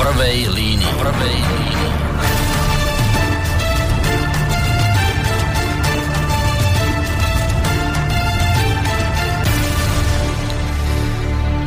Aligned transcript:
prvej 0.00 0.48
línii. 0.48 0.92
Prvej 0.98 1.36
línii. 1.36 2.09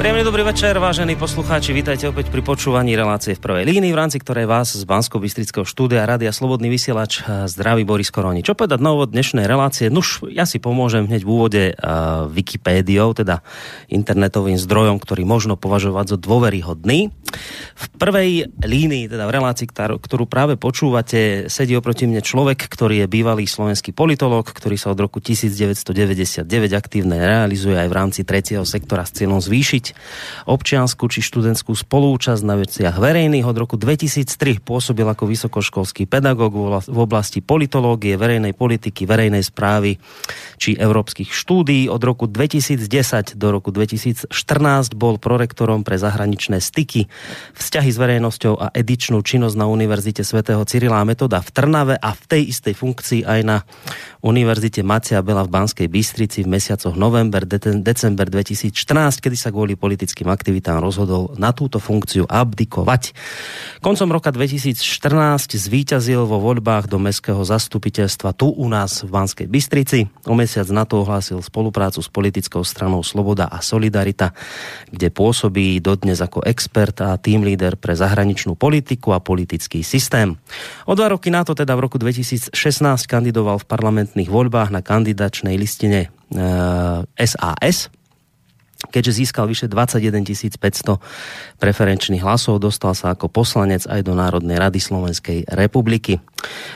Príjemný 0.03 0.27
dobrý 0.27 0.43
večer, 0.43 0.75
vážení 0.83 1.15
poslucháči. 1.15 1.71
Vítajte 1.71 2.11
opäť 2.11 2.27
pri 2.27 2.43
počúvaní 2.43 2.91
relácie 2.91 3.39
v 3.39 3.43
prvej 3.47 3.63
línii, 3.63 3.95
v 3.95 3.99
rámci 4.03 4.19
ktorej 4.19 4.51
vás 4.51 4.75
z 4.75 4.83
bansko 4.83 5.15
bystrického 5.15 5.63
štúdia 5.63 6.03
Radia 6.03 6.35
Slobodný 6.35 6.67
vysielač 6.67 7.23
eh, 7.23 7.47
zdraví 7.47 7.87
Boris 7.87 8.11
Koroni. 8.11 8.43
Čo 8.43 8.51
povedať 8.51 8.83
na 8.83 8.91
úvod 8.91 9.15
dnešnej 9.15 9.47
relácie? 9.47 9.87
Nuž, 9.87 10.27
ja 10.27 10.43
si 10.43 10.59
pomôžem 10.59 11.07
hneď 11.07 11.23
v 11.23 11.29
úvode 11.31 11.63
uh, 11.71 12.27
Wikipédiou, 12.27 13.15
teda 13.15 13.47
internetovým 13.87 14.59
zdrojom, 14.59 14.99
ktorý 14.99 15.23
možno 15.23 15.55
považovať 15.55 16.05
za 16.11 16.17
dôveryhodný. 16.19 17.07
V 17.73 17.85
prvej 17.95 18.51
línii, 18.59 19.07
teda 19.07 19.23
v 19.23 19.31
relácii, 19.39 19.71
ktorú 19.71 20.27
práve 20.27 20.59
počúvate, 20.59 21.47
sedí 21.47 21.79
oproti 21.79 22.11
mne 22.11 22.19
človek, 22.19 22.59
ktorý 22.59 23.01
je 23.01 23.07
bývalý 23.07 23.47
slovenský 23.47 23.95
politolog, 23.95 24.43
ktorý 24.51 24.75
sa 24.75 24.91
od 24.91 24.99
roku 24.99 25.23
1999 25.23 26.43
aktívne 26.75 27.23
realizuje 27.23 27.79
aj 27.79 27.87
v 27.87 27.95
rámci 27.95 28.21
tretieho 28.27 28.67
sektora 28.67 29.07
s 29.07 29.15
cieľom 29.15 29.39
zvýšiť 29.39 29.92
občiansku 30.45 31.07
či 31.09 31.23
študentskú 31.23 31.75
spolúčasť 31.75 32.41
na 32.45 32.59
veciach 32.59 32.97
verejných. 32.99 33.45
Od 33.47 33.57
roku 33.57 33.75
2003 33.79 34.61
pôsobil 34.61 35.05
ako 35.07 35.29
vysokoškolský 35.29 36.05
pedagóg 36.09 36.53
v 36.87 36.99
oblasti 36.99 37.39
politológie, 37.43 38.15
verejnej 38.15 38.55
politiky, 38.55 39.07
verejnej 39.07 39.43
správy 39.43 39.97
či 40.57 40.75
európskych 40.77 41.31
štúdií. 41.31 41.91
Od 41.91 42.01
roku 42.03 42.29
2010 42.29 43.35
do 43.35 43.47
roku 43.51 43.69
2014 43.73 44.31
bol 44.95 45.17
prorektorom 45.19 45.83
pre 45.83 45.99
zahraničné 45.99 46.59
styky, 46.63 47.11
vzťahy 47.57 47.89
s 47.91 47.97
verejnosťou 47.97 48.53
a 48.59 48.71
edičnú 48.71 49.19
činnosť 49.23 49.55
na 49.57 49.67
Univerzite 49.67 50.21
svätého 50.23 50.63
Cyrila 50.63 51.03
Metoda 51.03 51.43
v 51.43 51.49
Trnave 51.51 51.95
a 51.99 52.15
v 52.15 52.23
tej 52.27 52.41
istej 52.53 52.73
funkcii 52.77 53.21
aj 53.27 53.39
na 53.43 53.57
Univerzite 54.23 54.81
Macia 54.87 55.19
Bela 55.19 55.43
v 55.43 55.51
Banskej 55.51 55.87
Bystrici 55.91 56.47
v 56.47 56.51
mesiacoch 56.55 56.95
november, 56.95 57.43
december 57.83 58.27
2014, 58.31 59.19
kedy 59.19 59.35
sa 59.35 59.51
kvôli 59.51 59.75
politickým 59.83 60.31
aktivitám 60.31 60.79
rozhodol 60.79 61.35
na 61.35 61.51
túto 61.51 61.83
funkciu 61.83 62.23
abdikovať. 62.23 63.11
Koncom 63.83 64.07
roka 64.15 64.31
2014 64.31 64.79
zvíťazil 65.59 66.23
vo 66.23 66.39
voľbách 66.39 66.87
do 66.87 67.03
mestského 67.03 67.43
zastupiteľstva 67.43 68.31
tu 68.31 68.47
u 68.47 68.71
nás 68.71 69.03
v 69.03 69.11
Banskej 69.11 69.47
Bystrici. 69.51 70.07
O 70.23 70.31
mesiac 70.39 70.63
na 70.71 70.87
to 70.87 71.03
ohlásil 71.03 71.43
spoluprácu 71.43 71.99
s 71.99 72.07
politickou 72.07 72.63
stranou 72.63 73.03
Sloboda 73.03 73.51
a 73.51 73.59
Solidarita, 73.59 74.31
kde 74.87 75.11
pôsobí 75.11 75.83
dodnes 75.83 76.23
ako 76.23 76.47
expert 76.47 76.95
a 77.03 77.19
tým 77.19 77.43
líder 77.43 77.75
pre 77.75 77.91
zahraničnú 77.91 78.55
politiku 78.55 79.11
a 79.11 79.19
politický 79.19 79.83
systém. 79.83 80.39
O 80.87 80.95
dva 80.95 81.11
roky 81.11 81.27
na 81.27 81.43
to, 81.43 81.51
teda 81.51 81.75
v 81.75 81.83
roku 81.91 81.99
2016, 81.99 82.55
kandidoval 83.03 83.59
v 83.59 83.67
parlamentných 83.67 84.31
voľbách 84.31 84.71
na 84.71 84.79
kandidačnej 84.79 85.59
listine 85.59 86.07
SAS, 87.19 87.91
e, 87.91 88.02
Keďže 88.89 89.23
získal 89.23 89.47
vyše 89.47 89.71
21 89.71 90.25
500 90.59 90.99
preferenčných 91.61 92.23
hlasov, 92.23 92.59
dostal 92.59 92.91
sa 92.97 93.15
ako 93.15 93.31
poslanec 93.31 93.87
aj 93.87 94.03
do 94.03 94.13
Národnej 94.17 94.59
rady 94.59 94.79
Slovenskej 94.83 95.47
republiky. 95.53 96.19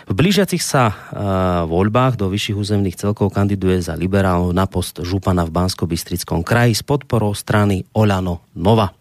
V 0.08 0.14
blížiacich 0.16 0.64
sa 0.64 0.88
uh, 0.88 0.96
voľbách 1.68 2.16
do 2.16 2.32
vyšších 2.32 2.58
územných 2.58 2.96
celkov 2.96 3.36
kandiduje 3.36 3.84
za 3.84 4.00
liberálov 4.00 4.56
na 4.56 4.64
post 4.70 5.04
župana 5.04 5.44
v 5.44 5.52
Bansko-Bystrickom 5.52 6.48
kraji 6.48 6.80
s 6.80 6.84
podporou 6.88 7.36
strany 7.36 7.84
Olano 7.92 8.48
Nova. 8.56 8.94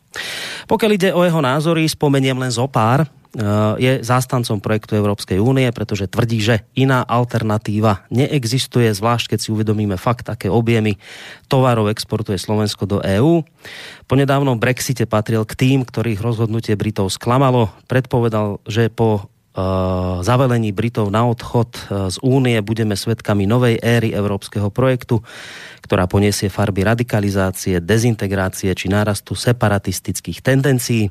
Pokiaľ 0.67 0.91
ide 0.97 1.11
o 1.13 1.23
jeho 1.23 1.39
názory, 1.45 1.87
spomeniem 1.87 2.37
len 2.41 2.51
zo 2.51 2.67
pár. 2.67 3.07
Eh, 3.37 3.75
je 3.77 3.93
zástancom 4.01 4.65
projektu 4.65 4.97
Európskej 4.97 5.37
únie, 5.37 5.69
pretože 5.69 6.09
tvrdí, 6.09 6.41
že 6.41 6.65
iná 6.73 7.05
alternatíva 7.05 8.09
neexistuje, 8.09 8.89
zvlášť 8.97 9.37
keď 9.37 9.39
si 9.45 9.53
uvedomíme 9.53 10.01
fakt, 10.01 10.25
aké 10.33 10.49
objemy 10.49 10.97
tovarov 11.45 11.93
exportuje 11.93 12.41
Slovensko 12.41 12.89
do 12.89 13.05
EÚ. 13.05 13.45
Po 14.09 14.15
nedávnom 14.17 14.57
Brexite 14.57 15.05
patril 15.05 15.45
k 15.45 15.53
tým, 15.53 15.85
ktorých 15.85 16.25
rozhodnutie 16.25 16.81
Britov 16.81 17.13
sklamalo. 17.13 17.69
Predpovedal, 17.85 18.65
že 18.65 18.89
po 18.89 19.29
zavelení 20.21 20.71
Britov 20.77 21.09
na 21.09 21.25
odchod 21.25 21.73
eh, 21.73 22.13
z 22.13 22.17
únie 22.21 22.61
budeme 22.61 22.93
svedkami 22.93 23.49
novej 23.49 23.81
éry 23.81 24.13
európskeho 24.13 24.69
projektu, 24.69 25.25
ktorá 25.81 26.05
poniesie 26.05 26.53
farby 26.53 26.85
radikalizácie, 26.85 27.81
dezintegrácie 27.81 28.75
či 28.77 28.93
nárastu 28.93 29.33
separatistických 29.39 30.45
tendencií. 30.45 31.09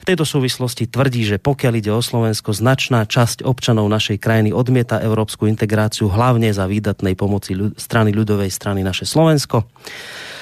V 0.00 0.04
tejto 0.04 0.22
súvislosti 0.22 0.86
tvrdí, 0.86 1.24
že 1.24 1.36
pokiaľ 1.42 1.72
ide 1.80 1.90
o 1.90 2.04
Slovensko, 2.04 2.54
značná 2.54 3.08
časť 3.08 3.42
občanov 3.42 3.88
našej 3.88 4.20
krajiny 4.22 4.54
odmieta 4.54 5.02
európsku 5.02 5.48
integráciu 5.50 6.12
hlavne 6.12 6.52
za 6.52 6.68
výdatnej 6.68 7.18
pomoci 7.18 7.74
strany 7.74 8.14
ľudovej 8.14 8.52
strany 8.52 8.86
naše 8.86 9.08
Slovensko. 9.08 9.66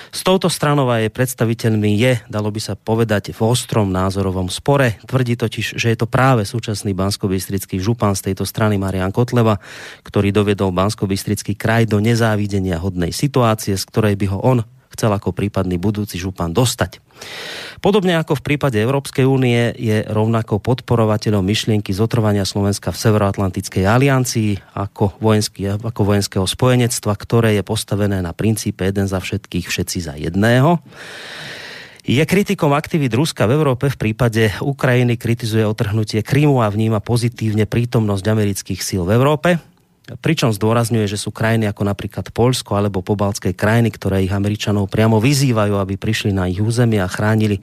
S 0.09 0.25
touto 0.25 0.49
stranou 0.49 0.89
a 0.89 1.05
jej 1.05 1.13
predstaviteľmi 1.13 1.91
je, 2.01 2.13
dalo 2.33 2.49
by 2.49 2.61
sa 2.63 2.75
povedať, 2.75 3.37
v 3.37 3.41
ostrom 3.45 3.93
názorovom 3.93 4.49
spore. 4.49 4.97
Tvrdí 5.05 5.37
totiž, 5.37 5.77
že 5.77 5.93
je 5.93 5.99
to 5.99 6.09
práve 6.09 6.49
súčasný 6.49 6.97
bansko 6.97 7.29
župan 7.85 8.17
z 8.17 8.33
tejto 8.33 8.49
strany 8.49 8.81
Marian 8.81 9.13
Kotleva, 9.13 9.61
ktorý 10.07 10.33
dovedol 10.33 10.73
bansko 10.73 11.05
kraj 11.59 11.85
do 11.85 12.01
nezávidenia 12.01 12.81
hodnej 12.81 13.13
situácie, 13.13 13.77
z 13.77 13.85
ktorej 13.85 14.17
by 14.17 14.27
ho 14.33 14.39
on 14.41 14.59
chcel 14.99 15.15
ako 15.15 15.31
prípadný 15.31 15.79
budúci 15.79 16.19
župan 16.19 16.51
dostať. 16.51 16.99
Podobne 17.79 18.19
ako 18.19 18.35
v 18.35 18.43
prípade 18.43 18.83
Európskej 18.83 19.23
únie 19.23 19.71
je 19.79 20.03
rovnako 20.11 20.59
podporovateľom 20.59 21.47
myšlienky 21.47 21.95
zotrvania 21.95 22.43
Slovenska 22.43 22.91
v 22.91 22.99
Severoatlantickej 22.99 23.87
aliancii 23.87 24.75
ako, 24.75 25.15
vojenský, 25.23 25.79
ako 25.79 26.03
vojenského 26.03 26.43
spojenectva, 26.43 27.15
ktoré 27.15 27.55
je 27.55 27.63
postavené 27.63 28.19
na 28.19 28.35
princípe 28.35 28.83
jeden 28.83 29.07
za 29.07 29.23
všetkých, 29.23 29.71
všetci 29.71 29.99
za 30.03 30.19
jedného. 30.19 30.83
Je 32.03 32.25
kritikom 32.25 32.75
aktivít 32.75 33.15
Ruska 33.15 33.47
v 33.47 33.55
Európe 33.55 33.87
v 33.93 34.01
prípade 34.01 34.51
Ukrajiny, 34.59 35.15
kritizuje 35.15 35.63
otrhnutie 35.63 36.27
Krymu 36.27 36.65
a 36.65 36.73
vníma 36.73 36.99
pozitívne 36.99 37.71
prítomnosť 37.71 38.25
amerických 38.27 38.81
síl 38.83 39.07
v 39.07 39.15
Európe 39.15 39.78
pričom 40.17 40.57
zdôrazňuje, 40.57 41.05
že 41.05 41.21
sú 41.21 41.29
krajiny 41.29 41.69
ako 41.69 41.85
napríklad 41.85 42.33
Polsko 42.33 42.81
alebo 42.81 43.05
pobaltské 43.05 43.53
krajiny, 43.53 43.93
ktoré 43.93 44.25
ich 44.25 44.33
Američanov 44.33 44.89
priamo 44.89 45.21
vyzývajú, 45.21 45.77
aby 45.77 46.01
prišli 46.01 46.33
na 46.33 46.49
ich 46.49 46.65
územie 46.65 46.97
a 47.05 47.11
chránili 47.11 47.61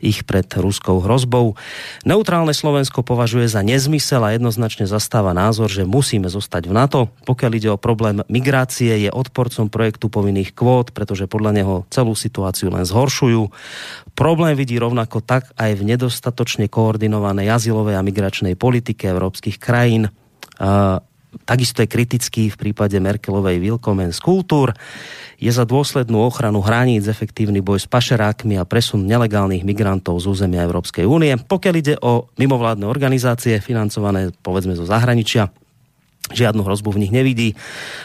ich 0.00 0.24
pred 0.24 0.48
ruskou 0.56 1.04
hrozbou. 1.04 1.60
Neutrálne 2.08 2.56
Slovensko 2.56 3.04
považuje 3.04 3.44
za 3.52 3.60
nezmysel 3.60 4.24
a 4.24 4.32
jednoznačne 4.32 4.88
zastáva 4.88 5.36
názor, 5.36 5.68
že 5.68 5.84
musíme 5.84 6.32
zostať 6.32 6.70
v 6.70 6.72
NATO. 6.72 7.00
Pokiaľ 7.28 7.52
ide 7.52 7.68
o 7.68 7.80
problém 7.80 8.24
migrácie, 8.32 8.96
je 9.04 9.10
odporcom 9.12 9.68
projektu 9.68 10.08
povinných 10.08 10.56
kvót, 10.56 10.96
pretože 10.96 11.28
podľa 11.28 11.52
neho 11.52 11.74
celú 11.92 12.16
situáciu 12.16 12.72
len 12.72 12.88
zhoršujú. 12.88 13.52
Problém 14.16 14.56
vidí 14.56 14.80
rovnako 14.80 15.20
tak 15.20 15.52
aj 15.60 15.76
v 15.76 15.82
nedostatočne 15.96 16.68
koordinovanej 16.72 17.52
azylovej 17.52 18.00
a 18.00 18.06
migračnej 18.06 18.54
politike 18.56 19.08
európskych 19.08 19.60
krajín 19.60 20.08
takisto 21.48 21.80
je 21.82 21.88
kritický 21.88 22.52
v 22.52 22.56
prípade 22.56 22.96
Merkelovej 23.00 23.58
Willkommen 23.58 24.12
kultúr. 24.20 24.76
Je 25.42 25.50
za 25.50 25.66
dôslednú 25.66 26.22
ochranu 26.22 26.62
hraníc, 26.62 27.10
efektívny 27.10 27.58
boj 27.64 27.82
s 27.82 27.90
pašerákmi 27.90 28.60
a 28.60 28.68
presun 28.68 29.08
nelegálnych 29.08 29.66
migrantov 29.66 30.22
z 30.22 30.30
územia 30.30 30.62
Európskej 30.62 31.02
únie. 31.02 31.34
Pokiaľ 31.34 31.74
ide 31.74 31.94
o 31.98 32.30
mimovládne 32.38 32.86
organizácie 32.86 33.58
financované 33.58 34.30
povedzme 34.44 34.78
zo 34.78 34.86
zahraničia, 34.86 35.50
žiadnu 36.32 36.64
hrozbu 36.64 36.92
v 36.92 37.06
nich 37.06 37.12
nevidí. 37.12 37.54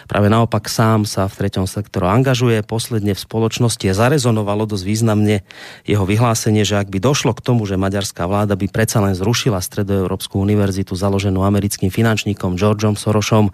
Práve 0.05 0.27
naopak 0.27 0.69
sám 0.69 1.07
sa 1.07 1.25
v 1.25 1.35
treťom 1.39 1.65
sektoru 1.65 2.07
angažuje. 2.11 2.61
Posledne 2.61 3.15
v 3.15 3.19
spoločnosti 3.19 3.89
zarezonovalo 3.91 4.69
dosť 4.69 4.83
významne 4.85 5.41
jeho 5.88 6.03
vyhlásenie, 6.03 6.67
že 6.67 6.77
ak 6.77 6.91
by 6.91 6.99
došlo 7.01 7.33
k 7.33 7.43
tomu, 7.43 7.63
že 7.65 7.79
maďarská 7.79 8.27
vláda 8.29 8.59
by 8.59 8.67
predsa 8.69 9.01
len 9.01 9.15
zrušila 9.15 9.63
Stredoeurópsku 9.63 10.38
univerzitu 10.38 10.94
založenú 10.94 11.41
americkým 11.41 11.89
finančníkom 11.89 12.59
Georgeom 12.59 13.00
Sorošom, 13.00 13.50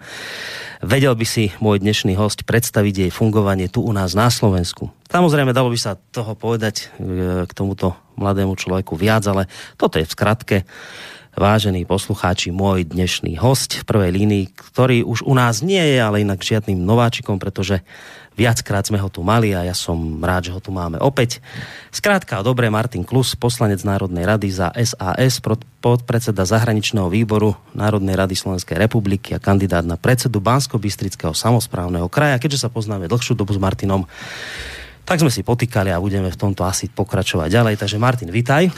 vedel 0.84 1.14
by 1.16 1.26
si 1.26 1.54
môj 1.62 1.80
dnešný 1.80 2.18
host 2.18 2.44
predstaviť 2.44 3.08
jej 3.08 3.10
fungovanie 3.10 3.72
tu 3.72 3.80
u 3.80 3.92
nás 3.94 4.12
na 4.12 4.28
Slovensku. 4.28 4.92
Samozrejme, 5.08 5.54
dalo 5.54 5.70
by 5.70 5.78
sa 5.78 5.94
toho 5.94 6.34
povedať 6.34 6.90
e, 6.98 7.46
k 7.46 7.52
tomuto 7.54 7.94
mladému 8.18 8.54
človeku 8.58 8.98
viac, 8.98 9.22
ale 9.30 9.46
toto 9.78 9.98
je 9.98 10.06
v 10.06 10.14
skratke 10.14 10.56
vážení 11.34 11.82
poslucháči, 11.82 12.54
môj 12.54 12.86
dnešný 12.86 13.34
host 13.42 13.82
v 13.82 13.86
prvej 13.86 14.10
línii, 14.14 14.44
ktorý 14.54 15.02
už 15.02 15.26
u 15.26 15.34
nás 15.34 15.66
nie 15.66 15.82
je, 15.82 15.98
ale 15.98 16.22
inak 16.22 16.38
žiadnym 16.38 16.78
nováčikom, 16.78 17.42
pretože 17.42 17.82
viackrát 18.38 18.86
sme 18.86 19.02
ho 19.02 19.10
tu 19.10 19.26
mali 19.26 19.50
a 19.50 19.66
ja 19.66 19.74
som 19.74 19.98
rád, 20.22 20.50
že 20.50 20.54
ho 20.54 20.62
tu 20.62 20.70
máme 20.70 20.98
opäť. 21.02 21.42
Skrátka, 21.90 22.38
dobre, 22.46 22.70
Martin 22.70 23.02
Klus, 23.02 23.34
poslanec 23.34 23.82
Národnej 23.82 24.22
rady 24.26 24.48
za 24.50 24.70
SAS, 24.78 25.42
podpredseda 25.82 26.46
zahraničného 26.46 27.10
výboru 27.10 27.58
Národnej 27.74 28.14
rady 28.14 28.38
Slovenskej 28.38 28.78
republiky 28.78 29.34
a 29.34 29.42
kandidát 29.42 29.82
na 29.82 29.98
predsedu 29.98 30.38
Bansko-Bystrického 30.38 31.34
samozprávneho 31.34 32.06
kraja. 32.06 32.38
Keďže 32.38 32.66
sa 32.66 32.68
poznáme 32.70 33.10
dlhšiu 33.10 33.34
dobu 33.34 33.54
s 33.54 33.60
Martinom, 33.62 34.06
tak 35.04 35.20
sme 35.20 35.34
si 35.34 35.44
potýkali 35.44 35.92
a 35.92 36.00
budeme 36.00 36.30
v 36.30 36.40
tomto 36.40 36.64
asi 36.64 36.88
pokračovať 36.88 37.50
ďalej. 37.50 37.74
Takže 37.76 37.98
Martin, 38.00 38.30
vitaj. 38.30 38.70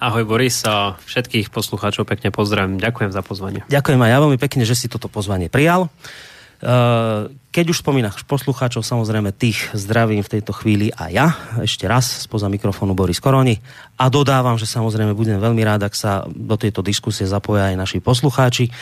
Ahoj 0.00 0.24
Boris 0.24 0.64
a 0.64 0.96
všetkých 0.96 1.52
poslucháčov 1.52 2.08
pekne 2.08 2.32
pozdravím. 2.32 2.80
Ďakujem 2.80 3.12
za 3.12 3.20
pozvanie. 3.20 3.60
Ďakujem 3.68 4.00
aj 4.00 4.10
ja 4.10 4.18
veľmi 4.24 4.38
pekne, 4.40 4.64
že 4.64 4.72
si 4.72 4.88
toto 4.88 5.12
pozvanie 5.12 5.52
prijal. 5.52 5.92
Eh, 6.60 7.28
keď 7.52 7.64
už 7.72 7.84
spomínaš 7.84 8.24
poslucháčov, 8.24 8.84
samozrejme 8.84 9.32
tých 9.32 9.72
zdravím 9.76 10.24
v 10.24 10.32
tejto 10.40 10.56
chvíli 10.56 10.88
a 10.92 11.12
ja. 11.12 11.28
Ešte 11.60 11.84
raz 11.84 12.24
spoza 12.24 12.48
mikrofónu 12.48 12.96
Boris 12.96 13.20
Koroni. 13.20 13.60
A 14.00 14.08
dodávam, 14.08 14.56
že 14.56 14.68
samozrejme 14.68 15.12
budem 15.12 15.36
veľmi 15.36 15.60
rád, 15.64 15.88
ak 15.88 15.96
sa 15.96 16.24
do 16.28 16.56
tejto 16.56 16.80
diskusie 16.80 17.28
zapoja 17.28 17.72
aj 17.72 17.76
naši 17.76 17.98
poslucháči. 18.00 18.72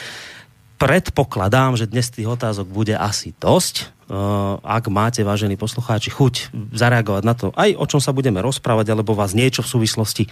Predpokladám, 0.79 1.75
že 1.75 1.91
dnes 1.91 2.11
tých 2.11 2.31
otázok 2.31 2.71
bude 2.71 2.95
asi 2.95 3.35
dosť. 3.39 3.98
Uh, 4.09 4.57
ak 4.65 4.89
máte, 4.89 5.21
vážení 5.21 5.61
poslucháči, 5.61 6.09
chuť 6.09 6.57
zareagovať 6.73 7.23
na 7.29 7.35
to, 7.37 7.53
aj 7.53 7.77
o 7.77 7.85
čom 7.85 8.01
sa 8.01 8.17
budeme 8.17 8.41
rozprávať, 8.41 8.97
alebo 8.97 9.13
vás 9.13 9.37
niečo 9.37 9.61
v 9.61 9.69
súvislosti 9.69 10.25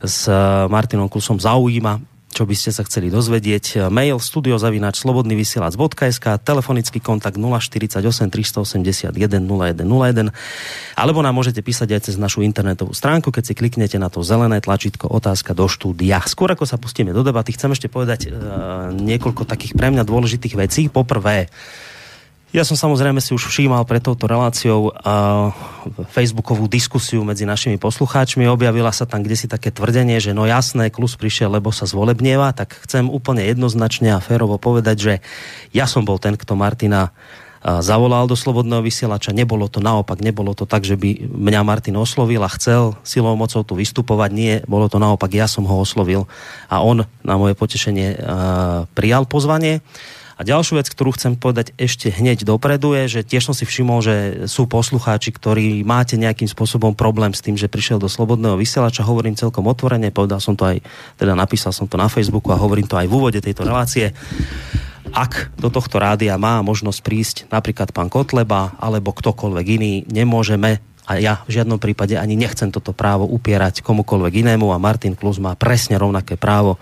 s 0.00 0.24
uh, 0.24 0.64
Martinom 0.72 1.12
Klusom 1.12 1.36
zaujíma, 1.36 2.00
čo 2.30 2.48
by 2.48 2.54
ste 2.56 2.70
sa 2.70 2.86
chceli 2.86 3.10
dozvedieť. 3.12 3.92
Mail 3.92 4.16
studiozavináč 4.22 5.02
slobodnyvysielac.sk 5.02 6.26
telefonický 6.40 7.02
kontakt 7.02 7.36
048 7.36 8.00
381 8.00 9.12
0101 9.12 10.32
alebo 10.96 11.18
nám 11.20 11.34
môžete 11.36 11.60
písať 11.60 11.88
aj 11.98 12.00
cez 12.08 12.16
našu 12.16 12.46
internetovú 12.46 12.94
stránku, 12.94 13.34
keď 13.34 13.50
si 13.50 13.54
kliknete 13.58 13.98
na 13.98 14.08
to 14.08 14.22
zelené 14.22 14.62
tlačítko 14.62 15.10
otázka 15.10 15.52
do 15.52 15.66
štúdia. 15.66 16.22
Skôr 16.24 16.54
ako 16.54 16.64
sa 16.64 16.78
pustíme 16.78 17.10
do 17.10 17.26
debaty, 17.26 17.52
chcem 17.52 17.74
ešte 17.74 17.90
povedať 17.90 18.30
uh, 18.30 18.94
niekoľko 18.94 19.44
takých 19.44 19.74
pre 19.74 19.90
mňa 19.90 20.06
dôležitých 20.06 20.54
vecí. 20.54 20.86
Poprvé, 20.86 21.50
ja 22.50 22.66
som 22.66 22.74
samozrejme 22.74 23.22
si 23.22 23.30
už 23.30 23.46
všímal 23.46 23.86
pre 23.86 24.02
touto 24.02 24.26
reláciou 24.26 24.90
uh, 24.90 25.54
facebookovú 26.10 26.66
diskusiu 26.66 27.22
medzi 27.22 27.46
našimi 27.46 27.78
poslucháčmi. 27.78 28.50
Objavila 28.50 28.90
sa 28.90 29.06
tam 29.06 29.22
kde 29.22 29.38
si 29.38 29.46
také 29.46 29.70
tvrdenie, 29.70 30.18
že 30.18 30.34
no 30.34 30.50
jasné, 30.50 30.90
klus 30.90 31.14
prišiel, 31.14 31.54
lebo 31.54 31.70
sa 31.70 31.86
zvolebnieva, 31.86 32.50
tak 32.50 32.74
chcem 32.82 33.06
úplne 33.06 33.46
jednoznačne 33.46 34.18
a 34.18 34.24
férovo 34.24 34.58
povedať, 34.58 34.96
že 34.98 35.14
ja 35.70 35.86
som 35.86 36.02
bol 36.02 36.18
ten, 36.18 36.34
kto 36.34 36.58
Martina 36.58 37.14
uh, 37.14 37.78
zavolal 37.86 38.26
do 38.26 38.34
Slobodného 38.34 38.82
vysielača. 38.82 39.30
Nebolo 39.30 39.70
to 39.70 39.78
naopak, 39.78 40.18
nebolo 40.18 40.50
to 40.58 40.66
tak, 40.66 40.82
že 40.82 40.98
by 40.98 41.30
mňa 41.30 41.62
Martin 41.62 41.94
oslovil 42.02 42.42
a 42.42 42.50
chcel 42.50 42.98
silou 43.06 43.38
mocou 43.38 43.62
tu 43.62 43.78
vystupovať. 43.78 44.30
Nie, 44.34 44.54
bolo 44.66 44.90
to 44.90 44.98
naopak, 44.98 45.30
ja 45.30 45.46
som 45.46 45.62
ho 45.70 45.78
oslovil 45.78 46.26
a 46.66 46.82
on 46.82 47.06
na 47.22 47.34
moje 47.38 47.54
potešenie 47.54 48.18
uh, 48.18 48.90
prijal 48.90 49.22
pozvanie. 49.30 49.86
A 50.40 50.46
ďalšiu 50.48 50.80
vec, 50.80 50.88
ktorú 50.88 51.12
chcem 51.20 51.36
povedať 51.36 51.76
ešte 51.76 52.08
hneď 52.08 52.48
dopredu 52.48 52.96
je, 52.96 53.20
že 53.20 53.28
tiež 53.28 53.52
som 53.52 53.52
si 53.52 53.68
všimol, 53.68 54.00
že 54.00 54.16
sú 54.48 54.64
poslucháči, 54.64 55.36
ktorí 55.36 55.84
máte 55.84 56.16
nejakým 56.16 56.48
spôsobom 56.48 56.96
problém 56.96 57.36
s 57.36 57.44
tým, 57.44 57.60
že 57.60 57.68
prišiel 57.68 58.00
do 58.00 58.08
slobodného 58.08 58.56
vysielača. 58.56 59.04
Hovorím 59.04 59.36
celkom 59.36 59.68
otvorene, 59.68 60.08
povedal 60.08 60.40
som 60.40 60.56
to 60.56 60.64
aj, 60.64 60.80
teda 61.20 61.36
napísal 61.36 61.76
som 61.76 61.84
to 61.84 62.00
na 62.00 62.08
Facebooku 62.08 62.56
a 62.56 62.56
hovorím 62.56 62.88
to 62.88 62.96
aj 62.96 63.04
v 63.04 63.12
úvode 63.12 63.36
tejto 63.36 63.68
relácie. 63.68 64.16
Ak 65.12 65.52
do 65.60 65.68
tohto 65.68 66.00
rádia 66.00 66.40
má 66.40 66.64
možnosť 66.64 67.00
prísť 67.04 67.36
napríklad 67.52 67.92
pán 67.92 68.08
Kotleba 68.08 68.80
alebo 68.80 69.12
ktokoľvek 69.12 69.66
iný, 69.76 70.08
nemôžeme 70.08 70.80
a 71.04 71.20
ja 71.20 71.44
v 71.44 71.60
žiadnom 71.60 71.76
prípade 71.76 72.16
ani 72.16 72.38
nechcem 72.38 72.72
toto 72.72 72.96
právo 72.96 73.28
upierať 73.28 73.84
komukoľvek 73.84 74.46
inému 74.46 74.72
a 74.72 74.80
Martin 74.80 75.12
Klus 75.18 75.36
má 75.36 75.52
presne 75.52 76.00
rovnaké 76.00 76.40
právo 76.40 76.80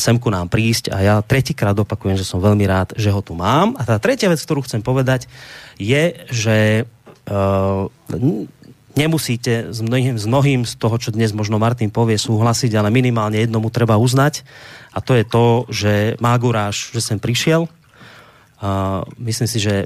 sem 0.00 0.16
ku 0.16 0.32
nám 0.32 0.48
prísť 0.48 0.88
a 0.88 0.96
ja 1.04 1.14
tretíkrát 1.20 1.76
opakujem, 1.76 2.16
že 2.16 2.24
som 2.24 2.40
veľmi 2.40 2.64
rád, 2.64 2.96
že 2.96 3.12
ho 3.12 3.20
tu 3.20 3.36
mám. 3.36 3.76
A 3.76 3.84
tá 3.84 4.00
tretia 4.00 4.32
vec, 4.32 4.40
ktorú 4.40 4.64
chcem 4.64 4.80
povedať, 4.80 5.28
je, 5.76 6.16
že 6.32 6.88
uh, 7.28 7.84
nemusíte 8.96 9.68
s 9.68 9.78
mnohým, 9.84 10.16
s 10.16 10.24
mnohým 10.24 10.60
z 10.64 10.74
toho, 10.80 10.96
čo 10.96 11.12
dnes 11.12 11.36
možno 11.36 11.60
Martin 11.60 11.92
povie, 11.92 12.16
súhlasiť, 12.16 12.72
ale 12.72 12.88
minimálne 12.88 13.36
jednomu 13.36 13.68
treba 13.68 14.00
uznať 14.00 14.48
a 14.96 15.04
to 15.04 15.12
je 15.12 15.24
to, 15.28 15.44
že 15.68 15.92
má 16.24 16.32
guráž, 16.40 16.96
že 16.96 17.04
sem 17.04 17.20
prišiel. 17.20 17.68
Uh, 18.56 19.04
myslím 19.20 19.48
si, 19.52 19.60
že 19.60 19.84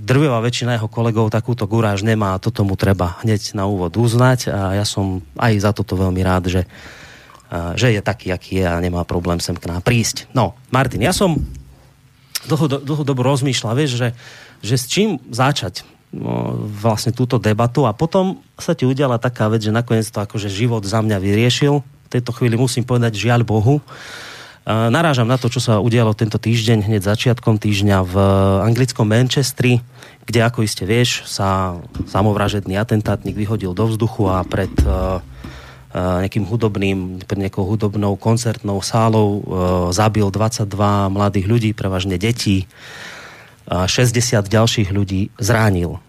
drvivá 0.00 0.40
väčšina 0.40 0.80
jeho 0.80 0.88
kolegov 0.88 1.28
takúto 1.28 1.68
guráž 1.68 2.00
nemá 2.00 2.32
a 2.32 2.40
toto 2.40 2.64
mu 2.64 2.72
treba 2.72 3.20
hneď 3.20 3.52
na 3.52 3.68
úvod 3.68 3.92
uznať 4.00 4.48
a 4.48 4.80
ja 4.80 4.88
som 4.88 5.20
aj 5.36 5.60
za 5.60 5.76
toto 5.76 6.00
veľmi 6.00 6.24
rád, 6.24 6.48
že 6.48 6.64
že 7.50 7.90
je 7.90 8.00
taký, 8.00 8.30
aký 8.30 8.62
je 8.62 8.66
a 8.66 8.78
nemá 8.78 9.02
problém 9.02 9.42
sem 9.42 9.58
k 9.58 9.66
nám 9.66 9.82
prísť. 9.82 10.30
No, 10.30 10.54
Martin, 10.70 11.02
ja 11.02 11.10
som 11.10 11.34
dlho, 12.46 12.80
dlho 12.80 13.02
dobu 13.02 13.26
rozmýšľal, 13.26 13.74
vieš, 13.74 13.98
že, 13.98 14.08
že 14.62 14.74
s 14.78 14.86
čím 14.86 15.18
začať 15.34 15.82
no, 16.14 16.54
vlastne 16.78 17.10
túto 17.10 17.42
debatu 17.42 17.90
a 17.90 17.92
potom 17.92 18.38
sa 18.54 18.78
ti 18.78 18.86
udiala 18.86 19.18
taká 19.18 19.50
vec, 19.50 19.66
že 19.66 19.74
nakoniec 19.74 20.06
to 20.06 20.22
akože 20.22 20.46
život 20.46 20.86
za 20.86 21.02
mňa 21.02 21.18
vyriešil. 21.18 21.82
V 21.82 22.08
tejto 22.08 22.30
chvíli 22.34 22.54
musím 22.54 22.86
povedať 22.86 23.18
žiaľ 23.18 23.42
Bohu. 23.46 23.82
Narážam 24.70 25.26
na 25.26 25.40
to, 25.40 25.48
čo 25.48 25.58
sa 25.58 25.82
udialo 25.82 26.14
tento 26.14 26.36
týždeň, 26.36 26.86
hneď 26.86 27.02
začiatkom 27.02 27.58
týždňa 27.58 27.98
v 28.06 28.14
anglickom 28.62 29.08
Manchestri, 29.08 29.82
kde, 30.28 30.46
ako 30.46 30.62
iste 30.62 30.84
vieš, 30.86 31.26
sa 31.26 31.80
samovražedný 32.06 32.78
atentátnik 32.78 33.34
vyhodil 33.34 33.74
do 33.74 33.88
vzduchu 33.88 34.30
a 34.30 34.44
pred 34.46 34.70
uh, 34.86 35.24
nejakým 35.94 36.46
hudobným, 36.46 37.26
pred 37.26 37.38
nejakou 37.42 37.66
hudobnou 37.66 38.14
koncertnou 38.14 38.78
sálou 38.78 39.42
zabil 39.90 40.26
22 40.30 40.66
mladých 41.10 41.46
ľudí, 41.50 41.70
prevažne 41.74 42.14
detí, 42.14 42.70
a 43.70 43.86
60 43.86 44.50
ďalších 44.50 44.90
ľudí 44.90 45.30
zránil. 45.38 46.02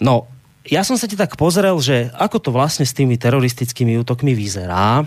No, 0.00 0.28
ja 0.64 0.84
som 0.84 0.96
sa 0.96 1.04
ti 1.04 1.20
tak 1.20 1.36
pozrel, 1.36 1.76
že 1.84 2.08
ako 2.16 2.36
to 2.38 2.50
vlastne 2.52 2.88
s 2.88 2.96
tými 2.96 3.20
teroristickými 3.20 4.00
útokmi 4.00 4.32
vyzerá. 4.32 5.04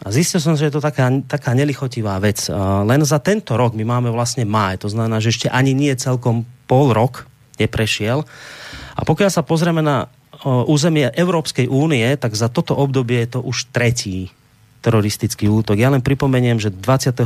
A 0.00 0.08
zistil 0.08 0.40
som, 0.40 0.56
že 0.56 0.70
je 0.70 0.74
to 0.78 0.80
taká, 0.80 1.12
taká 1.28 1.52
nelichotivá 1.52 2.16
vec. 2.22 2.48
Len 2.86 3.02
za 3.04 3.20
tento 3.20 3.52
rok 3.58 3.76
my 3.76 3.84
máme 3.84 4.08
vlastne 4.08 4.48
máj, 4.48 4.86
to 4.86 4.88
znamená, 4.88 5.20
že 5.20 5.34
ešte 5.34 5.48
ani 5.52 5.76
nie 5.76 5.92
celkom 5.92 6.48
pol 6.64 6.94
rok 6.94 7.28
neprešiel. 7.60 8.24
A 8.96 9.00
pokiaľ 9.04 9.30
sa 9.34 9.44
pozrieme 9.44 9.84
na 9.84 10.08
územie 10.46 11.12
Európskej 11.12 11.68
únie, 11.68 12.06
tak 12.16 12.32
za 12.32 12.48
toto 12.48 12.72
obdobie 12.72 13.24
je 13.24 13.36
to 13.36 13.40
už 13.44 13.68
tretí 13.68 14.32
teroristický 14.80 15.44
útok. 15.52 15.76
Ja 15.76 15.92
len 15.92 16.00
pripomeniem, 16.00 16.56
že 16.56 16.72
22. 16.72 17.20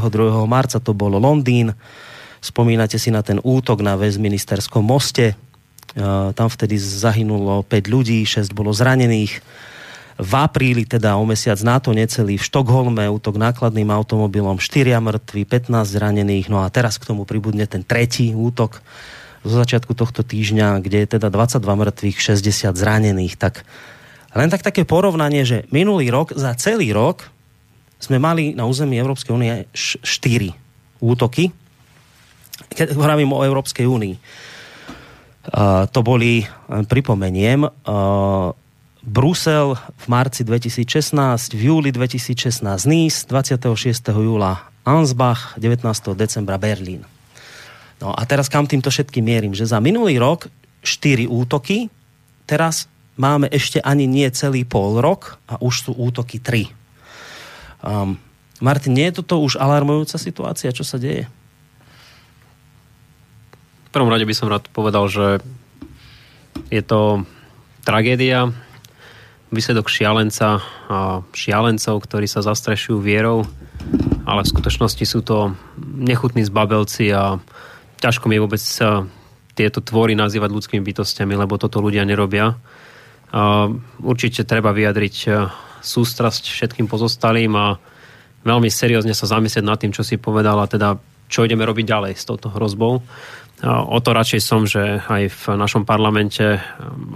marca 0.50 0.82
to 0.82 0.90
bolo 0.90 1.22
Londýn, 1.22 1.70
spomínate 2.42 2.98
si 2.98 3.14
na 3.14 3.22
ten 3.22 3.38
útok 3.38 3.80
na 3.80 3.94
Westminsterskom 3.94 4.82
moste, 4.82 5.38
tam 6.34 6.50
vtedy 6.50 6.74
zahynulo 6.74 7.62
5 7.62 7.86
ľudí, 7.86 8.26
6 8.26 8.50
bolo 8.50 8.74
zranených. 8.74 9.38
V 10.14 10.32
apríli, 10.38 10.86
teda 10.86 11.18
o 11.18 11.26
mesiac 11.26 11.58
na 11.66 11.78
to 11.82 11.90
necelý, 11.90 12.38
v 12.38 12.46
Štokholme 12.46 13.06
útok 13.10 13.34
nákladným 13.34 13.90
automobilom, 13.90 14.58
4 14.58 14.98
mŕtvi, 14.98 15.42
15 15.46 15.74
zranených, 15.86 16.46
no 16.50 16.62
a 16.62 16.70
teraz 16.70 16.98
k 16.98 17.06
tomu 17.06 17.26
pribudne 17.26 17.66
ten 17.66 17.82
tretí 17.86 18.30
útok 18.34 18.82
zo 19.44 19.54
začiatku 19.60 19.92
tohto 19.92 20.24
týždňa, 20.24 20.80
kde 20.80 21.04
je 21.04 21.08
teda 21.20 21.28
22 21.28 21.60
mŕtvych, 21.60 22.16
60 22.40 22.74
zranených, 22.74 23.36
tak 23.36 23.68
len 24.32 24.48
tak 24.50 24.64
také 24.64 24.82
porovnanie, 24.88 25.46
že 25.46 25.68
minulý 25.70 26.10
rok, 26.10 26.32
za 26.34 26.56
celý 26.56 26.90
rok 26.90 27.28
sme 28.02 28.18
mali 28.18 28.56
na 28.56 28.66
území 28.66 28.98
Európskej 28.98 29.30
únie 29.30 29.68
4 29.76 30.02
útoky, 31.04 31.52
keď 32.74 32.98
hovorím 32.98 33.36
o 33.36 33.44
Európskej 33.44 33.86
únii. 33.86 34.16
To 35.92 36.00
boli, 36.00 36.42
pripomeniem, 36.68 37.68
Brusel 39.04 39.76
v 39.76 40.06
marci 40.08 40.48
2016, 40.48 41.52
v 41.52 41.60
júli 41.60 41.92
2016 41.92 42.64
Nice, 42.88 43.28
26. 43.28 43.68
júla 44.16 44.72
Ansbach, 44.88 45.60
19. 45.60 45.84
decembra 46.16 46.56
Berlín. 46.56 47.04
No 48.02 48.10
a 48.14 48.22
teraz 48.26 48.50
kam 48.50 48.66
týmto 48.66 48.90
všetkým 48.90 49.24
mierim? 49.24 49.52
Že 49.54 49.70
za 49.70 49.78
minulý 49.78 50.18
rok 50.18 50.50
4 50.82 51.30
útoky, 51.30 51.88
teraz 52.44 52.90
máme 53.14 53.46
ešte 53.48 53.78
ani 53.80 54.04
nie 54.10 54.26
celý 54.34 54.66
pol 54.66 54.98
rok 54.98 55.38
a 55.46 55.58
už 55.62 55.74
sú 55.88 55.92
útoky 55.94 56.42
3. 56.42 56.70
Um, 57.84 58.18
Martin, 58.58 58.96
nie 58.96 59.06
je 59.10 59.22
toto 59.22 59.42
už 59.42 59.60
alarmujúca 59.60 60.16
situácia, 60.18 60.74
čo 60.74 60.86
sa 60.86 60.98
deje? 60.98 61.28
V 63.86 63.90
prvom 63.94 64.10
rade 64.10 64.26
by 64.26 64.34
som 64.34 64.50
rád 64.50 64.66
povedal, 64.74 65.06
že 65.06 65.38
je 66.70 66.82
to 66.82 67.22
tragédia, 67.86 68.50
výsledok 69.54 69.86
šialenca 69.86 70.58
a 70.90 71.22
šialencov, 71.30 72.02
ktorí 72.02 72.26
sa 72.26 72.42
zastrešujú 72.42 72.98
vierou, 72.98 73.46
ale 74.26 74.42
v 74.42 74.50
skutočnosti 74.50 75.04
sú 75.06 75.20
to 75.22 75.54
nechutní 75.78 76.42
zbabelci 76.42 77.14
a 77.14 77.38
ťažko 78.04 78.28
mi 78.28 78.36
vôbec 78.36 78.60
sa 78.60 79.08
tieto 79.56 79.80
tvory 79.80 80.12
nazývať 80.12 80.52
ľudskými 80.52 80.84
bytostiami, 80.84 81.32
lebo 81.32 81.56
toto 81.56 81.80
ľudia 81.80 82.04
nerobia. 82.04 82.52
Určite 84.04 84.44
treba 84.44 84.70
vyjadriť 84.70 85.16
e, 85.26 85.28
sústrasť 85.82 86.54
všetkým 86.54 86.86
pozostalým 86.86 87.50
a 87.58 87.80
veľmi 88.46 88.70
seriózne 88.70 89.10
sa 89.10 89.26
zamyslieť 89.26 89.64
nad 89.64 89.78
tým, 89.80 89.90
čo 89.90 90.06
si 90.06 90.20
povedal 90.20 90.60
a 90.60 90.70
teda 90.70 91.00
čo 91.26 91.42
ideme 91.42 91.66
robiť 91.66 91.86
ďalej 91.88 92.12
s 92.14 92.28
touto 92.28 92.52
hrozbou. 92.52 93.02
O 93.64 93.98
to 93.98 94.10
radšej 94.12 94.40
som, 94.44 94.68
že 94.68 95.00
aj 95.08 95.22
v 95.32 95.42
našom 95.56 95.88
parlamente 95.88 96.60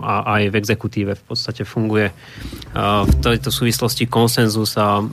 a 0.00 0.14
aj 0.40 0.42
v 0.48 0.58
exekutíve 0.58 1.12
v 1.12 1.24
podstate 1.28 1.68
funguje 1.68 2.08
v 2.72 3.14
tejto 3.20 3.52
súvislosti 3.52 4.08
konsenzus 4.08 4.74
a 4.80 5.04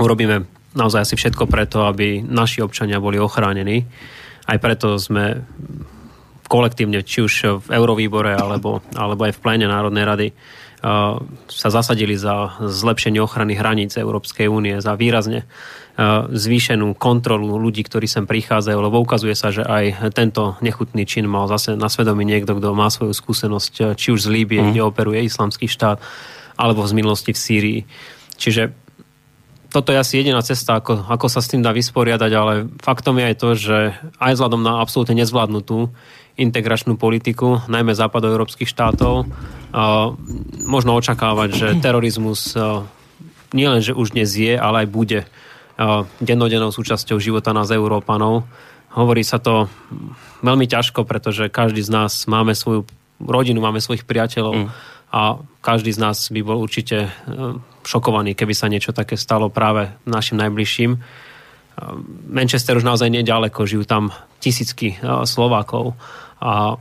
urobíme 0.00 0.48
naozaj 0.72 1.06
asi 1.06 1.14
všetko 1.20 1.44
preto, 1.44 1.84
aby 1.84 2.24
naši 2.24 2.64
občania 2.64 3.02
boli 3.02 3.20
ochránení. 3.20 3.84
Aj 4.50 4.58
preto 4.58 4.98
sme 4.98 5.46
kolektívne, 6.50 7.06
či 7.06 7.22
už 7.22 7.62
v 7.62 7.78
Eurovýbore 7.78 8.34
alebo, 8.34 8.82
alebo 8.98 9.22
aj 9.22 9.38
v 9.38 9.42
pléne 9.46 9.70
Národnej 9.70 10.02
rady 10.02 10.28
sa 11.46 11.68
zasadili 11.68 12.16
za 12.16 12.56
zlepšenie 12.58 13.20
ochrany 13.20 13.52
hraníc 13.52 14.00
Európskej 14.00 14.48
únie, 14.48 14.80
za 14.80 14.96
výrazne 14.96 15.44
zvýšenú 16.32 16.96
kontrolu 16.96 17.60
ľudí, 17.60 17.84
ktorí 17.84 18.08
sem 18.08 18.24
prichádzajú, 18.24 18.78
lebo 18.80 19.04
ukazuje 19.04 19.36
sa, 19.36 19.52
že 19.52 19.60
aj 19.60 20.16
tento 20.16 20.56
nechutný 20.64 21.04
čin 21.04 21.28
mal 21.28 21.44
zase 21.52 21.76
na 21.76 21.92
svedomí 21.92 22.24
niekto, 22.24 22.56
kto 22.56 22.72
má 22.72 22.88
svoju 22.88 23.12
skúsenosť, 23.12 23.92
či 23.92 24.08
už 24.08 24.24
z 24.24 24.32
Líbie, 24.32 24.64
mm. 24.64 24.68
kde 24.72 24.80
operuje 24.80 25.20
islamský 25.28 25.68
štát, 25.68 26.00
alebo 26.56 26.88
z 26.88 26.96
minulosti 26.96 27.36
v 27.36 27.42
Sýrii. 27.44 27.80
Čiže 28.40 28.72
toto 29.70 29.94
je 29.94 30.02
asi 30.02 30.18
jediná 30.18 30.42
cesta, 30.42 30.82
ako, 30.82 31.06
ako 31.06 31.26
sa 31.30 31.38
s 31.38 31.50
tým 31.50 31.62
dá 31.62 31.70
vysporiadať, 31.70 32.32
ale 32.34 32.66
faktom 32.82 33.22
je 33.22 33.24
aj 33.30 33.36
to, 33.38 33.48
že 33.54 33.78
aj 34.18 34.32
vzhľadom 34.34 34.60
na 34.66 34.82
absolútne 34.82 35.14
nezvládnutú 35.22 35.94
integračnú 36.34 36.98
politiku, 36.98 37.62
najmä 37.70 37.94
západoeurópskych 37.94 38.66
štátov, 38.66 39.28
možno 40.64 40.90
očakávať, 40.96 41.48
že 41.52 41.68
terorizmus 41.78 42.58
nielen, 43.52 43.80
že 43.84 43.92
už 43.92 44.16
dnes 44.18 44.30
je, 44.34 44.58
ale 44.58 44.86
aj 44.86 44.88
bude 44.88 45.20
dennodennou 46.20 46.72
súčasťou 46.72 47.20
života 47.20 47.52
nás 47.52 47.68
Európanov. 47.70 48.48
Hovorí 48.90 49.22
sa 49.22 49.38
to 49.38 49.70
veľmi 50.42 50.66
ťažko, 50.66 51.04
pretože 51.06 51.52
každý 51.52 51.84
z 51.84 51.90
nás 51.92 52.24
máme 52.26 52.56
svoju 52.56 52.88
rodinu, 53.20 53.60
máme 53.60 53.78
svojich 53.78 54.08
priateľov 54.08 54.54
mm. 54.64 54.68
A 55.10 55.42
každý 55.60 55.90
z 55.90 55.98
nás 55.98 56.30
by 56.30 56.40
bol 56.46 56.62
určite 56.62 57.06
e, 57.06 57.10
šokovaný, 57.82 58.38
keby 58.38 58.54
sa 58.54 58.70
niečo 58.70 58.94
také 58.94 59.18
stalo 59.18 59.50
práve 59.50 59.90
našim 60.06 60.38
najbližším. 60.38 60.90
E, 60.94 60.98
Manchester 62.30 62.78
už 62.78 62.86
naozaj 62.86 63.10
nedaleko, 63.10 63.66
žijú 63.66 63.82
tam 63.84 64.14
tisícky 64.38 64.94
e, 64.94 65.26
Slovákov 65.26 65.98
a 66.38 66.78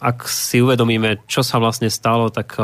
ak 0.00 0.24
si 0.32 0.64
uvedomíme, 0.64 1.28
čo 1.28 1.44
sa 1.44 1.60
vlastne 1.60 1.92
stalo, 1.92 2.32
tak 2.32 2.56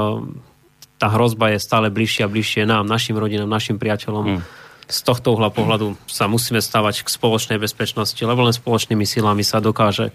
tá 0.97 1.07
hrozba 1.13 1.53
je 1.53 1.61
stále 1.61 1.93
bližšie 1.93 2.25
a 2.25 2.33
bližšie 2.33 2.65
nám, 2.65 2.89
našim 2.89 3.13
rodinám, 3.13 3.45
našim 3.45 3.77
priateľom. 3.77 4.25
Mm 4.25 4.41
z 4.87 4.99
tohto 5.03 5.35
uhla 5.35 5.51
pohľadu 5.51 5.99
sa 6.07 6.31
musíme 6.31 6.63
stavať 6.63 7.03
k 7.03 7.09
spoločnej 7.11 7.59
bezpečnosti, 7.59 8.19
lebo 8.23 8.47
len 8.47 8.55
spoločnými 8.55 9.03
silami 9.03 9.43
sa 9.43 9.59
dokáže 9.59 10.15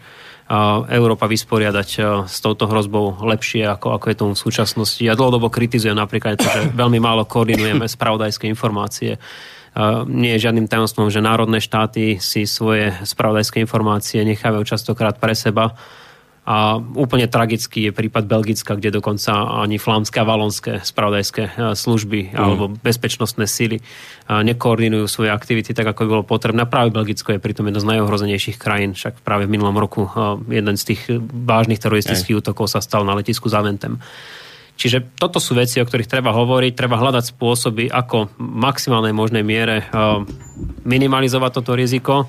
Európa 0.91 1.31
vysporiadať 1.31 1.89
s 2.27 2.43
touto 2.43 2.67
hrozbou 2.67 3.23
lepšie, 3.23 3.63
ako, 3.63 3.95
ako 3.95 4.05
je 4.11 4.19
tomu 4.19 4.33
v 4.35 4.43
súčasnosti. 4.43 4.99
Ja 4.99 5.15
dlhodobo 5.15 5.47
kritizujem 5.47 5.95
napríklad 5.95 6.43
to, 6.43 6.47
že 6.51 6.61
veľmi 6.81 6.99
málo 6.99 7.23
koordinujeme 7.23 7.87
spravodajské 7.87 8.51
informácie. 8.51 9.15
Nie 10.11 10.35
je 10.35 10.43
žiadnym 10.43 10.67
tajomstvom, 10.67 11.07
že 11.07 11.23
národné 11.23 11.63
štáty 11.63 12.19
si 12.19 12.43
svoje 12.43 12.91
spravodajské 13.07 13.63
informácie 13.63 14.19
nechávajú 14.27 14.67
častokrát 14.67 15.15
pre 15.15 15.31
seba 15.31 15.71
a 16.41 16.81
úplne 16.97 17.29
tragický 17.29 17.85
je 17.85 17.91
prípad 17.93 18.25
Belgicka, 18.25 18.73
kde 18.73 18.97
dokonca 18.97 19.61
ani 19.61 19.77
flámske 19.77 20.17
a 20.17 20.25
valonské 20.25 20.81
spravodajské 20.81 21.43
e, 21.45 21.51
služby 21.77 22.33
mm. 22.33 22.37
alebo 22.37 22.65
bezpečnostné 22.81 23.45
síly 23.45 23.77
e, 23.77 23.83
nekoordinujú 24.25 25.05
svoje 25.05 25.29
aktivity 25.29 25.77
tak, 25.77 25.93
ako 25.93 26.01
by 26.01 26.09
bolo 26.09 26.25
potrebné. 26.25 26.65
Práve 26.65 26.89
Belgicko 26.89 27.37
je 27.37 27.43
pritom 27.43 27.69
jedno 27.69 27.77
z 27.77 27.89
najohrozenejších 27.93 28.57
krajín, 28.57 28.97
však 28.97 29.21
práve 29.21 29.45
v 29.45 29.53
minulom 29.53 29.77
roku 29.77 30.09
e, 30.09 30.09
jeden 30.49 30.81
z 30.81 30.83
tých 30.97 31.21
vážnych 31.21 31.77
teroristických 31.77 32.33
Aj. 32.33 32.41
útokov 32.41 32.73
sa 32.73 32.81
stal 32.81 33.05
na 33.05 33.13
letisku 33.13 33.45
Zaventem. 33.45 34.01
Čiže 34.81 35.13
toto 35.21 35.37
sú 35.37 35.53
veci, 35.53 35.77
o 35.77 35.85
ktorých 35.85 36.09
treba 36.09 36.33
hovoriť, 36.33 36.73
treba 36.73 36.97
hľadať 36.97 37.37
spôsoby, 37.37 37.85
ako 37.93 38.33
v 38.33 38.55
maximálnej 38.65 39.13
možnej 39.13 39.45
miere 39.45 39.85
minimalizovať 40.89 41.51
toto 41.53 41.77
riziko 41.77 42.25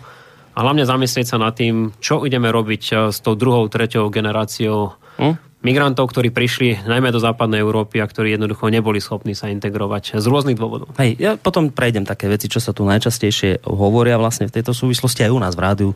a 0.52 0.58
hlavne 0.60 0.84
zamyslieť 0.84 1.26
sa 1.32 1.40
nad 1.40 1.56
tým, 1.56 1.96
čo 1.98 2.24
ideme 2.28 2.52
robiť 2.52 2.82
eh, 2.92 2.96
s 3.12 3.18
tou 3.24 3.34
druhou, 3.34 3.68
treťou 3.68 4.12
generáciou 4.12 4.96
hm? 5.20 5.51
Migrantov, 5.62 6.10
ktorí 6.10 6.34
prišli 6.34 6.84
najmä 6.84 7.14
do 7.14 7.22
západnej 7.22 7.62
Európy 7.62 8.02
a 8.02 8.06
ktorí 8.10 8.34
jednoducho 8.34 8.66
neboli 8.68 8.98
schopní 8.98 9.32
sa 9.38 9.46
integrovať 9.48 10.18
z 10.18 10.26
rôznych 10.26 10.58
dôvodov. 10.58 10.90
Hej, 10.98 11.16
ja 11.22 11.30
potom 11.38 11.70
prejdem 11.70 12.02
také 12.02 12.26
veci, 12.26 12.50
čo 12.50 12.58
sa 12.58 12.74
tu 12.74 12.82
najčastejšie 12.82 13.62
hovoria 13.70 14.18
vlastne 14.18 14.50
v 14.50 14.54
tejto 14.58 14.74
súvislosti 14.74 15.22
aj 15.22 15.30
u 15.30 15.38
nás 15.38 15.54
v 15.54 15.62
rádiu 15.62 15.90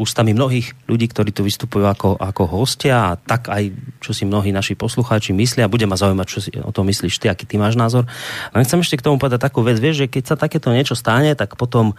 ústami 0.00 0.32
mnohých 0.32 0.72
ľudí, 0.88 1.06
ktorí 1.12 1.30
tu 1.30 1.44
vystupujú 1.44 1.84
ako, 1.84 2.16
ako 2.16 2.42
hostia 2.48 3.12
a 3.12 3.20
tak 3.20 3.52
aj, 3.52 3.68
čo 4.00 4.16
si 4.16 4.24
mnohí 4.24 4.48
naši 4.48 4.72
poslucháči 4.74 5.36
myslia. 5.36 5.68
Bude 5.68 5.84
ma 5.84 6.00
zaujímať, 6.00 6.26
čo 6.26 6.40
si 6.40 6.50
o 6.56 6.72
tom 6.72 6.88
myslíš 6.88 7.20
ty, 7.20 7.28
aký 7.28 7.44
ty 7.44 7.60
máš 7.60 7.76
názor. 7.76 8.08
A 8.50 8.64
chcem 8.64 8.80
ešte 8.80 8.96
k 8.96 9.06
tomu 9.06 9.20
povedať 9.20 9.44
takú 9.44 9.60
vec, 9.60 9.76
vieš, 9.76 10.08
že 10.08 10.10
keď 10.10 10.24
sa 10.24 10.36
takéto 10.40 10.72
niečo 10.72 10.96
stane, 10.96 11.36
tak 11.36 11.60
potom 11.60 11.92
e, 11.92 11.94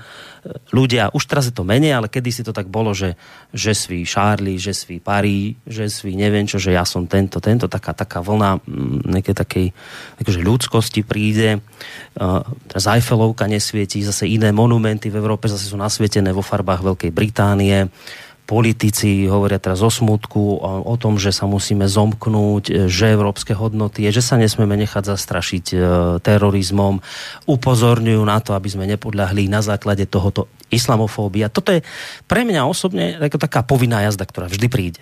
ľudia, 0.74 1.14
už 1.14 1.24
teraz 1.30 1.46
je 1.46 1.54
to 1.54 1.62
menej, 1.62 1.94
ale 1.94 2.10
kedy 2.10 2.30
si 2.34 2.42
to 2.42 2.50
tak 2.50 2.66
bolo, 2.74 2.98
že, 2.98 3.14
že 3.54 3.78
sví 3.78 4.02
Charlie, 4.10 4.58
že 4.58 4.74
sví 4.74 4.98
Parí, 4.98 5.54
že 5.70 5.86
sví 5.86 6.18
neviem 6.18 6.50
čo, 6.50 6.58
že 6.58 6.74
ja 6.74 6.82
som 6.84 7.03
som 7.04 7.12
tento, 7.12 7.44
tento, 7.44 7.68
taká, 7.68 7.92
taká 7.92 8.24
vlna 8.24 8.64
mm, 8.64 9.12
nejakej 9.12 9.36
takej 9.36 9.66
akože 10.24 10.40
ľudskosti 10.40 11.02
príde. 11.04 11.60
Teraz 12.72 12.88
Eiffelovka 12.88 13.52
nesvietí, 13.52 14.00
zase 14.00 14.32
iné 14.32 14.56
monumenty 14.56 15.12
v 15.12 15.20
Európe 15.20 15.52
zase 15.52 15.68
sú 15.68 15.76
nasvietené 15.76 16.32
vo 16.32 16.46
farbách 16.46 16.96
Veľkej 16.96 17.12
Británie 17.12 17.92
politici 18.44 19.24
hovoria 19.24 19.56
teraz 19.56 19.80
o 19.80 19.88
smutku, 19.88 20.60
o, 20.60 20.84
o 20.84 20.96
tom, 21.00 21.16
že 21.16 21.32
sa 21.32 21.48
musíme 21.48 21.88
zomknúť, 21.88 22.92
že 22.92 23.16
európske 23.16 23.56
hodnoty 23.56 24.04
je, 24.04 24.20
že 24.20 24.24
sa 24.24 24.36
nesmieme 24.36 24.76
nechať 24.84 25.16
zastrašiť 25.16 25.66
e, 25.72 25.76
terorizmom, 26.20 27.00
upozorňujú 27.48 28.20
na 28.28 28.44
to, 28.44 28.52
aby 28.52 28.68
sme 28.68 28.84
nepodľahli 28.92 29.48
na 29.48 29.64
základe 29.64 30.04
tohoto 30.12 30.52
islamofóbia. 30.68 31.48
Toto 31.48 31.72
je 31.72 31.88
pre 32.28 32.44
mňa 32.44 32.68
osobne 32.68 33.16
taká 33.32 33.64
povinná 33.64 34.04
jazda, 34.04 34.28
ktorá 34.28 34.52
vždy 34.52 34.68
príde. 34.68 35.02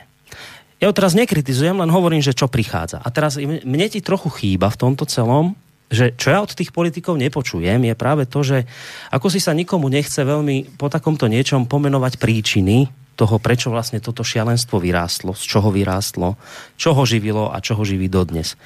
Ja 0.81 0.89
ho 0.89 0.97
teraz 0.97 1.13
nekritizujem, 1.13 1.77
len 1.77 1.93
hovorím, 1.93 2.25
že 2.25 2.33
čo 2.33 2.49
prichádza. 2.49 3.05
A 3.05 3.13
teraz 3.13 3.37
mne 3.37 3.87
ti 3.87 4.01
trochu 4.01 4.33
chýba 4.33 4.73
v 4.73 4.81
tomto 4.81 5.05
celom, 5.05 5.53
že 5.93 6.15
čo 6.17 6.33
ja 6.33 6.41
od 6.41 6.49
tých 6.49 6.73
politikov 6.73 7.21
nepočujem, 7.21 7.85
je 7.85 7.93
práve 7.93 8.25
to, 8.25 8.41
že 8.41 8.65
ako 9.13 9.27
si 9.29 9.37
sa 9.37 9.53
nikomu 9.53 9.91
nechce 9.93 10.23
veľmi 10.25 10.79
po 10.79 10.89
takomto 10.89 11.29
niečom 11.29 11.69
pomenovať 11.69 12.17
príčiny 12.17 12.89
toho, 13.19 13.37
prečo 13.37 13.69
vlastne 13.69 14.01
toto 14.01 14.25
šialenstvo 14.25 14.81
vyrástlo, 14.81 15.37
z 15.37 15.43
čoho 15.45 15.69
vyrástlo, 15.69 16.39
čo 16.79 16.97
ho 16.97 17.03
živilo 17.05 17.53
a 17.53 17.61
čo 17.61 17.77
ho 17.77 17.83
živí 17.85 18.09
dodnes. 18.09 18.57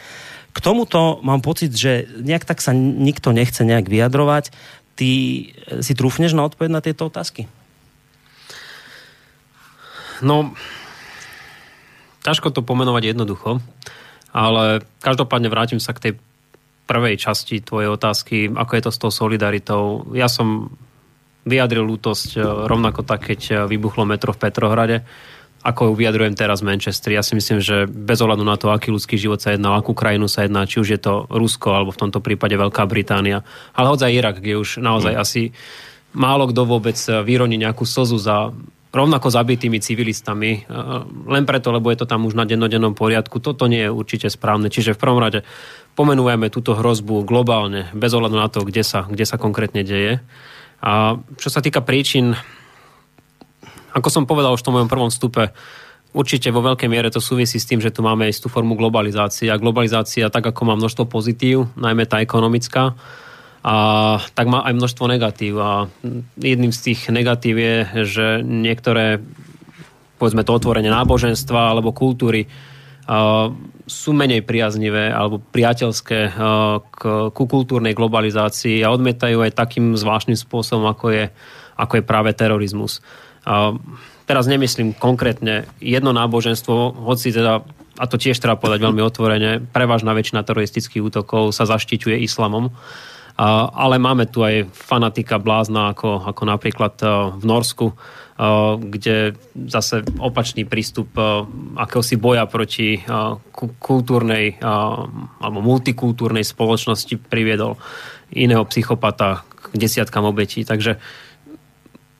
K 0.56 0.58
tomuto 0.64 1.20
mám 1.20 1.44
pocit, 1.44 1.76
že 1.76 2.08
nejak 2.24 2.48
tak 2.48 2.64
sa 2.64 2.72
nikto 2.72 3.36
nechce 3.36 3.68
nejak 3.68 3.92
vyjadrovať. 3.92 4.56
Ty 4.96 5.10
si 5.84 5.92
trúfneš 5.92 6.32
na 6.32 6.48
odpoveď 6.48 6.72
na 6.72 6.80
tieto 6.80 7.12
otázky? 7.12 7.52
No, 10.24 10.56
ťažko 12.26 12.50
to 12.50 12.66
pomenovať 12.66 13.14
jednoducho, 13.14 13.62
ale 14.34 14.82
každopádne 15.06 15.54
vrátim 15.54 15.78
sa 15.78 15.94
k 15.94 16.10
tej 16.10 16.14
prvej 16.90 17.22
časti 17.22 17.62
tvojej 17.62 17.94
otázky, 17.94 18.50
ako 18.50 18.72
je 18.74 18.84
to 18.84 18.92
s 18.94 19.02
tou 19.02 19.12
solidaritou. 19.14 20.10
Ja 20.18 20.26
som 20.26 20.74
vyjadril 21.46 21.86
lútosť 21.86 22.38
e, 22.38 22.40
rovnako 22.42 23.06
tak, 23.06 23.30
keď 23.30 23.40
e, 23.46 23.54
vybuchlo 23.70 24.06
metro 24.06 24.34
v 24.34 24.42
Petrohrade, 24.42 24.98
ako 25.66 25.90
ju 25.90 25.94
vyjadrujem 25.98 26.38
teraz 26.38 26.62
v 26.62 26.74
Manchestri. 26.74 27.18
Ja 27.18 27.26
si 27.26 27.34
myslím, 27.34 27.58
že 27.58 27.90
bez 27.90 28.22
ohľadu 28.22 28.46
na 28.46 28.58
to, 28.58 28.70
aký 28.70 28.94
ľudský 28.94 29.18
život 29.18 29.42
sa 29.42 29.54
jedná, 29.54 29.74
akú 29.74 29.98
krajinu 29.98 30.30
sa 30.30 30.46
jedná, 30.46 30.66
či 30.70 30.78
už 30.78 30.90
je 30.94 31.02
to 31.02 31.26
Rusko, 31.26 31.74
alebo 31.74 31.90
v 31.94 32.02
tomto 32.06 32.22
prípade 32.22 32.54
Veľká 32.54 32.86
Británia, 32.86 33.42
ale 33.74 33.90
hoď 33.90 34.10
aj 34.10 34.14
Irak, 34.14 34.36
kde 34.42 34.62
už 34.62 34.82
naozaj 34.82 35.14
mm. 35.18 35.22
asi 35.22 35.42
málo 36.14 36.50
kto 36.50 36.70
vôbec 36.70 36.98
e, 37.10 37.18
vyroní 37.22 37.58
nejakú 37.62 37.86
slzu 37.86 38.18
za 38.22 38.54
rovnako 38.96 39.28
zabitými 39.28 39.84
civilistami, 39.84 40.64
e, 40.64 40.72
len 41.28 41.44
preto, 41.44 41.76
lebo 41.76 41.92
je 41.92 42.00
to 42.00 42.08
tam 42.08 42.24
už 42.24 42.40
na 42.40 42.48
dennodennom 42.48 42.96
poriadku. 42.96 43.44
Toto 43.44 43.68
nie 43.68 43.84
je 43.84 43.92
určite 43.92 44.32
správne. 44.32 44.72
Čiže 44.72 44.96
v 44.96 45.02
prvom 45.04 45.20
rade 45.20 45.44
pomenujeme 46.00 46.48
túto 46.48 46.80
hrozbu 46.80 47.28
globálne, 47.28 47.92
bez 47.92 48.16
ohľadu 48.16 48.36
na 48.40 48.48
to, 48.48 48.64
kde 48.64 48.88
sa, 48.88 49.04
kde 49.04 49.28
sa 49.28 49.36
konkrétne 49.36 49.84
deje. 49.84 50.24
A 50.80 51.20
čo 51.36 51.52
sa 51.52 51.60
týka 51.60 51.84
príčin, 51.84 52.40
ako 53.92 54.08
som 54.08 54.24
povedal 54.24 54.56
už 54.56 54.64
v 54.64 54.68
tom 54.72 54.76
mojom 54.80 54.92
prvom 54.92 55.12
vstupe, 55.12 55.52
určite 56.16 56.48
vo 56.56 56.64
veľkej 56.64 56.88
miere 56.88 57.12
to 57.12 57.20
súvisí 57.20 57.60
s 57.60 57.68
tým, 57.68 57.84
že 57.84 57.92
tu 57.92 58.00
máme 58.00 58.32
istú 58.32 58.48
formu 58.48 58.80
globalizácie. 58.80 59.52
A 59.52 59.60
globalizácia, 59.60 60.32
tak 60.32 60.48
ako 60.48 60.62
má 60.72 60.74
množstvo 60.80 61.12
pozitív, 61.12 61.68
najmä 61.76 62.08
tá 62.08 62.24
ekonomická, 62.24 62.96
a 63.66 63.76
tak 64.38 64.46
má 64.46 64.62
aj 64.62 64.78
množstvo 64.78 65.10
negatív. 65.10 65.58
A 65.58 65.90
jedným 66.38 66.70
z 66.70 66.94
tých 66.94 67.10
negatív 67.10 67.58
je, 67.58 67.76
že 68.06 68.26
niektoré 68.46 69.18
povedzme 70.22 70.46
to 70.46 70.54
otvorenie 70.54 70.94
náboženstva 70.94 71.74
alebo 71.74 71.90
kultúry 71.90 72.46
sú 73.86 74.12
menej 74.14 74.46
priaznivé 74.46 75.10
alebo 75.10 75.42
priateľské 75.42 76.20
k, 76.90 77.02
ku 77.34 77.44
kultúrnej 77.46 77.98
globalizácii 77.98 78.86
a 78.86 78.94
odmietajú 78.94 79.42
aj 79.46 79.58
takým 79.58 79.98
zvláštnym 79.98 80.38
spôsobom, 80.38 80.86
ako 80.86 81.14
je, 81.14 81.24
ako 81.78 81.94
je 82.02 82.04
práve 82.06 82.34
terorizmus. 82.38 83.02
Teraz 84.26 84.50
nemyslím 84.50 84.98
konkrétne 84.98 85.70
jedno 85.78 86.14
náboženstvo, 86.18 86.98
hoci 87.06 87.30
teda, 87.30 87.62
a 87.98 88.06
to 88.10 88.18
tiež 88.18 88.42
treba 88.42 88.58
povedať 88.58 88.82
veľmi 88.82 89.02
otvorene, 89.06 89.62
prevažná 89.70 90.18
väčšina 90.18 90.42
teroristických 90.42 91.06
útokov 91.06 91.54
sa 91.54 91.70
zaštiťuje 91.70 92.26
islamom. 92.26 92.74
Ale 93.36 94.00
máme 94.00 94.32
tu 94.32 94.48
aj 94.48 94.72
fanatika 94.72 95.36
blázna, 95.36 95.92
ako, 95.92 96.24
ako 96.24 96.44
napríklad 96.48 96.96
v 97.36 97.44
Norsku, 97.44 97.92
kde 98.80 99.36
zase 99.68 100.04
opačný 100.20 100.64
prístup 100.68 101.12
akéhosi 101.76 102.16
boja 102.16 102.48
proti 102.48 103.00
kultúrnej 103.80 104.60
alebo 105.40 105.60
multikultúrnej 105.60 106.44
spoločnosti 106.48 107.16
priviedol 107.28 107.76
iného 108.32 108.64
psychopata 108.68 109.44
k 109.72 109.76
desiatkám 109.80 110.24
obetí. 110.24 110.64
Takže 110.64 111.00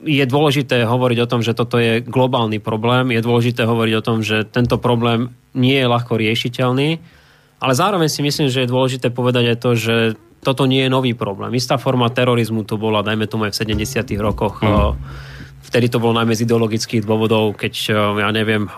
je 0.04 0.24
dôležité 0.28 0.84
hovoriť 0.84 1.18
o 1.24 1.30
tom, 1.32 1.40
že 1.40 1.56
toto 1.56 1.80
je 1.80 2.04
globálny 2.04 2.60
problém, 2.60 3.16
je 3.16 3.24
dôležité 3.24 3.64
hovoriť 3.64 3.94
o 3.96 4.04
tom, 4.04 4.20
že 4.20 4.44
tento 4.44 4.76
problém 4.76 5.32
nie 5.56 5.80
je 5.80 5.88
ľahko 5.88 6.20
riešiteľný, 6.20 7.00
ale 7.56 7.72
zároveň 7.72 8.12
si 8.12 8.20
myslím, 8.20 8.52
že 8.52 8.64
je 8.64 8.72
dôležité 8.72 9.08
povedať 9.08 9.56
aj 9.56 9.58
to, 9.64 9.70
že 9.72 9.96
toto 10.46 10.62
nie 10.70 10.86
je 10.86 10.90
nový 10.94 11.18
problém. 11.18 11.50
Istá 11.58 11.74
forma 11.74 12.06
terorizmu 12.06 12.62
to 12.62 12.78
bola, 12.78 13.02
dajme 13.02 13.26
tomu 13.26 13.50
aj 13.50 13.58
v 13.58 13.82
70. 13.82 14.06
rokoch. 14.22 14.62
Hmm. 14.62 14.94
Vtedy 15.66 15.90
to 15.90 15.98
bolo 15.98 16.14
najmä 16.14 16.38
z 16.38 16.46
ideologických 16.46 17.02
dôvodov, 17.02 17.58
keď, 17.58 17.74
ja 18.22 18.30
neviem, 18.30 18.70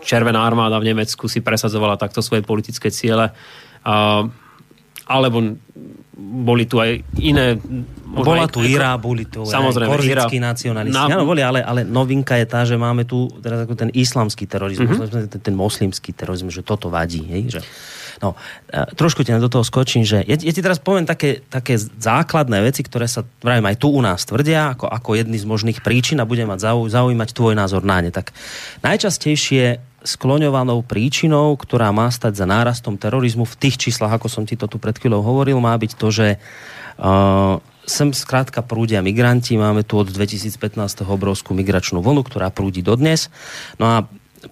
Červená 0.00 0.46
armáda 0.46 0.80
v 0.80 0.94
Nemecku 0.94 1.28
si 1.28 1.44
presadzovala 1.44 2.00
takto 2.00 2.24
svoje 2.24 2.40
politické 2.40 2.88
ciele. 2.88 3.34
Alebo 5.10 5.36
boli 6.20 6.64
tu 6.64 6.78
aj 6.78 7.04
iné... 7.20 7.58
Bola 8.10 8.46
tu 8.50 8.62
Ira, 8.66 8.98
boli 8.98 9.26
tu 9.26 9.46
samozrejme, 9.46 9.90
aj 9.90 9.96
korzickí 9.98 10.38
nacionalisti. 10.42 10.98
Na... 10.98 11.06
Áno, 11.06 11.22
boli, 11.26 11.42
ale, 11.46 11.62
ale 11.62 11.86
novinka 11.86 12.34
je 12.38 12.46
tá, 12.46 12.66
že 12.66 12.74
máme 12.74 13.06
tu 13.06 13.30
teraz 13.38 13.62
ako 13.62 13.74
ten 13.78 13.90
islamský 13.94 14.50
terorizmus, 14.50 14.98
mm-hmm. 14.98 15.30
ten, 15.30 15.40
ten 15.40 15.54
moslimský 15.54 16.10
terorizmus, 16.10 16.58
že 16.58 16.66
toto 16.66 16.90
vadí. 16.90 17.22
Hej? 17.26 17.42
Že, 17.54 17.60
no, 18.20 18.36
trošku 18.96 19.24
ti 19.24 19.32
do 19.32 19.50
toho 19.50 19.64
skočím, 19.64 20.04
že 20.04 20.22
ja, 20.24 20.36
ja 20.36 20.52
ti 20.52 20.60
teraz 20.60 20.80
poviem 20.80 21.08
také, 21.08 21.40
také 21.48 21.80
základné 21.80 22.60
veci, 22.64 22.84
ktoré 22.84 23.08
sa 23.08 23.24
vravím, 23.40 23.68
aj 23.68 23.76
tu 23.80 23.88
u 23.90 24.00
nás 24.00 24.22
tvrdia, 24.24 24.76
ako, 24.76 24.86
ako 24.88 25.10
jedny 25.16 25.36
z 25.40 25.48
možných 25.48 25.80
príčin 25.80 26.20
a 26.20 26.28
budem 26.28 26.48
mať 26.48 26.60
zau, 26.64 26.84
zaujímať 26.86 27.28
tvoj 27.32 27.54
názor 27.56 27.82
na 27.82 28.04
ne. 28.04 28.12
Tak 28.12 28.32
najčastejšie 28.84 29.80
skloňovanou 30.00 30.80
príčinou, 30.80 31.52
ktorá 31.60 31.92
má 31.92 32.08
stať 32.08 32.40
za 32.40 32.46
nárastom 32.48 32.96
terorizmu 32.96 33.44
v 33.44 33.58
tých 33.60 33.76
číslach, 33.76 34.16
ako 34.16 34.32
som 34.32 34.44
ti 34.48 34.56
to 34.56 34.64
tu 34.64 34.80
pred 34.80 34.96
chvíľou 34.96 35.20
hovoril, 35.20 35.60
má 35.60 35.76
byť 35.76 35.92
to, 35.92 36.08
že 36.08 36.28
uh, 36.40 37.60
sem 37.84 38.14
skrátka 38.14 38.62
prúdia 38.62 39.02
migranti. 39.02 39.58
Máme 39.58 39.82
tu 39.82 39.98
od 39.98 40.08
2015. 40.08 40.78
obrovskú 41.04 41.52
migračnú 41.58 41.98
vlnu, 41.98 42.22
ktorá 42.22 42.54
prúdi 42.54 42.86
dodnes. 42.86 43.28
No 43.82 43.84
a 43.90 43.96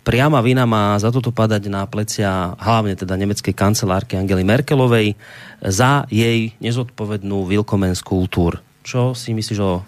priama 0.05 0.45
vina 0.45 0.69
má 0.69 1.01
za 1.01 1.09
toto 1.09 1.33
padať 1.33 1.73
na 1.73 1.89
plecia 1.89 2.53
hlavne 2.61 2.93
teda 2.93 3.17
nemeckej 3.17 3.57
kancelárky 3.57 4.21
Angely 4.21 4.45
Merkelovej 4.45 5.17
za 5.65 6.05
jej 6.13 6.53
nezodpovednú 6.61 7.49
vilkomenskú 7.49 8.19
kultúr. 8.19 8.59
Čo 8.83 9.13
si 9.13 9.37
myslíš 9.37 9.59
o 9.61 9.73
uh, 9.79 9.83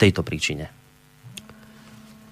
tejto 0.00 0.24
príčine? 0.26 0.72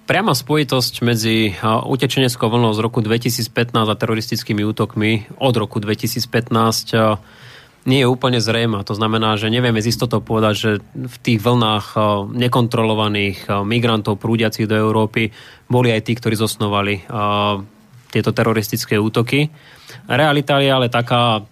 Priama 0.05 0.37
spojitosť 0.37 0.93
medzi 1.01 1.57
utečeneckou 1.65 2.45
vlnou 2.45 2.77
z 2.77 2.79
roku 2.85 3.01
2015 3.01 3.49
a 3.73 3.95
teroristickými 3.97 4.61
útokmi 4.61 5.25
od 5.41 5.53
roku 5.57 5.81
2015 5.81 6.93
nie 7.85 8.01
je 8.01 8.09
úplne 8.09 8.41
zrejma. 8.41 8.81
To 8.89 8.97
znamená, 8.97 9.37
že 9.37 9.53
nevieme 9.53 9.77
z 9.77 9.93
istotou 9.93 10.17
povedať, 10.17 10.53
že 10.57 10.71
v 10.97 11.17
tých 11.21 11.37
vlnách 11.37 11.93
nekontrolovaných 12.33 13.45
migrantov 13.61 14.17
prúdiacich 14.17 14.65
do 14.65 14.73
Európy 14.73 15.29
boli 15.69 15.93
aj 15.93 16.09
tí, 16.09 16.17
ktorí 16.17 16.33
zosnovali 16.33 17.05
tieto 18.09 18.31
teroristické 18.33 18.97
útoky. 18.97 19.53
Realita 20.09 20.57
je 20.65 20.69
ale 20.73 20.89
taká, 20.89 21.45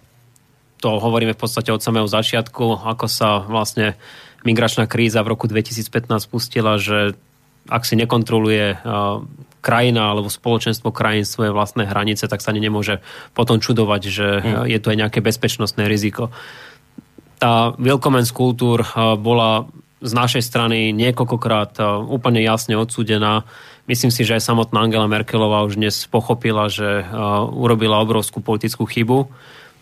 to 0.82 0.98
hovoríme 0.98 1.38
v 1.38 1.40
podstate 1.40 1.70
od 1.70 1.78
samého 1.78 2.10
začiatku, 2.10 2.82
ako 2.82 3.06
sa 3.06 3.38
vlastne 3.46 3.94
migračná 4.42 4.90
kríza 4.90 5.22
v 5.22 5.38
roku 5.38 5.46
2015 5.46 5.86
spustila, 6.18 6.82
že 6.82 7.14
ak 7.70 7.86
si 7.86 7.94
nekontroluje 7.94 8.76
krajina 9.64 10.12
alebo 10.12 10.28
spoločenstvo 10.28 10.92
krajín 10.92 11.24
svoje 11.24 11.48
vlastné 11.48 11.88
hranice, 11.88 12.28
tak 12.28 12.44
sa 12.44 12.52
ani 12.52 12.60
nemôže 12.60 13.00
potom 13.32 13.56
čudovať, 13.56 14.02
že 14.04 14.28
mm. 14.44 14.68
je 14.68 14.78
tu 14.84 14.92
aj 14.92 15.00
nejaké 15.00 15.24
bezpečnostné 15.24 15.88
riziko. 15.88 16.28
Tá 17.40 17.72
Willkommens 17.80 18.28
kultúr 18.28 18.84
bola 19.16 19.64
z 20.04 20.12
našej 20.12 20.44
strany 20.44 20.92
niekoľkokrát 20.92 21.80
úplne 22.12 22.44
jasne 22.44 22.76
odsúdená. 22.76 23.48
Myslím 23.88 24.12
si, 24.12 24.24
že 24.24 24.36
aj 24.36 24.44
samotná 24.44 24.84
Angela 24.84 25.08
Merkelová 25.08 25.64
už 25.64 25.80
dnes 25.80 26.04
pochopila, 26.08 26.68
že 26.68 27.08
urobila 27.56 28.04
obrovskú 28.04 28.44
politickú 28.44 28.84
chybu. 28.84 29.32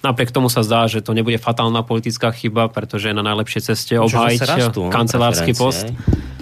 Napriek 0.03 0.35
tomu 0.35 0.51
sa 0.51 0.66
zdá, 0.66 0.90
že 0.90 1.03
to 1.03 1.14
nebude 1.14 1.38
fatálna 1.38 1.87
politická 1.87 2.35
chyba, 2.35 2.66
pretože 2.66 3.11
je 3.11 3.14
na 3.14 3.23
najlepšej 3.23 3.62
ceste 3.75 3.95
obhájiť 3.99 4.75
kancelársky 4.90 5.55
post. 5.55 5.90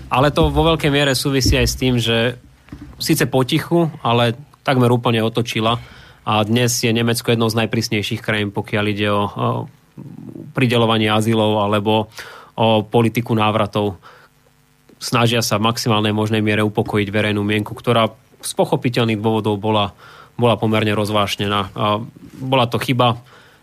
Ale 0.09 0.33
to 0.33 0.48
vo 0.48 0.64
veľkej 0.72 0.88
miere 0.88 1.12
súvisí 1.12 1.57
aj 1.61 1.68
s 1.68 1.76
tým, 1.76 2.00
že 2.00 2.40
síce 3.00 3.24
potichu, 3.26 3.88
ale 4.04 4.37
takmer 4.62 4.92
úplne 4.92 5.24
otočila 5.24 5.80
a 6.24 6.44
dnes 6.44 6.76
je 6.85 6.92
Nemecko 6.92 7.33
jednou 7.33 7.48
z 7.48 7.59
najprísnejších 7.64 8.20
krajín, 8.20 8.52
pokiaľ 8.52 8.85
ide 8.92 9.09
o, 9.09 9.24
o 9.24 9.24
pridelovanie 10.52 11.09
azylov 11.09 11.64
alebo 11.64 12.12
o 12.54 12.85
politiku 12.85 13.33
návratov. 13.33 13.96
Snažia 15.00 15.40
sa 15.40 15.56
v 15.56 15.72
maximálnej 15.72 16.12
možnej 16.12 16.44
miere 16.44 16.61
upokojiť 16.61 17.09
verejnú 17.09 17.40
mienku, 17.40 17.72
ktorá 17.72 18.12
z 18.40 18.52
pochopiteľných 18.52 19.20
dôvodov 19.20 19.56
bola, 19.56 19.96
bola 20.37 20.61
pomerne 20.61 20.92
rozvášnená. 20.92 21.72
A 21.72 22.04
bola 22.37 22.68
to 22.68 22.76
chyba 22.76 23.20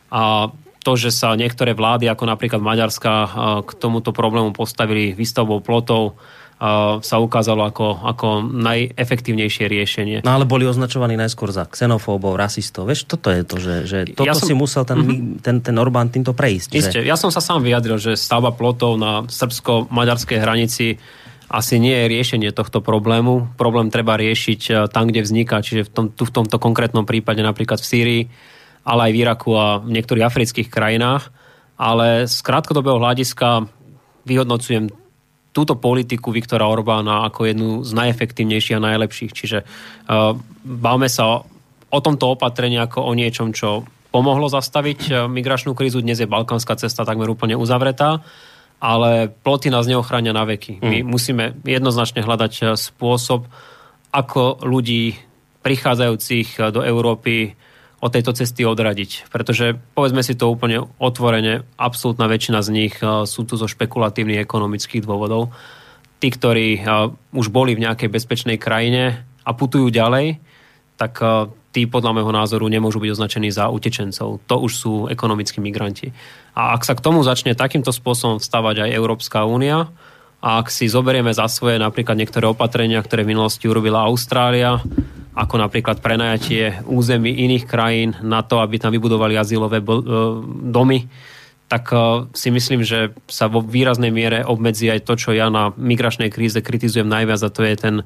a 0.10 0.50
to, 0.82 0.96
že 0.96 1.12
sa 1.12 1.36
niektoré 1.36 1.76
vlády, 1.76 2.08
ako 2.08 2.24
napríklad 2.26 2.64
Maďarska, 2.64 3.12
k 3.68 3.72
tomuto 3.76 4.16
problému 4.16 4.56
postavili 4.56 5.12
výstavbou 5.12 5.60
plotov, 5.60 6.16
sa 7.06 7.16
ukázalo 7.22 7.70
ako, 7.70 8.02
ako 8.02 8.28
najefektívnejšie 8.50 9.70
riešenie. 9.70 10.18
No 10.26 10.34
ale 10.34 10.50
boli 10.50 10.66
označovaní 10.66 11.14
najskôr 11.14 11.54
za 11.54 11.70
xenofóbov, 11.70 12.34
rasistov. 12.34 12.90
Vieš, 12.90 13.06
toto 13.06 13.30
je 13.30 13.46
to, 13.46 13.56
že, 13.62 13.76
že 13.86 14.00
toto 14.18 14.26
ja 14.26 14.34
som, 14.34 14.50
si 14.50 14.58
musel 14.58 14.82
ten, 14.82 14.98
mm-hmm. 14.98 15.46
ten, 15.46 15.62
ten 15.62 15.76
Orbán 15.78 16.10
týmto 16.10 16.34
prejsť. 16.34 16.70
Isté, 16.74 17.06
že... 17.06 17.06
ja 17.06 17.14
som 17.14 17.30
sa 17.30 17.46
sám 17.46 17.62
vyjadril, 17.62 18.02
že 18.02 18.18
stavba 18.18 18.58
plotov 18.58 18.98
na 18.98 19.22
srbsko-maďarskej 19.30 20.38
hranici 20.42 20.98
asi 21.48 21.78
nie 21.78 21.94
je 21.94 22.12
riešenie 22.12 22.50
tohto 22.52 22.82
problému. 22.82 23.54
Problém 23.56 23.94
treba 23.94 24.20
riešiť 24.20 24.62
e, 24.68 24.72
tam, 24.92 25.08
kde 25.08 25.24
vzniká, 25.24 25.64
čiže 25.64 25.88
v, 25.88 25.92
tom, 25.94 26.06
tu 26.12 26.28
v 26.28 26.34
tomto 26.42 26.58
konkrétnom 26.60 27.08
prípade 27.08 27.40
napríklad 27.40 27.80
v 27.80 27.88
Sýrii, 27.88 28.24
ale 28.84 29.08
aj 29.08 29.12
v 29.14 29.20
Iraku 29.24 29.52
a 29.56 29.80
v 29.80 29.94
niektorých 29.94 30.28
afrických 30.28 30.68
krajinách. 30.68 31.32
Ale 31.78 32.26
z 32.28 32.38
krátkodobého 32.42 33.00
hľadiska 33.00 33.70
vyhodnocujem 34.28 34.92
túto 35.58 35.74
politiku 35.74 36.30
Viktora 36.30 36.70
Orbána 36.70 37.26
ako 37.26 37.50
jednu 37.50 37.70
z 37.82 37.98
najefektívnejších 37.98 38.78
a 38.78 38.86
najlepších. 38.94 39.32
Čiže 39.34 39.66
uh, 39.66 40.38
bavme 40.62 41.10
sa 41.10 41.42
o 41.90 42.00
tomto 42.04 42.38
opatrení 42.38 42.78
ako 42.78 43.02
o 43.02 43.18
niečom, 43.18 43.58
čo 43.58 43.82
pomohlo 44.14 44.54
zastaviť 44.54 45.02
uh, 45.10 45.16
migračnú 45.26 45.74
krízu. 45.74 46.06
Dnes 46.06 46.22
je 46.22 46.30
balkánska 46.30 46.78
cesta 46.78 47.02
takmer 47.02 47.26
úplne 47.26 47.58
uzavretá, 47.58 48.22
ale 48.78 49.34
ploty 49.34 49.74
nás 49.74 49.90
neochránia 49.90 50.30
na 50.30 50.46
veky. 50.46 50.78
My 50.86 51.02
mm. 51.02 51.08
musíme 51.10 51.58
jednoznačne 51.66 52.22
hľadať 52.22 52.54
uh, 52.62 52.66
spôsob, 52.78 53.50
ako 54.14 54.62
ľudí 54.62 55.18
prichádzajúcich 55.66 56.70
do 56.70 56.86
Európy 56.86 57.58
od 57.98 58.14
tejto 58.14 58.32
cesty 58.38 58.62
odradiť. 58.62 59.30
Pretože, 59.34 59.78
povedzme 59.98 60.22
si 60.22 60.38
to 60.38 60.54
úplne 60.54 60.86
otvorene, 61.02 61.66
absolútna 61.82 62.30
väčšina 62.30 62.62
z 62.62 62.70
nich 62.70 62.96
uh, 63.02 63.26
sú 63.26 63.44
tu 63.44 63.58
zo 63.58 63.66
špekulatívnych 63.66 64.42
ekonomických 64.42 65.02
dôvodov. 65.02 65.50
Tí, 66.22 66.30
ktorí 66.30 66.82
uh, 66.82 67.10
už 67.34 67.50
boli 67.50 67.74
v 67.74 67.84
nejakej 67.90 68.10
bezpečnej 68.10 68.58
krajine 68.62 69.26
a 69.42 69.52
putujú 69.58 69.90
ďalej, 69.90 70.38
tak 70.98 71.18
uh, 71.22 71.50
tí 71.74 71.86
podľa 71.90 72.22
môjho 72.22 72.34
názoru 72.34 72.66
nemôžu 72.70 72.98
byť 73.02 73.14
označení 73.14 73.50
za 73.50 73.70
utečencov. 73.70 74.42
To 74.46 74.56
už 74.62 74.72
sú 74.74 74.94
ekonomickí 75.10 75.62
migranti. 75.62 76.14
A 76.58 76.74
ak 76.74 76.86
sa 76.86 76.98
k 76.98 77.02
tomu 77.06 77.22
začne 77.22 77.54
takýmto 77.54 77.94
spôsobom 77.94 78.42
vstavať 78.42 78.86
aj 78.86 78.96
Európska 78.98 79.46
únia, 79.46 79.90
a 80.38 80.62
ak 80.62 80.70
si 80.70 80.86
zoberieme 80.86 81.34
za 81.34 81.50
svoje 81.50 81.82
napríklad 81.82 82.14
niektoré 82.14 82.46
opatrenia, 82.46 83.02
ktoré 83.02 83.26
v 83.26 83.34
minulosti 83.34 83.66
urobila 83.66 84.06
Austrália, 84.06 84.78
ako 85.38 85.62
napríklad 85.62 86.02
prenajatie 86.02 86.82
území 86.90 87.30
iných 87.30 87.70
krajín 87.70 88.18
na 88.26 88.42
to, 88.42 88.58
aby 88.58 88.82
tam 88.82 88.90
vybudovali 88.90 89.38
azylové 89.38 89.78
e, 89.78 89.86
domy, 90.74 91.06
tak 91.70 91.94
e, 91.94 91.98
si 92.34 92.50
myslím, 92.50 92.82
že 92.82 93.14
sa 93.30 93.46
vo 93.46 93.62
výraznej 93.62 94.10
miere 94.10 94.42
obmedzí 94.42 94.90
aj 94.90 95.06
to, 95.06 95.14
čo 95.14 95.38
ja 95.38 95.54
na 95.54 95.70
migračnej 95.78 96.34
kríze 96.34 96.58
kritizujem 96.66 97.06
najviac 97.06 97.38
a 97.46 97.54
to 97.54 97.62
je 97.62 97.76
ten, 97.78 97.96
e, 98.02 98.06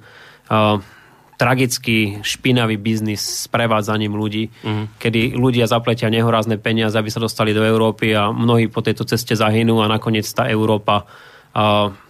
tragický, 1.40 2.20
špinavý 2.22 2.76
biznis 2.78 3.24
s 3.24 3.46
prevádzaním 3.50 4.14
ľudí, 4.14 4.54
uh-huh. 4.62 4.94
kedy 5.02 5.34
ľudia 5.34 5.66
zapletia 5.66 6.12
nehorázne 6.14 6.62
peniaze, 6.62 6.94
aby 6.94 7.10
sa 7.10 7.18
dostali 7.18 7.50
do 7.50 7.66
Európy 7.66 8.14
a 8.14 8.30
mnohí 8.30 8.70
po 8.70 8.86
tejto 8.86 9.10
ceste 9.10 9.34
zahynú 9.34 9.82
a 9.82 9.90
nakoniec 9.90 10.28
tá 10.30 10.46
Európa 10.46 11.10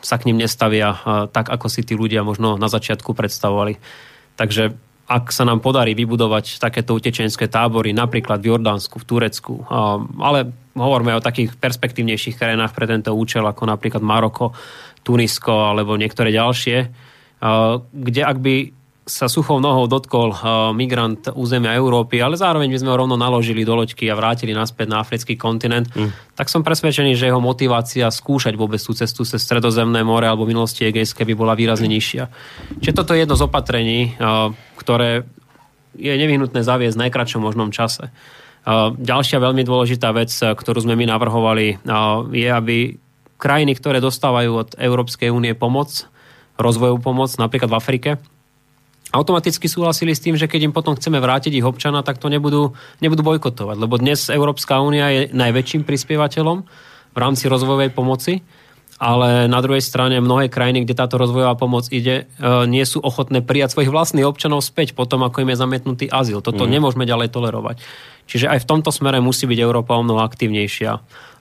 sa 0.03 0.15
k 0.21 0.25
ním 0.29 0.43
nestavia 0.43 0.99
tak, 1.34 1.47
ako 1.47 1.65
si 1.65 1.81
tí 1.81 1.95
ľudia 1.97 2.27
možno 2.27 2.62
na 2.62 2.67
začiatku 2.69 3.15
predstavovali. 3.15 3.79
Takže 4.36 4.90
ak 5.12 5.36
sa 5.36 5.43
nám 5.43 5.60
podarí 5.60 5.91
vybudovať 5.91 6.63
takéto 6.63 6.95
utečenské 6.95 7.52
tábory, 7.52 7.91
napríklad 7.91 8.39
v 8.39 8.56
Jordánsku, 8.56 8.95
v 8.95 9.08
Turecku, 9.08 9.60
ale 10.24 10.47
hovoríme 10.71 11.12
o 11.19 11.24
takých 11.24 11.60
perspektívnejších 11.60 12.39
krajinách 12.39 12.71
pre 12.71 12.88
tento 12.88 13.12
účel, 13.12 13.43
ako 13.43 13.67
napríklad 13.67 14.00
Maroko, 14.00 14.56
Tunisko 15.04 15.76
alebo 15.76 16.00
niektoré 16.00 16.32
ďalšie, 16.32 16.78
kde 17.91 18.21
ak 18.24 18.38
by 18.39 18.56
sa 19.12 19.28
suchou 19.28 19.60
nohou 19.60 19.91
dotkol 19.91 20.32
uh, 20.32 20.71
migrant 20.71 21.28
územia 21.36 21.76
Európy, 21.76 22.24
ale 22.24 22.39
zároveň 22.39 22.71
by 22.71 22.80
sme 22.80 22.91
ho 22.95 23.02
rovno 23.04 23.19
naložili 23.19 23.67
do 23.67 23.76
loďky 23.76 24.08
a 24.08 24.15
vrátili 24.15 24.56
naspäť 24.56 24.88
na 24.88 25.04
africký 25.04 25.36
kontinent, 25.36 25.91
mm. 25.91 26.39
tak 26.39 26.47
som 26.47 26.63
presvedčený, 26.63 27.19
že 27.19 27.28
jeho 27.28 27.43
motivácia 27.43 28.08
skúšať 28.08 28.56
vôbec 28.56 28.80
tú 28.80 28.95
cestu 28.95 29.28
cez 29.28 29.43
Stredozemné 29.43 30.08
more 30.08 30.24
alebo 30.24 30.47
minulosti 30.47 30.88
Egejské 30.88 31.28
by 31.28 31.36
bola 31.36 31.60
výrazne 31.60 31.91
nižšia. 31.91 32.24
Čiže 32.80 32.95
toto 32.95 33.12
je 33.12 33.28
jedno 33.28 33.36
z 33.36 33.43
opatrení, 33.43 34.15
uh, 34.15 34.56
ktoré 34.80 35.28
je 36.00 36.15
nevyhnutné 36.15 36.63
zaviesť 36.63 36.95
v 36.95 37.04
najkračšom 37.12 37.43
možnom 37.43 37.76
čase. 37.76 38.08
Uh, 38.63 38.95
ďalšia 38.95 39.43
veľmi 39.43 39.67
dôležitá 39.67 40.15
vec, 40.15 40.32
ktorú 40.32 40.88
sme 40.88 40.95
my 40.95 41.12
navrhovali, 41.12 41.84
je, 42.32 42.47
aby 42.47 42.95
krajiny, 43.41 43.76
ktoré 43.76 44.00
dostávajú 44.00 44.52
od 44.56 44.69
Európskej 44.78 45.34
únie 45.34 45.52
pomoc, 45.58 46.08
rozvojovú 46.62 47.02
pomoc, 47.02 47.34
napríklad 47.41 47.74
v 47.74 47.80
Afrike, 47.82 48.10
automaticky 49.12 49.67
súhlasili 49.67 50.15
s 50.15 50.24
tým, 50.24 50.39
že 50.39 50.47
keď 50.47 50.71
im 50.71 50.74
potom 50.74 50.95
chceme 50.95 51.19
vrátiť 51.19 51.52
ich 51.60 51.67
občana, 51.67 52.02
tak 52.02 52.17
to 52.17 52.32
nebudú, 52.32 52.74
nebudú 53.04 53.21
bojkotovať. 53.21 53.78
Lebo 53.78 54.00
dnes 54.00 54.32
Európska 54.32 54.80
únia 54.80 55.12
je 55.12 55.21
najväčším 55.36 55.84
prispievateľom 55.84 56.58
v 57.12 57.17
rámci 57.19 57.52
rozvojovej 57.52 57.91
pomoci, 57.91 58.39
ale 59.02 59.50
na 59.50 59.58
druhej 59.65 59.82
strane 59.82 60.21
mnohé 60.21 60.45
krajiny, 60.45 60.86
kde 60.86 60.93
táto 60.93 61.17
rozvojová 61.17 61.58
pomoc 61.58 61.89
ide, 61.89 62.30
e, 62.38 62.45
nie 62.69 62.86
sú 62.86 63.02
ochotné 63.02 63.41
prijať 63.41 63.74
svojich 63.74 63.89
vlastných 63.89 64.30
občanov 64.30 64.62
späť 64.62 64.93
potom, 64.93 65.26
ako 65.26 65.41
im 65.41 65.50
je 65.52 65.58
zamietnutý 65.58 66.06
azyl. 66.06 66.45
Toto 66.45 66.69
mm. 66.69 66.71
nemôžeme 66.78 67.10
ďalej 67.10 67.34
tolerovať. 67.34 67.82
Čiže 68.30 68.47
aj 68.47 68.62
v 68.62 68.69
tomto 68.69 68.93
smere 68.93 69.17
musí 69.17 69.50
byť 69.50 69.60
Európa 69.60 69.97
o 69.97 70.06
mnoho 70.06 70.21
aktívnejšia. 70.21 70.91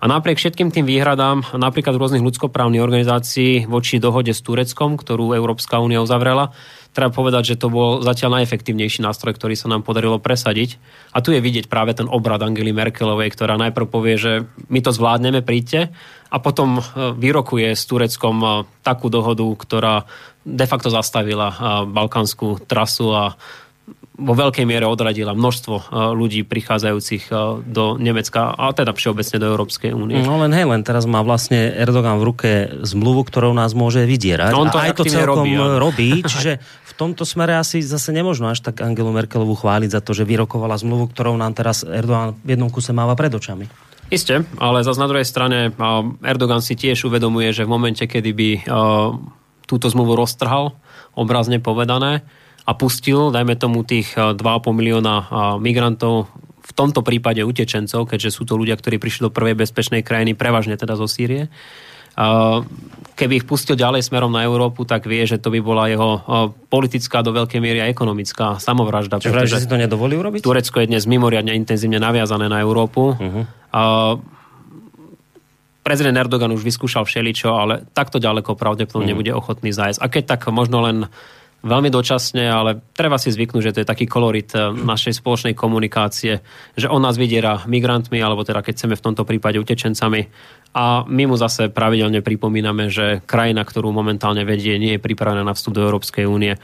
A 0.00 0.04
napriek 0.08 0.40
všetkým 0.40 0.72
tým 0.72 0.88
výhradám, 0.88 1.44
napríklad 1.52 2.00
rôznych 2.00 2.24
ľudskoprávnych 2.24 2.80
organizácií 2.80 3.68
voči 3.68 4.00
dohode 4.00 4.32
s 4.32 4.40
Tureckom, 4.40 4.96
ktorú 4.96 5.36
Európska 5.36 5.84
únia 5.84 6.00
uzavrela, 6.00 6.56
treba 6.90 7.14
povedať, 7.14 7.54
že 7.54 7.60
to 7.60 7.70
bol 7.70 8.02
zatiaľ 8.02 8.42
najefektívnejší 8.42 9.06
nástroj, 9.06 9.38
ktorý 9.38 9.54
sa 9.54 9.70
nám 9.70 9.86
podarilo 9.86 10.18
presadiť. 10.18 10.76
A 11.14 11.22
tu 11.22 11.30
je 11.30 11.38
vidieť 11.38 11.70
práve 11.70 11.94
ten 11.94 12.10
obrad 12.10 12.42
Angely 12.42 12.74
Merkelovej, 12.74 13.30
ktorá 13.30 13.54
najprv 13.58 13.86
povie, 13.86 14.18
že 14.18 14.32
my 14.66 14.82
to 14.82 14.90
zvládneme, 14.90 15.40
príďte, 15.46 15.94
a 16.30 16.36
potom 16.38 16.78
e, 16.78 16.82
vyrokuje 17.18 17.74
s 17.74 17.82
Tureckom 17.90 18.36
e, 18.40 18.48
takú 18.86 19.10
dohodu, 19.10 19.42
ktorá 19.42 20.06
de 20.46 20.66
facto 20.66 20.88
zastavila 20.88 21.50
e, 21.50 21.56
balkánsku 21.90 22.64
trasu 22.70 23.10
a 23.10 23.24
vo 24.20 24.36
veľkej 24.36 24.68
miere 24.68 24.84
odradila 24.84 25.32
množstvo 25.32 25.96
ľudí 26.12 26.44
prichádzajúcich 26.44 27.32
do 27.64 27.96
Nemecka 27.96 28.52
a 28.52 28.68
teda 28.76 28.92
všeobecne 28.92 29.40
do 29.40 29.48
Európskej 29.48 29.96
únie. 29.96 30.20
No 30.20 30.36
len 30.44 30.52
hej, 30.52 30.68
len 30.68 30.84
teraz 30.84 31.08
má 31.08 31.24
vlastne 31.24 31.72
Erdogan 31.72 32.20
v 32.20 32.28
ruke 32.28 32.50
zmluvu, 32.84 33.24
ktorou 33.24 33.56
nás 33.56 33.72
môže 33.72 34.04
vydierať. 34.04 34.52
No 34.52 34.68
on 34.68 34.68
to 34.68 34.76
a 34.76 34.92
aj 34.92 35.00
to 35.00 35.08
celkom 35.08 35.48
robí, 35.48 35.56
robí, 35.56 36.10
čiže 36.20 36.60
tomto 37.00 37.24
smere 37.24 37.56
asi 37.56 37.80
zase 37.80 38.12
nemožno 38.12 38.52
až 38.52 38.60
tak 38.60 38.84
Angelu 38.84 39.08
Merkelovu 39.08 39.56
chváliť 39.56 39.90
za 39.96 40.00
to, 40.04 40.12
že 40.12 40.28
vyrokovala 40.28 40.76
zmluvu, 40.76 41.08
ktorou 41.16 41.40
nám 41.40 41.56
teraz 41.56 41.80
Erdogan 41.80 42.36
v 42.44 42.52
jednom 42.52 42.68
kuse 42.68 42.92
máva 42.92 43.16
pred 43.16 43.32
očami. 43.32 43.64
Isté, 44.12 44.44
ale 44.60 44.84
zase 44.84 45.00
na 45.00 45.08
druhej 45.08 45.24
strane 45.24 45.72
Erdogan 46.20 46.60
si 46.60 46.76
tiež 46.76 47.08
uvedomuje, 47.08 47.54
že 47.56 47.64
v 47.64 47.72
momente, 47.72 48.04
kedy 48.04 48.30
by 48.36 48.48
túto 49.64 49.86
zmluvu 49.86 50.18
roztrhal, 50.18 50.76
obrazne 51.14 51.62
povedané, 51.62 52.26
a 52.68 52.76
pustil, 52.76 53.32
dajme 53.34 53.56
tomu 53.56 53.82
tých 53.82 54.14
2,5 54.14 54.36
eh, 54.36 54.70
milióna 54.70 55.14
migrantov, 55.58 56.30
v 56.60 56.72
tomto 56.78 57.02
prípade 57.02 57.42
utečencov, 57.42 58.06
keďže 58.06 58.30
sú 58.30 58.46
to 58.46 58.54
ľudia, 58.54 58.78
ktorí 58.78 59.02
prišli 59.02 59.26
do 59.26 59.34
prvej 59.34 59.58
bezpečnej 59.58 60.06
krajiny, 60.06 60.38
prevažne 60.38 60.78
teda 60.78 60.94
zo 60.94 61.10
Sýrie. 61.10 61.50
Keby 63.16 63.44
ich 63.44 63.48
pustil 63.48 63.76
ďalej 63.76 64.08
smerom 64.08 64.32
na 64.32 64.48
Európu, 64.48 64.88
tak 64.88 65.04
vie, 65.04 65.20
že 65.28 65.36
to 65.36 65.52
by 65.52 65.60
bola 65.60 65.92
jeho 65.92 66.24
politická 66.72 67.20
do 67.20 67.36
veľkej 67.36 67.60
miery 67.60 67.84
a 67.84 67.86
ekonomická 67.92 68.56
samovražda. 68.56 69.20
Čiže 69.20 69.32
vraj, 69.32 69.48
že 69.48 69.60
si 69.60 69.68
to 69.68 69.76
nedovolí 69.76 70.16
urobiť? 70.16 70.40
Turecko 70.40 70.80
je 70.80 70.88
dnes 70.88 71.04
mimoriadne 71.04 71.52
intenzívne 71.52 72.00
naviazané 72.00 72.48
na 72.48 72.64
Európu. 72.64 73.12
Uh-huh. 73.12 73.44
prezident 75.84 76.16
Erdogan 76.16 76.52
už 76.56 76.64
vyskúšal 76.64 77.04
všeličo, 77.04 77.52
ale 77.52 77.84
takto 77.92 78.16
ďaleko 78.16 78.56
pravdepodobne 78.56 79.12
uh-huh. 79.12 79.12
nebude 79.12 79.32
ochotný 79.36 79.76
zájsť. 79.76 80.00
A 80.00 80.06
keď 80.08 80.24
tak 80.36 80.48
možno 80.48 80.80
len 80.80 81.04
veľmi 81.60 81.92
dočasne, 81.92 82.48
ale 82.48 82.80
treba 82.96 83.20
si 83.20 83.28
zvyknúť, 83.28 83.62
že 83.62 83.74
to 83.76 83.80
je 83.84 83.88
taký 83.88 84.08
kolorit 84.08 84.48
eh, 84.56 84.72
našej 84.72 85.20
spoločnej 85.20 85.52
komunikácie, 85.52 86.40
že 86.76 86.86
on 86.88 87.04
nás 87.04 87.20
vydiera 87.20 87.64
migrantmi, 87.68 88.16
alebo 88.20 88.44
teda 88.44 88.64
keď 88.64 88.72
chceme 88.76 88.94
v 88.96 89.04
tomto 89.04 89.22
prípade 89.28 89.60
utečencami. 89.60 90.20
A 90.70 91.02
my 91.02 91.26
mu 91.26 91.34
zase 91.34 91.66
pravidelne 91.66 92.22
pripomíname, 92.22 92.94
že 92.94 93.18
krajina, 93.26 93.66
ktorú 93.66 93.90
momentálne 93.90 94.46
vedie, 94.46 94.78
nie 94.78 94.94
je 94.96 95.00
pripravená 95.02 95.42
na 95.42 95.54
vstup 95.54 95.74
do 95.74 95.82
Európskej 95.82 96.30
únie. 96.30 96.54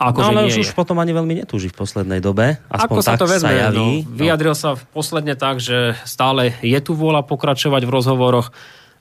Ako, 0.00 0.24
no, 0.24 0.32
ale 0.32 0.48
už, 0.48 0.64
už 0.64 0.72
potom 0.72 0.96
ani 0.96 1.12
veľmi 1.12 1.44
netúži 1.44 1.68
v 1.68 1.76
poslednej 1.76 2.24
dobe. 2.24 2.56
Aspoň 2.72 2.96
Ako 2.96 3.00
sa 3.04 3.20
to 3.20 3.28
vezme? 3.28 3.52
Sa 3.52 3.68
javí. 3.68 4.08
No, 4.08 4.16
vyjadril 4.16 4.56
sa 4.56 4.80
posledne 4.96 5.36
tak, 5.36 5.60
že 5.60 5.92
stále 6.08 6.56
je 6.64 6.80
tu 6.80 6.96
vôľa 6.96 7.20
pokračovať 7.28 7.84
v 7.84 7.92
rozhovoroch 7.92 8.48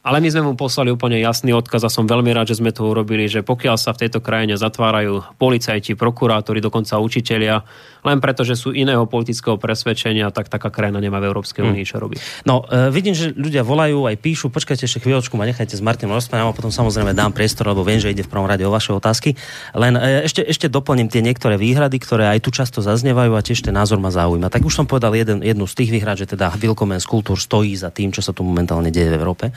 ale 0.09 0.25
my 0.25 0.29
sme 0.33 0.41
mu 0.41 0.57
poslali 0.57 0.89
úplne 0.89 1.21
jasný 1.21 1.53
odkaz 1.53 1.85
a 1.85 1.93
som 1.93 2.09
veľmi 2.09 2.33
rád, 2.33 2.49
že 2.49 2.57
sme 2.57 2.73
to 2.73 2.81
urobili, 2.89 3.29
že 3.29 3.45
pokiaľ 3.45 3.77
sa 3.77 3.93
v 3.93 4.09
tejto 4.09 4.25
krajine 4.25 4.57
zatvárajú 4.57 5.21
policajti, 5.37 5.93
prokurátori, 5.93 6.57
dokonca 6.57 6.97
učitelia, 6.97 7.61
len 8.01 8.17
preto, 8.17 8.41
že 8.41 8.57
sú 8.57 8.73
iného 8.73 9.05
politického 9.05 9.61
presvedčenia, 9.61 10.33
tak 10.33 10.49
taká 10.49 10.73
krajina 10.73 10.97
nemá 10.97 11.21
v 11.21 11.29
Európskej 11.29 11.61
únii 11.61 11.85
čo 11.85 12.01
robiť. 12.01 12.17
No, 12.49 12.65
e, 12.65 12.89
vidím, 12.89 13.13
že 13.13 13.37
ľudia 13.37 13.61
volajú, 13.61 14.09
aj 14.09 14.17
píšu, 14.17 14.49
počkajte 14.49 14.89
ešte 14.89 15.03
chvíľočku, 15.05 15.37
ma 15.37 15.45
nechajte 15.45 15.77
s 15.77 15.83
Martinom 15.85 16.17
rozprávať, 16.17 16.41
a 16.41 16.57
potom 16.57 16.73
samozrejme 16.73 17.13
dám 17.13 17.29
priestor, 17.29 17.69
lebo 17.69 17.85
viem, 17.85 18.01
že 18.01 18.09
ide 18.09 18.25
v 18.25 18.31
prvom 18.33 18.49
rade 18.49 18.65
o 18.65 18.73
vaše 18.73 18.89
otázky. 18.89 19.37
Len 19.77 19.93
e, 19.93 20.25
ešte, 20.25 20.41
ešte 20.41 20.71
doplním 20.73 21.05
tie 21.05 21.21
niektoré 21.21 21.61
výhrady, 21.61 22.01
ktoré 22.01 22.33
aj 22.33 22.39
tu 22.41 22.49
často 22.49 22.81
zaznievajú 22.81 23.37
a 23.37 23.45
tiež 23.45 23.61
ten 23.61 23.77
názor 23.77 24.01
ma 24.01 24.09
zaujíma. 24.09 24.49
Tak 24.49 24.65
už 24.65 24.73
som 24.73 24.85
povedal 24.89 25.13
jeden, 25.13 25.45
jednu 25.45 25.69
z 25.69 25.77
tých 25.77 25.93
výhrad, 25.93 26.17
že 26.17 26.25
teda 26.25 26.55
Willkommen 26.55 26.97
Kultúr 27.03 27.35
stojí 27.35 27.75
za 27.75 27.93
tým, 27.93 28.15
čo 28.15 28.23
sa 28.23 28.31
tu 28.31 28.47
momentálne 28.47 28.89
deje 28.89 29.11
v 29.11 29.17
Európe. 29.19 29.51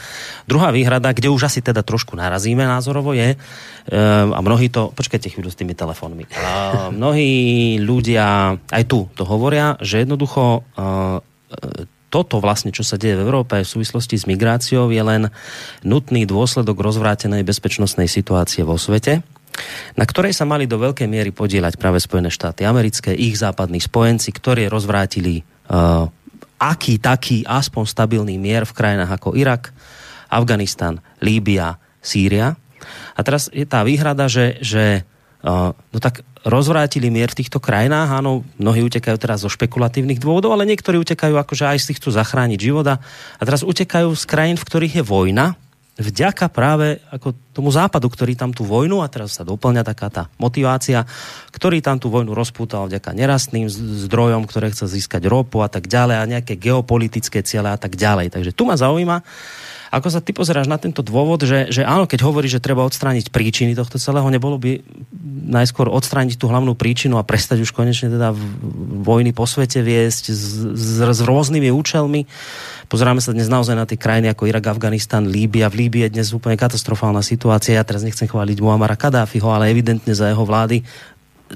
Druhá 0.44 0.74
výhrada, 0.74 1.14
kde 1.14 1.30
už 1.30 1.46
asi 1.46 1.62
teda 1.62 1.86
trošku 1.86 2.18
narazíme 2.18 2.66
názorovo, 2.66 3.14
je, 3.14 3.38
a 4.32 4.38
mnohí 4.38 4.70
to, 4.70 4.94
počkajte 4.94 5.30
chvíľu 5.30 5.50
s 5.50 5.58
tými 5.58 5.74
telefónmi, 5.74 6.26
mnohí 6.94 7.32
ľudia 7.82 8.58
aj 8.70 8.84
tu 8.86 9.10
to 9.14 9.26
hovoria, 9.26 9.78
že 9.82 10.02
jednoducho 10.02 10.62
toto 12.12 12.44
vlastne, 12.44 12.76
čo 12.76 12.84
sa 12.84 13.00
deje 13.00 13.16
v 13.16 13.24
Európe 13.24 13.64
v 13.64 13.72
súvislosti 13.72 14.20
s 14.20 14.28
migráciou, 14.28 14.92
je 14.92 15.00
len 15.00 15.32
nutný 15.80 16.28
dôsledok 16.28 16.76
rozvrátenej 16.76 17.40
bezpečnostnej 17.40 18.04
situácie 18.04 18.68
vo 18.68 18.76
svete, 18.76 19.24
na 19.96 20.04
ktorej 20.04 20.36
sa 20.36 20.44
mali 20.44 20.68
do 20.68 20.76
veľkej 20.76 21.08
miery 21.08 21.32
podielať 21.32 21.80
práve 21.80 22.00
Spojené 22.04 22.28
štáty 22.28 22.68
americké, 22.68 23.16
ich 23.16 23.40
západní 23.40 23.80
spojenci, 23.80 24.28
ktorí 24.28 24.68
rozvrátili 24.68 25.40
uh, 25.72 26.08
aký 26.62 27.02
taký 27.02 27.42
aspoň 27.48 27.84
stabilný 27.88 28.38
mier 28.38 28.62
v 28.62 28.76
krajinách 28.76 29.18
ako 29.18 29.34
Irak, 29.34 29.74
Afganistan, 30.32 31.04
Líbia, 31.20 31.76
Sýria. 32.00 32.56
A 33.12 33.20
teraz 33.20 33.52
je 33.52 33.68
tá 33.68 33.84
výhrada, 33.84 34.26
že, 34.32 34.56
že 34.64 35.04
uh, 35.44 35.76
no 35.76 35.98
tak 36.00 36.24
rozvrátili 36.42 37.06
mier 37.12 37.30
v 37.30 37.38
týchto 37.44 37.62
krajinách, 37.62 38.18
áno, 38.18 38.42
mnohí 38.58 38.82
utekajú 38.82 39.14
teraz 39.20 39.46
zo 39.46 39.50
špekulatívnych 39.52 40.18
dôvodov, 40.18 40.58
ale 40.58 40.66
niektorí 40.66 40.98
utekajú 40.98 41.38
akože 41.38 41.70
aj 41.70 41.78
z 41.78 41.86
tých 41.92 41.98
chcú 42.02 42.10
zachrániť 42.10 42.58
života 42.58 42.98
a 43.38 43.42
teraz 43.46 43.62
utekajú 43.62 44.10
z 44.18 44.24
krajín, 44.26 44.58
v 44.58 44.66
ktorých 44.66 44.94
je 44.98 45.04
vojna, 45.06 45.54
vďaka 46.02 46.48
práve 46.48 47.04
ako 47.12 47.36
tomu 47.52 47.68
západu, 47.68 48.08
ktorý 48.08 48.32
tam 48.32 48.50
tú 48.50 48.64
vojnu, 48.64 49.04
a 49.04 49.12
teraz 49.12 49.36
sa 49.36 49.44
doplňa 49.44 49.84
taká 49.84 50.08
tá 50.08 50.22
motivácia, 50.40 51.04
ktorý 51.52 51.84
tam 51.84 52.00
tú 52.00 52.08
vojnu 52.08 52.32
rozpútal 52.32 52.88
vďaka 52.88 53.12
nerastným 53.12 53.68
zdrojom, 54.08 54.48
ktoré 54.48 54.72
chce 54.72 54.88
získať 54.88 55.28
ropu 55.28 55.60
a 55.60 55.68
tak 55.68 55.86
ďalej 55.86 56.16
a 56.16 56.30
nejaké 56.38 56.56
geopolitické 56.56 57.44
ciele 57.44 57.68
a 57.68 57.78
tak 57.78 57.94
ďalej. 57.94 58.32
Takže 58.32 58.56
tu 58.56 58.64
ma 58.64 58.74
zaujíma, 58.74 59.20
ako 59.92 60.08
sa 60.08 60.24
ty 60.24 60.32
pozeráš 60.32 60.72
na 60.72 60.80
tento 60.80 61.04
dôvod, 61.04 61.44
že, 61.44 61.68
že 61.68 61.84
áno, 61.84 62.08
keď 62.08 62.24
hovorí, 62.24 62.48
že 62.48 62.64
treba 62.64 62.80
odstrániť 62.88 63.28
príčiny 63.28 63.76
tohto 63.76 64.00
celého, 64.00 64.24
nebolo 64.32 64.56
by 64.56 64.80
najskôr 65.52 65.92
odstrániť 65.92 66.40
tú 66.40 66.48
hlavnú 66.48 66.72
príčinu 66.72 67.20
a 67.20 67.28
prestať 67.28 67.60
už 67.60 67.76
konečne 67.76 68.08
teda 68.08 68.32
vojny 69.04 69.36
po 69.36 69.44
svete 69.44 69.84
viesť 69.84 70.32
s, 70.32 70.42
s, 70.72 70.88
s 71.04 71.20
rôznymi 71.20 71.68
účelmi. 71.68 72.24
Pozeráme 72.88 73.20
sa 73.20 73.36
dnes 73.36 73.52
naozaj 73.52 73.76
na 73.76 73.84
tie 73.84 74.00
krajiny 74.00 74.32
ako 74.32 74.48
Irak, 74.48 74.72
Afganistan, 74.72 75.28
Líbia. 75.28 75.68
V 75.68 75.84
Líbii 75.84 76.08
je 76.08 76.14
dnes 76.16 76.32
úplne 76.32 76.56
katastrofálna 76.56 77.20
situácia. 77.20 77.76
Ja 77.76 77.84
teraz 77.84 78.00
nechcem 78.00 78.24
chváliť 78.24 78.64
Muamara 78.64 78.96
Kadáfiho, 78.96 79.52
ale 79.52 79.68
evidentne 79.68 80.16
za 80.16 80.32
jeho 80.32 80.48
vlády 80.48 80.80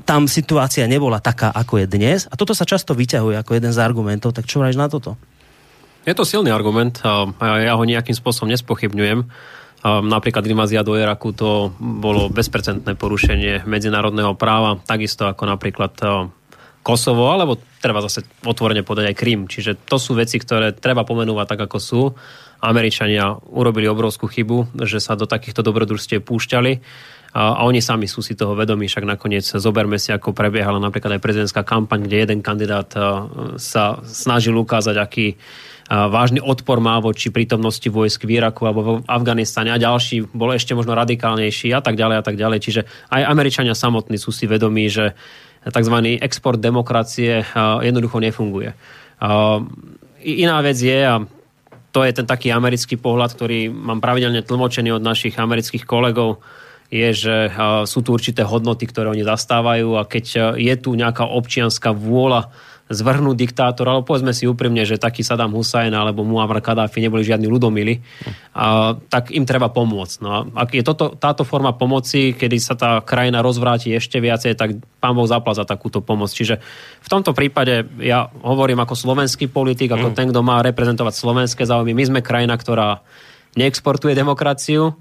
tam 0.04 0.28
situácia 0.28 0.84
nebola 0.84 1.24
taká, 1.24 1.48
ako 1.48 1.80
je 1.80 1.86
dnes. 1.88 2.28
A 2.28 2.36
toto 2.36 2.52
sa 2.52 2.68
často 2.68 2.92
vyťahuje 2.92 3.40
ako 3.40 3.56
jeden 3.56 3.72
z 3.72 3.80
argumentov. 3.80 4.36
Tak 4.36 4.44
čo 4.44 4.60
vrajíš 4.60 4.76
na 4.76 4.92
toto? 4.92 5.16
Je 6.06 6.14
to 6.14 6.22
silný 6.22 6.54
argument 6.54 7.02
a 7.02 7.26
ja 7.66 7.74
ho 7.74 7.82
nejakým 7.82 8.14
spôsobom 8.14 8.46
nespochybňujem. 8.54 9.26
Napríklad 9.86 10.46
invázia 10.46 10.86
do 10.86 10.94
Iraku 10.94 11.34
to 11.34 11.74
bolo 11.78 12.30
bezprecentné 12.30 12.94
porušenie 12.94 13.66
medzinárodného 13.66 14.38
práva, 14.38 14.78
takisto 14.86 15.26
ako 15.26 15.50
napríklad 15.50 15.92
Kosovo, 16.86 17.34
alebo 17.34 17.58
treba 17.82 17.98
zase 18.06 18.22
otvorene 18.46 18.86
povedať 18.86 19.10
aj 19.10 19.18
Krym. 19.18 19.50
Čiže 19.50 19.82
to 19.82 19.98
sú 19.98 20.14
veci, 20.14 20.38
ktoré 20.38 20.70
treba 20.70 21.02
pomenúvať 21.02 21.46
tak, 21.58 21.60
ako 21.66 21.78
sú. 21.82 22.02
Američania 22.62 23.34
urobili 23.50 23.90
obrovskú 23.90 24.30
chybu, 24.30 24.78
že 24.86 25.02
sa 25.02 25.18
do 25.18 25.26
takýchto 25.26 25.66
dobrodružstiev 25.66 26.22
púšťali 26.22 26.72
a 27.36 27.66
oni 27.66 27.82
sami 27.82 28.06
sú 28.06 28.22
si 28.22 28.38
toho 28.38 28.54
vedomí, 28.54 28.86
však 28.86 29.04
nakoniec 29.04 29.44
zoberme 29.44 29.98
si, 29.98 30.14
ako 30.14 30.32
prebiehala 30.32 30.78
napríklad 30.78 31.18
aj 31.18 31.20
prezidentská 31.20 31.66
kampaň, 31.66 32.06
kde 32.06 32.16
jeden 32.22 32.40
kandidát 32.40 32.88
sa 33.58 34.00
snažil 34.06 34.54
ukázať, 34.56 34.96
aký 34.96 35.36
vážny 35.86 36.42
odpor 36.42 36.82
má 36.82 36.98
voči 36.98 37.30
prítomnosti 37.30 37.86
vojsk 37.86 38.26
v 38.26 38.42
Iraku 38.42 38.66
alebo 38.66 38.80
v 38.82 39.06
Afganistane 39.06 39.70
a 39.70 39.78
ďalší 39.78 40.34
bol 40.34 40.50
ešte 40.50 40.74
možno 40.74 40.98
radikálnejší 40.98 41.70
a 41.70 41.78
tak 41.78 41.94
ďalej 41.94 42.16
a 42.18 42.24
tak 42.26 42.34
ďalej. 42.34 42.58
Čiže 42.58 42.80
aj 43.14 43.22
Američania 43.22 43.78
samotní 43.78 44.18
sú 44.18 44.34
si 44.34 44.50
vedomí, 44.50 44.90
že 44.90 45.14
tzv. 45.62 45.96
export 46.18 46.58
demokracie 46.58 47.46
jednoducho 47.82 48.18
nefunguje. 48.18 48.74
Iná 50.26 50.56
vec 50.62 50.78
je, 50.78 50.98
a 51.06 51.22
to 51.94 52.02
je 52.02 52.12
ten 52.12 52.26
taký 52.26 52.50
americký 52.50 52.98
pohľad, 52.98 53.38
ktorý 53.38 53.70
mám 53.70 54.02
pravidelne 54.02 54.42
tlmočený 54.42 54.98
od 54.98 55.06
našich 55.06 55.38
amerických 55.38 55.86
kolegov, 55.86 56.42
je, 56.86 57.10
že 57.14 57.36
sú 57.86 58.02
tu 58.02 58.14
určité 58.14 58.46
hodnoty, 58.46 58.86
ktoré 58.86 59.10
oni 59.10 59.26
zastávajú 59.26 59.98
a 59.98 60.06
keď 60.06 60.54
je 60.54 60.74
tu 60.78 60.94
nejaká 60.94 61.26
občianská 61.26 61.90
vôľa 61.90 62.54
zvrhnúť 62.86 63.34
diktátora, 63.34 63.98
ale 63.98 64.06
povedzme 64.06 64.30
si 64.30 64.46
úprimne, 64.46 64.86
že 64.86 64.94
taký 64.94 65.26
Saddam 65.26 65.50
Hussein 65.50 65.90
alebo 65.90 66.22
Muammar 66.22 66.62
Gaddafi 66.62 67.02
neboli 67.02 67.26
žiadni 67.26 67.50
ľudomili, 67.50 67.98
a, 68.54 68.94
tak 68.94 69.34
im 69.34 69.42
treba 69.42 69.74
pomôcť. 69.74 70.16
No 70.22 70.46
ak 70.54 70.70
je 70.70 70.86
toto, 70.86 71.18
táto 71.18 71.42
forma 71.42 71.74
pomoci, 71.74 72.30
kedy 72.38 72.56
sa 72.62 72.78
tá 72.78 73.02
krajina 73.02 73.42
rozvráti 73.42 73.90
ešte 73.90 74.22
viacej, 74.22 74.54
tak 74.54 74.78
pán 75.02 75.18
Boh 75.18 75.26
zapla 75.26 75.58
za 75.58 75.66
takúto 75.66 75.98
pomoc. 75.98 76.30
Čiže 76.30 76.62
v 77.02 77.08
tomto 77.10 77.34
prípade 77.34 77.90
ja 77.98 78.30
hovorím 78.46 78.78
ako 78.78 78.94
slovenský 78.94 79.50
politik, 79.50 79.90
ako 79.90 80.14
mm. 80.14 80.14
ten, 80.14 80.30
kto 80.30 80.40
má 80.46 80.62
reprezentovať 80.62 81.14
slovenské 81.18 81.66
záujmy. 81.66 81.90
My 81.90 82.04
sme 82.06 82.20
krajina, 82.22 82.54
ktorá 82.54 83.02
neexportuje 83.58 84.14
demokraciu, 84.14 84.94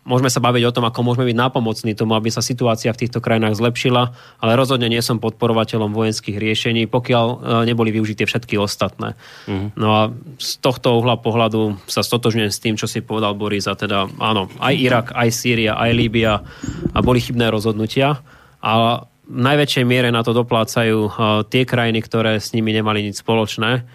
Môžeme 0.00 0.28
sa 0.28 0.42
baviť 0.42 0.68
o 0.68 0.74
tom, 0.74 0.84
ako 0.84 1.00
môžeme 1.00 1.28
byť 1.32 1.38
nápomocní 1.38 1.92
tomu, 1.96 2.12
aby 2.12 2.28
sa 2.28 2.44
situácia 2.44 2.92
v 2.92 3.06
týchto 3.06 3.24
krajinách 3.24 3.56
zlepšila, 3.56 4.12
ale 4.42 4.52
rozhodne 4.58 4.90
nie 4.90 5.00
som 5.00 5.22
podporovateľom 5.22 5.96
vojenských 5.96 6.36
riešení, 6.36 6.90
pokiaľ 6.90 7.26
e, 7.30 7.36
neboli 7.70 7.88
využité 7.94 8.26
všetky 8.26 8.60
ostatné. 8.60 9.16
Mm. 9.48 9.72
No 9.78 9.88
a 9.96 10.02
z 10.36 10.60
tohto 10.60 10.98
uhla 10.98 11.16
pohľadu 11.16 11.78
sa 11.88 12.04
stotožňujem 12.04 12.52
s 12.52 12.58
tým, 12.58 12.74
čo 12.76 12.90
si 12.90 13.00
povedal 13.00 13.38
Boris, 13.38 13.64
a 13.64 13.78
teda 13.78 14.10
áno, 14.18 14.50
aj 14.60 14.74
Irak, 14.76 15.06
aj 15.14 15.28
Sýria, 15.30 15.78
aj 15.78 15.90
Líbia 15.94 16.44
a 16.90 16.98
boli 17.00 17.22
chybné 17.22 17.48
rozhodnutia, 17.48 18.20
a 18.60 19.04
v 19.24 19.40
najväčšej 19.40 19.84
miere 19.88 20.12
na 20.12 20.20
to 20.20 20.36
doplácajú 20.36 20.98
e, 21.06 21.10
tie 21.48 21.62
krajiny, 21.64 22.04
ktoré 22.04 22.42
s 22.42 22.52
nimi 22.52 22.76
nemali 22.76 23.04
nič 23.08 23.24
spoločné 23.24 23.86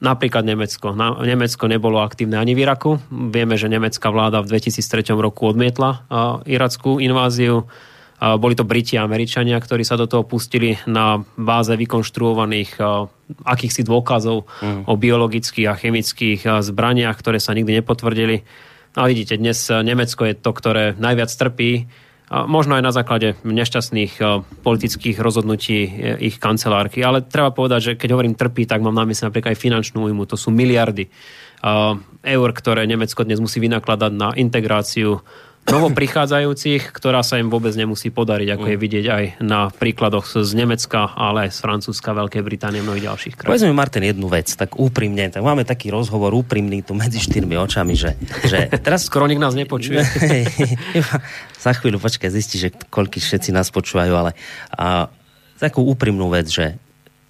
Napríklad 0.00 0.48
Nemecko. 0.48 0.96
Na, 0.96 1.12
Nemecko 1.20 1.68
nebolo 1.68 2.00
aktívne 2.00 2.40
ani 2.40 2.56
v 2.56 2.64
Iraku. 2.64 2.96
Vieme, 3.12 3.60
že 3.60 3.68
nemecká 3.68 4.08
vláda 4.08 4.40
v 4.40 4.56
2003 4.56 5.12
roku 5.12 5.44
odmietla 5.44 5.90
uh, 5.92 6.40
irackú 6.48 7.04
inváziu. 7.04 7.68
Uh, 8.16 8.40
boli 8.40 8.56
to 8.56 8.64
Briti 8.64 8.96
a 8.96 9.04
Američania, 9.04 9.60
ktorí 9.60 9.84
sa 9.84 10.00
do 10.00 10.08
toho 10.08 10.24
pustili 10.24 10.80
na 10.88 11.20
báze 11.36 11.76
vykonštruovaných 11.76 12.80
uh, 12.80 13.12
akýchsi 13.44 13.84
dôkazov 13.84 14.48
mm. 14.64 14.88
o 14.88 14.92
biologických 14.96 15.68
a 15.68 15.76
chemických 15.76 16.40
uh, 16.48 16.64
zbraniach, 16.64 17.20
ktoré 17.20 17.36
sa 17.36 17.52
nikdy 17.52 17.84
nepotvrdili. 17.84 18.40
A 18.96 19.04
vidíte, 19.04 19.36
dnes 19.36 19.68
Nemecko 19.68 20.26
je 20.26 20.34
to, 20.34 20.50
ktoré 20.50 20.96
najviac 20.96 21.30
trpí 21.30 21.86
možno 22.30 22.78
aj 22.78 22.84
na 22.86 22.94
základe 22.94 23.34
nešťastných 23.42 24.12
e, 24.22 24.46
politických 24.62 25.18
rozhodnutí 25.18 25.78
e, 25.82 25.90
ich 26.30 26.38
kancelárky. 26.38 27.02
Ale 27.02 27.26
treba 27.26 27.50
povedať, 27.50 27.80
že 27.82 27.92
keď 27.98 28.08
hovorím 28.14 28.38
trpí, 28.38 28.70
tak 28.70 28.86
mám 28.86 28.94
na 28.94 29.02
mysli 29.02 29.26
napríklad 29.26 29.50
aj 29.50 29.58
finančnú 29.58 30.06
újmu. 30.06 30.30
To 30.30 30.38
sú 30.38 30.54
miliardy 30.54 31.10
e, 31.10 31.10
eur, 32.22 32.48
ktoré 32.54 32.86
Nemecko 32.86 33.26
dnes 33.26 33.42
musí 33.42 33.58
vynakladať 33.58 34.12
na 34.14 34.30
integráciu 34.38 35.26
novo 35.68 35.92
prichádzajúcich, 35.92 36.90
ktorá 36.90 37.20
sa 37.20 37.36
im 37.36 37.52
vôbec 37.52 37.76
nemusí 37.76 38.08
podariť, 38.08 38.48
ako 38.56 38.66
je 38.70 38.76
mm. 38.76 38.82
vidieť 38.82 39.06
aj 39.06 39.24
na 39.44 39.68
príkladoch 39.68 40.26
z 40.26 40.50
Nemecka, 40.56 41.12
ale 41.14 41.46
aj 41.46 41.50
z 41.54 41.58
Francúzska, 41.62 42.16
Veľkej 42.16 42.42
Británie 42.42 42.80
a 42.80 42.84
mnohých 42.84 43.06
ďalších 43.06 43.34
krajín. 43.38 43.50
Povedzme, 43.52 43.76
Martin, 43.76 44.02
jednu 44.02 44.26
vec, 44.26 44.50
tak 44.50 44.80
úprimne, 44.80 45.30
tak 45.30 45.44
máme 45.44 45.62
taký 45.62 45.92
rozhovor 45.92 46.32
úprimný 46.34 46.82
tu 46.82 46.96
medzi 46.96 47.20
štyrmi 47.20 47.54
očami, 47.60 47.94
že, 47.94 48.16
že 48.48 48.72
teraz... 48.84 49.06
Skoro 49.06 49.28
nik 49.28 49.38
nás 49.38 49.54
nepočuje. 49.54 50.02
Za 51.64 51.72
chvíľu, 51.76 52.00
počkaj, 52.00 52.30
zistí, 52.32 52.56
že 52.56 52.72
koľky 52.72 53.20
všetci 53.20 53.54
nás 53.54 53.68
počúvajú, 53.70 54.12
ale 54.16 54.30
a, 54.74 55.06
takú 55.60 55.84
úprimnú 55.84 56.32
vec, 56.32 56.48
že 56.48 56.80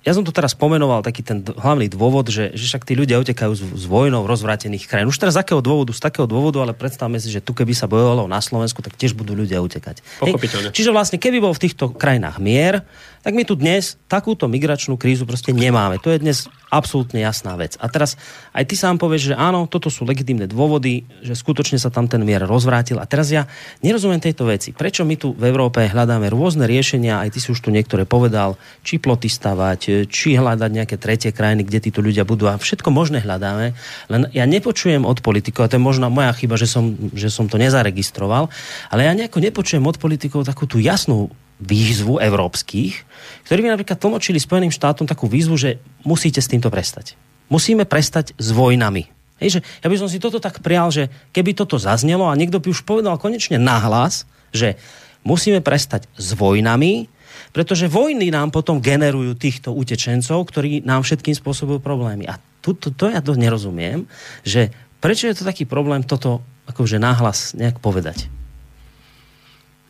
ja 0.01 0.17
som 0.17 0.25
tu 0.25 0.33
teraz 0.33 0.57
pomenoval 0.57 1.05
taký 1.05 1.21
ten 1.21 1.45
hlavný 1.45 1.93
dôvod, 1.93 2.33
že, 2.33 2.57
že 2.57 2.65
však 2.73 2.89
tí 2.89 2.97
ľudia 2.97 3.21
utekajú 3.21 3.53
z, 3.53 3.63
z 3.77 3.85
vojnou 3.85 4.25
rozvrátených 4.25 4.89
krajín. 4.89 5.13
Už 5.13 5.21
teraz 5.21 5.37
z 5.37 5.45
akého 5.45 5.61
dôvodu? 5.61 5.93
Z 5.93 6.01
takého 6.01 6.25
dôvodu, 6.25 6.65
ale 6.65 6.73
predstavme 6.73 7.21
si, 7.21 7.29
že 7.29 7.45
tu 7.45 7.53
keby 7.53 7.77
sa 7.77 7.85
bojovalo 7.85 8.25
na 8.25 8.41
Slovensku, 8.41 8.81
tak 8.81 8.97
tiež 8.97 9.13
budú 9.13 9.37
ľudia 9.37 9.61
utekať. 9.61 10.01
Hej. 10.25 10.41
Čiže 10.73 10.91
vlastne, 10.97 11.21
keby 11.21 11.45
bol 11.45 11.53
v 11.53 11.69
týchto 11.69 11.93
krajinách 11.93 12.41
mier, 12.41 12.81
tak 13.21 13.37
my 13.37 13.45
tu 13.45 13.53
dnes 13.53 14.01
takúto 14.09 14.49
migračnú 14.49 14.97
krízu 14.97 15.29
proste 15.29 15.53
nemáme. 15.53 16.01
To 16.01 16.09
je 16.09 16.25
dnes 16.25 16.49
absolútne 16.73 17.21
jasná 17.21 17.53
vec. 17.59 17.77
A 17.77 17.91
teraz 17.91 18.17
aj 18.57 18.65
ty 18.65 18.79
sám 18.79 18.97
povieš, 18.97 19.35
že 19.35 19.35
áno, 19.37 19.67
toto 19.69 19.93
sú 19.93 20.09
legitimné 20.09 20.49
dôvody, 20.49 21.05
že 21.21 21.37
skutočne 21.37 21.77
sa 21.77 21.93
tam 21.93 22.09
ten 22.09 22.23
mier 22.25 22.47
rozvrátil. 22.47 22.97
A 22.97 23.05
teraz 23.05 23.29
ja 23.29 23.45
nerozumiem 23.85 24.23
tejto 24.23 24.49
veci. 24.49 24.73
Prečo 24.73 25.05
my 25.05 25.19
tu 25.21 25.37
v 25.37 25.45
Európe 25.51 25.85
hľadáme 25.85 26.33
rôzne 26.33 26.65
riešenia, 26.65 27.21
aj 27.21 27.37
ty 27.37 27.39
si 27.43 27.53
už 27.53 27.61
tu 27.61 27.69
niektoré 27.69 28.09
povedal, 28.09 28.57
či 28.87 28.97
ploty 28.97 29.29
stavať, 29.29 30.09
či 30.09 30.39
hľadať 30.39 30.71
nejaké 30.71 30.97
tretie 30.97 31.35
krajiny, 31.35 31.67
kde 31.67 31.91
títo 31.91 32.01
ľudia 32.01 32.25
budú. 32.25 32.49
A 32.49 32.57
všetko 32.57 32.89
možné 32.89 33.21
hľadáme. 33.21 33.77
Len 34.09 34.23
ja 34.33 34.49
nepočujem 34.49 35.05
od 35.05 35.21
politikov, 35.21 35.67
a 35.67 35.71
to 35.71 35.77
je 35.77 35.83
možno 35.83 36.09
moja 36.09 36.33
chyba, 36.33 36.57
že 36.57 36.71
som, 36.71 36.97
že 37.13 37.29
som 37.29 37.51
to 37.51 37.61
nezaregistroval, 37.61 38.49
ale 38.89 39.05
ja 39.05 39.13
nejako 39.13 39.43
nepočujem 39.43 39.85
od 39.85 40.01
politikov 40.01 40.49
takú 40.49 40.65
tú 40.65 40.81
jasnú 40.81 41.29
výzvu 41.61 42.19
európskych, 42.19 42.93
ktorí 43.47 43.59
by 43.65 43.77
napríklad 43.77 44.01
tlmočili 44.01 44.41
Spojeným 44.41 44.73
štátom 44.73 45.05
takú 45.05 45.29
výzvu, 45.29 45.57
že 45.61 45.71
musíte 46.03 46.41
s 46.41 46.49
týmto 46.49 46.73
prestať. 46.73 47.15
Musíme 47.53 47.85
prestať 47.85 48.33
s 48.41 48.49
vojnami. 48.51 49.07
Hej, 49.41 49.59
že 49.59 49.61
ja 49.81 49.89
by 49.89 49.97
som 49.97 50.09
si 50.09 50.21
toto 50.21 50.37
tak 50.37 50.61
prial, 50.61 50.93
že 50.93 51.09
keby 51.33 51.57
toto 51.57 51.81
zaznelo 51.81 52.29
a 52.29 52.37
niekto 52.37 52.61
by 52.61 52.69
už 52.73 52.85
povedal 52.85 53.17
konečne 53.17 53.57
nahlas, 53.57 54.29
že 54.53 54.77
musíme 55.25 55.65
prestať 55.65 56.09
s 56.17 56.37
vojnami, 56.37 57.09
pretože 57.51 57.91
vojny 57.91 58.29
nám 58.31 58.53
potom 58.53 58.85
generujú 58.85 59.35
týchto 59.35 59.73
utečencov, 59.73 60.45
ktorí 60.45 60.85
nám 60.85 61.03
všetkým 61.03 61.35
spôsobujú 61.35 61.81
problémy. 61.81 62.29
A 62.29 62.37
to, 62.61 62.77
to, 62.77 62.93
to 62.93 63.09
ja 63.09 63.25
to 63.25 63.35
nerozumiem, 63.35 64.05
že 64.45 64.71
prečo 65.01 65.27
je 65.27 65.41
to 65.41 65.49
taký 65.49 65.65
problém 65.65 66.05
toto 66.05 66.45
akože 66.69 67.01
nahlas 67.01 67.57
nejak 67.57 67.83
povedať? 67.83 68.31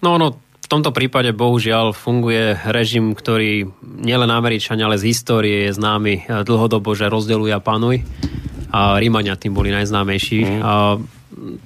No, 0.00 0.16
no, 0.16 0.40
tomto 0.70 0.94
prípade 0.94 1.34
bohužiaľ 1.34 1.90
funguje 1.90 2.54
režim, 2.70 3.10
ktorý 3.18 3.66
nielen 3.82 4.30
Američania, 4.30 4.86
ale 4.86 5.02
z 5.02 5.10
histórie 5.10 5.66
je 5.66 5.74
známy 5.74 6.14
eh, 6.14 6.46
dlhodobo, 6.46 6.94
že 6.94 7.10
rozdeluj 7.10 7.50
a 7.50 7.60
panuj. 7.60 8.06
A 8.70 9.02
Rímania 9.02 9.34
tým 9.34 9.50
boli 9.50 9.74
najznámejší. 9.74 10.46
Mm. 10.46 10.60
A, 10.62 10.94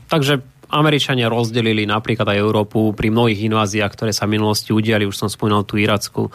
takže 0.09 0.41
Američania 0.73 1.29
rozdelili 1.29 1.85
napríklad 1.85 2.33
aj 2.33 2.41
Európu 2.41 2.97
pri 2.97 3.13
mnohých 3.13 3.45
inváziách, 3.45 3.93
ktoré 3.93 4.17
sa 4.17 4.25
v 4.25 4.41
minulosti 4.41 4.73
udiali, 4.73 5.05
už 5.05 5.13
som 5.13 5.29
spomínal 5.29 5.69
tú 5.69 5.77
Iracku, 5.77 6.33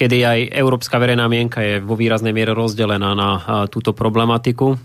kedy 0.00 0.16
aj 0.24 0.38
európska 0.56 0.96
verejná 0.96 1.28
mienka 1.28 1.60
je 1.60 1.84
vo 1.84 2.00
výraznej 2.00 2.32
miere 2.32 2.56
rozdelená 2.56 3.12
na 3.12 3.30
eh, 3.36 3.42
túto 3.68 3.92
problematiku. 3.92 4.80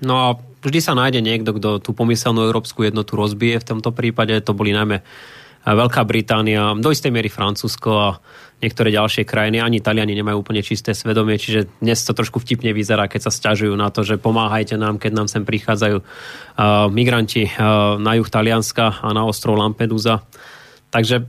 No 0.00 0.14
a 0.14 0.38
vždy 0.62 0.78
sa 0.78 0.94
nájde 0.94 1.20
niekto, 1.26 1.58
kto 1.58 1.82
tú 1.82 1.90
pomyselnú 1.90 2.46
európsku 2.46 2.86
jednotu 2.86 3.18
rozbije. 3.18 3.58
V 3.60 3.68
tomto 3.76 3.90
prípade 3.90 4.38
to 4.46 4.54
boli 4.54 4.70
najmä 4.70 5.02
Veľká 5.60 6.08
Británia, 6.08 6.72
do 6.72 6.88
istej 6.88 7.12
miery 7.12 7.28
Francúzsko 7.28 7.90
a 7.92 8.08
niektoré 8.64 8.92
ďalšie 8.92 9.28
krajiny. 9.28 9.60
Ani 9.60 9.84
Taliani 9.84 10.16
nemajú 10.16 10.40
úplne 10.40 10.64
čisté 10.64 10.96
svedomie, 10.96 11.36
čiže 11.36 11.68
dnes 11.84 12.00
to 12.00 12.16
trošku 12.16 12.40
vtipne 12.40 12.72
vyzerá, 12.72 13.08
keď 13.08 13.28
sa 13.28 13.32
stiažujú 13.32 13.76
na 13.76 13.92
to, 13.92 14.00
že 14.04 14.20
pomáhajte 14.20 14.80
nám, 14.80 14.96
keď 14.96 15.12
nám 15.16 15.28
sem 15.28 15.44
prichádzajú 15.44 16.00
uh, 16.00 16.04
migranti 16.88 17.48
uh, 17.48 17.96
na 18.00 18.16
juh 18.16 18.28
Talianska 18.28 19.04
a 19.04 19.08
na 19.12 19.24
ostrov 19.28 19.56
Lampedusa. 19.56 20.24
Takže 20.92 21.28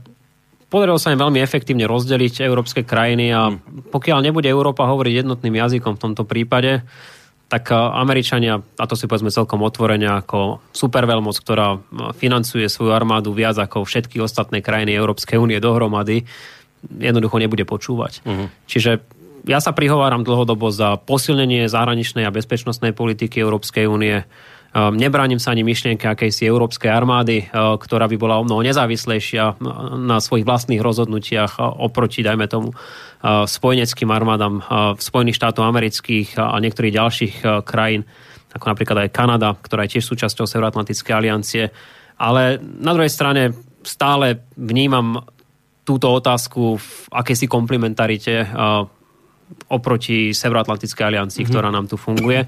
podarilo 0.72 0.96
sa 0.96 1.12
im 1.12 1.20
veľmi 1.20 1.40
efektívne 1.40 1.84
rozdeliť 1.84 2.44
európske 2.44 2.88
krajiny 2.88 3.36
a 3.36 3.52
pokiaľ 3.92 4.24
nebude 4.24 4.48
Európa 4.48 4.88
hovoriť 4.88 5.24
jednotným 5.24 5.60
jazykom 5.60 5.96
v 5.96 6.02
tomto 6.08 6.24
prípade, 6.24 6.84
tak 7.52 7.68
e, 7.68 7.76
Američania, 7.76 8.64
a 8.64 8.84
to 8.88 8.96
si 8.96 9.04
povedzme 9.04 9.28
celkom 9.28 9.60
otvorene, 9.60 10.08
ako 10.08 10.64
superveľmoc, 10.72 11.36
ktorá 11.36 11.76
e, 11.76 11.78
financuje 12.16 12.64
svoju 12.64 12.96
armádu 12.96 13.36
viac 13.36 13.60
ako 13.60 13.84
všetky 13.84 14.16
ostatné 14.24 14.64
krajiny 14.64 14.96
Európskej 14.96 15.36
únie 15.36 15.60
dohromady, 15.60 16.24
jednoducho 16.88 17.36
nebude 17.36 17.68
počúvať. 17.68 18.24
Uh-huh. 18.24 18.48
Čiže 18.64 19.04
ja 19.44 19.60
sa 19.60 19.76
prihováram 19.76 20.24
dlhodobo 20.24 20.72
za 20.72 20.96
posilnenie 20.96 21.68
zahraničnej 21.68 22.24
a 22.24 22.32
bezpečnostnej 22.32 22.96
politiky 22.96 23.42
Európskej 23.42 23.84
únie. 23.84 24.24
Ehm, 24.72 24.96
nebránim 24.96 25.36
sa 25.36 25.52
ani 25.52 25.60
myšlienke 25.68 26.08
akejsi 26.08 26.48
európskej 26.48 26.88
armády, 26.88 27.44
ehm, 27.44 27.76
ktorá 27.76 28.08
by 28.08 28.16
bola 28.16 28.40
o 28.40 28.44
mnoho 28.48 28.64
nezávislejšia 28.64 29.60
na 30.00 30.16
svojich 30.16 30.48
vlastných 30.48 30.80
rozhodnutiach 30.80 31.60
oproti, 31.60 32.24
dajme 32.24 32.48
tomu, 32.48 32.72
spojeneckým 33.22 34.10
armádam 34.10 34.58
Spojených 34.98 35.38
štátov 35.38 35.62
amerických 35.62 36.42
a 36.42 36.58
niektorých 36.58 36.90
ďalších 36.90 37.34
krajín, 37.62 38.02
ako 38.50 38.64
napríklad 38.66 39.06
aj 39.06 39.14
Kanada, 39.14 39.54
ktorá 39.54 39.86
je 39.86 39.94
tiež 39.98 40.10
súčasťou 40.10 40.42
Severoatlantickej 40.42 41.14
aliancie. 41.14 41.70
Ale 42.18 42.58
na 42.58 42.90
druhej 42.90 43.14
strane 43.14 43.54
stále 43.86 44.42
vnímam 44.58 45.22
túto 45.86 46.10
otázku 46.10 46.82
v 46.82 46.90
akejsi 47.14 47.46
komplementarite 47.46 48.50
oproti 49.70 50.34
Severoatlantickej 50.34 51.04
aliancii, 51.06 51.46
mm-hmm. 51.46 51.54
ktorá 51.54 51.70
nám 51.70 51.86
tu 51.86 51.94
funguje 51.94 52.42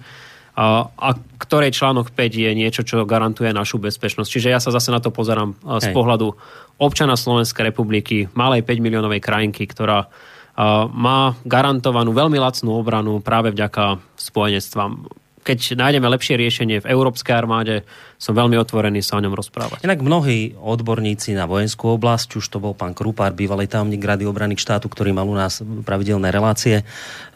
a, 0.54 0.86
a 0.86 1.08
ktorej 1.42 1.74
článok 1.74 2.14
5 2.14 2.30
je 2.30 2.50
niečo, 2.54 2.86
čo 2.86 3.02
garantuje 3.02 3.50
našu 3.50 3.82
bezpečnosť. 3.82 4.30
Čiže 4.30 4.48
ja 4.54 4.62
sa 4.62 4.70
zase 4.70 4.94
na 4.94 5.02
to 5.02 5.10
pozerám 5.10 5.58
Hej. 5.58 5.82
z 5.82 5.86
pohľadu 5.90 6.30
občana 6.78 7.18
Slovenskej 7.18 7.74
republiky, 7.74 8.30
malej 8.38 8.62
5 8.62 8.78
miliónovej 8.78 9.18
krajinky, 9.18 9.66
ktorá 9.66 10.06
má 10.94 11.34
garantovanú 11.42 12.14
veľmi 12.14 12.38
lacnú 12.38 12.78
obranu 12.78 13.18
práve 13.18 13.50
vďaka 13.50 13.98
spojenectvám 14.14 15.10
keď 15.44 15.76
nájdeme 15.76 16.08
lepšie 16.08 16.40
riešenie 16.40 16.80
v 16.80 16.88
Európskej 16.88 17.36
armáde, 17.36 17.84
som 18.18 18.32
veľmi 18.32 18.56
otvorený 18.58 19.04
sa 19.04 19.18
o 19.18 19.22
ňom 19.22 19.34
rozprávať. 19.34 19.84
Inak 19.84 20.00
mnohí 20.00 20.56
odborníci 20.56 21.36
na 21.36 21.44
vojenskú 21.44 21.94
oblasť, 21.94 22.40
už 22.40 22.46
to 22.46 22.58
bol 22.62 22.72
pán 22.72 22.96
Krupár, 22.96 23.34
bývalý 23.36 23.68
tajomník 23.68 24.02
Rady 24.02 24.24
obrany 24.24 24.56
štátu, 24.56 24.88
ktorý 24.88 25.12
mal 25.12 25.28
u 25.28 25.36
nás 25.36 25.60
pravidelné 25.60 26.30
relácie, 26.30 26.86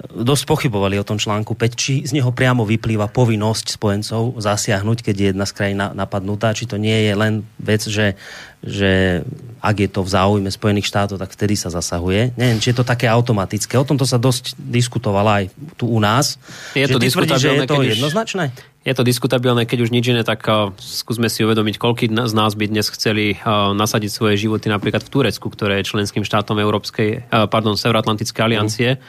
dosť 0.08 0.44
pochybovali 0.46 0.96
o 0.96 1.04
tom 1.06 1.20
článku 1.20 1.58
5, 1.58 1.74
či 1.74 2.06
z 2.06 2.16
neho 2.16 2.30
priamo 2.32 2.62
vyplýva 2.64 3.10
povinnosť 3.10 3.76
spojencov 3.76 4.38
zasiahnuť, 4.38 4.98
keď 5.04 5.14
je 5.14 5.26
jedna 5.34 5.44
z 5.44 5.52
krajín 5.52 5.78
napadnutá, 5.80 6.54
či 6.54 6.64
to 6.64 6.80
nie 6.80 7.10
je 7.10 7.12
len 7.12 7.44
vec, 7.58 7.82
že 7.84 8.14
že 8.58 9.22
ak 9.62 9.76
je 9.78 9.90
to 9.90 10.02
v 10.02 10.10
záujme 10.10 10.50
Spojených 10.50 10.90
štátov, 10.90 11.18
tak 11.18 11.30
vtedy 11.30 11.54
sa 11.54 11.70
zasahuje. 11.70 12.34
Neviem, 12.34 12.58
či 12.58 12.74
je 12.74 12.82
to 12.82 12.86
také 12.86 13.06
automatické. 13.06 13.78
O 13.78 13.86
tomto 13.86 14.02
sa 14.02 14.18
dosť 14.18 14.58
diskutovalo 14.58 15.30
aj 15.30 15.44
tu 15.78 15.86
u 15.86 15.98
nás. 16.02 16.42
Je 16.74 16.86
to 16.90 16.98
diskutabilné, 16.98 17.38
že 17.38 17.66
je 17.66 17.70
to 17.70 17.82
jednoznačné? 17.86 18.44
Je 18.86 18.94
to 18.94 19.02
diskutabilné, 19.02 19.66
keď 19.66 19.84
už 19.84 19.90
nič 19.90 20.14
iné, 20.14 20.22
tak 20.22 20.46
uh, 20.46 20.70
skúsme 20.78 21.26
si 21.26 21.42
uvedomiť, 21.42 21.82
koľký 21.82 22.06
z 22.08 22.34
nás 22.34 22.54
by 22.54 22.70
dnes 22.70 22.86
chceli 22.94 23.34
uh, 23.34 23.74
nasadiť 23.74 24.10
svoje 24.10 24.38
životy 24.38 24.70
napríklad 24.70 25.02
v 25.02 25.12
Turecku, 25.12 25.50
ktoré 25.50 25.82
je 25.82 25.90
členským 25.90 26.22
štátom 26.22 26.56
Európskej, 26.62 27.26
uh, 27.28 27.50
pardon, 27.50 27.74
Severoatlantickej 27.74 28.42
aliancie. 28.42 28.96
Mm. 28.96 29.00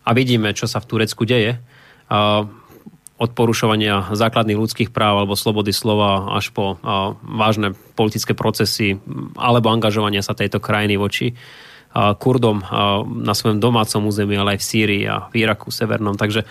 A 0.00 0.10
vidíme, 0.16 0.48
čo 0.56 0.64
sa 0.64 0.80
v 0.80 0.88
Turecku 0.88 1.28
deje. 1.28 1.60
Od 3.20 3.30
porušovania 3.36 4.16
základných 4.16 4.56
ľudských 4.56 4.90
práv 4.96 5.22
alebo 5.22 5.36
slobody 5.36 5.76
slova 5.76 6.32
až 6.34 6.50
po 6.56 6.80
vážne 7.20 7.76
politické 7.94 8.32
procesy 8.32 8.96
alebo 9.36 9.68
angažovania 9.68 10.24
sa 10.24 10.32
tejto 10.32 10.56
krajiny 10.56 10.96
voči 10.96 11.36
Kurdom 11.92 12.64
na 13.22 13.34
svojom 13.36 13.60
domácom 13.60 14.08
území, 14.08 14.40
ale 14.40 14.56
aj 14.56 14.64
v 14.64 14.68
Sýrii 14.72 15.04
a 15.04 15.28
v 15.28 15.44
Iraku 15.44 15.68
severnom. 15.68 16.16
Takže 16.16 16.48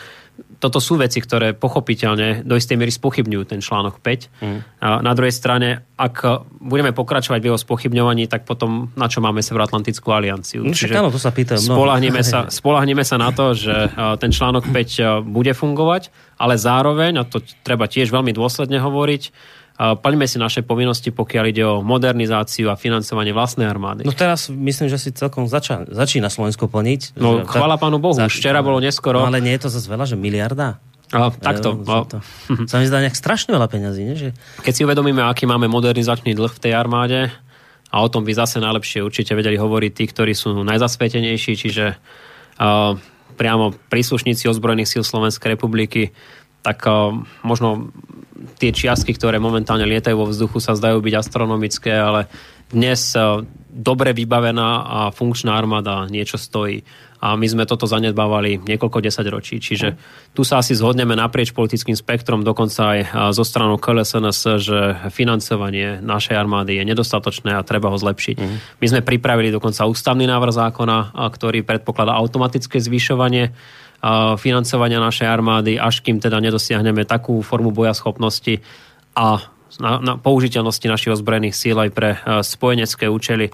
toto 0.59 0.83
sú 0.83 0.99
veci, 0.99 1.23
ktoré 1.23 1.55
pochopiteľne 1.55 2.43
do 2.43 2.55
istej 2.59 2.75
miery 2.75 2.91
spochybňujú 2.91 3.43
ten 3.47 3.63
článok 3.63 4.03
5. 4.03 4.43
Mm. 4.43 4.59
A 4.83 4.87
na 4.99 5.13
druhej 5.15 5.31
strane, 5.31 5.87
ak 5.95 6.45
budeme 6.59 6.91
pokračovať 6.91 7.39
v 7.39 7.47
jeho 7.51 7.59
spochybňovaní, 7.59 8.27
tak 8.27 8.43
potom 8.43 8.91
na 8.99 9.07
čo 9.07 9.23
máme 9.23 9.39
Severoatlantickú 9.39 10.11
alianciu? 10.11 10.67
No, 10.67 10.75
áno, 10.75 11.09
to 11.11 11.21
sa 11.21 11.31
pýtam. 11.31 11.59
Spolahneme 11.59 12.19
sa, 12.25 12.49
spolahneme 12.59 13.07
sa 13.07 13.15
na 13.15 13.31
to, 13.31 13.55
že 13.55 13.91
ten 14.19 14.31
článok 14.35 14.67
5 14.67 15.23
bude 15.23 15.55
fungovať, 15.55 16.11
ale 16.39 16.59
zároveň, 16.59 17.19
a 17.19 17.23
to 17.23 17.39
treba 17.63 17.87
tiež 17.87 18.11
veľmi 18.11 18.35
dôsledne 18.35 18.83
hovoriť, 18.83 19.23
plňme 19.79 20.27
si 20.27 20.35
naše 20.35 20.59
povinnosti, 20.59 21.07
pokiaľ 21.07 21.45
ide 21.47 21.63
o 21.63 21.79
modernizáciu 21.79 22.67
a 22.67 22.75
financovanie 22.75 23.31
vlastnej 23.31 23.63
armády. 23.63 24.03
No 24.03 24.11
teraz 24.11 24.51
myslím, 24.51 24.91
že 24.91 24.99
si 24.99 25.15
celkom 25.15 25.47
zača, 25.47 25.87
začína 25.87 26.27
Slovensko 26.27 26.67
plniť. 26.67 27.15
No 27.15 27.47
chvála 27.47 27.79
pánu 27.79 28.03
Bohu, 28.03 28.19
včera 28.27 28.59
bolo 28.59 28.83
neskoro. 28.83 29.23
No, 29.23 29.31
ale 29.31 29.39
nie 29.39 29.55
je 29.55 29.63
to 29.63 29.69
zase 29.71 29.87
veľa, 29.87 30.03
že 30.03 30.19
miliarda? 30.19 30.83
A, 31.09 31.31
takto. 31.31 31.79
Ja, 31.87 32.05
to, 32.05 32.19
sa 32.69 32.77
mi 32.77 32.85
zdá 32.85 33.01
nejak 33.01 33.17
strašne 33.17 33.55
veľa 33.55 33.65
peňazí. 33.71 34.01
Nie? 34.03 34.15
Že... 34.19 34.29
Keď 34.61 34.73
si 34.75 34.81
uvedomíme, 34.85 35.25
aký 35.25 35.49
máme 35.49 35.65
modernizačný 35.71 36.37
dlh 36.37 36.53
v 36.53 36.61
tej 36.61 36.73
armáde, 36.75 37.31
a 37.89 38.05
o 38.05 38.07
tom 38.11 38.21
by 38.21 38.37
zase 38.37 38.61
najlepšie 38.61 39.01
určite 39.01 39.33
vedeli 39.33 39.57
hovoriť 39.57 39.91
tí, 39.97 40.05
ktorí 40.05 40.37
sú 40.37 40.53
najzasvetenejší, 40.61 41.57
čiže 41.57 41.97
uh, 41.97 42.93
priamo 43.33 43.73
príslušníci 43.89 44.45
ozbrojených 44.45 44.93
síl 44.93 45.01
Slovenskej 45.01 45.57
republiky, 45.57 46.13
tak 46.61 46.83
uh, 46.87 47.15
možno 47.43 47.93
tie 48.59 48.71
čiastky, 48.71 49.15
ktoré 49.15 49.39
momentálne 49.39 49.87
lietajú 49.87 50.15
vo 50.15 50.29
vzduchu, 50.31 50.63
sa 50.63 50.75
zdajú 50.75 51.03
byť 51.03 51.13
astronomické, 51.15 51.91
ale 51.91 52.31
dnes 52.71 53.15
uh, 53.15 53.43
dobre 53.69 54.11
vybavená 54.11 54.69
a 54.83 54.99
funkčná 55.13 55.55
armáda 55.55 56.09
niečo 56.09 56.35
stojí 56.35 56.83
a 57.19 57.35
my 57.35 57.47
sme 57.51 57.67
toto 57.67 57.83
zanedbávali 57.83 58.63
niekoľko 58.63 59.03
desaťročí. 59.03 59.59
Čiže 59.59 59.99
tu 60.31 60.47
sa 60.47 60.63
asi 60.63 60.71
zhodneme 60.71 61.19
naprieč 61.19 61.51
politickým 61.51 61.93
spektrom, 61.93 62.47
dokonca 62.47 62.95
aj 62.95 62.99
zo 63.35 63.43
stranou 63.43 63.75
KLSNS, 63.75 64.39
že 64.63 64.79
financovanie 65.11 65.99
našej 65.99 66.39
armády 66.39 66.79
je 66.79 66.87
nedostatočné 66.87 67.59
a 67.59 67.67
treba 67.67 67.91
ho 67.91 67.99
zlepšiť. 67.99 68.35
Mm. 68.39 68.57
My 68.79 68.85
sme 68.87 69.01
pripravili 69.03 69.51
dokonca 69.51 69.83
ústavný 69.83 70.23
návrh 70.31 70.53
zákona, 70.55 70.97
ktorý 71.35 71.67
predpokladá 71.67 72.15
automatické 72.15 72.79
zvyšovanie 72.79 73.51
financovania 74.39 75.03
našej 75.03 75.27
armády, 75.27 75.75
až 75.75 75.99
kým 75.99 76.23
teda 76.23 76.39
nedosiahneme 76.39 77.03
takú 77.03 77.43
formu 77.43 77.75
bojaschopnosti 77.75 78.63
a 79.15 79.43
na, 79.79 79.91
na 79.99 80.13
použiteľnosti 80.15 80.87
našich 80.87 81.13
ozbrojených 81.15 81.55
síl 81.55 81.75
aj 81.75 81.89
pre 81.91 82.15
spojenecké 82.43 83.11
účely, 83.11 83.51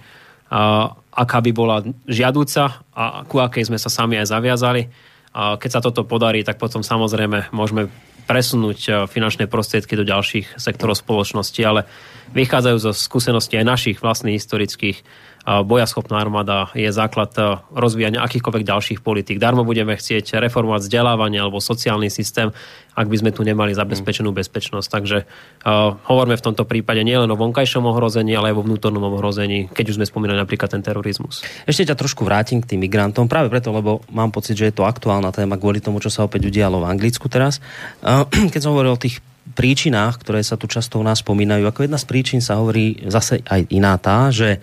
aká 1.15 1.37
by 1.41 1.51
bola 1.53 1.81
žiadúca 2.05 2.85
a 2.93 3.25
ku 3.25 3.41
akej 3.41 3.67
sme 3.67 3.81
sa 3.81 3.89
sami 3.89 4.21
aj 4.21 4.29
zaviazali. 4.29 4.89
A 5.35 5.59
keď 5.59 5.69
sa 5.69 5.83
toto 5.83 6.07
podarí, 6.07 6.47
tak 6.47 6.55
potom 6.55 6.79
samozrejme 6.79 7.51
môžeme 7.51 7.91
presunúť 8.25 8.79
e, 8.87 8.91
finančné 9.05 9.45
prostriedky 9.45 9.93
do 9.93 10.07
ďalších 10.07 10.57
sektorov 10.57 10.97
spoločnosti, 10.97 11.61
ale 11.61 11.85
vychádzajú 12.33 12.77
zo 12.81 12.91
skúseností 12.91 13.59
aj 13.59 13.69
našich 13.69 13.97
vlastných 14.01 14.41
historických 14.41 15.05
bojaschopná 15.45 16.17
armáda 16.17 16.73
je 16.73 16.89
základ 16.89 17.29
e, 17.37 17.61
rozvíjania 17.77 18.25
akýchkoľvek 18.25 18.65
ďalších 18.65 18.99
politík. 19.05 19.37
Darmo 19.37 19.61
budeme 19.61 19.93
chcieť 19.93 20.41
reformovať 20.41 20.89
vzdelávanie 20.89 21.37
alebo 21.37 21.61
sociálny 21.61 22.09
systém, 22.09 22.49
ak 22.97 23.05
by 23.05 23.17
sme 23.21 23.29
tu 23.29 23.45
nemali 23.45 23.77
zabezpečenú 23.77 24.31
bezpečnosť. 24.31 24.87
Takže 24.87 25.17
uh, 25.27 25.99
hovoríme 26.07 26.39
v 26.39 26.45
tomto 26.47 26.63
prípade 26.63 27.03
nielen 27.03 27.27
o 27.27 27.35
vonkajšom 27.35 27.83
ohrození, 27.83 28.31
ale 28.39 28.55
aj 28.55 28.55
vo 28.55 28.63
vnútornom 28.63 29.03
ohrození, 29.03 29.67
keď 29.67 29.91
už 29.91 29.97
sme 29.99 30.07
spomínali 30.07 30.39
napríklad 30.39 30.71
ten 30.71 30.79
terorizmus. 30.79 31.43
Ešte 31.67 31.91
ťa 31.91 31.99
trošku 31.99 32.23
vrátim 32.23 32.63
k 32.63 32.71
tým 32.71 32.79
migrantom, 32.79 33.27
práve 33.27 33.51
preto, 33.51 33.75
lebo 33.75 33.99
mám 34.15 34.31
pocit, 34.31 34.55
že 34.55 34.71
je 34.71 34.75
to 34.79 34.87
aktuálna 34.87 35.35
téma 35.35 35.59
kvôli 35.59 35.83
tomu, 35.83 35.99
čo 35.99 36.07
sa 36.07 36.23
opäť 36.23 36.47
udialo 36.47 36.79
v 36.79 36.87
Anglicku 36.87 37.27
teraz. 37.27 37.59
Uh, 37.99 38.23
keď 38.55 38.63
som 38.63 38.71
hovoril 38.71 38.95
o 38.95 39.03
tých 39.03 39.19
príčinách, 39.53 40.17
ktoré 40.25 40.41
sa 40.41 40.57
tu 40.57 40.65
často 40.65 40.97
u 40.97 41.05
nás 41.05 41.21
spomínajú, 41.21 41.69
ako 41.69 41.85
jedna 41.85 42.01
z 42.01 42.09
príčin 42.09 42.41
sa 42.41 42.57
hovorí 42.57 43.05
zase 43.05 43.45
aj 43.45 43.69
iná 43.69 43.93
tá, 44.01 44.33
že 44.33 44.57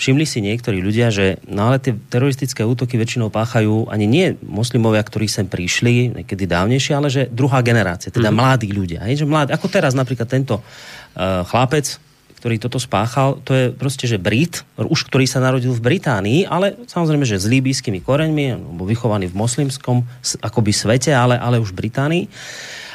všimli 0.00 0.26
si 0.26 0.42
niektorí 0.42 0.80
ľudia, 0.80 1.12
že 1.12 1.38
no 1.46 1.70
ale 1.70 1.78
tie 1.78 1.94
teroristické 1.94 2.64
útoky 2.64 2.96
väčšinou 2.96 3.30
páchajú 3.30 3.92
ani 3.92 4.08
nie 4.08 4.26
moslimovia, 4.42 5.04
ktorí 5.04 5.28
sem 5.28 5.46
prišli 5.46 6.24
niekedy 6.24 6.48
dávnejšie, 6.48 6.92
ale 6.96 7.08
že 7.12 7.28
druhá 7.30 7.60
generácia, 7.60 8.10
teda 8.10 8.32
mm-hmm. 8.32 8.40
mladí 8.40 8.70
ľudia. 8.72 9.06
Hej, 9.06 9.22
že 9.22 9.26
mladí, 9.28 9.52
ako 9.52 9.66
teraz 9.70 9.92
napríklad 9.94 10.26
tento 10.26 10.58
uh, 10.58 11.44
chlapec, 11.46 12.00
ktorý 12.44 12.60
toto 12.60 12.76
spáchal, 12.76 13.40
to 13.40 13.56
je 13.56 13.64
proste, 13.72 14.04
že 14.04 14.20
Brit, 14.20 14.68
už 14.76 15.08
ktorý 15.08 15.24
sa 15.24 15.40
narodil 15.40 15.72
v 15.72 15.80
Británii, 15.80 16.44
ale 16.44 16.76
samozrejme, 16.84 17.24
že 17.24 17.40
s 17.40 17.48
líbyskými 17.48 18.04
koreňmi, 18.04 18.60
alebo 18.60 18.84
vychovaný 18.84 19.32
v 19.32 19.38
moslimskom 19.40 20.04
akoby 20.44 20.72
svete, 20.76 21.08
ale, 21.16 21.40
ale 21.40 21.56
už 21.56 21.72
v 21.72 21.88
Británii. 21.88 22.24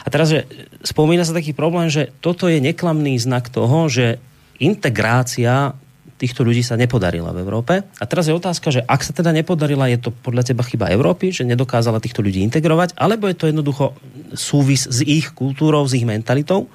A 0.09 0.11
teraz, 0.11 0.33
že 0.33 0.49
spomína 0.81 1.21
sa 1.21 1.37
taký 1.37 1.53
problém, 1.53 1.93
že 1.93 2.09
toto 2.17 2.49
je 2.49 2.57
neklamný 2.57 3.13
znak 3.21 3.53
toho, 3.53 3.85
že 3.85 4.17
integrácia 4.57 5.77
týchto 6.17 6.41
ľudí 6.43 6.65
sa 6.65 6.75
nepodarila 6.75 7.29
v 7.31 7.45
Európe. 7.45 7.85
A 7.85 8.03
teraz 8.09 8.25
je 8.25 8.33
otázka, 8.33 8.73
že 8.73 8.81
ak 8.83 9.05
sa 9.05 9.13
teda 9.13 9.31
nepodarila, 9.31 9.87
je 9.87 10.01
to 10.01 10.11
podľa 10.11 10.51
teba 10.51 10.65
chyba 10.65 10.91
Európy, 10.91 11.31
že 11.31 11.45
nedokázala 11.45 12.03
týchto 12.03 12.25
ľudí 12.25 12.41
integrovať, 12.43 12.97
alebo 12.97 13.29
je 13.29 13.37
to 13.37 13.45
jednoducho 13.47 13.93
súvis 14.33 14.89
s 14.89 14.99
ich 15.05 15.31
kultúrou, 15.31 15.87
s 15.87 15.93
ich 15.93 16.03
mentalitou, 16.03 16.67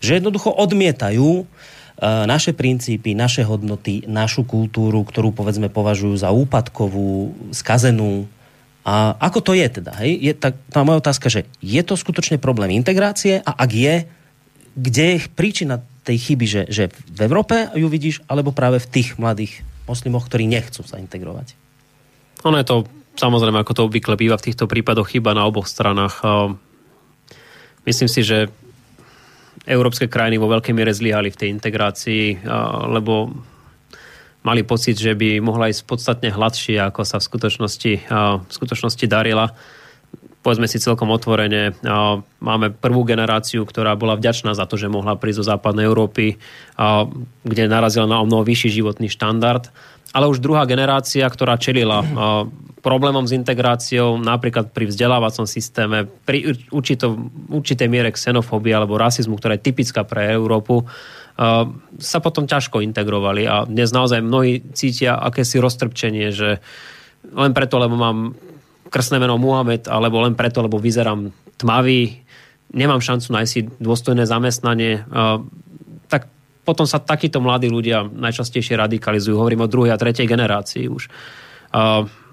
že 0.00 0.16
jednoducho 0.16 0.54
odmietajú 0.54 1.42
e, 1.42 1.44
naše 2.24 2.56
princípy, 2.56 3.12
naše 3.12 3.44
hodnoty, 3.44 4.08
našu 4.08 4.48
kultúru, 4.48 5.04
ktorú 5.04 5.36
povedzme 5.36 5.68
považujú 5.68 6.16
za 6.16 6.32
úpadkovú, 6.32 7.36
skazenú. 7.52 8.24
A 8.80 9.12
ako 9.20 9.44
to 9.44 9.52
je 9.52 9.66
teda? 9.68 9.92
Hej? 10.00 10.12
Je 10.18 10.32
tá, 10.32 10.56
tá 10.72 10.80
moja 10.82 11.04
otázka, 11.04 11.28
že 11.28 11.44
je 11.60 11.82
to 11.84 12.00
skutočne 12.00 12.40
problém 12.40 12.72
integrácie 12.72 13.40
a 13.44 13.52
ak 13.52 13.70
je, 13.76 13.94
kde 14.72 15.04
je 15.16 15.18
príčina 15.28 15.84
tej 16.04 16.16
chyby, 16.16 16.46
že, 16.48 16.62
že 16.72 16.84
v 16.88 17.20
Európe 17.28 17.68
ju 17.76 17.86
vidíš, 17.92 18.24
alebo 18.24 18.56
práve 18.56 18.80
v 18.80 18.88
tých 18.88 19.20
mladých 19.20 19.60
moslimoch, 19.84 20.24
ktorí 20.24 20.48
nechcú 20.48 20.80
sa 20.80 20.96
integrovať? 20.96 21.52
Ono 22.48 22.56
je 22.56 22.64
to, 22.64 22.88
samozrejme, 23.20 23.60
ako 23.60 23.76
to 23.76 23.86
obvykle 23.86 24.16
býva 24.16 24.40
v 24.40 24.48
týchto 24.48 24.64
prípadoch, 24.64 25.12
chyba 25.12 25.36
na 25.36 25.44
oboch 25.44 25.68
stranách. 25.68 26.24
Myslím 27.84 28.08
si, 28.08 28.24
že 28.24 28.48
európske 29.68 30.08
krajiny 30.08 30.40
vo 30.40 30.48
veľkej 30.48 30.72
miere 30.72 30.96
zlyhali 30.96 31.28
v 31.28 31.36
tej 31.36 31.48
integrácii, 31.52 32.48
lebo 32.96 33.28
mali 34.40 34.64
pocit, 34.64 34.96
že 34.96 35.12
by 35.12 35.40
mohla 35.44 35.68
ísť 35.68 35.82
podstatne 35.84 36.28
hladšie, 36.32 36.80
ako 36.80 37.04
sa 37.04 37.20
v 37.20 37.26
skutočnosti, 37.28 37.92
v 38.44 38.52
skutočnosti 38.52 39.04
darila. 39.04 39.52
Povedzme 40.40 40.64
si 40.64 40.80
celkom 40.80 41.12
otvorene, 41.12 41.76
máme 42.40 42.72
prvú 42.72 43.04
generáciu, 43.04 43.68
ktorá 43.68 43.92
bola 44.00 44.16
vďačná 44.16 44.56
za 44.56 44.64
to, 44.64 44.80
že 44.80 44.88
mohla 44.88 45.20
prísť 45.20 45.44
zo 45.44 45.48
západnej 45.52 45.84
Európy, 45.84 46.40
kde 47.44 47.62
narazila 47.68 48.08
na 48.08 48.24
o 48.24 48.24
mnoho 48.24 48.48
vyšší 48.48 48.80
životný 48.80 49.12
štandard 49.12 49.68
ale 50.10 50.26
už 50.26 50.42
druhá 50.42 50.66
generácia, 50.66 51.22
ktorá 51.26 51.54
čelila 51.54 52.02
problémom 52.80 53.28
s 53.28 53.36
integráciou, 53.36 54.16
napríklad 54.16 54.72
pri 54.72 54.88
vzdelávacom 54.88 55.44
systéme, 55.44 56.08
pri 56.24 56.56
určito, 56.72 57.30
určitej 57.52 57.88
miere 57.92 58.10
xenofóbie 58.10 58.72
alebo 58.72 58.96
rasizmu, 58.96 59.36
ktorá 59.36 59.60
je 59.60 59.66
typická 59.68 60.02
pre 60.02 60.32
Európu, 60.32 60.88
sa 61.96 62.18
potom 62.20 62.44
ťažko 62.44 62.84
integrovali 62.84 63.48
a 63.48 63.64
dnes 63.64 63.88
naozaj 63.96 64.20
mnohí 64.20 64.60
cítia 64.76 65.16
akési 65.16 65.56
roztrpčenie, 65.56 66.28
že 66.28 66.60
len 67.32 67.56
preto, 67.56 67.80
lebo 67.80 67.96
mám 67.96 68.36
krstné 68.92 69.16
meno 69.16 69.40
Muhammed, 69.40 69.88
alebo 69.88 70.20
len 70.20 70.36
preto, 70.36 70.60
lebo 70.60 70.76
vyzerám 70.76 71.32
tmavý, 71.56 72.20
nemám 72.76 73.00
šancu 73.00 73.32
nájsť 73.32 73.50
si 73.50 73.60
dôstojné 73.80 74.28
zamestnanie, 74.28 75.00
tak 76.12 76.28
potom 76.60 76.84
sa 76.84 77.00
takíto 77.00 77.40
mladí 77.40 77.72
ľudia 77.72 78.04
najčastejšie 78.04 78.76
radikalizujú. 78.76 79.32
Hovorím 79.32 79.64
o 79.64 79.70
druhej 79.70 79.96
a 79.96 80.00
tretej 80.00 80.28
generácii 80.28 80.92
už. 80.92 81.08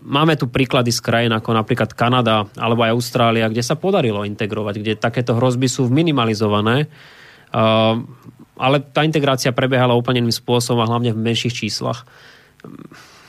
Máme 0.08 0.34
tu 0.36 0.52
príklady 0.52 0.92
z 0.92 1.00
krajín 1.00 1.32
ako 1.32 1.56
napríklad 1.56 1.96
Kanada 1.96 2.44
alebo 2.60 2.84
aj 2.84 2.92
Austrália, 2.92 3.48
kde 3.48 3.64
sa 3.64 3.80
podarilo 3.80 4.28
integrovať, 4.28 4.76
kde 4.82 4.94
takéto 5.00 5.38
hrozby 5.38 5.72
sú 5.72 5.88
minimalizované, 5.88 6.92
ale 8.58 8.82
tá 8.82 9.06
integrácia 9.06 9.54
prebiehala 9.54 9.94
úplne 9.94 10.26
iným 10.26 10.34
spôsobom 10.34 10.82
a 10.84 10.90
hlavne 10.90 11.14
v 11.14 11.24
menších 11.24 11.54
číslach. 11.54 12.04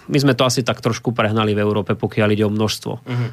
My 0.09 0.19
sme 0.19 0.33
to 0.33 0.49
asi 0.49 0.65
tak 0.65 0.81
trošku 0.81 1.13
prehnali 1.13 1.53
v 1.53 1.61
Európe, 1.61 1.93
pokiaľ 1.93 2.29
ide 2.33 2.49
o 2.49 2.53
množstvo. 2.53 2.93
Uh-huh. 2.97 3.29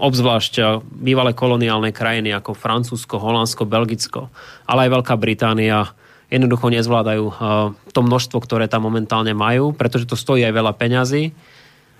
Obzvlášť 0.00 0.80
bývalé 0.88 1.36
koloniálne 1.36 1.92
krajiny 1.92 2.32
ako 2.32 2.56
Francúzsko, 2.56 3.20
Holandsko, 3.20 3.68
Belgicko, 3.68 4.32
ale 4.64 4.88
aj 4.88 4.92
Veľká 4.96 5.14
Británia 5.20 5.92
jednoducho 6.32 6.72
nezvládajú 6.72 7.24
eh, 7.28 7.34
to 7.92 8.00
množstvo, 8.00 8.40
ktoré 8.40 8.64
tam 8.72 8.88
momentálne 8.88 9.36
majú, 9.36 9.76
pretože 9.76 10.08
to 10.08 10.16
stojí 10.16 10.40
aj 10.48 10.56
veľa 10.56 10.72
peňazí. 10.72 11.36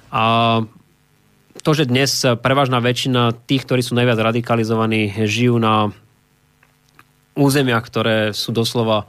A 0.09 0.25
to, 1.61 1.71
že 1.77 1.89
dnes 1.89 2.25
prevažná 2.41 2.81
väčšina 2.81 3.37
tých, 3.45 3.69
ktorí 3.69 3.85
sú 3.85 3.93
najviac 3.93 4.19
radikalizovaní, 4.19 5.13
žijú 5.29 5.61
na 5.61 5.93
územiach, 7.37 7.85
ktoré 7.85 8.17
sú 8.37 8.53
doslova 8.53 9.09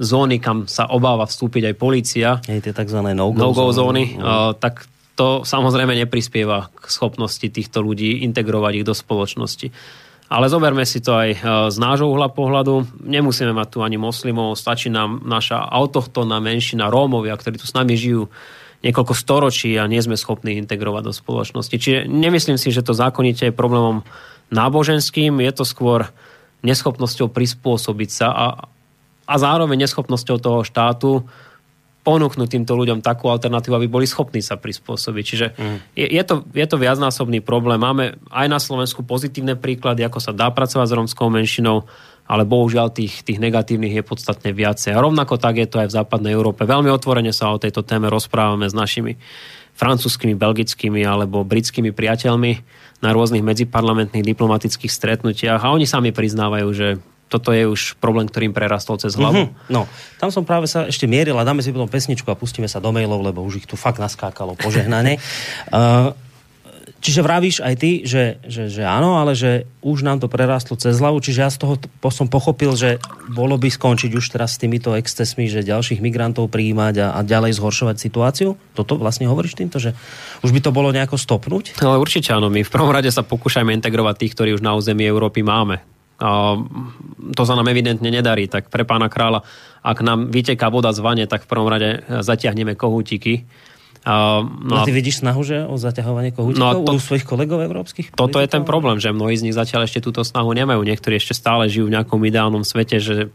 zóny, 0.00 0.40
kam 0.40 0.64
sa 0.64 0.88
obáva 0.88 1.28
vstúpiť 1.28 1.70
aj 1.70 1.74
policia. 1.76 2.28
Hej, 2.48 2.70
tie 2.70 2.72
tzv. 2.72 3.04
no-go, 3.12 3.36
no-go 3.36 3.68
zóny. 3.70 4.16
zóny. 4.16 4.22
Uh, 4.22 4.56
tak 4.56 4.88
to 5.20 5.44
samozrejme 5.44 5.92
neprispieva 5.92 6.72
k 6.72 6.86
schopnosti 6.88 7.44
týchto 7.44 7.84
ľudí 7.84 8.24
integrovať 8.24 8.72
ich 8.80 8.88
do 8.88 8.96
spoločnosti. 8.96 9.68
Ale 10.30 10.46
zoberme 10.46 10.86
si 10.86 11.02
to 11.02 11.12
aj 11.12 11.30
e, 11.34 11.38
z 11.74 11.76
nášho 11.82 12.06
uhla 12.06 12.30
pohľadu. 12.30 13.02
Nemusíme 13.02 13.50
mať 13.50 13.68
tu 13.74 13.78
ani 13.82 13.98
moslimov, 13.98 14.54
stačí 14.54 14.86
nám 14.86 15.26
naša 15.26 15.58
autochtónna 15.58 16.38
menšina 16.38 16.86
Rómovia, 16.86 17.34
ktorí 17.34 17.58
tu 17.58 17.66
s 17.66 17.74
nami 17.74 17.98
žijú 17.98 18.30
niekoľko 18.80 19.12
storočí 19.12 19.74
a 19.76 19.90
nie 19.90 20.00
sme 20.00 20.16
schopní 20.16 20.56
integrovať 20.62 21.02
do 21.04 21.12
spoločnosti. 21.12 21.74
Čiže 21.76 21.98
nemyslím 22.08 22.56
si, 22.56 22.70
že 22.72 22.86
to 22.86 22.96
zákonite 22.96 23.50
je 23.50 23.52
problémom 23.52 24.06
náboženským, 24.54 25.36
je 25.42 25.52
to 25.52 25.64
skôr 25.66 26.08
neschopnosťou 26.60 27.32
prispôsobiť 27.32 28.10
sa 28.10 28.28
a, 28.32 28.46
a 29.24 29.34
zároveň 29.40 29.86
neschopnosťou 29.86 30.36
toho 30.40 30.60
štátu 30.66 31.24
ponúknuť 32.00 32.48
týmto 32.48 32.72
ľuďom 32.80 33.04
takú 33.04 33.28
alternatívu, 33.28 33.76
aby 33.76 33.88
boli 33.88 34.08
schopní 34.08 34.40
sa 34.40 34.56
prispôsobiť. 34.56 35.24
Čiže 35.24 35.46
mm. 35.52 35.78
je, 35.92 36.06
je, 36.16 36.22
to, 36.24 36.34
je 36.48 36.66
to 36.66 36.80
viacnásobný 36.80 37.44
problém. 37.44 37.76
Máme 37.76 38.16
aj 38.32 38.46
na 38.48 38.56
Slovensku 38.56 39.04
pozitívne 39.04 39.52
príklady, 39.52 40.00
ako 40.08 40.18
sa 40.18 40.32
dá 40.32 40.48
pracovať 40.48 40.88
s 40.88 40.96
romskou 40.96 41.28
menšinou, 41.28 41.84
ale 42.24 42.48
bohužiaľ 42.48 42.88
tých, 42.94 43.20
tých 43.20 43.36
negatívnych 43.36 44.00
je 44.00 44.04
podstatne 44.06 44.48
viacej. 44.54 44.96
A 44.96 45.02
rovnako 45.02 45.36
tak 45.36 45.60
je 45.60 45.68
to 45.68 45.84
aj 45.84 45.92
v 45.92 45.96
západnej 46.00 46.32
Európe. 46.32 46.64
Veľmi 46.64 46.88
otvorene 46.88 47.36
sa 47.36 47.52
o 47.52 47.60
tejto 47.60 47.84
téme 47.84 48.08
rozprávame 48.08 48.64
s 48.64 48.72
našimi 48.72 49.20
francúzskými, 49.76 50.36
belgickými 50.40 51.04
alebo 51.04 51.44
britskými 51.44 51.92
priateľmi 51.92 52.52
na 53.00 53.10
rôznych 53.16 53.44
medziparlamentných 53.44 54.24
diplomatických 54.24 54.92
stretnutiach 54.92 55.60
a 55.64 55.72
oni 55.72 55.88
sami 55.88 56.12
priznávajú, 56.12 56.68
že 56.72 56.88
toto 57.30 57.54
je 57.54 57.62
už 57.64 57.96
problém, 58.02 58.26
ktorým 58.26 58.50
prerastol 58.50 58.98
cez 58.98 59.14
hlavu. 59.14 59.48
Mm-hmm. 59.48 59.70
No, 59.70 59.86
tam 60.18 60.34
som 60.34 60.42
práve 60.42 60.66
sa 60.66 60.90
ešte 60.90 61.06
mieril 61.06 61.38
a 61.38 61.46
dáme 61.46 61.62
si 61.62 61.70
potom 61.70 61.86
pesničku 61.86 62.26
a 62.26 62.34
pustíme 62.34 62.66
sa 62.66 62.82
do 62.82 62.90
mailov, 62.90 63.22
lebo 63.22 63.40
už 63.46 63.62
ich 63.62 63.66
tu 63.70 63.78
fakt 63.78 64.02
naskákalo 64.02 64.58
požehnanie. 64.58 65.22
uh, 65.70 66.10
čiže 67.00 67.24
vravíš 67.24 67.64
aj 67.64 67.74
ty, 67.80 68.04
že, 68.04 68.38
že, 68.44 68.68
že 68.68 68.84
áno, 68.84 69.16
ale 69.18 69.32
že 69.32 69.66
už 69.80 70.04
nám 70.04 70.20
to 70.20 70.28
prerastlo 70.28 70.76
cez 70.76 71.00
hlavu, 71.00 71.18
čiže 71.18 71.40
ja 71.40 71.50
z 71.50 71.58
toho 71.60 71.74
som 72.12 72.28
pochopil, 72.28 72.76
že 72.76 73.00
bolo 73.32 73.56
by 73.56 73.72
skončiť 73.72 74.12
už 74.12 74.30
teraz 74.30 74.54
s 74.54 74.60
týmito 74.60 74.92
excesmi, 74.92 75.48
že 75.48 75.66
ďalších 75.66 76.04
migrantov 76.04 76.52
prijímať 76.52 76.94
a, 77.00 77.06
a 77.16 77.20
ďalej 77.24 77.56
zhoršovať 77.56 77.96
situáciu? 77.96 78.54
Toto 78.76 79.00
vlastne 79.00 79.26
hovoríš 79.26 79.56
týmto, 79.56 79.80
že 79.80 79.96
už 80.44 80.52
by 80.52 80.60
to 80.60 80.70
bolo 80.70 80.92
nejako 80.92 81.16
stopnúť? 81.16 81.80
No, 81.80 81.96
určite 81.96 82.36
áno, 82.36 82.52
my 82.52 82.60
v 82.62 82.70
prvom 82.70 82.92
rade 82.92 83.08
sa 83.08 83.24
pokúšajme 83.24 83.72
integrovať 83.80 84.14
tých, 84.20 84.32
ktorí 84.36 84.50
už 84.54 84.62
na 84.62 84.76
území 84.76 85.02
Európy 85.08 85.40
máme 85.40 85.80
to 87.32 87.42
sa 87.48 87.56
nám 87.56 87.72
evidentne 87.72 88.12
nedarí. 88.12 88.44
Tak 88.44 88.68
pre 88.68 88.84
pána 88.84 89.08
kráľa, 89.08 89.40
ak 89.80 90.04
nám 90.04 90.28
vyteká 90.28 90.68
voda 90.68 90.92
z 90.92 91.00
vane, 91.00 91.24
tak 91.24 91.48
v 91.48 91.50
prvom 91.50 91.68
rade 91.68 92.04
zatiahneme 92.04 92.76
kohútiky. 92.76 93.48
Uh, 94.00 94.48
no 94.64 94.80
a 94.80 94.88
ty 94.88 94.96
vidíš 94.96 95.20
snahu, 95.20 95.44
že 95.44 95.60
o 95.68 95.76
zaťahovanie 95.76 96.32
kohútikov 96.32 96.88
no 96.88 96.88
to, 96.88 96.96
u 96.96 97.00
svojich 97.04 97.28
kolegov 97.28 97.60
európskych? 97.60 98.16
Toto 98.16 98.32
politikov? 98.32 98.40
je 98.40 98.48
ten 98.48 98.64
problém, 98.64 98.96
že 98.96 99.12
mnohí 99.12 99.36
z 99.36 99.44
nich 99.44 99.56
zatiaľ 99.56 99.84
ešte 99.84 100.00
túto 100.00 100.24
snahu 100.24 100.56
nemajú. 100.56 100.80
Niektorí 100.80 101.20
ešte 101.20 101.36
stále 101.36 101.68
žijú 101.68 101.92
v 101.92 102.00
nejakom 102.00 102.16
ideálnom 102.24 102.64
svete, 102.64 102.96
že 102.96 103.28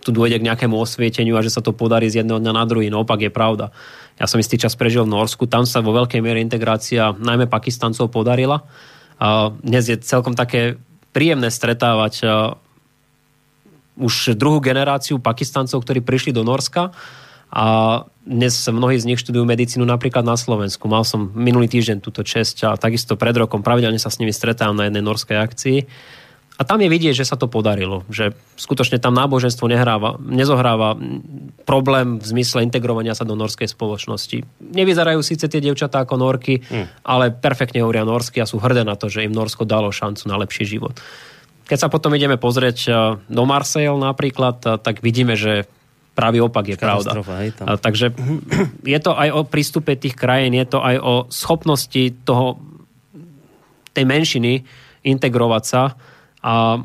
tu 0.00 0.08
dôjde 0.08 0.40
k 0.40 0.46
nejakému 0.48 0.72
osvieteniu 0.72 1.36
a 1.36 1.44
že 1.44 1.52
sa 1.52 1.60
to 1.60 1.76
podarí 1.76 2.08
z 2.08 2.24
jedného 2.24 2.40
dňa 2.40 2.52
na 2.56 2.64
druhý. 2.64 2.88
No 2.88 3.04
opak 3.04 3.20
je 3.20 3.28
pravda. 3.28 3.68
Ja 4.16 4.24
som 4.24 4.40
istý 4.40 4.56
čas 4.56 4.72
prežil 4.72 5.04
v 5.04 5.12
Norsku, 5.12 5.44
tam 5.44 5.68
sa 5.68 5.84
vo 5.84 5.92
veľkej 5.92 6.24
miere 6.24 6.40
integrácia 6.40 7.12
najmä 7.12 7.44
Pakistancov 7.44 8.08
podarila. 8.08 8.64
Uh, 9.20 9.52
dnes 9.60 9.84
je 9.84 10.00
celkom 10.00 10.32
také 10.32 10.80
príjemné 11.12 11.52
stretávať 11.52 12.24
uh, 12.24 12.56
už 14.00 14.32
druhú 14.32 14.64
generáciu 14.64 15.20
Pakistancov, 15.20 15.84
ktorí 15.84 16.00
prišli 16.00 16.32
do 16.32 16.40
Norska 16.40 16.94
a 17.48 18.04
dnes 18.28 18.52
mnohí 18.68 19.00
z 19.00 19.08
nich 19.08 19.20
študujú 19.24 19.48
medicínu 19.48 19.88
napríklad 19.88 20.20
na 20.20 20.36
Slovensku. 20.36 20.84
Mal 20.84 21.00
som 21.08 21.32
minulý 21.32 21.64
týždeň 21.72 22.04
túto 22.04 22.20
česť 22.20 22.56
a 22.68 22.70
takisto 22.76 23.16
pred 23.16 23.32
rokom 23.32 23.64
pravidelne 23.64 23.96
sa 23.96 24.12
s 24.12 24.20
nimi 24.20 24.36
stretávam 24.36 24.76
na 24.76 24.84
jednej 24.86 25.00
norskej 25.00 25.36
akcii. 25.40 25.78
A 26.58 26.66
tam 26.66 26.82
je 26.82 26.90
vidieť, 26.90 27.14
že 27.14 27.22
sa 27.22 27.38
to 27.38 27.46
podarilo. 27.46 28.02
Že 28.10 28.34
skutočne 28.58 28.98
tam 28.98 29.14
náboženstvo 29.14 29.70
nehráva, 29.70 30.18
nezohráva 30.18 30.98
problém 31.62 32.18
v 32.18 32.26
zmysle 32.26 32.66
integrovania 32.66 33.14
sa 33.14 33.22
do 33.22 33.38
norskej 33.38 33.70
spoločnosti. 33.70 34.42
Nevyzerajú 34.58 35.22
síce 35.22 35.46
tie 35.46 35.62
dievčatá 35.62 36.02
ako 36.02 36.18
norky, 36.18 36.58
mm. 36.58 37.06
ale 37.06 37.30
perfektne 37.30 37.86
hovoria 37.86 38.02
norsky 38.02 38.42
a 38.42 38.50
sú 38.50 38.58
hrdé 38.58 38.82
na 38.82 38.98
to, 38.98 39.06
že 39.06 39.22
im 39.22 39.30
Norsko 39.30 39.62
dalo 39.62 39.94
šancu 39.94 40.26
na 40.26 40.34
lepší 40.34 40.66
život. 40.66 40.98
Keď 41.70 41.78
sa 41.78 41.88
potom 41.92 42.10
ideme 42.18 42.34
pozrieť 42.34 42.78
eh, 42.90 42.94
do 43.30 43.42
Marseille 43.46 43.94
napríklad, 43.94 44.58
eh, 44.66 44.82
tak 44.82 44.98
vidíme, 44.98 45.38
že 45.38 45.70
pravý 46.18 46.42
opak 46.42 46.74
je 46.74 46.76
pravda. 46.76 47.22
Hej, 47.38 47.54
tam. 47.54 47.78
Takže 47.78 48.10
je 48.94 48.98
to 48.98 49.14
aj 49.14 49.28
o 49.30 49.40
prístupe 49.46 49.94
tých 49.94 50.18
krajín, 50.18 50.58
je 50.58 50.66
to 50.66 50.82
aj 50.82 50.96
o 50.98 51.14
schopnosti 51.30 52.02
toho, 52.26 52.58
tej 53.94 54.02
menšiny 54.02 54.66
integrovať 55.06 55.62
sa 55.62 55.94
a 56.42 56.82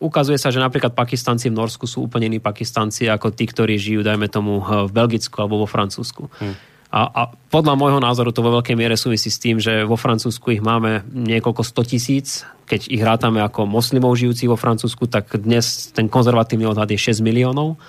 ukazuje 0.00 0.38
sa, 0.40 0.48
že 0.48 0.62
napríklad 0.62 0.96
Pakistanci 0.96 1.52
v 1.52 1.58
Norsku 1.58 1.84
sú 1.84 2.06
úplne 2.06 2.32
iní 2.32 2.40
Pakistanci 2.40 3.12
ako 3.12 3.34
tí, 3.36 3.44
ktorí 3.44 3.76
žijú, 3.76 4.00
dajme 4.00 4.30
tomu, 4.32 4.62
v 4.62 4.92
Belgicku 4.92 5.36
alebo 5.42 5.60
vo 5.60 5.68
Francúzsku. 5.68 6.32
Hmm. 6.40 6.56
A, 6.92 7.08
a 7.08 7.22
podľa 7.48 7.72
môjho 7.72 8.04
názoru 8.04 8.36
to 8.36 8.44
vo 8.44 8.60
veľkej 8.60 8.76
miere 8.76 9.00
súvisí 9.00 9.32
s 9.32 9.40
tým, 9.40 9.56
že 9.56 9.88
vo 9.88 9.96
Francúzsku 9.96 10.52
ich 10.52 10.60
máme 10.60 11.00
niekoľko 11.08 11.64
100 11.64 11.88
tisíc. 11.88 12.44
Keď 12.68 12.92
ich 12.92 13.00
rátame 13.00 13.40
ako 13.40 13.64
moslimov 13.64 14.12
žijúcich 14.20 14.52
vo 14.52 14.60
Francúzsku, 14.60 15.08
tak 15.08 15.32
dnes 15.40 15.88
ten 15.96 16.12
konzervatívny 16.12 16.68
odhad 16.68 16.92
je 16.92 17.00
6 17.00 17.24
miliónov, 17.24 17.80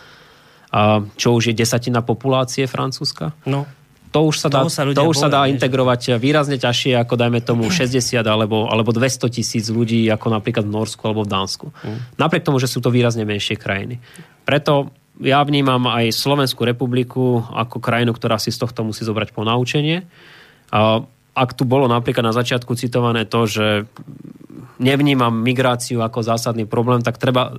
čo 1.15 1.27
už 1.37 1.51
je 1.51 1.53
desatina 1.53 2.01
populácie 2.01 2.65
Francúzska. 2.65 3.37
No 3.45 3.69
to 4.13 4.29
už 4.29 4.45
sa 4.45 4.47
dá, 4.53 4.61
sa 4.69 4.85
to 4.85 5.03
už 5.09 5.17
sa 5.17 5.25
dá 5.25 5.49
integrovať 5.49 6.21
výrazne 6.21 6.61
ťažšie 6.61 7.01
ako 7.01 7.17
dajme 7.17 7.41
tomu 7.41 7.65
60 7.65 8.21
alebo, 8.21 8.69
alebo 8.69 8.93
200 8.93 9.25
tisíc 9.33 9.73
ľudí 9.73 10.05
ako 10.05 10.37
napríklad 10.37 10.69
v 10.69 10.73
Norsku 10.77 11.01
alebo 11.09 11.25
v 11.25 11.33
Dánsku. 11.33 11.73
Mm. 11.73 12.21
Napriek 12.21 12.45
tomu, 12.45 12.61
že 12.61 12.69
sú 12.69 12.77
to 12.77 12.93
výrazne 12.93 13.25
menšie 13.25 13.57
krajiny. 13.57 13.97
Preto 14.45 14.93
ja 15.17 15.41
vnímam 15.41 15.89
aj 15.89 16.13
Slovenskú 16.13 16.61
republiku 16.61 17.41
ako 17.41 17.81
krajinu, 17.81 18.13
ktorá 18.13 18.37
si 18.37 18.53
z 18.53 18.61
tohto 18.61 18.85
musí 18.85 19.01
zobrať 19.01 19.33
ponaučenie. 19.33 20.05
A 20.69 21.01
ak 21.33 21.49
tu 21.57 21.65
bolo 21.65 21.89
napríklad 21.89 22.21
na 22.21 22.37
začiatku 22.37 22.77
citované 22.77 23.25
to, 23.25 23.49
že 23.49 23.89
nevnímam 24.77 25.33
migráciu 25.33 26.05
ako 26.05 26.21
zásadný 26.21 26.69
problém, 26.69 27.01
tak 27.01 27.17
treba 27.17 27.57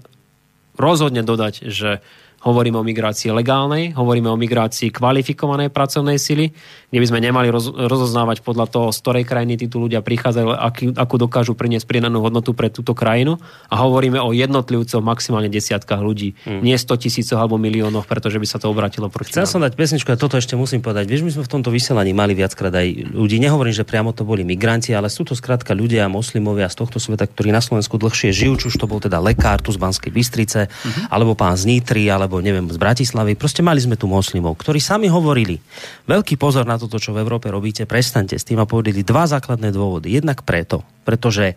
rozhodne 0.78 1.26
dodať, 1.26 1.66
že 1.66 1.98
Hovoríme 2.44 2.76
o 2.76 2.84
migrácii 2.84 3.32
legálnej, 3.32 3.96
hovoríme 3.96 4.28
o 4.28 4.36
migrácii 4.36 4.92
kvalifikovanej 4.92 5.72
pracovnej 5.72 6.20
sily, 6.20 6.52
kde 6.92 6.98
by 7.00 7.06
sme 7.08 7.20
nemali 7.24 7.48
roz, 7.48 7.72
rozoznávať 7.72 8.44
podľa 8.44 8.68
toho, 8.68 8.86
z 8.92 8.98
ktorej 9.00 9.24
krajiny 9.24 9.56
títo 9.56 9.80
ľudia 9.80 10.04
prichádzajú, 10.04 10.48
aký, 10.52 10.84
akú 10.92 11.16
dokážu 11.16 11.56
priniesť 11.56 11.88
pridanú 11.88 12.20
hodnotu 12.20 12.52
pre 12.52 12.68
túto 12.68 12.92
krajinu. 12.92 13.40
A 13.72 13.80
hovoríme 13.80 14.20
o 14.20 14.36
jednotlivcoch 14.36 15.00
maximálne 15.00 15.48
desiatkách 15.48 16.04
ľudí, 16.04 16.36
hmm. 16.44 16.60
nie 16.60 16.76
100 16.76 17.00
tisícoch 17.00 17.40
alebo 17.40 17.56
miliónoch, 17.56 18.04
pretože 18.04 18.36
by 18.36 18.44
sa 18.44 18.60
to 18.60 18.68
obratilo 18.68 19.08
proti 19.08 19.32
Chcel 19.32 19.48
nám. 19.48 19.52
som 19.56 19.64
dať 19.64 19.72
pesničku 19.72 20.12
a 20.12 20.20
toto 20.20 20.36
ešte 20.36 20.52
musím 20.52 20.84
povedať. 20.84 21.08
Vieš, 21.08 21.24
my 21.24 21.30
sme 21.40 21.42
v 21.48 21.50
tomto 21.50 21.72
vysielaní 21.72 22.12
mali 22.12 22.36
viackrát 22.36 22.76
aj 22.76 23.16
ľudí. 23.16 23.40
Nehovorím, 23.40 23.72
že 23.72 23.88
priamo 23.88 24.12
to 24.12 24.28
boli 24.28 24.44
migranti, 24.44 24.92
ale 24.92 25.08
sú 25.08 25.24
to 25.24 25.32
skrátka 25.32 25.72
ľudia, 25.72 26.12
moslimovia 26.12 26.68
z 26.68 26.76
tohto 26.76 27.00
sveta, 27.00 27.24
ktorí 27.24 27.48
na 27.48 27.64
Slovensku 27.64 27.96
dlhšie 27.96 28.36
žijú, 28.36 28.60
či 28.60 28.66
už 28.68 28.76
to 28.76 28.84
bol 28.84 29.00
teda 29.00 29.16
lekár 29.24 29.64
tu 29.64 29.72
z 29.72 29.80
Banskej 29.80 30.12
Bystrice, 30.12 30.68
hmm 30.68 31.14
alebo 31.14 31.36
pán 31.38 31.54
z 31.54 31.68
Nitry, 31.68 32.10
alebo 32.10 32.33
alebo 32.34 32.42
neviem, 32.42 32.66
z 32.66 32.82
Bratislavy. 32.82 33.38
Proste 33.38 33.62
mali 33.62 33.78
sme 33.78 33.94
tu 33.94 34.10
moslimov, 34.10 34.58
ktorí 34.58 34.82
sami 34.82 35.06
hovorili, 35.06 35.62
veľký 36.10 36.34
pozor 36.34 36.66
na 36.66 36.74
toto, 36.74 36.98
čo 36.98 37.14
v 37.14 37.22
Európe 37.22 37.46
robíte, 37.46 37.86
prestante 37.86 38.34
s 38.34 38.42
tým 38.42 38.58
a 38.58 38.66
povedali 38.66 39.06
dva 39.06 39.30
základné 39.30 39.70
dôvody. 39.70 40.18
Jednak 40.18 40.42
preto, 40.42 40.82
pretože 41.06 41.54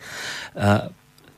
uh, 0.53 0.93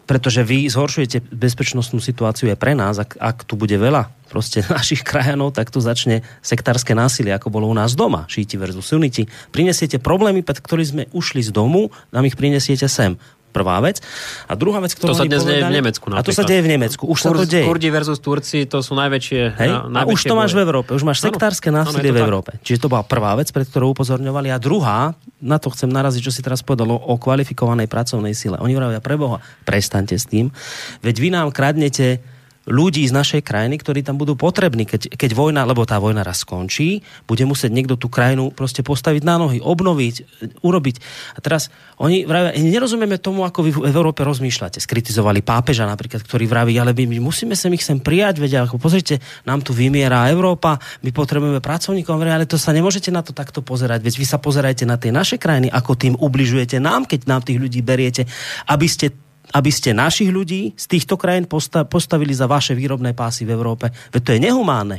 pretože 0.09 0.41
vy 0.41 0.65
zhoršujete 0.65 1.29
bezpečnostnú 1.29 2.01
situáciu 2.01 2.49
aj 2.49 2.57
pre 2.57 2.73
nás, 2.73 2.97
ak, 2.97 3.13
ak 3.21 3.45
tu 3.45 3.53
bude 3.53 3.77
veľa 3.77 4.09
proste 4.25 4.65
našich 4.73 5.05
krajanov, 5.05 5.53
tak 5.53 5.69
tu 5.69 5.77
začne 5.77 6.25
sektárske 6.41 6.97
násilie, 6.97 7.29
ako 7.29 7.53
bolo 7.53 7.69
u 7.69 7.75
nás 7.77 7.93
doma, 7.93 8.25
šíti 8.25 8.57
versus 8.57 8.89
suniti. 8.89 9.29
Prinesiete 9.53 10.01
problémy, 10.01 10.41
pred 10.41 10.57
ktorými 10.65 10.89
sme 10.89 11.03
ušli 11.13 11.45
z 11.45 11.53
domu, 11.53 11.93
nám 12.09 12.25
ich 12.25 12.33
prinesiete 12.33 12.89
sem. 12.89 13.21
Prvá 13.49 13.81
vec. 13.81 13.99
A 14.45 14.53
druhá 14.53 14.77
vec, 14.79 14.93
ktorú 14.93 15.11
To 15.11 15.17
sa 15.17 15.25
dnes 15.25 15.41
deje 15.41 15.65
v 15.65 15.73
Nemecku 15.73 16.05
napríklad. 16.05 16.25
A 16.25 16.27
to 16.29 16.37
sa 16.37 16.45
deje 16.45 16.61
v 16.61 16.69
Nemecku. 16.69 17.03
Už 17.09 17.17
Kur, 17.17 17.25
sa 17.25 17.29
to 17.41 17.45
deje. 17.49 17.65
Kurdi 17.65 17.89
versus 17.89 18.19
Turci, 18.21 18.69
to 18.69 18.85
sú 18.85 18.93
najväčšie 18.93 19.41
Hej? 19.57 19.71
Na, 19.89 20.03
a 20.03 20.09
už 20.09 20.21
to 20.21 20.33
máš 20.37 20.53
v 20.53 20.61
Európe. 20.61 20.93
Už 20.93 21.03
máš 21.03 21.19
sektárske 21.25 21.73
násilie 21.73 22.13
v 22.13 22.21
Európe. 22.21 22.55
Tak. 22.55 22.63
Čiže 22.63 22.85
to 22.85 22.87
bola 22.87 23.01
prvá 23.01 23.33
vec, 23.35 23.49
pred 23.49 23.65
ktorou 23.65 23.97
upozorňovali. 23.97 24.53
A 24.53 24.57
druhá, 24.61 25.17
na 25.41 25.57
to 25.57 25.73
chcem 25.73 25.89
naraziť, 25.89 26.21
čo 26.21 26.33
si 26.33 26.41
teraz 26.45 26.61
povedalo 26.61 26.93
o 26.93 27.17
kvalifikovanej 27.17 27.89
pracovnej 27.89 28.37
sile. 28.37 28.61
Oni 28.61 28.77
hovoria, 28.77 29.01
preboha, 29.01 29.41
prestaňte 29.65 30.15
s 30.15 30.29
tým. 30.29 30.53
Veď 31.01 31.15
vy 31.17 31.29
nám 31.33 31.49
kradnete 31.49 32.21
ľudí 32.69 33.01
z 33.09 33.13
našej 33.13 33.41
krajiny, 33.41 33.81
ktorí 33.81 34.05
tam 34.05 34.21
budú 34.21 34.37
potrební, 34.37 34.85
keď, 34.85 35.17
keď 35.17 35.33
vojna, 35.33 35.65
lebo 35.65 35.83
tá 35.89 35.97
vojna 35.97 36.21
raz 36.21 36.45
skončí, 36.45 37.01
bude 37.25 37.43
musieť 37.49 37.73
niekto 37.73 37.97
tú 37.97 38.07
krajinu 38.07 38.53
proste 38.53 38.85
postaviť 38.85 39.25
na 39.25 39.41
nohy, 39.41 39.57
obnoviť, 39.57 40.15
urobiť. 40.61 40.95
A 41.35 41.39
teraz 41.41 41.73
oni 41.97 42.23
vravia, 42.29 42.53
nerozumieme 42.55 43.17
tomu, 43.17 43.43
ako 43.43 43.59
vy 43.65 43.71
v 43.73 43.81
Európe 43.89 44.21
rozmýšľate. 44.21 44.77
Skritizovali 44.77 45.41
pápeža 45.41 45.89
napríklad, 45.89 46.21
ktorý 46.21 46.45
vraví, 46.45 46.77
ale 46.77 46.93
my, 46.93 47.17
musíme 47.17 47.57
sa 47.57 47.67
ich 47.73 47.83
sem 47.83 47.97
prijať, 47.97 48.39
vedia, 48.39 48.63
ako 48.63 48.77
pozrite, 48.77 49.17
nám 49.43 49.65
tu 49.65 49.73
vymiera 49.73 50.29
Európa, 50.29 50.77
my 51.01 51.09
potrebujeme 51.09 51.59
pracovníkov, 51.59 52.21
ale 52.21 52.45
to 52.45 52.61
sa 52.61 52.69
nemôžete 52.69 53.09
na 53.09 53.25
to 53.25 53.33
takto 53.33 53.65
pozerať, 53.65 54.05
veď 54.05 54.15
vy 54.21 54.25
sa 54.29 54.37
pozerajte 54.37 54.85
na 54.85 55.01
tie 55.01 55.09
naše 55.09 55.41
krajiny, 55.41 55.73
ako 55.73 55.97
tým 55.97 56.13
ubližujete 56.13 56.77
nám, 56.77 57.09
keď 57.09 57.25
nám 57.25 57.41
tých 57.41 57.57
ľudí 57.57 57.81
beriete, 57.81 58.29
aby 58.69 58.85
ste 58.85 59.28
aby 59.49 59.71
ste 59.73 59.97
našich 59.97 60.29
ľudí 60.29 60.77
z 60.77 60.85
týchto 60.85 61.17
krajín 61.17 61.49
postavili 61.89 62.33
za 62.33 62.45
vaše 62.45 62.77
výrobné 62.77 63.17
pásy 63.17 63.45
v 63.45 63.53
Európe. 63.53 63.89
Veď 64.13 64.21
to 64.21 64.33
je 64.37 64.43
nehumánne. 64.45 64.97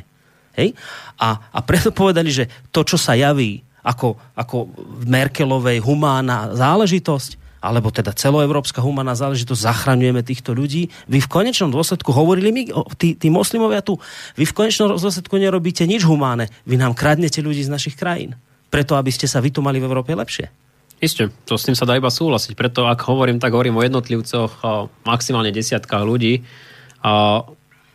Hej? 0.59 0.74
A, 1.18 1.38
a 1.55 1.59
preto 1.62 1.94
povedali, 2.03 2.30
že 2.34 2.51
to, 2.74 2.82
čo 2.82 2.98
sa 2.98 3.14
javí 3.14 3.62
ako, 3.80 4.18
ako 4.36 4.68
Merkelovej 5.09 5.80
humánna 5.80 6.53
záležitosť, 6.53 7.40
alebo 7.61 7.92
teda 7.92 8.16
celoevropská 8.16 8.80
humánna 8.80 9.12
záležitosť, 9.12 9.61
zachraňujeme 9.61 10.24
týchto 10.24 10.57
ľudí. 10.57 10.88
Vy 11.09 11.20
v 11.20 11.28
konečnom 11.28 11.68
dôsledku 11.68 12.09
hovorili 12.09 12.53
my, 12.53 12.62
tí, 12.96 13.12
tí 13.16 13.28
moslimovia 13.28 13.84
tu, 13.84 14.01
vy 14.36 14.48
v 14.48 14.57
konečnom 14.57 14.96
dôsledku 14.96 15.36
nerobíte 15.36 15.84
nič 15.84 16.05
humáne. 16.09 16.48
Vy 16.64 16.80
nám 16.80 16.96
kradnete 16.96 17.44
ľudí 17.44 17.61
z 17.61 17.72
našich 17.72 17.96
krajín. 18.01 18.36
Preto, 18.72 18.96
aby 18.96 19.12
ste 19.12 19.28
sa 19.28 19.44
vy 19.44 19.53
tu 19.53 19.61
mali 19.61 19.76
v 19.76 19.88
Európe 19.88 20.12
lepšie. 20.16 20.48
Isté, 21.01 21.32
to 21.48 21.57
s 21.57 21.64
tým 21.64 21.72
sa 21.72 21.88
dá 21.88 21.96
iba 21.96 22.12
súhlasiť. 22.12 22.53
Preto 22.53 22.84
ak 22.84 23.01
hovorím, 23.09 23.40
tak 23.40 23.57
hovorím 23.57 23.80
o 23.80 23.84
jednotlivcoch, 23.84 24.53
o 24.61 24.92
maximálne 25.09 25.48
desiatkách 25.48 26.05
ľudí. 26.05 26.44
A, 27.01 27.40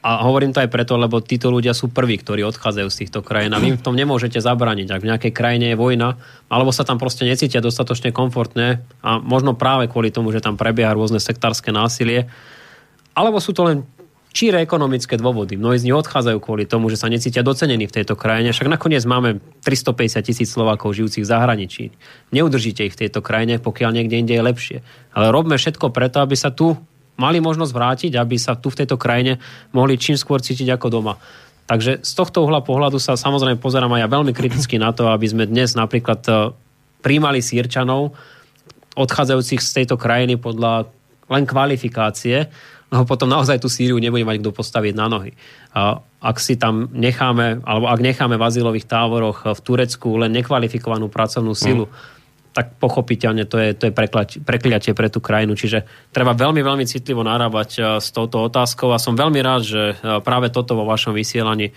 a 0.01 0.11
hovorím 0.25 0.57
to 0.57 0.65
aj 0.65 0.73
preto, 0.73 0.97
lebo 0.97 1.21
títo 1.21 1.53
ľudia 1.53 1.77
sú 1.77 1.93
prví, 1.93 2.17
ktorí 2.17 2.41
odchádzajú 2.49 2.87
z 2.89 2.99
týchto 3.05 3.21
krajín. 3.21 3.53
A 3.53 3.61
vy 3.61 3.77
v 3.77 3.85
tom 3.85 3.93
nemôžete 3.93 4.41
zabraniť. 4.41 4.89
Ak 4.89 5.01
v 5.05 5.09
nejakej 5.13 5.31
krajine 5.37 5.73
je 5.73 5.77
vojna, 5.77 6.17
alebo 6.49 6.73
sa 6.73 6.81
tam 6.81 6.97
proste 6.97 7.29
necítia 7.29 7.61
dostatočne 7.61 8.09
komfortne 8.09 8.81
a 9.05 9.21
možno 9.21 9.53
práve 9.53 9.85
kvôli 9.85 10.09
tomu, 10.09 10.33
že 10.33 10.41
tam 10.41 10.57
prebieha 10.57 10.97
rôzne 10.97 11.21
sektárske 11.21 11.69
násilie, 11.69 12.25
alebo 13.13 13.37
sú 13.37 13.53
to 13.53 13.69
len 13.69 13.85
číre 14.35 14.59
ekonomické 14.59 15.15
dôvody. 15.15 15.55
Mnohí 15.55 15.79
z 15.79 15.87
nich 15.87 15.95
odchádzajú 15.95 16.43
kvôli 16.43 16.67
tomu, 16.67 16.91
že 16.91 16.99
sa 16.99 17.07
necítia 17.07 17.39
docenení 17.39 17.87
v 17.87 17.95
tejto 17.95 18.19
krajine. 18.19 18.51
Však 18.51 18.67
nakoniec 18.67 19.07
máme 19.07 19.39
350 19.63 20.27
tisíc 20.27 20.51
Slovákov 20.51 20.91
žijúcich 20.91 21.23
v 21.23 21.31
zahraničí. 21.31 21.83
Neudržíte 22.35 22.83
ich 22.83 22.91
v 22.99 23.07
tejto 23.07 23.23
krajine, 23.23 23.63
pokiaľ 23.63 23.95
niekde 23.95 24.19
inde 24.19 24.35
je 24.35 24.43
lepšie. 24.43 24.77
Ale 25.15 25.31
robme 25.31 25.55
všetko 25.55 25.95
preto, 25.95 26.19
aby 26.19 26.35
sa 26.35 26.51
tu 26.51 26.75
mali 27.15 27.39
možnosť 27.39 27.71
vrátiť, 27.71 28.11
aby 28.19 28.35
sa 28.35 28.59
tu 28.59 28.67
v 28.67 28.83
tejto 28.83 28.99
krajine 28.99 29.39
mohli 29.71 29.95
čím 29.95 30.19
skôr 30.19 30.43
cítiť 30.43 30.67
ako 30.75 30.87
doma. 30.91 31.15
Takže 31.65 32.03
z 32.03 32.11
tohto 32.13 32.43
uhla 32.45 32.61
pohľadu 32.61 32.99
sa 32.99 33.17
samozrejme 33.17 33.57
pozerám 33.57 33.89
aj 33.95 34.01
ja 34.03 34.09
veľmi 34.11 34.35
kriticky 34.35 34.75
na 34.77 34.91
to, 34.91 35.09
aby 35.09 35.25
sme 35.25 35.49
dnes 35.49 35.73
napríklad 35.73 36.21
e, 36.27 36.31
príjmali 37.01 37.41
sírčanov, 37.41 38.13
odchádzajúcich 38.93 39.63
z 39.63 39.71
tejto 39.81 39.95
krajiny 39.97 40.37
podľa 40.37 40.91
len 41.25 41.43
kvalifikácie, 41.49 42.53
ho 42.93 43.03
potom 43.03 43.25
naozaj 43.25 43.57
tú 43.57 43.69
Sýriu 43.71 43.97
nebude 43.97 44.21
mať 44.21 44.45
kto 44.45 44.51
postaviť 44.53 44.93
na 44.93 45.09
nohy. 45.09 45.33
A 45.73 45.99
ak 46.21 46.37
si 46.37 46.57
tam 46.57 46.89
necháme, 46.93 47.65
alebo 47.65 47.89
ak 47.89 47.99
necháme 48.01 48.37
v 48.37 48.45
azylových 48.45 48.85
táboroch 48.85 49.45
v 49.45 49.59
Turecku 49.61 50.21
len 50.21 50.33
nekvalifikovanú 50.33 51.09
pracovnú 51.09 51.53
silu, 51.57 51.89
mm 51.89 52.13
tak 52.55 52.79
pochopiteľne 52.79 53.43
to 53.51 53.59
je, 53.59 53.75
to 53.75 53.91
je 53.91 53.93
prekliatie 54.39 54.95
pre 54.95 55.11
tú 55.11 55.19
krajinu. 55.19 55.59
Čiže 55.59 55.83
treba 56.15 56.31
veľmi, 56.31 56.63
veľmi 56.63 56.87
citlivo 56.87 57.19
narábať 57.19 57.69
e, 57.75 57.79
s 57.99 58.15
touto 58.15 58.47
otázkou 58.47 58.95
a 58.95 58.97
som 58.97 59.11
veľmi 59.11 59.43
rád, 59.43 59.61
že 59.67 59.83
e, 59.91 59.95
práve 60.23 60.47
toto 60.55 60.79
vo 60.79 60.87
vašom 60.87 61.11
vysielaní 61.11 61.75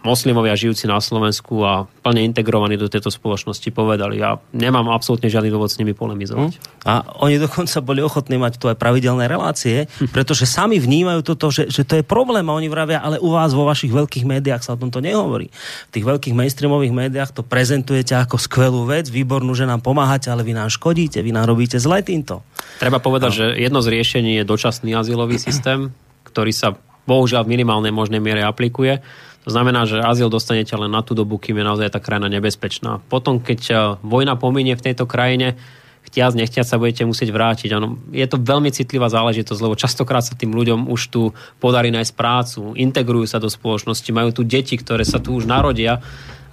moslimovia 0.00 0.56
žijúci 0.56 0.88
na 0.88 0.96
Slovensku 0.96 1.60
a 1.60 1.84
plne 1.84 2.24
integrovaní 2.24 2.80
do 2.80 2.88
tejto 2.88 3.12
spoločnosti 3.12 3.68
povedali. 3.68 4.16
Ja 4.16 4.40
nemám 4.56 4.88
absolútne 4.88 5.28
žiadny 5.28 5.52
dôvod 5.52 5.68
s 5.68 5.76
nimi 5.76 5.92
polemizovať. 5.92 6.56
Hm? 6.56 6.88
A 6.88 7.04
oni 7.20 7.36
dokonca 7.36 7.84
boli 7.84 8.00
ochotní 8.00 8.40
mať 8.40 8.56
tu 8.56 8.72
aj 8.72 8.80
pravidelné 8.80 9.28
relácie, 9.28 9.92
pretože 10.08 10.48
sami 10.48 10.80
vnímajú 10.80 11.20
toto, 11.20 11.52
že, 11.52 11.68
že 11.68 11.84
to 11.84 12.00
je 12.00 12.04
problém 12.04 12.48
a 12.48 12.56
oni 12.56 12.72
vravia, 12.72 13.04
ale 13.04 13.20
u 13.20 13.36
vás 13.36 13.52
vo 13.52 13.68
vašich 13.68 13.92
veľkých 13.92 14.24
médiách 14.24 14.64
sa 14.64 14.72
o 14.72 14.80
tomto 14.80 15.04
nehovorí. 15.04 15.52
V 15.92 16.00
tých 16.00 16.08
veľkých 16.08 16.32
mainstreamových 16.32 16.96
médiách 16.96 17.36
to 17.36 17.44
prezentujete 17.44 18.16
ako 18.16 18.40
skvelú 18.40 18.88
vec, 18.88 19.12
výbornú, 19.12 19.52
že 19.52 19.68
nám 19.68 19.84
pomáhate, 19.84 20.32
ale 20.32 20.48
vy 20.48 20.56
nám 20.56 20.72
škodíte, 20.72 21.20
vy 21.20 21.28
nám 21.28 21.44
robíte 21.44 21.76
zle 21.76 22.00
týmto. 22.00 22.40
Treba 22.80 23.04
povedať, 23.04 23.30
no. 23.30 23.36
že 23.36 23.46
jedno 23.60 23.84
z 23.84 24.00
riešení 24.00 24.40
je 24.40 24.48
dočasný 24.48 24.96
azylový 24.96 25.36
systém, 25.36 25.92
ktorý 26.24 26.56
sa 26.56 26.72
bohužiaľ 27.04 27.44
v 27.44 27.52
minimálnej 27.58 27.92
možnej 27.92 28.22
miere 28.22 28.46
aplikuje 28.46 29.02
to 29.42 29.50
znamená, 29.50 29.82
že 29.90 29.98
azyl 29.98 30.30
dostanete 30.30 30.70
len 30.78 30.90
na 30.90 31.02
tú 31.02 31.18
dobu, 31.18 31.34
kým 31.34 31.58
je 31.58 31.66
naozaj 31.66 31.90
tá 31.90 31.98
krajina 31.98 32.30
nebezpečná. 32.30 33.02
Potom, 33.10 33.42
keď 33.42 33.60
e, 33.66 33.74
vojna 34.06 34.38
pominie 34.38 34.78
v 34.78 34.86
tejto 34.86 35.02
krajine, 35.02 35.58
chtiac, 36.06 36.34
nechtiac 36.38 36.66
sa 36.66 36.78
budete 36.78 37.02
musieť 37.02 37.34
vrátiť. 37.34 37.70
Ano, 37.74 37.98
je 38.14 38.22
to 38.26 38.38
veľmi 38.38 38.70
citlivá 38.70 39.10
záležitosť, 39.10 39.60
lebo 39.62 39.74
častokrát 39.74 40.22
sa 40.22 40.38
tým 40.38 40.54
ľuďom 40.54 40.86
už 40.86 41.00
tu 41.10 41.34
podarí 41.58 41.90
nájsť 41.90 42.12
prácu, 42.14 42.60
integrujú 42.78 43.26
sa 43.26 43.42
do 43.42 43.50
spoločnosti, 43.50 44.06
majú 44.14 44.30
tu 44.30 44.42
deti, 44.46 44.78
ktoré 44.78 45.02
sa 45.02 45.18
tu 45.18 45.34
už 45.34 45.46
narodia, 45.46 45.98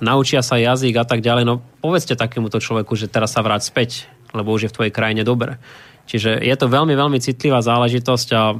naučia 0.01 0.41
sa 0.41 0.57
jazyk 0.57 0.97
a 0.97 1.05
tak 1.05 1.21
ďalej. 1.21 1.45
No 1.45 1.61
povedzte 1.85 2.17
takémuto 2.17 2.57
človeku, 2.57 2.97
že 2.97 3.05
teraz 3.05 3.37
sa 3.37 3.45
vráť 3.45 3.69
späť, 3.69 4.09
lebo 4.33 4.49
už 4.49 4.65
je 4.65 4.71
v 4.71 4.75
tvojej 4.75 4.93
krajine 4.93 5.21
dobre. 5.21 5.61
Čiže 6.09 6.41
je 6.41 6.55
to 6.57 6.65
veľmi, 6.65 6.97
veľmi 6.97 7.21
citlivá 7.21 7.61
záležitosť 7.61 8.27
a 8.33 8.57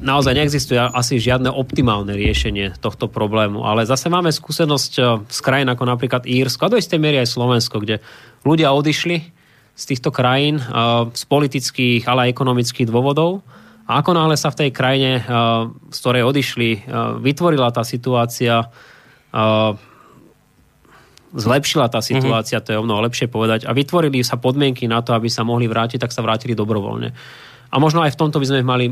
naozaj 0.00 0.32
neexistuje 0.32 0.80
asi 0.80 1.20
žiadne 1.20 1.52
optimálne 1.52 2.16
riešenie 2.16 2.80
tohto 2.80 3.06
problému. 3.06 3.62
Ale 3.62 3.84
zase 3.84 4.08
máme 4.08 4.32
skúsenosť 4.32 4.92
eh, 4.98 5.04
z 5.28 5.38
krajín 5.44 5.68
ako 5.68 5.84
napríklad 5.86 6.24
Írsko 6.24 6.66
a 6.66 6.72
do 6.72 6.80
istej 6.80 6.98
miery 6.98 7.20
aj 7.20 7.30
Slovensko, 7.30 7.84
kde 7.84 8.00
ľudia 8.42 8.72
odišli 8.72 9.16
z 9.76 9.84
týchto 9.84 10.10
krajín 10.10 10.58
eh, 10.58 10.64
z 11.12 11.22
politických, 11.28 12.08
ale 12.08 12.28
aj 12.28 12.34
ekonomických 12.34 12.88
dôvodov. 12.88 13.44
A 13.90 14.00
ako 14.00 14.14
náhle 14.14 14.38
sa 14.38 14.54
v 14.54 14.66
tej 14.66 14.70
krajine, 14.72 15.12
eh, 15.20 15.24
z 15.92 15.96
ktorej 16.00 16.24
odišli, 16.26 16.70
vytvorila 17.20 17.70
tá 17.70 17.84
situácia, 17.84 18.66
zlepšila 21.30 21.86
tá 21.86 22.02
situácia, 22.02 22.58
mm-hmm. 22.58 22.66
to 22.66 22.72
je 22.74 22.80
o 22.82 22.86
mnoho 22.86 23.06
lepšie 23.06 23.30
povedať, 23.30 23.62
a 23.62 23.70
vytvorili 23.70 24.18
sa 24.26 24.34
podmienky 24.34 24.90
na 24.90 24.98
to, 25.06 25.14
aby 25.14 25.30
sa 25.30 25.46
mohli 25.46 25.70
vrátiť, 25.70 26.02
tak 26.02 26.10
sa 26.10 26.26
vrátili 26.26 26.58
dobrovoľne. 26.58 27.14
A 27.70 27.76
možno 27.78 28.02
aj 28.02 28.18
v 28.18 28.18
tomto 28.18 28.42
by 28.42 28.46
sme 28.50 28.66
mali 28.66 28.90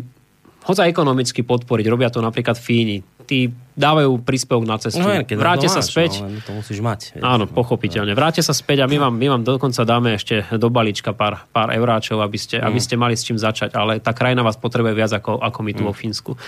hoď 0.64 0.90
ekonomicky 0.90 1.46
podporiť. 1.46 1.86
Robia 1.86 2.08
to 2.10 2.18
napríklad 2.24 2.58
Fíni. 2.58 3.04
tí 3.28 3.52
dávajú 3.76 4.24
príspevok 4.24 4.64
na 4.64 4.80
cestu. 4.80 5.04
No, 5.04 5.12
keď 5.12 5.36
Vráte 5.36 5.68
sa 5.68 5.84
máš, 5.84 5.92
späť. 5.92 6.24
No, 6.24 6.40
to 6.40 6.56
musíš 6.56 6.80
mať. 6.80 7.00
vieš. 7.12 7.22
Áno, 7.22 7.44
pochopiteľne. 7.44 8.16
Vráte 8.16 8.40
sa 8.40 8.56
späť 8.56 8.82
a 8.82 8.86
my 8.88 8.96
vám, 8.96 9.14
my 9.20 9.26
vám 9.36 9.42
dokonca 9.44 9.84
dáme 9.84 10.16
ešte 10.16 10.48
do 10.56 10.72
balíčka 10.72 11.12
pár, 11.12 11.44
pár 11.52 11.68
euráčov, 11.76 12.24
aby 12.24 12.40
ste, 12.40 12.56
aby 12.56 12.80
ste 12.80 12.96
mali 12.96 13.12
s 13.14 13.28
čím 13.28 13.36
začať. 13.36 13.76
Ale 13.76 14.00
tá 14.00 14.16
krajina 14.16 14.40
vás 14.40 14.56
potrebuje 14.56 14.96
viac 14.96 15.12
ako, 15.12 15.44
ako 15.44 15.58
my 15.60 15.72
tu 15.76 15.82
vo 15.84 15.92
Fínsku. 15.92 16.40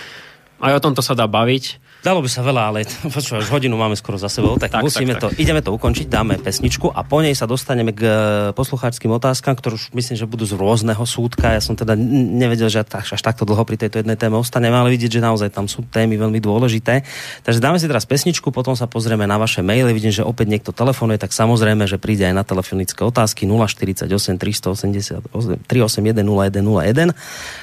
Aj 0.57 0.73
o 0.73 0.81
tomto 0.81 1.05
sa 1.05 1.13
dá 1.13 1.29
baviť. 1.29 1.90
Dalo 2.01 2.25
by 2.25 2.29
sa 2.33 2.41
veľa, 2.41 2.61
ale 2.73 2.81
počúvaj, 3.15 3.45
už 3.45 3.53
hodinu 3.53 3.77
máme 3.77 3.93
skoro 3.93 4.17
za 4.17 4.25
sebou, 4.25 4.57
tak, 4.57 4.73
Tak, 4.73 4.81
musíme 4.81 5.13
tak, 5.13 5.21
to, 5.21 5.27
ideme 5.37 5.61
to 5.61 5.69
ukončiť, 5.69 6.09
dáme 6.09 6.41
pesničku 6.41 6.89
a 6.89 7.05
po 7.05 7.21
nej 7.21 7.37
sa 7.37 7.45
dostaneme 7.45 7.93
k 7.93 8.01
e, 8.01 8.11
poslucháčským 8.57 9.13
otázkam, 9.13 9.53
ktoré 9.53 9.77
už 9.77 9.93
myslím, 9.93 10.17
že 10.17 10.25
budú 10.25 10.49
z 10.49 10.57
rôzneho 10.57 11.05
súdka. 11.05 11.53
Ja 11.53 11.61
som 11.61 11.77
teda 11.77 11.93
nevedel, 11.93 12.73
že 12.73 12.81
až, 12.81 13.13
až 13.13 13.21
takto 13.21 13.45
dlho 13.45 13.61
pri 13.69 13.77
tejto 13.77 14.01
jednej 14.01 14.17
téme 14.17 14.33
ostaneme, 14.41 14.73
ale 14.73 14.89
vidieť, 14.97 15.21
že 15.21 15.21
naozaj 15.21 15.53
tam 15.53 15.69
sú 15.69 15.85
témy 15.93 16.17
veľmi 16.17 16.41
dôležité. 16.41 17.05
Takže 17.45 17.61
dáme 17.61 17.77
si 17.77 17.85
teraz 17.85 18.09
pesničku, 18.09 18.49
potom 18.49 18.73
sa 18.73 18.89
pozrieme 18.89 19.29
na 19.29 19.37
vaše 19.37 19.61
maily. 19.61 19.93
Vidím, 19.93 20.09
že 20.09 20.25
opäť 20.25 20.49
niekto 20.49 20.73
telefonuje, 20.73 21.21
tak 21.21 21.29
samozrejme, 21.37 21.85
že 21.85 22.01
príde 22.01 22.25
aj 22.25 22.33
na 22.33 22.41
telefonické 22.41 23.05
otázky 23.05 23.45
048 23.45 24.09
388 24.41 25.69
381 25.69 26.17
0101 26.17 27.13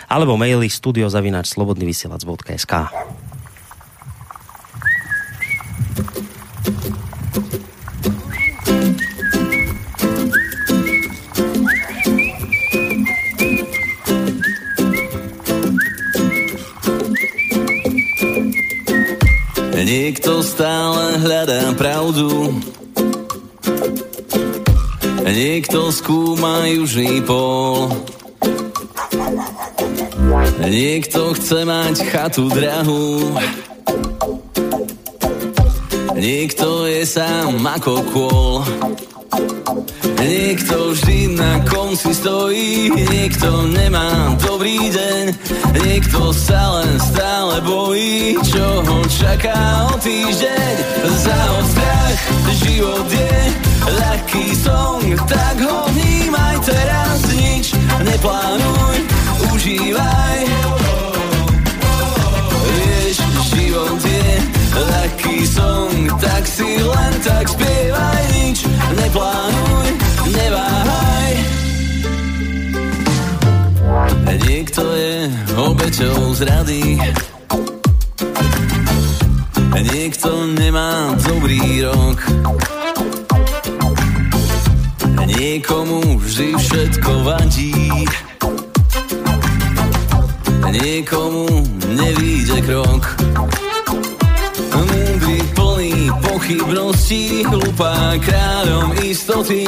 alebo 0.07 0.39
maily 0.39 0.71
studiozavináč 0.71 1.59
slobodnyvysielac.sk. 1.59 2.75
Niekto 5.99 6.15
stále 20.47 21.19
hľadá 21.19 21.75
pravdu. 21.75 22.55
Niekto 25.27 25.91
skúma 25.91 26.71
južný 26.71 27.19
pól. 27.27 27.91
Niekto 30.63 31.35
chce 31.35 31.67
mať 31.67 32.07
chatu 32.07 32.47
drahú 32.47 33.35
Niekto 36.19 36.91
je 36.91 37.07
sám 37.07 37.63
ako 37.63 38.03
kôl. 38.11 38.67
Niekto 40.19 40.91
vždy 40.91 41.39
na 41.39 41.63
konci 41.63 42.11
stojí, 42.11 42.91
niekto 42.91 43.71
nemá 43.71 44.35
dobrý 44.43 44.91
deň, 44.91 45.25
niekto 45.79 46.35
sa 46.35 46.83
len 46.83 46.99
stále 46.99 47.63
bojí, 47.63 48.35
čo 48.43 48.83
ho 48.83 48.99
čaká 49.07 49.87
o 49.87 49.97
týždeň. 50.03 50.75
Za 51.23 51.39
strach, 51.71 52.19
život 52.67 53.07
je 53.07 53.35
ľahký 53.87 54.47
song, 54.59 55.15
tak 55.31 55.63
ho 55.63 55.87
vnímaj 55.95 56.59
teraz, 56.67 57.31
nič 57.31 57.79
neplánuj, 58.03 58.97
užívaj. 59.55 60.39
Vieš, 62.75 63.17
život 63.55 64.03
je 64.03 64.58
ľahký 64.79 65.37
song, 65.47 65.97
tak 66.23 66.43
si 66.47 66.69
len 66.79 67.13
tak 67.25 67.47
spievaj, 67.51 68.23
nič 68.35 68.59
neplánuj, 68.95 69.89
neváhaj. 70.31 71.33
Niekto 74.39 74.83
je 74.95 75.15
obeťou 75.59 76.19
zrady, 76.39 77.01
niekto 79.79 80.31
nemá 80.55 81.15
dobrý 81.27 81.83
rok. 81.85 82.19
Niekomu 85.29 86.19
vždy 86.19 86.49
všetko 86.59 87.11
vadí, 87.23 87.75
niekomu 90.73 91.47
nevíde 91.95 92.59
krok. 92.67 93.03
Pochybností, 96.39 97.43
hlupá 97.51 98.15
kráľom 98.23 98.95
istoty. 99.03 99.67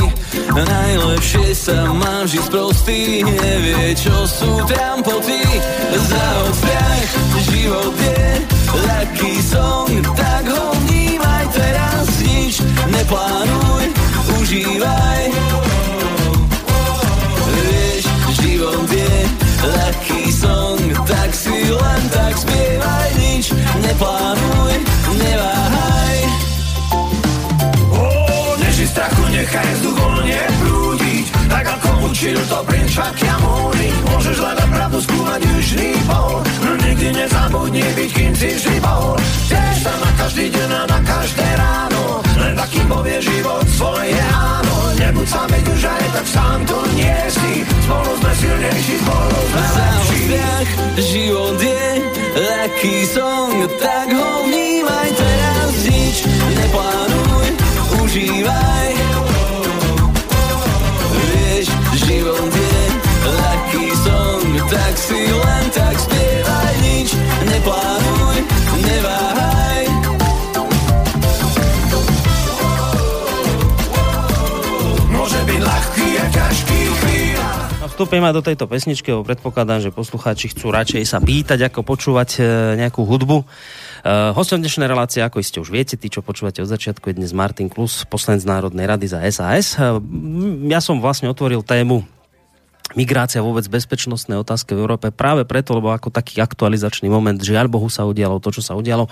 Najlepšie 0.54 1.50
sa 1.50 1.90
má 1.90 2.22
vždy 2.22 2.40
sprostý, 2.46 3.26
nevie, 3.26 3.90
čo 3.98 4.14
sú 4.22 4.62
trampoty. 4.70 5.42
Za 5.90 6.26
odstrach 6.46 7.10
život 7.50 7.90
je 7.98 8.22
ľahký 8.86 9.34
song, 9.50 9.98
tak 10.14 10.46
ho 10.46 10.70
vnímaj 10.86 11.44
teraz, 11.50 12.06
nič 12.22 12.62
neplánuj, 12.86 13.84
užívaj. 14.38 15.22
Vieš, 17.66 18.04
život 18.46 18.86
je 18.86 19.16
ľahký 19.58 20.22
song, 20.30 20.78
tak 21.02 21.34
si 21.34 21.66
len 21.66 22.02
tak 22.14 22.30
spievaj, 22.38 23.10
nič 23.18 23.50
neplánuj, 23.58 24.74
neváhaj. 25.18 26.09
Nechaj 29.40 29.70
vzduch 29.80 29.96
voľne 29.96 30.40
prúdiť 30.60 31.24
Tak 31.48 31.64
ako 31.80 31.88
učil 32.12 32.40
to 32.44 32.58
princ 32.68 32.90
Shakyamuni 32.92 33.88
Môžeš 34.12 34.36
hľadať 34.36 34.68
pravdu, 34.68 34.98
skúmať 35.00 35.40
južný 35.48 35.90
pol 36.04 36.32
No 36.60 36.70
nikdy 36.84 37.08
nezabudni 37.16 37.86
byť, 37.96 38.10
kým 38.12 38.32
si 38.36 38.48
vždy 38.60 38.76
bol. 38.84 39.16
Tiež 39.48 39.76
sa 39.80 39.92
na 39.96 40.10
každý 40.20 40.44
deň 40.52 40.70
a 40.76 40.82
na 40.84 41.00
každé 41.00 41.46
ráno 41.56 42.02
Len 42.36 42.52
takým 42.52 42.86
povie 42.86 43.18
život 43.24 43.64
svoje 43.80 44.20
áno. 44.36 44.76
Nebuď 45.00 45.26
sám, 45.32 45.48
veď 45.48 45.64
už 45.72 45.82
aj 45.88 46.04
tak 46.12 46.26
sám 46.28 46.58
tu 46.68 46.78
nie 46.92 47.18
si. 47.32 47.52
Spolu 47.88 48.12
sme 48.20 48.32
silnejší, 48.36 48.94
spolu 49.00 49.38
sme 49.48 49.64
lepší. 49.64 50.20
strach 50.28 50.70
život 51.00 51.56
je 51.56 51.84
ľahký 52.36 52.96
song, 53.08 53.56
tak 53.80 54.08
ho 54.12 54.30
vnímaj 54.44 55.08
teraz, 55.16 55.72
nič. 55.88 56.16
Neplánuj, 56.28 57.48
užívaj. 58.04 59.09
Život 62.20 62.52
je 62.52 62.76
ľahký 63.24 63.86
song, 64.04 64.44
tak 64.68 64.92
si 64.92 65.20
len 65.24 65.64
tak 65.72 65.96
spievaj, 65.96 66.74
nič 66.84 67.16
neplánuj, 67.48 68.44
vstúpime 77.90 78.30
do 78.30 78.38
tejto 78.38 78.70
pesničky, 78.70 79.10
lebo 79.10 79.26
predpokladám, 79.26 79.82
že 79.82 79.90
poslucháči 79.90 80.54
chcú 80.54 80.70
radšej 80.70 81.02
sa 81.02 81.18
pýtať, 81.18 81.66
ako 81.66 81.82
počúvať 81.82 82.30
e, 82.38 82.42
nejakú 82.78 83.02
hudbu. 83.02 83.42
Uh, 84.00 84.32
hostom 84.32 84.64
dnešnej 84.64 84.88
relácie, 84.88 85.20
ako 85.20 85.44
ste 85.44 85.60
už 85.60 85.68
viete, 85.68 85.92
tí, 85.92 86.08
čo 86.08 86.24
počúvate 86.24 86.64
od 86.64 86.72
začiatku, 86.72 87.12
je 87.12 87.20
dnes 87.20 87.36
Martin 87.36 87.68
Klus, 87.68 88.08
poslanec 88.08 88.48
Národnej 88.48 88.88
rady 88.88 89.04
za 89.12 89.20
SAS. 89.28 89.76
Uh, 89.76 90.00
ja 90.72 90.80
som 90.80 91.04
vlastne 91.04 91.28
otvoril 91.28 91.60
tému 91.60 92.00
migrácia 92.96 93.44
vôbec 93.44 93.66
bezpečnostné 93.68 94.40
otázky 94.40 94.72
v 94.74 94.82
Európe 94.82 95.12
práve 95.12 95.44
preto, 95.44 95.76
lebo 95.76 95.92
ako 95.92 96.10
taký 96.10 96.40
aktualizačný 96.40 97.12
moment, 97.12 97.36
žiaľ 97.36 97.68
Bohu 97.68 97.92
sa 97.92 98.08
udialo 98.08 98.40
to, 98.40 98.50
čo 98.50 98.62
sa 98.64 98.74
udialo 98.74 99.06
e, 99.06 99.10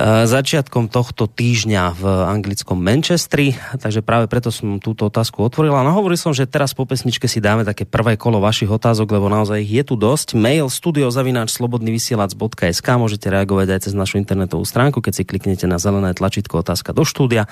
začiatkom 0.00 0.88
tohto 0.88 1.28
týždňa 1.28 1.82
v 2.00 2.04
anglickom 2.24 2.80
Manchestri, 2.80 3.52
takže 3.76 4.00
práve 4.00 4.24
preto 4.24 4.48
som 4.48 4.80
túto 4.80 5.12
otázku 5.12 5.44
otvorila. 5.44 5.84
No 5.84 5.92
hovoril 5.92 6.16
som, 6.16 6.32
že 6.32 6.48
teraz 6.48 6.72
po 6.72 6.88
pesničke 6.88 7.28
si 7.28 7.44
dáme 7.44 7.68
také 7.68 7.84
prvé 7.84 8.16
kolo 8.16 8.40
vašich 8.40 8.72
otázok, 8.72 9.12
lebo 9.12 9.28
naozaj 9.28 9.60
ich 9.60 9.72
je 9.80 9.84
tu 9.84 9.94
dosť. 10.00 10.32
Mail 10.32 10.72
studiozavináč 10.72 11.52
slobodnyvysielac.sk 11.52 12.88
môžete 12.96 13.28
reagovať 13.28 13.68
aj 13.68 13.80
cez 13.88 13.92
našu 13.92 14.16
internetovú 14.16 14.64
stránku, 14.64 15.04
keď 15.04 15.12
si 15.12 15.28
kliknete 15.28 15.68
na 15.68 15.76
zelené 15.76 16.16
tlačítko 16.16 16.64
otázka 16.64 16.96
do 16.96 17.04
štúdia, 17.04 17.44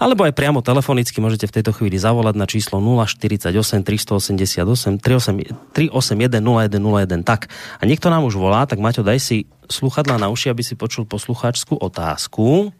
alebo 0.00 0.24
aj 0.24 0.32
priamo 0.32 0.64
telefonicky 0.64 1.20
môžete 1.20 1.44
v 1.44 1.60
tejto 1.60 1.76
chvíli 1.76 2.00
zavolať 2.00 2.34
na 2.40 2.48
číslo 2.48 2.80
048 2.80 3.52
388 3.84 4.96
381 5.04 6.40
0101. 6.40 7.28
Tak, 7.28 7.52
a 7.52 7.82
niekto 7.84 8.08
nám 8.08 8.24
už 8.24 8.40
volá, 8.40 8.64
tak 8.64 8.80
Maťo, 8.80 9.04
daj 9.04 9.20
si 9.20 9.44
sluchadla 9.72 10.20
na 10.20 10.28
uši, 10.28 10.52
aby 10.52 10.60
si 10.60 10.76
počul 10.76 11.08
poslucháčskú 11.08 11.80
otázku. 11.80 12.70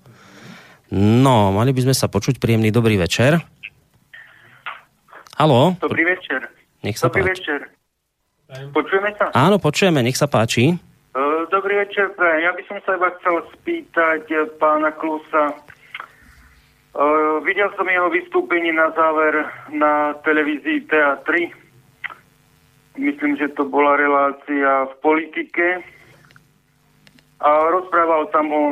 No, 0.92 1.36
mali 1.56 1.72
by 1.72 1.88
sme 1.88 1.94
sa 1.96 2.12
počuť. 2.12 2.36
Príjemný 2.36 2.68
dobrý 2.68 3.00
večer. 3.00 3.40
Haló? 5.40 5.72
Dobrý 5.80 6.04
večer. 6.04 6.52
Nech 6.84 7.00
sa 7.00 7.08
Dobrý 7.08 7.24
páči. 7.24 7.32
večer. 7.40 7.60
Počujeme 8.52 9.16
sa? 9.16 9.32
Áno, 9.32 9.56
počujeme, 9.56 10.04
nech 10.04 10.20
sa 10.20 10.28
páči. 10.28 10.76
Uh, 11.16 11.48
Dobrý 11.48 11.80
večer, 11.80 12.12
prajem. 12.12 12.44
Ja 12.44 12.52
by 12.52 12.62
som 12.68 12.78
sa 12.84 13.00
iba 13.00 13.08
chcel 13.16 13.36
spýtať 13.56 14.22
eh, 14.28 14.44
pána 14.60 14.92
Klusa. 14.92 15.56
Uh, 16.92 17.40
videl 17.48 17.72
som 17.80 17.88
jeho 17.88 18.12
vystúpenie 18.12 18.76
na 18.76 18.92
záver 18.92 19.48
na 19.72 20.12
televízii 20.20 20.84
TA3. 20.92 21.48
Myslím, 23.00 23.40
že 23.40 23.48
to 23.56 23.64
bola 23.64 23.96
relácia 23.96 24.84
v 24.92 24.94
politike. 25.00 25.80
A 27.42 27.50
rozprával 27.74 28.30
tam 28.30 28.46
o 28.54 28.64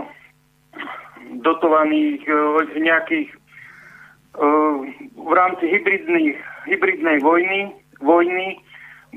dotovaných 1.42 2.22
e, 2.26 2.32
nejakých 2.78 3.28
e, 3.30 3.36
v 5.14 5.32
rámci 5.34 5.64
hybridnej 5.70 7.18
vojny, 7.22 7.74
vojny. 8.02 8.58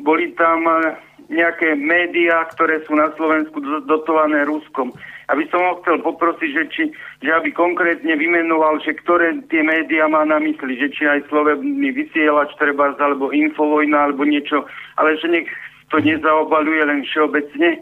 Boli 0.02 0.34
tam 0.38 0.66
e, 0.66 0.98
nejaké 1.30 1.78
médiá, 1.78 2.46
ktoré 2.54 2.82
sú 2.86 2.98
na 2.98 3.14
Slovensku 3.16 3.62
dotované 3.86 4.46
Ruskom. 4.46 4.92
Aby 5.32 5.48
som 5.48 5.64
ho 5.64 5.80
chcel 5.82 6.04
poprosiť, 6.04 6.50
že, 6.52 6.64
či, 6.68 6.84
že 7.24 7.32
aby 7.32 7.56
konkrétne 7.56 8.12
vymenoval, 8.12 8.84
že 8.84 8.92
ktoré 9.00 9.40
tie 9.48 9.64
médiá 9.64 10.12
má 10.12 10.28
na 10.28 10.38
mysli, 10.44 10.76
že 10.76 10.92
či 10.92 11.08
aj 11.08 11.32
slovebný 11.32 11.96
vysielač 11.96 12.52
treba, 12.60 12.92
alebo 13.00 13.32
infovojna, 13.32 14.12
alebo 14.12 14.28
niečo, 14.28 14.68
ale 15.00 15.16
že 15.24 15.32
nech 15.32 15.48
to 15.96 16.04
nezaobaluje 16.04 16.84
len 16.84 17.08
všeobecne, 17.08 17.80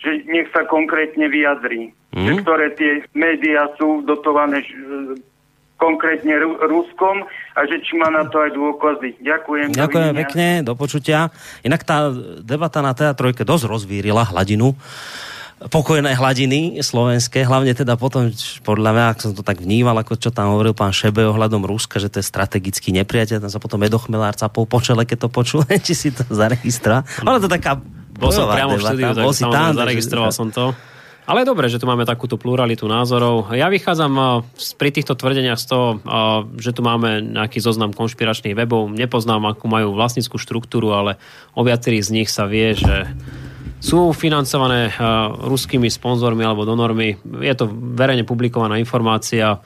že 0.00 0.24
nech 0.26 0.48
sa 0.50 0.64
konkrétne 0.64 1.28
vyjadrí. 1.28 1.92
Mm. 2.10 2.26
Že 2.26 2.32
ktoré 2.42 2.66
tie 2.74 2.92
médiá 3.14 3.70
sú 3.78 4.02
dotované 4.02 4.64
konkrétne 5.80 6.36
Ruskom 6.68 7.24
a 7.56 7.60
že 7.64 7.80
či 7.80 7.96
má 7.96 8.12
na 8.12 8.28
to 8.28 8.36
aj 8.44 8.52
dôkazy. 8.52 9.16
Ďakujem. 9.24 9.72
Ďakujem 9.72 10.12
pekne, 10.12 10.46
do 10.60 10.76
počutia. 10.76 11.32
Inak 11.64 11.88
tá 11.88 12.12
debata 12.44 12.84
na 12.84 12.92
TA3 12.92 13.32
dosť 13.32 13.64
rozvírila 13.64 14.28
hladinu 14.28 14.76
pokojné 15.68 16.16
hladiny 16.16 16.80
slovenské, 16.80 17.44
hlavne 17.44 17.76
teda 17.76 18.00
potom, 18.00 18.32
podľa 18.64 18.90
mňa, 18.96 19.04
ak 19.12 19.18
som 19.20 19.32
to 19.36 19.44
tak 19.44 19.60
vnímal, 19.60 19.92
ako 20.00 20.16
čo 20.16 20.32
tam 20.32 20.56
hovoril 20.56 20.72
pán 20.72 20.96
Šebe 20.96 21.20
ohľadom 21.28 21.68
Ruska, 21.68 22.00
že 22.00 22.08
to 22.08 22.16
je 22.16 22.24
strategický 22.24 22.96
nepriateľ, 22.96 23.44
tam 23.44 23.52
sa 23.52 23.60
potom 23.60 23.84
Edo 23.84 24.00
Chmelár 24.00 24.32
capol 24.32 24.64
po 24.64 24.80
čele, 24.80 25.04
keď 25.04 25.28
to 25.28 25.28
počul, 25.28 25.60
či 25.84 25.92
si 25.92 26.08
to 26.16 26.24
zaregistra. 26.32 27.04
Ale 27.20 27.44
to 27.44 27.52
taká 27.52 27.76
Bol 28.20 28.30
som 28.36 28.52
priamo 28.52 28.76
v 28.76 28.82
štúdiu, 28.84 29.10
tak 29.16 29.24
tam, 29.48 29.72
zaregistroval 29.72 30.30
som 30.30 30.52
to. 30.52 30.76
Ale 31.30 31.46
je 31.46 31.50
dobré, 31.54 31.70
že 31.70 31.78
tu 31.78 31.86
máme 31.86 32.02
takúto 32.02 32.34
pluralitu 32.34 32.90
názorov. 32.90 33.54
Ja 33.54 33.70
vychádzam 33.70 34.12
eh, 34.18 34.26
pri 34.74 34.90
týchto 34.90 35.14
tvrdeniach 35.14 35.62
z 35.62 35.66
toho, 35.70 35.88
eh, 35.94 36.00
že 36.58 36.74
tu 36.74 36.82
máme 36.82 37.22
nejaký 37.22 37.62
zoznam 37.62 37.94
konšpiračných 37.94 38.58
webov. 38.58 38.90
Nepoznám, 38.90 39.46
akú 39.46 39.70
majú 39.70 39.94
vlastnickú 39.94 40.42
štruktúru, 40.42 40.90
ale 40.90 41.22
o 41.54 41.62
viacerých 41.62 42.02
z 42.02 42.10
nich 42.10 42.28
sa 42.34 42.50
vie, 42.50 42.74
že 42.74 43.06
sú 43.78 44.10
financované 44.10 44.90
eh, 44.90 44.94
ruskými 45.46 45.86
sponzormi 45.86 46.42
alebo 46.42 46.66
donormi. 46.66 47.22
Je 47.46 47.54
to 47.54 47.70
verejne 47.70 48.26
publikovaná 48.26 48.82
informácia. 48.82 49.62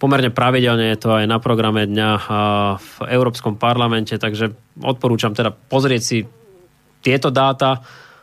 Pomerne 0.00 0.32
pravidelne 0.32 0.96
je 0.96 0.98
to 0.98 1.14
aj 1.14 1.30
na 1.30 1.38
programe 1.38 1.86
dňa 1.86 2.10
v 2.74 2.92
Európskom 3.06 3.54
parlamente, 3.54 4.18
takže 4.18 4.50
odporúčam 4.82 5.30
teda 5.30 5.54
pozrieť 5.54 6.02
si 6.02 6.26
tieto 7.02 7.34
dáta 7.34 7.82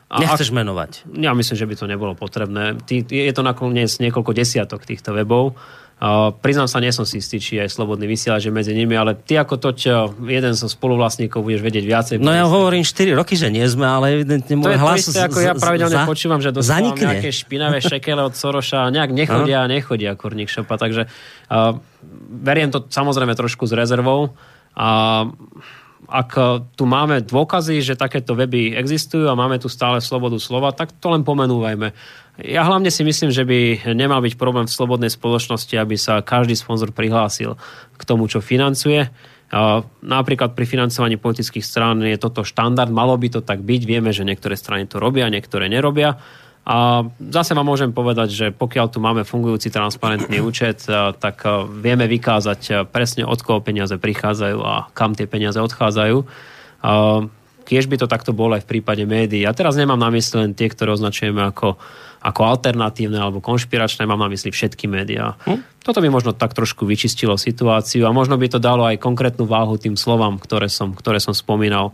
a 0.10 0.18
Nechceš 0.26 0.50
ak, 0.50 0.58
menovať? 0.58 0.92
Ja 1.22 1.38
myslím, 1.38 1.54
že 1.54 1.70
by 1.70 1.76
to 1.78 1.86
nebolo 1.86 2.18
potrebné. 2.18 2.82
Je 2.90 3.30
to 3.30 3.46
nakoniec 3.46 3.94
niekoľko 4.02 4.34
desiatok 4.34 4.82
týchto 4.82 5.14
webov. 5.14 5.54
Uh, 6.00 6.32
priznám 6.32 6.72
sa, 6.72 6.80
nie 6.80 6.96
som 6.96 7.04
si 7.04 7.20
istý, 7.20 7.44
či 7.44 7.60
aj 7.60 7.76
slobodný 7.76 8.08
vysielač 8.08 8.48
je 8.48 8.56
medzi 8.56 8.72
nimi, 8.72 8.96
ale 8.96 9.20
ty 9.20 9.36
ako 9.36 9.60
toť 9.60 9.78
jeden 10.26 10.56
zo 10.56 10.72
spoluvlastníkov 10.72 11.44
budeš 11.44 11.62
vedieť 11.62 11.86
viacej. 11.86 12.16
No 12.24 12.32
ja 12.32 12.48
hovorím 12.48 12.88
4 12.88 13.20
roky, 13.20 13.36
že 13.36 13.52
nie 13.52 13.68
sme, 13.68 13.84
ale 13.84 14.16
evidentne 14.16 14.56
môj 14.56 14.80
to 14.80 14.82
hlas... 14.82 15.04
To 15.06 15.12
isté, 15.12 15.28
ako 15.28 15.40
ja 15.44 15.54
pravidelne 15.60 16.00
za, 16.00 16.08
počúvam, 16.08 16.40
že 16.40 16.56
dostávam 16.56 16.96
zanikne. 16.96 17.04
nejaké 17.04 17.30
špinavé 17.36 17.78
šekele 17.84 18.24
od 18.24 18.34
Soroša 18.34 18.88
a 18.88 18.96
nejak 18.96 19.12
nechodia 19.12 19.62
a 19.62 19.68
nechodia 19.68 20.16
Korník 20.16 20.48
Šopa, 20.48 20.80
takže 20.80 21.12
uh, 21.12 21.76
veriem 22.32 22.72
to 22.72 22.80
samozrejme 22.88 23.36
trošku 23.36 23.68
s 23.68 23.76
rezervou. 23.76 24.32
A 24.80 24.88
uh, 25.28 25.79
ak 26.10 26.32
tu 26.74 26.84
máme 26.90 27.22
dôkazy, 27.22 27.86
že 27.86 27.94
takéto 27.94 28.34
weby 28.34 28.74
existujú 28.74 29.30
a 29.30 29.38
máme 29.38 29.62
tu 29.62 29.70
stále 29.70 30.02
slobodu 30.02 30.42
slova, 30.42 30.74
tak 30.74 30.98
to 30.98 31.14
len 31.14 31.22
pomenúvajme. 31.22 31.94
Ja 32.42 32.66
hlavne 32.66 32.90
si 32.90 33.06
myslím, 33.06 33.30
že 33.30 33.46
by 33.46 33.90
nemal 33.94 34.26
byť 34.26 34.34
problém 34.34 34.66
v 34.66 34.74
slobodnej 34.74 35.14
spoločnosti, 35.14 35.76
aby 35.78 35.96
sa 35.96 36.26
každý 36.26 36.58
sponzor 36.58 36.90
prihlásil 36.90 37.56
k 37.94 38.02
tomu, 38.04 38.26
čo 38.26 38.42
financuje. 38.42 39.12
Napríklad 40.02 40.54
pri 40.54 40.66
financovaní 40.66 41.18
politických 41.18 41.66
strán 41.66 42.02
je 42.06 42.18
toto 42.18 42.42
štandard, 42.42 42.90
malo 42.90 43.18
by 43.18 43.28
to 43.30 43.42
tak 43.46 43.62
byť. 43.62 43.82
Vieme, 43.86 44.10
že 44.10 44.26
niektoré 44.26 44.58
strany 44.58 44.90
to 44.90 44.98
robia, 44.98 45.30
niektoré 45.30 45.70
nerobia 45.70 46.18
a 46.70 47.02
zase 47.18 47.58
vám 47.58 47.66
môžem 47.66 47.90
povedať, 47.90 48.30
že 48.30 48.48
pokiaľ 48.54 48.94
tu 48.94 49.02
máme 49.02 49.26
fungujúci 49.26 49.74
transparentný 49.74 50.38
účet, 50.50 50.86
tak 51.18 51.42
vieme 51.82 52.06
vykázať 52.06 52.86
presne 52.94 53.26
od 53.26 53.42
koho 53.42 53.58
peniaze 53.58 53.98
prichádzajú 53.98 54.58
a 54.62 54.86
kam 54.94 55.18
tie 55.18 55.26
peniaze 55.26 55.58
odchádzajú. 55.58 56.18
Kiež 57.66 57.86
by 57.90 57.98
to 58.02 58.10
takto 58.10 58.38
bolo 58.38 58.54
aj 58.54 58.66
v 58.66 58.78
prípade 58.78 59.02
médií. 59.06 59.46
Ja 59.46 59.54
teraz 59.54 59.78
nemám 59.78 59.98
na 59.98 60.14
mysli 60.14 60.42
len 60.46 60.54
tie, 60.54 60.70
ktoré 60.70 60.94
označujeme 60.94 61.42
ako, 61.54 61.78
ako 62.22 62.42
alternatívne 62.46 63.18
alebo 63.18 63.42
konšpiračné, 63.42 64.06
mám 64.06 64.22
na 64.22 64.30
mysli 64.30 64.54
všetky 64.54 64.86
médiá. 64.86 65.38
Hm? 65.50 65.82
Toto 65.82 66.06
by 66.06 66.10
možno 66.10 66.38
tak 66.38 66.54
trošku 66.54 66.86
vyčistilo 66.86 67.34
situáciu 67.38 68.06
a 68.06 68.14
možno 68.14 68.38
by 68.38 68.46
to 68.46 68.62
dalo 68.62 68.86
aj 68.86 69.02
konkrétnu 69.02 69.50
váhu 69.50 69.78
tým 69.82 69.98
slovám, 69.98 70.38
ktoré 70.38 70.70
som, 70.70 70.94
ktoré 70.94 71.18
som 71.18 71.34
spomínal 71.34 71.94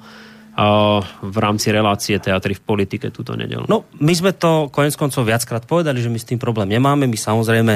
v 1.19 1.37
rámci 1.37 1.67
relácie 1.67 2.15
teatry 2.15 2.55
v 2.55 2.63
politike 2.63 3.11
túto 3.11 3.35
nedelu. 3.35 3.67
No, 3.67 3.91
my 3.99 4.13
sme 4.15 4.31
to 4.31 4.71
konec 4.71 4.95
koncov 4.95 5.27
viackrát 5.27 5.67
povedali, 5.67 5.99
že 5.99 6.07
my 6.07 6.15
s 6.15 6.27
tým 6.31 6.39
problém 6.39 6.71
nemáme. 6.71 7.11
My 7.11 7.17
samozrejme, 7.19 7.73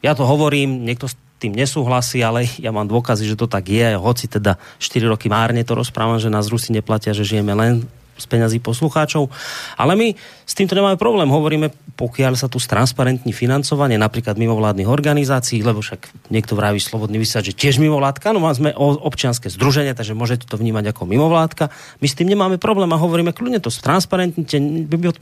ja 0.00 0.12
to 0.16 0.24
hovorím, 0.24 0.80
niekto 0.80 1.12
tým 1.36 1.52
nesúhlasí, 1.52 2.24
ale 2.24 2.48
ja 2.64 2.72
mám 2.72 2.88
dôkazy, 2.88 3.28
že 3.28 3.36
to 3.36 3.44
tak 3.44 3.68
je. 3.68 3.96
Hoci 4.00 4.32
teda 4.32 4.56
4 4.80 5.12
roky 5.12 5.28
márne 5.28 5.60
to 5.60 5.76
rozprávam, 5.76 6.16
že 6.16 6.32
nás 6.32 6.48
Rusi 6.48 6.72
neplatia, 6.72 7.12
že 7.12 7.28
žijeme 7.28 7.52
len 7.52 7.84
z 8.16 8.26
peňazí 8.26 8.58
poslucháčov. 8.64 9.28
Ale 9.76 9.92
my 9.94 10.08
s 10.46 10.52
týmto 10.56 10.72
nemáme 10.72 10.96
problém. 10.96 11.28
Hovoríme, 11.28 11.70
pokiaľ 11.96 12.36
sa 12.36 12.48
tu 12.48 12.60
stransparentní 12.60 13.32
financovanie 13.32 13.96
napríklad 13.96 14.36
mimovládnych 14.36 14.88
organizácií, 14.88 15.64
lebo 15.64 15.80
však 15.80 16.28
niekto 16.28 16.52
vraví 16.52 16.76
slobodný 16.76 17.16
vysiať, 17.16 17.52
že 17.52 17.56
tiež 17.56 17.80
mimovládka, 17.80 18.36
no 18.36 18.44
sme 18.52 18.72
občianske 18.76 19.48
združenie, 19.48 19.96
takže 19.96 20.12
môžete 20.12 20.44
to 20.44 20.60
vnímať 20.60 20.92
ako 20.92 21.08
mimovládka. 21.08 21.72
My 22.00 22.06
s 22.06 22.16
tým 22.16 22.28
nemáme 22.32 22.60
problém 22.60 22.88
a 22.92 23.00
hovoríme, 23.00 23.32
kľudne 23.32 23.60
to 23.64 23.72
stransparentnite, 23.72 24.60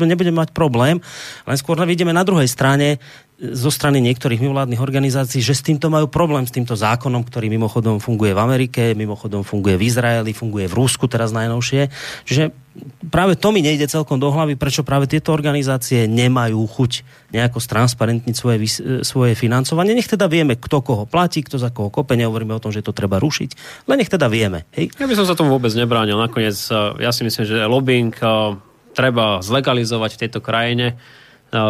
nebudeme 0.03 0.39
mať 0.43 0.51
problém, 0.51 0.99
len 1.47 1.57
skôr 1.59 1.79
vidíme 1.87 2.11
na 2.11 2.27
druhej 2.27 2.51
strane 2.51 2.99
zo 3.35 3.71
strany 3.71 3.99
niektorých 3.99 4.39
mimovládnych 4.39 4.79
organizácií, 4.79 5.43
že 5.43 5.59
s 5.59 5.67
týmto 5.67 5.91
majú 5.91 6.07
problém, 6.07 6.47
s 6.47 6.55
týmto 6.55 6.79
zákonom, 6.79 7.27
ktorý 7.27 7.51
mimochodom 7.51 7.99
funguje 7.99 8.31
v 8.31 8.41
Amerike, 8.41 8.95
mimochodom 8.95 9.43
funguje 9.43 9.75
v 9.75 9.91
Izraeli, 9.91 10.31
funguje 10.31 10.71
v 10.71 10.75
Rusku 10.79 11.11
teraz 11.11 11.35
najnovšie. 11.35 11.91
Čiže 12.31 12.64
práve 13.11 13.39
to 13.39 13.55
mi 13.55 13.63
nejde 13.63 13.87
celkom 13.87 14.19
do 14.19 14.31
hlavy, 14.31 14.59
prečo 14.59 14.83
práve 14.83 15.07
tieto 15.07 15.31
organizácie 15.31 16.11
nemajú 16.11 16.59
chuť 16.67 16.93
nejako 17.31 17.59
stransparentniť 17.63 18.35
svoje, 18.35 18.57
svoje 19.07 19.33
financovanie. 19.39 19.95
Nech 19.95 20.11
teda 20.11 20.27
vieme, 20.27 20.59
kto 20.59 20.83
koho 20.83 21.05
platí, 21.07 21.47
kto 21.47 21.59
za 21.59 21.71
koho 21.71 21.91
kope, 21.91 22.19
nehovoríme 22.19 22.55
o 22.55 22.63
tom, 22.63 22.75
že 22.75 22.83
to 22.83 22.91
treba 22.91 23.23
rušiť, 23.23 23.51
len 23.87 24.03
nech 24.03 24.11
teda 24.11 24.27
vieme. 24.27 24.67
Hej? 24.75 24.91
Ja 24.99 25.07
by 25.07 25.15
som 25.15 25.27
sa 25.27 25.39
tomu 25.39 25.55
vôbec 25.55 25.71
nebránil. 25.75 26.19
Nakoniec 26.19 26.59
eh, 26.71 27.07
ja 27.07 27.11
si 27.15 27.23
myslím, 27.23 27.45
že 27.47 27.67
lobbying 27.67 28.15
eh, 28.19 28.59
treba 28.95 29.43
zlegalizovať 29.43 30.11
v 30.15 30.21
tejto 30.27 30.41
krajine 30.43 30.99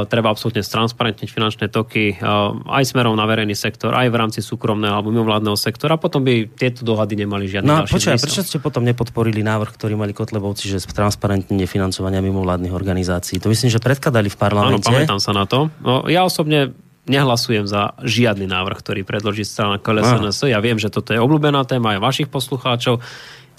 treba 0.08 0.32
absolútne 0.32 0.64
stransparentniť 0.64 1.28
finančné 1.28 1.66
toky 1.68 2.16
aj 2.64 2.84
smerom 2.88 3.12
na 3.14 3.28
verejný 3.28 3.52
sektor, 3.52 3.92
aj 3.92 4.08
v 4.08 4.16
rámci 4.16 4.40
súkromného 4.40 4.96
alebo 4.96 5.12
mimovládneho 5.12 5.54
sektora. 5.60 6.00
Potom 6.00 6.24
by 6.24 6.48
tieto 6.56 6.82
dohady 6.82 7.20
nemali 7.20 7.44
žiadny 7.44 7.68
no, 7.68 7.84
počkaj, 7.84 8.16
prečo 8.16 8.40
ste 8.40 8.58
potom 8.58 8.82
nepodporili 8.82 9.44
návrh, 9.44 9.76
ktorý 9.76 9.94
mali 9.94 10.16
Kotlebovci, 10.16 10.72
že 10.72 10.80
transparentnenie 10.88 11.68
financovania 11.68 12.24
mimovládnych 12.24 12.72
organizácií? 12.72 13.38
To 13.44 13.52
myslím, 13.52 13.68
že 13.68 13.78
predkladali 13.78 14.32
v 14.32 14.36
parlamente. 14.40 14.88
Áno, 14.88 14.96
pamätám 15.04 15.20
sa 15.20 15.36
na 15.36 15.44
to. 15.44 15.68
No, 15.84 16.08
ja 16.08 16.24
osobne 16.24 16.72
nehlasujem 17.04 17.68
za 17.68 17.92
žiadny 18.00 18.48
návrh, 18.48 18.80
ktorý 18.80 19.00
predloží 19.04 19.44
strana 19.44 19.76
KLSNS. 19.76 20.48
Ja 20.48 20.60
viem, 20.64 20.80
že 20.80 20.88
toto 20.88 21.12
je 21.12 21.20
obľúbená 21.20 21.68
téma 21.68 21.96
aj 21.96 22.00
vašich 22.00 22.28
poslucháčov. 22.32 23.04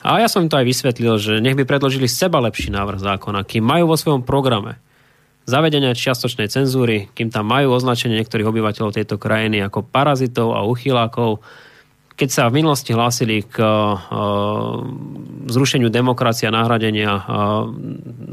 A 0.06 0.22
ja 0.22 0.30
som 0.30 0.46
im 0.46 0.50
to 0.50 0.58
aj 0.58 0.66
vysvetlil, 0.66 1.18
že 1.18 1.42
nech 1.42 1.58
by 1.58 1.66
predložili 1.66 2.06
seba 2.06 2.38
lepší 2.38 2.70
návrh 2.74 3.02
zákona, 3.02 3.42
kým 3.46 3.66
majú 3.66 3.90
vo 3.90 3.98
svojom 3.98 4.22
programe 4.22 4.82
zavedenia 5.46 5.94
čiastočnej 5.94 6.50
cenzúry, 6.50 7.10
kým 7.14 7.30
tam 7.30 7.50
majú 7.50 7.78
označenie 7.78 8.18
niektorých 8.18 8.50
obyvateľov 8.50 8.98
tejto 8.98 9.22
krajiny 9.22 9.62
ako 9.62 9.86
parazitov 9.86 10.58
a 10.58 10.66
uchylákov, 10.66 11.46
keď 12.16 12.30
sa 12.32 12.44
v 12.48 12.64
minulosti 12.64 12.96
hlásili 12.96 13.44
k 13.44 13.60
uh, 13.60 14.00
zrušeniu 15.52 15.92
demokracie 15.92 16.48
a 16.48 16.56
nahradenia 16.56 17.12
uh, 17.12 17.24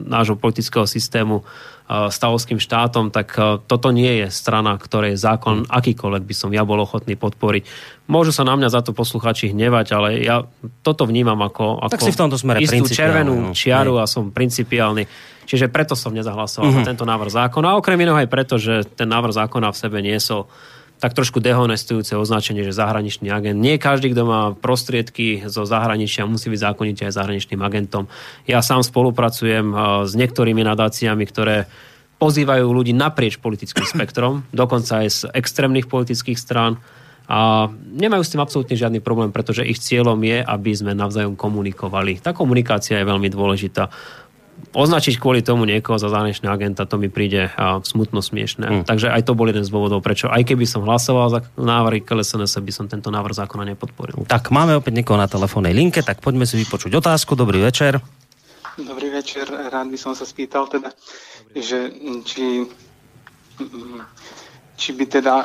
nášho 0.08 0.38
politického 0.38 0.86
systému 0.86 1.44
stavovským 1.92 2.56
štátom, 2.56 3.12
tak 3.12 3.36
toto 3.68 3.92
nie 3.92 4.24
je 4.24 4.32
strana, 4.32 4.78
ktorej 4.80 5.18
zákon 5.18 5.68
akýkoľvek 5.68 6.24
by 6.24 6.34
som 6.34 6.50
ja 6.54 6.64
bol 6.64 6.80
ochotný 6.80 7.20
podporiť. 7.20 7.68
Môžu 8.08 8.32
sa 8.32 8.48
na 8.48 8.56
mňa 8.56 8.68
za 8.72 8.80
to 8.80 8.96
posluchači 8.96 9.52
hnevať, 9.52 9.86
ale 9.92 10.08
ja 10.24 10.46
toto 10.80 11.04
vnímam 11.04 11.36
ako, 11.36 11.84
ako 11.84 11.92
tak 11.92 12.00
si 12.00 12.14
v 12.14 12.20
tomto 12.22 12.38
smere 12.40 12.64
istú 12.64 12.88
červenú 12.88 13.50
no. 13.50 13.52
čiaru 13.52 14.00
a 14.00 14.08
som 14.08 14.32
principiálny. 14.32 15.04
Čiže 15.44 15.68
preto 15.68 15.98
som 15.98 16.14
nezahlasoval 16.14 16.70
uh-huh. 16.70 16.78
za 16.78 16.82
mhm. 16.86 16.90
tento 16.94 17.04
návrh 17.04 17.32
zákona. 17.32 17.74
A 17.74 17.78
okrem 17.78 17.98
iného 17.98 18.16
aj 18.18 18.30
preto, 18.30 18.56
že 18.56 18.86
ten 18.86 19.10
návrh 19.10 19.34
zákona 19.34 19.74
v 19.74 19.80
sebe 19.80 19.98
niesol 20.00 20.46
tak 21.02 21.18
trošku 21.18 21.42
dehonestujúce 21.42 22.14
označenie, 22.14 22.62
že 22.62 22.78
zahraničný 22.78 23.26
agent. 23.26 23.58
Nie 23.58 23.74
každý, 23.74 24.14
kto 24.14 24.22
má 24.22 24.42
prostriedky 24.54 25.42
zo 25.50 25.66
zahraničia, 25.66 26.30
musí 26.30 26.46
byť 26.46 26.60
zákonite 26.62 27.02
aj 27.10 27.18
zahraničným 27.18 27.58
agentom. 27.58 28.06
Ja 28.46 28.62
sám 28.62 28.86
spolupracujem 28.86 29.74
s 30.06 30.14
niektorými 30.14 30.62
nadáciami, 30.62 31.26
ktoré 31.26 31.66
pozývajú 32.22 32.70
ľudí 32.70 32.94
naprieč 32.94 33.42
politickým 33.42 33.82
spektrom, 33.98 34.46
dokonca 34.54 35.02
aj 35.02 35.08
z 35.10 35.20
extrémnych 35.34 35.90
politických 35.90 36.38
strán 36.38 36.78
a 37.26 37.70
nemajú 37.74 38.22
s 38.22 38.32
tým 38.34 38.42
absolútne 38.42 38.78
žiadny 38.78 39.02
problém, 39.02 39.34
pretože 39.34 39.66
ich 39.66 39.82
cieľom 39.82 40.18
je, 40.22 40.42
aby 40.42 40.70
sme 40.74 40.94
navzájom 40.94 41.34
komunikovali. 41.34 42.22
Tá 42.22 42.30
komunikácia 42.30 42.98
je 42.98 43.08
veľmi 43.10 43.30
dôležitá. 43.30 43.90
Označiť 44.70 45.18
kvôli 45.18 45.42
tomu 45.42 45.66
niekoho 45.66 45.98
za 45.98 46.06
zahraničného 46.06 46.54
agenta, 46.54 46.86
to 46.86 46.94
mi 46.96 47.10
príde 47.10 47.50
a, 47.58 47.82
smutno 47.82 48.22
smiešne. 48.22 48.66
Mm. 48.66 48.82
Takže 48.86 49.10
aj 49.10 49.26
to 49.26 49.34
bol 49.34 49.50
jeden 49.50 49.66
z 49.66 49.70
dôvodov, 49.74 50.00
prečo 50.00 50.30
aj 50.30 50.46
keby 50.46 50.64
som 50.64 50.86
hlasoval 50.86 51.26
za 51.28 51.40
návrhy 51.58 52.06
KLSNS, 52.06 52.62
by 52.62 52.72
som 52.72 52.86
tento 52.86 53.10
návrh 53.10 53.34
zákona 53.34 53.74
nepodporil. 53.74 54.24
Tak 54.30 54.54
máme 54.54 54.78
opäť 54.78 55.02
niekoho 55.02 55.18
na 55.18 55.26
telefónnej 55.26 55.74
linke, 55.74 56.00
tak 56.06 56.22
poďme 56.22 56.46
si 56.46 56.56
vypočuť 56.62 56.94
otázku. 56.94 57.34
Dobrý 57.34 57.58
večer. 57.58 57.98
Dobrý 58.80 59.12
večer, 59.12 59.44
rád 59.52 59.92
by 59.92 59.98
som 60.00 60.16
sa 60.16 60.24
spýtal 60.24 60.64
teda, 60.64 60.96
že 61.52 61.92
či, 62.24 62.64
či 64.80 64.90
by 64.96 65.04
teda 65.04 65.34
uh, 65.36 65.44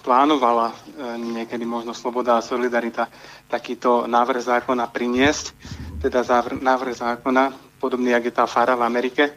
plánovala 0.00 0.72
uh, 0.72 1.20
niekedy 1.20 1.68
možno 1.68 1.92
Sloboda 1.92 2.40
a 2.40 2.46
Solidarita 2.46 3.12
takýto 3.52 4.08
návrh 4.08 4.40
zákona 4.40 4.88
priniesť, 4.88 5.52
teda 6.00 6.24
závr, 6.24 6.56
návrh 6.56 6.94
zákona, 6.96 7.65
podobný, 7.78 8.10
jak 8.12 8.24
je 8.24 8.34
tá 8.34 8.44
fara 8.46 8.74
v 8.74 8.86
Amerike, 8.86 9.36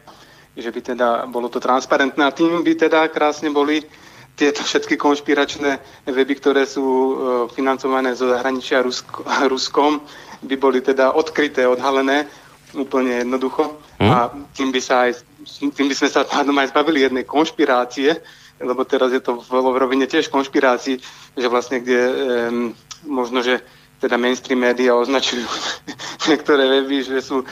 že 0.56 0.70
by 0.72 0.80
teda 0.80 1.08
bolo 1.30 1.48
to 1.48 1.62
transparentné 1.62 2.22
a 2.24 2.34
tým 2.34 2.64
by 2.64 2.72
teda 2.74 3.08
krásne 3.08 3.52
boli 3.52 3.84
tieto 4.34 4.64
všetky 4.64 4.96
konšpiračné 4.96 5.70
weby, 6.08 6.34
ktoré 6.40 6.64
sú 6.64 6.84
uh, 6.84 7.12
financované 7.52 8.16
zo 8.16 8.32
zahraničia 8.32 8.80
Rusko, 8.80 9.20
Ruskom, 9.52 10.00
by 10.40 10.56
boli 10.56 10.80
teda 10.80 11.12
odkryté, 11.12 11.68
odhalené 11.68 12.24
úplne 12.72 13.20
jednoducho. 13.20 13.76
Hmm. 14.00 14.10
A 14.10 14.18
tým 14.56 14.72
by, 14.72 14.80
sa 14.80 15.10
aj, 15.10 15.20
tým 15.60 15.86
by 15.90 15.94
sme 15.94 16.08
sa 16.08 16.24
pádom 16.24 16.56
aj 16.56 16.72
zbavili 16.72 17.04
jednej 17.04 17.28
konšpirácie, 17.28 18.16
lebo 18.60 18.84
teraz 18.88 19.12
je 19.12 19.20
to 19.20 19.40
v, 19.40 19.50
rovine 19.76 20.08
tiež 20.08 20.32
konšpirácií, 20.32 21.00
že 21.36 21.48
vlastne 21.48 21.80
kde 21.80 22.00
um, 22.00 22.72
možno, 23.08 23.44
že 23.44 23.60
teda 24.00 24.16
mainstream 24.16 24.60
média 24.60 24.96
označujú 24.96 25.44
niektoré 26.32 26.64
weby, 26.80 27.04
že 27.04 27.20
sú 27.20 27.44
e, 27.44 27.46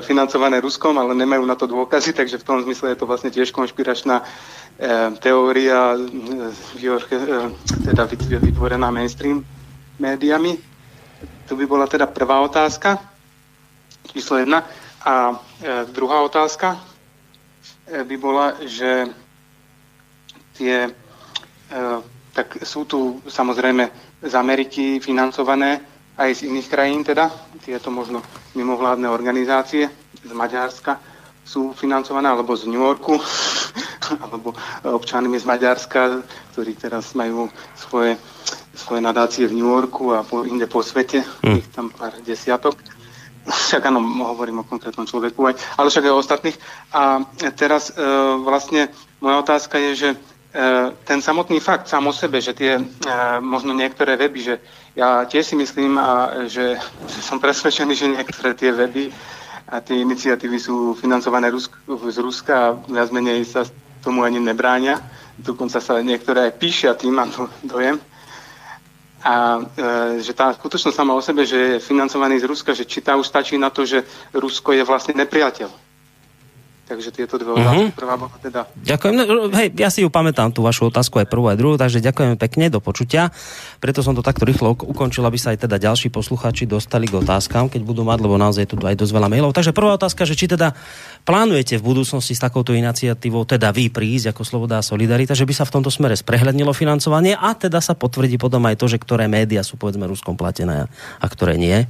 financované 0.00 0.64
Ruskom, 0.64 0.96
ale 0.96 1.12
nemajú 1.12 1.44
na 1.44 1.52
to 1.52 1.68
dôkazy, 1.68 2.16
takže 2.16 2.40
v 2.40 2.46
tom 2.46 2.58
zmysle 2.64 2.96
je 2.96 2.98
to 2.98 3.04
vlastne 3.04 3.28
tiež 3.28 3.52
konšpiračná 3.52 4.20
e, 4.20 4.24
teória, 5.20 5.92
e, 5.92 6.88
e, 6.88 7.38
teda 7.84 8.08
vytvorená 8.40 8.88
mainstream 8.88 9.44
médiami. 10.00 10.56
To 11.48 11.52
by 11.52 11.68
bola 11.68 11.84
teda 11.84 12.08
prvá 12.08 12.40
otázka 12.40 12.96
číslo 14.12 14.40
jedna. 14.40 14.64
A 15.04 15.36
e, 15.62 15.84
druhá 15.92 16.22
otázka 16.24 16.80
e, 17.86 18.04
by 18.04 18.16
bola, 18.16 18.56
že 18.64 19.06
tie, 20.56 20.88
e, 20.88 20.92
tak 22.32 22.64
sú 22.64 22.84
tu 22.84 23.20
samozrejme 23.28 23.90
z 24.22 24.34
Ameriky 24.34 24.98
financované 25.00 25.80
aj 26.18 26.42
z 26.42 26.50
iných 26.50 26.68
krajín 26.68 27.06
teda, 27.06 27.30
tieto 27.62 27.94
možno 27.94 28.20
mimovládne 28.58 29.06
organizácie 29.06 29.86
z 30.18 30.32
Maďarska 30.34 30.98
sú 31.48 31.72
financované, 31.72 32.28
alebo 32.28 32.52
z 32.52 32.68
New 32.68 32.82
Yorku, 32.82 33.16
alebo 34.26 34.52
občanmi 34.84 35.40
z 35.40 35.48
Maďarska, 35.48 36.20
ktorí 36.52 36.76
teraz 36.76 37.16
majú 37.16 37.48
svoje, 37.72 38.20
svoje 38.76 39.00
nadácie 39.00 39.48
v 39.48 39.56
New 39.56 39.70
Yorku 39.70 40.12
a 40.12 40.26
po, 40.26 40.44
inde 40.44 40.68
po 40.68 40.84
svete, 40.84 41.24
mm. 41.46 41.56
ich 41.56 41.68
tam 41.72 41.88
pár 41.88 42.18
desiatok 42.20 42.76
však 43.48 43.88
áno, 43.88 44.00
hovorím 44.28 44.62
o 44.62 44.68
konkrétnom 44.68 45.08
človeku 45.08 45.40
aj, 45.48 45.54
ale 45.80 45.88
však 45.88 46.04
aj 46.04 46.12
o 46.12 46.20
ostatných. 46.20 46.56
A 46.92 47.24
teraz 47.56 47.90
e, 47.90 47.92
vlastne 48.44 48.92
moja 49.24 49.40
otázka 49.40 49.80
je, 49.80 49.92
že 49.96 50.08
e, 50.12 50.16
ten 51.08 51.20
samotný 51.24 51.56
fakt 51.60 51.88
sám 51.88 52.12
o 52.12 52.14
sebe, 52.14 52.44
že 52.44 52.52
tie 52.52 52.76
e, 52.76 52.82
možno 53.40 53.72
niektoré 53.72 54.20
weby, 54.20 54.40
že 54.40 54.54
ja 54.98 55.22
tiež 55.22 55.46
si 55.46 55.54
myslím, 55.54 55.94
že, 56.50 56.74
som 57.22 57.38
presvedčený, 57.38 57.94
že 57.94 58.10
niektoré 58.10 58.58
tie 58.58 58.74
weby 58.74 59.14
a 59.70 59.78
tie 59.78 60.02
iniciatívy 60.02 60.58
sú 60.58 60.98
financované 60.98 61.54
z 61.86 62.18
Ruska 62.18 62.52
a 62.58 62.74
viac 62.74 63.14
menej 63.14 63.46
sa 63.46 63.62
tomu 64.02 64.26
ani 64.26 64.42
nebránia. 64.42 64.98
Dokonca 65.38 65.78
sa 65.78 66.02
niektoré 66.02 66.50
aj 66.50 66.58
píšia 66.58 66.98
tým, 66.98 67.14
mám 67.14 67.30
dojem. 67.62 68.02
A 69.22 69.58
e, 69.58 69.60
že 70.22 70.34
tá 70.34 70.50
skutočnosť 70.54 70.94
sama 70.94 71.14
o 71.14 71.22
sebe, 71.22 71.46
že 71.46 71.78
je 71.78 71.84
financovaný 71.84 72.38
z 72.42 72.48
Ruska, 72.50 72.74
že 72.74 72.86
či 72.86 72.98
tá 72.98 73.14
už 73.14 73.26
stačí 73.26 73.58
na 73.58 73.70
to, 73.70 73.86
že 73.86 74.02
Rusko 74.34 74.74
je 74.74 74.82
vlastne 74.82 75.14
nepriateľ. 75.14 75.87
Takže 76.88 77.12
tieto 77.12 77.36
dve 77.36 77.52
otázky. 77.52 77.92
Mm-hmm. 77.92 78.00
Prvá 78.00 78.16
bola 78.16 78.32
teda... 78.40 78.64
Ďakujem. 78.80 79.12
No, 79.12 79.52
hej, 79.52 79.68
ja 79.76 79.92
si 79.92 80.00
ju 80.00 80.08
pamätám, 80.08 80.56
tú 80.56 80.64
vašu 80.64 80.88
otázku 80.88 81.20
aj 81.20 81.28
prvú, 81.28 81.52
aj 81.52 81.60
druhú, 81.60 81.76
takže 81.76 82.00
ďakujem 82.00 82.40
pekne, 82.40 82.72
do 82.72 82.80
počutia. 82.80 83.28
Preto 83.76 84.00
som 84.00 84.16
to 84.16 84.24
takto 84.24 84.48
rýchlo 84.48 84.72
ukončil, 84.72 85.20
aby 85.28 85.36
sa 85.36 85.52
aj 85.52 85.68
teda 85.68 85.76
ďalší 85.76 86.08
posluchači 86.08 86.64
dostali 86.64 87.04
k 87.04 87.20
otázkam, 87.20 87.68
keď 87.68 87.84
budú 87.84 88.08
mať, 88.08 88.24
lebo 88.24 88.40
naozaj 88.40 88.72
tu 88.72 88.80
aj 88.80 88.96
dosť 88.96 89.12
veľa 89.12 89.28
mailov. 89.28 89.52
Takže 89.52 89.76
prvá 89.76 90.00
otázka, 90.00 90.24
že 90.24 90.32
či 90.32 90.48
teda 90.48 90.72
plánujete 91.28 91.76
v 91.76 91.84
budúcnosti 91.84 92.32
s 92.32 92.40
takouto 92.40 92.72
iniciatívou 92.72 93.44
teda 93.44 93.68
vy 93.68 93.92
prísť 93.92 94.32
ako 94.32 94.48
Sloboda 94.48 94.80
a 94.80 94.86
Solidarita, 94.86 95.36
že 95.36 95.44
by 95.44 95.52
sa 95.52 95.68
v 95.68 95.76
tomto 95.76 95.92
smere 95.92 96.16
sprehľadnilo 96.16 96.72
financovanie 96.72 97.36
a 97.36 97.52
teda 97.52 97.84
sa 97.84 97.92
potvrdí 97.92 98.40
potom 98.40 98.64
aj 98.64 98.80
to, 98.80 98.88
že 98.88 98.96
ktoré 98.96 99.28
médiá 99.28 99.60
sú 99.60 99.76
povedzme 99.76 100.08
Ruskom 100.08 100.40
platené 100.40 100.88
a 101.20 101.26
ktoré 101.28 101.60
nie? 101.60 101.84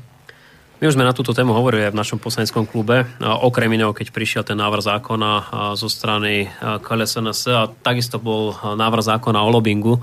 My 0.79 0.87
už 0.87 0.95
sme 0.95 1.03
na 1.03 1.11
túto 1.11 1.35
tému 1.35 1.51
hovorili 1.59 1.91
aj 1.91 1.93
v 1.93 1.99
našom 1.99 2.22
poslaneckom 2.22 2.62
klube, 2.62 3.03
okrem 3.18 3.66
iného, 3.74 3.91
keď 3.91 4.14
prišiel 4.14 4.43
ten 4.47 4.55
návrh 4.55 4.87
zákona 4.87 5.31
zo 5.74 5.91
strany 5.91 6.47
KLSNS 6.62 7.41
a 7.51 7.66
takisto 7.66 8.22
bol 8.22 8.55
návrh 8.55 9.03
zákona 9.11 9.43
o 9.43 9.51
lobingu 9.51 9.99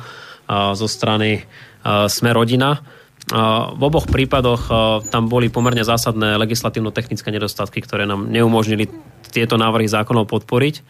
zo 0.52 0.88
strany 0.92 1.48
Sme 2.12 2.36
rodina. 2.36 2.84
V 3.72 3.82
oboch 3.88 4.04
prípadoch 4.04 4.68
tam 5.08 5.32
boli 5.32 5.48
pomerne 5.48 5.88
zásadné 5.88 6.36
legislatívno-technické 6.44 7.32
nedostatky, 7.32 7.80
ktoré 7.80 8.04
nám 8.04 8.28
neumožnili 8.28 8.92
tieto 9.32 9.56
návrhy 9.56 9.88
zákonov 9.88 10.28
podporiť 10.28 10.84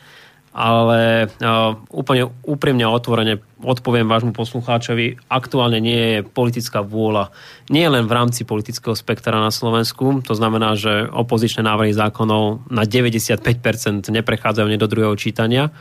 ale 0.56 1.28
uh, 1.28 1.76
úplne 1.92 2.32
úprimne 2.48 2.88
a 2.88 2.96
otvorene 2.96 3.44
odpoviem 3.60 4.08
vášmu 4.08 4.32
poslucháčovi, 4.32 5.20
aktuálne 5.28 5.84
nie 5.84 6.00
je 6.00 6.18
politická 6.24 6.80
vôľa 6.80 7.36
nie 7.68 7.84
len 7.84 8.08
v 8.08 8.16
rámci 8.16 8.48
politického 8.48 8.96
spektra 8.96 9.36
na 9.36 9.52
Slovensku, 9.52 10.24
to 10.24 10.32
znamená, 10.32 10.80
že 10.80 11.12
opozičné 11.12 11.68
návrhy 11.68 11.92
zákonov 11.92 12.72
na 12.72 12.88
95% 12.88 14.08
neprechádzajú 14.08 14.68
do 14.80 14.88
druhého 14.88 15.16
čítania, 15.20 15.76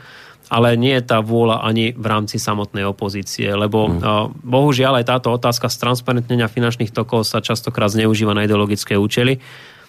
ale 0.51 0.75
nie 0.75 0.93
je 0.97 1.07
tá 1.07 1.23
vôľa 1.23 1.63
ani 1.63 1.95
v 1.95 2.05
rámci 2.05 2.35
samotnej 2.35 2.83
opozície, 2.83 3.47
lebo 3.55 3.87
hmm. 3.87 3.97
uh, 4.03 4.27
bohužiaľ 4.43 4.99
aj 4.99 5.05
táto 5.07 5.31
otázka 5.31 5.71
z 5.71 5.87
transparentnenia 5.87 6.51
finančných 6.51 6.91
tokov 6.91 7.23
sa 7.25 7.39
častokrát 7.39 7.95
zneužíva 7.95 8.35
na 8.35 8.43
ideologické 8.43 8.99
účely. 8.99 9.39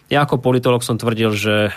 Ja 0.06 0.22
ako 0.22 0.38
politolog 0.38 0.86
som 0.86 0.98
tvrdil, 0.98 1.34
že 1.34 1.74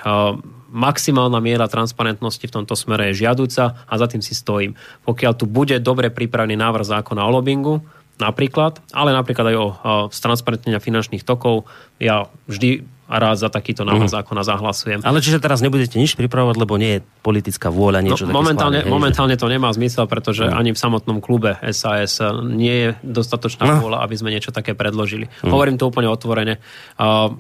maximálna 0.70 1.42
miera 1.42 1.66
transparentnosti 1.66 2.46
v 2.46 2.56
tomto 2.62 2.78
smere 2.78 3.10
je 3.10 3.26
žiaduca 3.26 3.74
a 3.90 3.94
za 3.98 4.06
tým 4.06 4.22
si 4.22 4.38
stojím. 4.38 4.78
Pokiaľ 5.02 5.34
tu 5.34 5.50
bude 5.50 5.74
dobre 5.82 6.14
pripravený 6.14 6.54
návrh 6.54 6.86
zákona 6.86 7.26
o 7.26 7.32
lobingu, 7.34 7.82
napríklad, 8.22 8.84
ale 8.94 9.16
napríklad 9.16 9.50
aj 9.50 9.58
o, 9.58 9.68
o 9.68 9.94
transparentnenia 10.12 10.84
finančných 10.84 11.26
tokov, 11.26 11.66
ja 11.98 12.28
vždy 12.46 12.86
rád 13.10 13.42
za 13.42 13.50
takýto 13.50 13.82
návrh 13.82 14.06
mm. 14.06 14.16
zákona 14.22 14.42
zahlasujem. 14.46 15.00
Ale 15.02 15.18
čiže 15.18 15.42
teraz 15.42 15.66
nebudete 15.66 15.98
nič 15.98 16.14
pripravovať, 16.14 16.56
lebo 16.62 16.78
nie 16.78 17.02
je 17.02 17.06
politická 17.26 17.74
vôľa 17.74 18.06
niečo 18.06 18.30
no, 18.30 18.38
momentálne, 18.38 18.86
schválené, 18.86 18.94
momentálne 18.94 19.36
to 19.36 19.50
nemá 19.50 19.74
zmysel, 19.74 20.06
pretože 20.06 20.46
mm. 20.46 20.54
ani 20.54 20.70
v 20.78 20.80
samotnom 20.80 21.18
klube 21.18 21.58
SAS 21.74 22.22
nie 22.46 22.76
je 22.86 22.90
dostatočná 23.02 23.66
no. 23.66 23.76
vôľa, 23.82 24.06
aby 24.06 24.14
sme 24.14 24.30
niečo 24.30 24.54
také 24.54 24.78
predložili. 24.78 25.26
Mm. 25.42 25.50
Hovorím 25.50 25.76
to 25.82 25.90
úplne 25.90 26.06
otvorene. 26.06 26.62
Uh, 27.02 27.34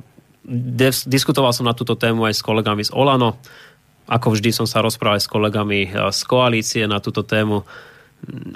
diskutoval 1.05 1.53
som 1.53 1.69
na 1.69 1.77
túto 1.77 1.93
tému 1.93 2.25
aj 2.25 2.41
s 2.41 2.41
kolegami 2.41 2.81
z 2.81 2.91
Olano. 2.91 3.37
Ako 4.09 4.33
vždy 4.33 4.49
som 4.49 4.65
sa 4.65 4.81
rozprával 4.81 5.21
s 5.21 5.29
kolegami 5.29 5.85
eh, 5.85 6.09
z 6.09 6.21
koalície 6.25 6.83
na 6.89 6.97
túto 6.97 7.21
tému. 7.21 7.61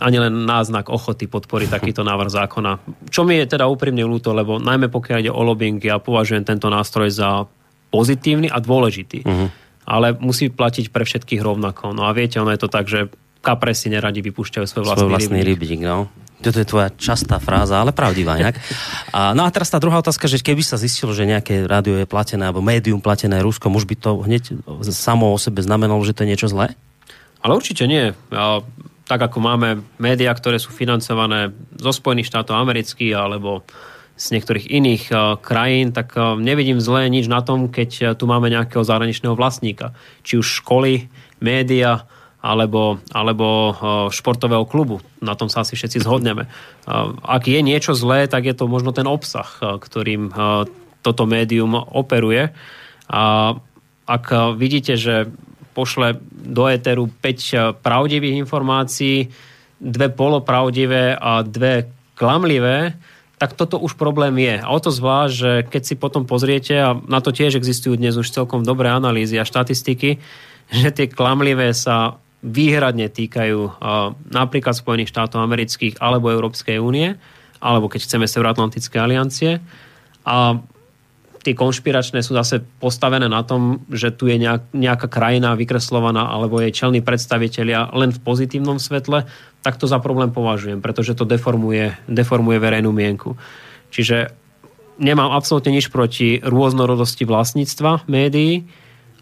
Ani 0.04 0.20
len 0.20 0.44
náznak 0.44 0.92
ochoty 0.92 1.30
podporiť 1.30 1.70
takýto 1.72 2.02
návrh 2.10 2.30
zákona. 2.34 2.72
Čo 3.08 3.24
mi 3.24 3.38
je 3.40 3.46
teda 3.46 3.70
úprimne 3.70 4.04
ľúto, 4.04 4.34
lebo 4.34 4.58
najmä 4.58 4.90
pokiaľ 4.90 5.18
ide 5.24 5.32
o 5.32 5.42
lobbying, 5.46 5.80
ja 5.80 6.02
považujem 6.02 6.44
tento 6.44 6.68
nástroj 6.68 7.14
za 7.14 7.46
pozitívny 7.94 8.50
a 8.50 8.58
dôležitý. 8.58 9.22
Uh-huh. 9.22 9.54
Ale 9.86 10.18
musí 10.18 10.50
platiť 10.50 10.90
pre 10.90 11.06
všetkých 11.06 11.44
rovnako. 11.44 11.94
No 11.94 12.10
a 12.10 12.16
viete, 12.16 12.42
ono 12.42 12.50
je 12.50 12.62
to 12.66 12.72
tak, 12.72 12.90
že 12.90 13.14
kapresi 13.44 13.92
neradi 13.92 14.24
vypúšťajú 14.24 14.66
svoj 14.66 14.84
vlastný, 14.88 15.04
svoj 15.04 15.12
vlastný 15.12 15.40
rybník. 15.44 15.60
rybník 15.60 15.82
no. 15.84 16.08
Toto 16.44 16.60
je 16.60 16.68
tvoja 16.68 16.92
častá 16.92 17.40
fráza, 17.40 17.80
ale 17.80 17.96
pravdivá 17.96 18.36
inak. 18.36 18.60
A, 19.16 19.32
no 19.32 19.48
a 19.48 19.50
teraz 19.50 19.72
tá 19.72 19.80
druhá 19.80 20.04
otázka, 20.04 20.28
že 20.28 20.44
keby 20.44 20.60
sa 20.60 20.76
zistilo, 20.76 21.16
že 21.16 21.24
nejaké 21.24 21.64
rádio 21.64 22.04
je 22.04 22.06
platené 22.06 22.44
alebo 22.44 22.60
médium 22.60 23.00
platené 23.00 23.40
Ruskom, 23.40 23.72
už 23.80 23.88
by 23.88 23.96
to 23.96 24.20
hneď 24.28 24.44
samo 24.92 25.32
o 25.32 25.40
sebe 25.40 25.64
znamenalo, 25.64 26.04
že 26.04 26.12
to 26.12 26.28
je 26.28 26.36
niečo 26.36 26.52
zlé? 26.52 26.76
Ale 27.40 27.56
určite 27.56 27.88
nie. 27.88 28.12
A, 28.12 28.60
tak 29.04 29.20
ako 29.20 29.40
máme 29.40 29.84
médiá, 30.00 30.32
ktoré 30.36 30.60
sú 30.60 30.72
financované 30.72 31.52
zo 31.76 31.92
Spojených 31.92 32.32
štátov 32.32 32.56
amerických 32.56 33.16
alebo 33.16 33.64
z 34.14 34.38
niektorých 34.38 34.70
iných 34.70 35.04
krajín, 35.42 35.90
tak 35.90 36.14
nevidím 36.38 36.78
zlé 36.78 37.10
nič 37.10 37.26
na 37.26 37.42
tom, 37.42 37.66
keď 37.68 38.14
tu 38.14 38.30
máme 38.30 38.46
nejakého 38.46 38.86
zahraničného 38.86 39.34
vlastníka. 39.34 39.98
Či 40.22 40.38
už 40.38 40.62
školy, 40.62 41.10
média, 41.42 42.06
alebo, 42.44 43.00
alebo 43.16 43.72
športového 44.12 44.68
klubu. 44.68 45.00
Na 45.24 45.40
tom 45.40 45.48
sa 45.48 45.64
asi 45.64 45.80
všetci 45.80 46.04
zhodneme. 46.04 46.52
Ak 47.24 47.48
je 47.48 47.64
niečo 47.64 47.96
zlé, 47.96 48.28
tak 48.28 48.44
je 48.44 48.52
to 48.52 48.68
možno 48.68 48.92
ten 48.92 49.08
obsah, 49.08 49.48
ktorým 49.80 50.36
toto 51.00 51.24
médium 51.24 51.80
operuje. 51.80 52.52
A 53.08 53.56
ak 54.04 54.26
vidíte, 54.60 55.00
že 55.00 55.32
pošle 55.72 56.20
do 56.32 56.68
éteru 56.68 57.08
5 57.08 57.80
pravdivých 57.80 58.44
informácií, 58.44 59.32
dve 59.80 60.08
polopravdivé 60.12 61.16
a 61.16 61.44
dve 61.44 61.88
klamlivé, 62.16 62.96
tak 63.42 63.60
toto 63.60 63.76
už 63.76 64.00
problém 64.00 64.40
je. 64.40 64.56
A 64.64 64.72
o 64.72 64.80
to 64.80 64.88
zvlášť, 64.88 65.34
že 65.36 65.52
keď 65.68 65.82
si 65.84 65.96
potom 66.00 66.24
pozriete, 66.24 66.76
a 66.80 66.96
na 66.96 67.20
to 67.20 67.36
tiež 67.36 67.60
existujú 67.60 68.00
dnes 68.00 68.16
už 68.16 68.32
celkom 68.32 68.64
dobré 68.64 68.88
analýzy 68.88 69.36
a 69.36 69.44
štatistiky, 69.44 70.24
že 70.84 70.90
tie 70.96 71.12
klamlivé 71.12 71.76
sa 71.76 72.23
výhradne 72.44 73.08
týkajú 73.08 73.80
napríklad 74.30 74.76
Spojených 74.76 75.16
štátov 75.16 75.40
amerických 75.40 76.04
alebo 76.04 76.28
Európskej 76.28 76.76
únie, 76.78 77.16
alebo 77.64 77.88
keď 77.88 78.04
chceme 78.04 78.28
Severoatlantické 78.28 79.00
aliancie. 79.00 79.64
A 80.28 80.60
tie 81.44 81.56
konšpiračné 81.56 82.24
sú 82.24 82.36
zase 82.36 82.64
postavené 82.80 83.28
na 83.28 83.44
tom, 83.44 83.84
že 83.92 84.12
tu 84.16 84.32
je 84.32 84.40
nejaká 84.72 85.08
krajina 85.12 85.56
vykreslovaná 85.60 86.32
alebo 86.32 86.60
jej 86.60 86.72
čelní 86.72 87.04
predstavitelia 87.04 87.92
len 87.92 88.16
v 88.16 88.20
pozitívnom 88.24 88.80
svetle, 88.80 89.28
tak 89.64 89.76
to 89.80 89.88
za 89.88 90.00
problém 90.00 90.32
považujem, 90.32 90.80
pretože 90.80 91.16
to 91.16 91.28
deformuje, 91.28 91.96
deformuje 92.08 92.60
verejnú 92.60 92.92
mienku. 92.96 93.36
Čiže 93.92 94.32
nemám 95.00 95.36
absolútne 95.36 95.76
nič 95.76 95.92
proti 95.92 96.40
rôznorodosti 96.44 97.28
vlastníctva 97.28 98.08
médií, 98.08 98.68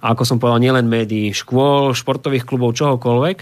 a 0.02 0.18
ako 0.18 0.24
som 0.26 0.38
povedal, 0.42 0.60
nielen 0.60 0.90
médií, 0.90 1.30
škôl, 1.32 1.94
športových 1.94 2.44
klubov, 2.44 2.74
čohokoľvek, 2.74 3.38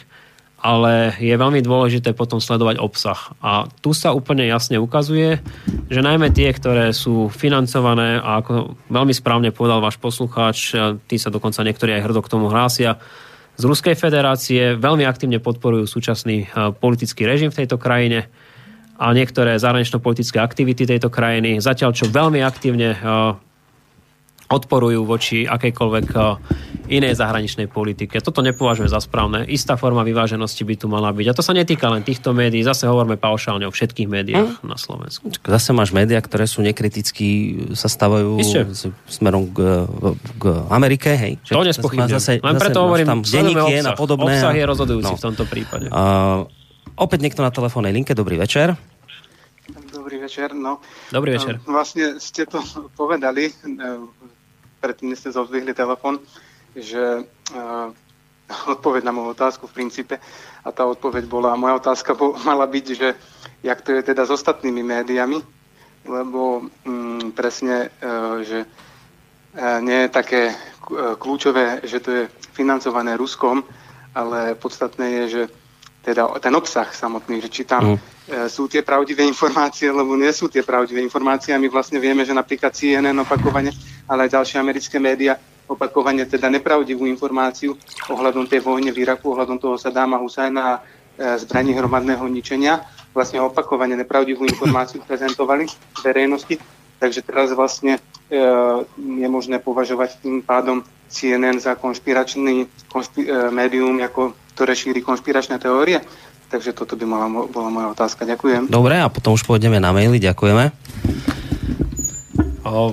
ale 0.60 1.16
je 1.16 1.32
veľmi 1.32 1.64
dôležité 1.64 2.12
potom 2.12 2.43
sledovať 2.43 2.84
obsah. 2.84 3.32
A 3.39 3.72
tu 3.80 3.95
sa 3.95 4.12
úplne 4.12 4.43
jasne 4.43 4.76
ukazuje, 4.76 5.39
že 5.88 6.03
najmä 6.03 6.36
tie, 6.36 6.51
ktoré 6.51 6.91
sú 6.91 7.32
financované, 7.32 8.20
a 8.20 8.43
ako 8.43 8.76
veľmi 8.91 9.16
správne 9.16 9.55
povedal 9.55 9.80
váš 9.80 9.95
poslucháč, 9.95 10.76
tí 11.07 11.16
sa 11.16 11.32
dokonca 11.32 11.64
niektorí 11.64 11.95
aj 11.95 12.12
hrdo 12.12 12.20
k 12.20 12.32
tomu 12.32 12.51
hlásia, 12.51 12.99
z 13.60 13.68
Ruskej 13.68 13.99
federácie 13.99 14.80
veľmi 14.80 15.03
aktívne 15.03 15.43
podporujú 15.43 15.84
súčasný 15.84 16.47
politický 16.80 17.28
režim 17.28 17.51
v 17.51 17.60
tejto 17.64 17.76
krajine 17.76 18.32
a 18.95 19.12
niektoré 19.12 19.60
zahranično-politické 19.60 20.39
aktivity 20.39 20.88
tejto 20.88 21.12
krajiny, 21.12 21.60
zatiaľ 21.60 21.91
čo 21.91 22.07
veľmi 22.07 22.39
aktívne 22.39 22.95
odporujú 24.49 25.05
voči 25.05 25.45
akejkoľvek 25.45 26.07
eh, 26.17 26.23
inej 26.89 27.21
zahraničnej 27.21 27.69
politike. 27.69 28.17
Toto 28.17 28.41
nepovažujem 28.41 28.89
za 28.89 28.97
správne. 28.97 29.45
Istá 29.45 29.77
forma 29.77 30.01
vyváženosti 30.01 30.65
by 30.65 30.75
tu 30.75 30.89
mala 30.89 31.13
byť. 31.13 31.25
A 31.29 31.33
to 31.37 31.45
sa 31.45 31.53
netýka 31.53 31.85
len 31.93 32.01
týchto 32.01 32.33
médií. 32.33 32.65
Zase 32.65 32.89
hovoríme 32.89 33.21
paušálne 33.21 33.69
o 33.69 33.71
všetkých 33.71 34.09
médiách 34.09 34.59
hm? 34.59 34.65
na 34.65 34.75
Slovensku. 34.75 35.29
Zase 35.45 35.69
máš 35.71 35.93
médiá, 35.93 36.17
ktoré 36.17 36.49
sú 36.49 36.65
nekriticky, 36.65 37.61
sa 37.77 37.85
stavajú 37.85 38.41
s, 38.41 38.89
smerom 39.05 39.53
k, 39.53 39.85
k 40.41 40.43
Amerike. 40.73 41.13
Hej. 41.13 41.37
To 41.53 41.61
nespochybňujem. 41.61 42.17
Zase, 42.17 42.33
len 42.41 42.55
zase 42.57 42.61
preto 42.65 42.79
hovorím, 42.89 43.05
tam 43.05 43.21
denníky 43.21 43.85
a 43.85 43.93
podobné. 43.93 44.41
Obsah 44.41 44.55
je 44.57 44.65
rozhodujúci 44.65 45.13
no. 45.13 45.19
v 45.21 45.23
tomto 45.29 45.43
prípade. 45.45 45.93
Uh, 45.93 46.49
opäť 46.97 47.21
niekto 47.21 47.45
na 47.45 47.53
telefónnej 47.53 47.93
linke. 47.93 48.17
Dobrý 48.17 48.41
večer. 48.41 48.73
Dobrý 49.93 50.17
večer. 50.25 50.57
No, 50.57 50.81
Dobrý 51.13 51.37
večer. 51.37 51.61
Vlastne 51.69 52.17
ste 52.17 52.49
to 52.49 52.65
povedali 52.99 53.53
predtým 54.80 55.13
ste 55.15 55.36
zodvihli 55.36 55.75
telefon, 55.75 56.19
že 56.75 57.23
uh, 57.55 57.91
odpoveď 58.75 59.03
na 59.03 59.13
moju 59.13 59.36
otázku 59.36 59.67
v 59.67 59.75
princípe. 59.84 60.15
A 60.65 60.69
tá 60.71 60.88
odpoveď 60.88 61.30
bola, 61.30 61.59
moja 61.59 61.77
otázka 61.77 62.15
bo, 62.15 62.34
mala 62.47 62.65
byť, 62.65 62.86
že 62.95 63.15
jak 63.63 63.80
to 63.84 63.93
je 63.93 64.01
teda 64.03 64.25
s 64.25 64.32
ostatnými 64.32 64.84
médiami, 64.84 65.43
lebo 66.07 66.65
um, 66.88 67.32
presne, 67.36 67.91
uh, 68.01 68.41
že 68.41 68.65
uh, 68.65 69.80
nie 69.84 70.07
je 70.07 70.09
také 70.09 70.41
kľúčové, 71.19 71.86
že 71.86 72.01
to 72.01 72.09
je 72.09 72.23
financované 72.57 73.13
Ruskom, 73.13 73.61
ale 74.17 74.57
podstatné 74.57 75.05
je, 75.21 75.23
že 75.30 75.43
teda 76.01 76.25
ten 76.41 76.55
obsah 76.55 76.89
samotný, 76.89 77.43
že 77.43 77.49
či 77.51 77.63
tam 77.67 77.93
mm. 77.93 78.49
sú 78.49 78.65
tie 78.65 78.82
pravdivé 78.82 79.21
informácie, 79.27 79.91
lebo 79.91 80.17
nie 80.17 80.32
sú 80.34 80.49
tie 80.49 80.63
pravdivé 80.63 81.03
informácie. 81.03 81.53
A 81.53 81.61
my 81.61 81.67
vlastne 81.69 82.01
vieme, 82.01 82.23
že 82.25 82.34
napríklad 82.34 82.73
CNN 82.73 83.13
opakovane, 83.19 83.69
ale 84.10 84.26
aj 84.26 84.41
ďalšie 84.41 84.57
americké 84.57 84.97
médiá 84.97 85.38
opakovane 85.70 86.26
teda 86.26 86.49
nepravdivú 86.49 87.05
informáciu 87.05 87.78
ohľadom 88.10 88.49
tej 88.49 88.66
vojne 88.66 88.89
v 88.89 89.05
Iraku, 89.05 89.38
ohľadom 89.38 89.62
toho 89.62 89.78
Sadáma 89.78 90.18
Husajna 90.18 90.62
a 90.66 90.74
e, 90.76 90.80
zbraní 91.38 91.78
hromadného 91.78 92.26
ničenia, 92.26 92.82
vlastne 93.14 93.38
opakovane 93.45 93.93
nepravdivú 93.93 94.49
informáciu 94.49 95.05
prezentovali 95.05 95.70
verejnosti, 96.01 96.57
takže 96.97 97.22
teraz 97.22 97.53
vlastne 97.53 98.01
e, 98.28 98.41
je 98.97 99.28
možné 99.30 99.62
považovať 99.62 100.26
tým 100.26 100.41
pádom 100.41 100.82
CNN 101.05 101.62
za 101.62 101.78
konšpiračný 101.78 102.66
konšpi- 102.89 103.30
e, 103.30 103.53
médium 103.53 104.01
ako 104.01 104.34
ktoré 104.60 104.76
šíri 104.76 104.99
konšpiračné 104.99 105.55
teórie. 105.55 106.03
Takže 106.51 106.76
toto 106.76 106.99
by 106.99 107.05
mala, 107.07 107.47
bola 107.47 107.70
moja 107.72 107.88
otázka. 107.95 108.28
Ďakujem. 108.28 108.68
Dobre, 108.68 108.99
a 108.99 109.07
potom 109.07 109.38
už 109.38 109.47
pôjdeme 109.47 109.80
na 109.80 109.95
maily. 109.95 110.20
Ďakujeme. 110.20 110.74
O, 112.68 112.91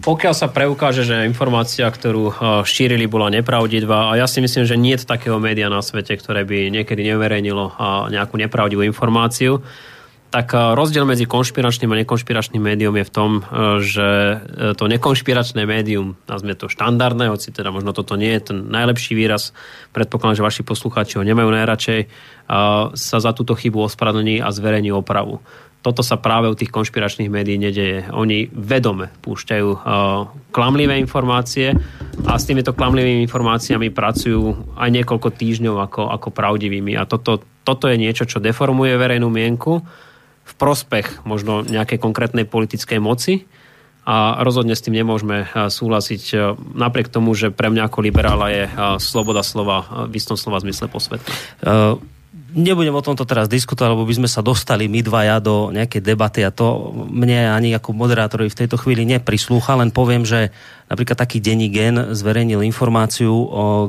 pokiaľ 0.00 0.34
sa 0.34 0.48
preukáže, 0.48 1.04
že 1.04 1.28
informácia, 1.28 1.84
ktorú 1.86 2.32
šírili, 2.64 3.04
bola 3.04 3.28
nepravdivá, 3.28 4.10
a 4.10 4.18
ja 4.18 4.26
si 4.26 4.40
myslím, 4.40 4.64
že 4.64 4.80
nie 4.80 4.96
je 4.96 5.04
takého 5.04 5.36
média 5.36 5.68
na 5.68 5.84
svete, 5.84 6.16
ktoré 6.16 6.44
by 6.48 6.72
niekedy 6.72 7.04
neuverejnilo 7.12 7.76
nejakú 8.08 8.40
nepravdivú 8.40 8.82
informáciu, 8.84 9.60
tak 10.30 10.54
eh, 10.54 10.58
rozdiel 10.78 11.04
medzi 11.04 11.26
konšpiračným 11.26 11.90
a 11.90 12.00
nekonšpiračným 12.06 12.62
médium 12.62 12.94
je 12.94 13.04
v 13.04 13.12
tom, 13.12 13.30
eh, 13.42 13.44
že 13.82 14.08
eh, 14.08 14.72
to 14.78 14.86
nekonšpiračné 14.86 15.66
médium, 15.66 16.14
nazme 16.30 16.54
to 16.54 16.70
štandardné, 16.70 17.28
hoci 17.28 17.50
teda 17.50 17.74
možno 17.74 17.90
toto 17.90 18.14
nie 18.14 18.30
je 18.38 18.54
ten 18.54 18.58
najlepší 18.70 19.18
výraz, 19.18 19.50
predpokladám, 19.90 20.38
že 20.38 20.46
vaši 20.46 20.62
poslucháči 20.62 21.18
ho 21.18 21.26
nemajú 21.26 21.50
najradšej, 21.50 22.00
sa 22.98 23.22
za 23.22 23.30
túto 23.30 23.54
chybu 23.54 23.86
ospravedlní 23.86 24.42
a 24.42 24.50
zverejní 24.50 24.90
opravu. 24.90 25.38
Toto 25.80 26.04
sa 26.04 26.20
práve 26.20 26.52
u 26.52 26.58
tých 26.58 26.68
konšpiračných 26.68 27.32
médií 27.32 27.56
nedeje. 27.56 28.04
Oni 28.12 28.44
vedome 28.52 29.08
púšťajú 29.24 29.68
klamlivé 30.52 31.00
informácie 31.00 31.72
a 32.28 32.36
s 32.36 32.44
týmito 32.44 32.76
klamlivými 32.76 33.24
informáciami 33.24 33.88
pracujú 33.88 34.76
aj 34.76 34.88
niekoľko 34.92 35.28
týždňov 35.32 35.76
ako, 35.80 36.02
ako 36.12 36.28
pravdivými. 36.36 37.00
A 37.00 37.08
toto, 37.08 37.40
toto 37.64 37.88
je 37.88 37.96
niečo, 37.96 38.28
čo 38.28 38.44
deformuje 38.44 38.92
verejnú 39.00 39.32
mienku 39.32 39.80
v 40.44 40.52
prospech 40.58 41.24
možno 41.24 41.62
nejakej 41.64 41.96
konkrétnej 42.02 42.44
politickej 42.44 43.00
moci 43.00 43.46
a 44.10 44.40
rozhodne 44.42 44.74
s 44.74 44.82
tým 44.82 44.96
nemôžeme 44.96 45.44
eh, 45.44 45.68
súhlasiť 45.70 46.22
eh, 46.34 46.40
napriek 46.56 47.12
tomu, 47.12 47.36
že 47.36 47.52
pre 47.52 47.70
mňa 47.70 47.86
ako 47.86 47.98
liberála 48.02 48.46
je 48.50 48.64
eh, 48.66 48.72
sloboda 48.98 49.44
slova 49.44 50.08
v 50.10 50.12
istom 50.16 50.34
slova 50.34 50.58
zmysle 50.58 50.90
posvetná. 50.90 51.30
Uh 51.62 52.19
nebudem 52.54 52.94
o 52.94 53.04
tomto 53.04 53.22
teraz 53.26 53.46
diskutovať, 53.46 53.90
lebo 53.94 54.04
by 54.06 54.14
sme 54.22 54.28
sa 54.30 54.42
dostali 54.42 54.90
my 54.90 55.00
dvaja 55.02 55.38
do 55.38 55.70
nejakej 55.70 56.02
debaty 56.02 56.40
a 56.42 56.50
to 56.50 56.94
mne 56.94 57.54
ani 57.54 57.74
ako 57.74 57.94
moderátorovi 57.94 58.50
v 58.50 58.60
tejto 58.64 58.76
chvíli 58.78 59.06
neprislúcha, 59.06 59.78
len 59.78 59.94
poviem, 59.94 60.26
že 60.26 60.50
napríklad 60.90 61.14
taký 61.22 61.38
denní 61.38 61.70
gen 61.70 62.10
zverejnil 62.10 62.66
informáciu, 62.66 63.30
o, 63.30 63.44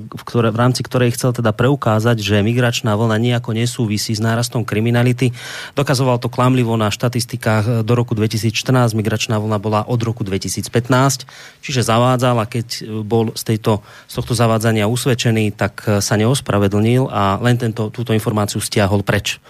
v, 0.06 0.24
ktoré, 0.24 0.54
v 0.54 0.62
rámci 0.62 0.86
ktorej 0.86 1.18
chcel 1.18 1.34
teda 1.34 1.50
preukázať, 1.50 2.22
že 2.22 2.46
migračná 2.46 2.94
vlna 2.94 3.18
nejako 3.18 3.58
nesúvisí 3.58 4.14
s 4.14 4.22
nárastom 4.22 4.62
kriminality. 4.62 5.34
Dokazoval 5.74 6.22
to 6.22 6.30
klamlivo 6.30 6.78
na 6.78 6.94
štatistikách 6.94 7.82
do 7.82 7.94
roku 7.98 8.14
2014, 8.14 8.94
migračná 8.94 9.42
vlna 9.42 9.58
bola 9.58 9.82
od 9.90 9.98
roku 10.06 10.22
2015, 10.22 11.26
čiže 11.66 11.82
zavádzal 11.82 12.38
a 12.38 12.46
keď 12.46 12.86
bol 13.02 13.34
z, 13.34 13.44
tejto, 13.50 13.82
z 14.06 14.14
tohto 14.22 14.38
zavádzania 14.38 14.86
usvedčený, 14.86 15.58
tak 15.58 15.82
sa 16.06 16.14
neospravedlnil 16.22 17.10
a 17.10 17.42
len 17.42 17.58
tento, 17.58 17.90
túto 17.90 18.14
informáciu 18.14 18.62
stiahol 18.62 19.02
preč. 19.02 19.42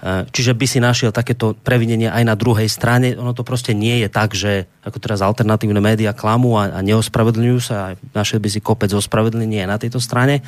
Eh, 0.00 0.24
čiže 0.32 0.56
by 0.56 0.64
si 0.64 0.80
našiel 0.80 1.12
takéto 1.12 1.52
previnenie 1.52 2.08
aj 2.08 2.24
na 2.24 2.32
druhej 2.32 2.72
strane. 2.72 3.12
Ono 3.20 3.36
to 3.36 3.44
proste 3.44 3.76
nie 3.76 4.00
je 4.00 4.08
tak, 4.08 4.32
že 4.32 4.64
ako 4.80 4.96
teraz 4.96 5.20
alternatívne 5.20 5.76
médiá 5.76 6.16
klamú 6.16 6.56
a, 6.56 6.72
a 6.72 6.80
neospravedlňujú 6.80 7.60
sa. 7.60 8.00
Našiel 8.16 8.40
by 8.40 8.48
si 8.48 8.64
kopec 8.64 8.88
ospravedlenia 8.96 9.68
aj 9.68 9.68
na 9.68 9.76
tejto 9.76 10.00
strane. 10.00 10.40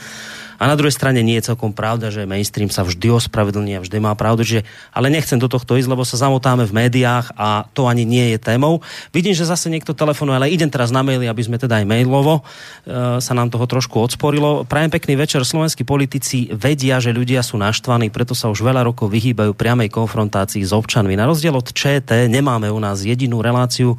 A 0.62 0.70
na 0.70 0.78
druhej 0.78 0.94
strane 0.94 1.26
nie 1.26 1.42
je 1.42 1.50
celkom 1.50 1.74
pravda, 1.74 2.14
že 2.14 2.22
mainstream 2.22 2.70
sa 2.70 2.86
vždy 2.86 3.10
ospravedlní 3.10 3.74
a 3.74 3.82
vždy 3.82 3.98
má 3.98 4.14
pravdu, 4.14 4.46
že, 4.46 4.62
ale 4.94 5.10
nechcem 5.10 5.34
do 5.34 5.50
tohto 5.50 5.74
ísť, 5.74 5.90
lebo 5.90 6.06
sa 6.06 6.14
zamotáme 6.14 6.62
v 6.62 6.86
médiách 6.86 7.34
a 7.34 7.66
to 7.74 7.90
ani 7.90 8.06
nie 8.06 8.30
je 8.30 8.38
témou. 8.38 8.78
Vidím, 9.10 9.34
že 9.34 9.42
zase 9.42 9.66
niekto 9.66 9.90
telefonuje, 9.90 10.38
ale 10.38 10.54
idem 10.54 10.70
teraz 10.70 10.94
na 10.94 11.02
maily, 11.02 11.26
aby 11.26 11.42
sme 11.42 11.58
teda 11.58 11.82
aj 11.82 11.86
mailovo 11.90 12.38
e, 12.38 13.18
sa 13.18 13.32
nám 13.34 13.50
toho 13.50 13.66
trošku 13.66 13.98
odsporilo. 13.98 14.62
Prajem 14.62 14.94
pekný 14.94 15.18
večer. 15.18 15.42
Slovenskí 15.42 15.82
politici 15.82 16.46
vedia, 16.54 17.02
že 17.02 17.10
ľudia 17.10 17.42
sú 17.42 17.58
naštvaní, 17.58 18.14
preto 18.14 18.38
sa 18.38 18.46
už 18.46 18.62
veľa 18.62 18.86
rokov 18.86 19.10
vyhýbajú 19.10 19.58
priamej 19.58 19.90
konfrontácii 19.90 20.62
s 20.62 20.70
občanmi. 20.70 21.18
Na 21.18 21.26
rozdiel 21.26 21.58
od 21.58 21.74
ČT 21.74 22.30
nemáme 22.30 22.70
u 22.70 22.78
nás 22.78 23.02
jedinú 23.02 23.42
reláciu, 23.42 23.98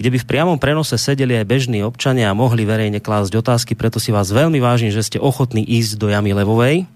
kde 0.00 0.08
by 0.08 0.18
v 0.24 0.28
priamom 0.30 0.56
prenose 0.56 0.96
sedeli 0.96 1.36
aj 1.36 1.44
bežní 1.44 1.84
občania 1.84 2.32
a 2.32 2.38
mohli 2.38 2.64
verejne 2.64 2.96
klásť 2.96 3.44
otázky, 3.44 3.76
preto 3.76 4.00
si 4.00 4.08
vás 4.08 4.32
veľmi 4.32 4.56
vážim, 4.56 4.88
že 4.88 5.04
ste 5.04 5.20
ochotní 5.20 5.60
ísť 5.60 5.97
do 5.98 6.06
Jamy 6.06 6.30
Levovej 6.32 6.86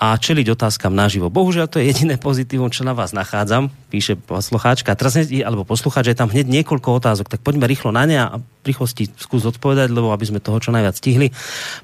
a 0.00 0.16
čeliť 0.16 0.56
otázkam 0.56 0.96
naživo. 0.96 1.28
Bohužiaľ, 1.28 1.68
to 1.68 1.76
je 1.76 1.92
jediné 1.92 2.16
pozitívum, 2.16 2.72
čo 2.72 2.88
na 2.88 2.96
vás 2.96 3.12
nachádzam, 3.12 3.68
píše 3.92 4.16
poslucháčka. 4.16 4.96
Teraz, 4.96 5.20
alebo 5.20 5.68
poslucháč, 5.68 6.08
je 6.08 6.16
tam 6.16 6.32
hneď 6.32 6.48
niekoľko 6.48 7.04
otázok, 7.04 7.28
tak 7.28 7.44
poďme 7.44 7.68
rýchlo 7.68 7.92
na 7.92 8.08
ne 8.08 8.16
a 8.16 8.40
rýchlosti 8.60 9.08
skús 9.16 9.48
odpovedať, 9.48 9.88
lebo 9.88 10.12
aby 10.12 10.24
sme 10.28 10.40
toho 10.42 10.60
čo 10.60 10.70
najviac 10.74 10.96
stihli. 10.96 11.32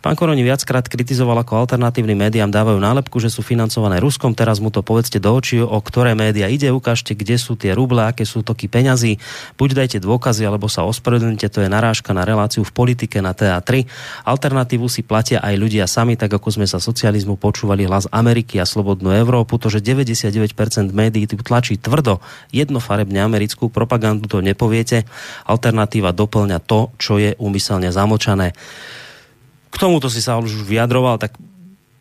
Pán 0.04 0.12
Koroni 0.12 0.44
viackrát 0.44 0.84
kritizoval, 0.84 1.40
ako 1.40 1.64
alternatívnym 1.64 2.28
médiám 2.28 2.52
dávajú 2.52 2.76
nálepku, 2.76 3.16
že 3.16 3.32
sú 3.32 3.40
financované 3.40 3.96
Ruskom. 3.96 4.36
Teraz 4.36 4.60
mu 4.60 4.68
to 4.68 4.84
povedzte 4.84 5.16
do 5.16 5.32
očí, 5.32 5.56
o 5.60 5.78
ktoré 5.80 6.12
média 6.12 6.50
ide, 6.50 6.68
ukážte, 6.68 7.16
kde 7.16 7.40
sú 7.40 7.56
tie 7.56 7.72
ruble, 7.72 8.04
aké 8.04 8.28
sú 8.28 8.44
toky 8.44 8.68
peňazí. 8.68 9.16
Buď 9.56 9.84
dajte 9.84 9.98
dôkazy, 10.04 10.44
alebo 10.44 10.68
sa 10.68 10.84
ospravedlnite, 10.84 11.48
to 11.48 11.64
je 11.64 11.68
narážka 11.72 12.12
na 12.12 12.28
reláciu 12.28 12.60
v 12.60 12.72
politike 12.72 13.24
na 13.24 13.32
TA3. 13.32 13.88
Alternatívu 14.28 14.84
si 14.92 15.00
platia 15.00 15.40
aj 15.40 15.54
ľudia 15.56 15.88
sami, 15.88 16.20
tak 16.20 16.36
ako 16.36 16.60
sme 16.60 16.66
sa 16.68 16.76
socializmu 16.76 17.40
počúvali 17.40 17.88
hlas 17.88 18.04
Ameriky 18.12 18.60
a 18.60 18.68
slobodnú 18.68 19.14
Európu. 19.16 19.56
To, 19.56 19.72
že 19.72 19.80
99% 19.80 20.52
médií 20.92 21.24
tlačí 21.26 21.80
tvrdo 21.80 22.20
jednofarebne 22.52 23.22
americkú 23.22 23.72
propagandu, 23.72 24.26
to 24.26 24.44
nepoviete. 24.44 25.06
Alternatíva 25.46 26.12
doplňa 26.12 26.65
to, 26.66 26.90
čo 26.98 27.22
je 27.22 27.38
úmyselne 27.38 27.88
zamočané. 27.88 28.52
K 29.70 29.76
tomuto 29.78 30.10
si 30.10 30.18
sa 30.18 30.36
už 30.36 30.66
vyjadroval, 30.66 31.22
tak 31.22 31.38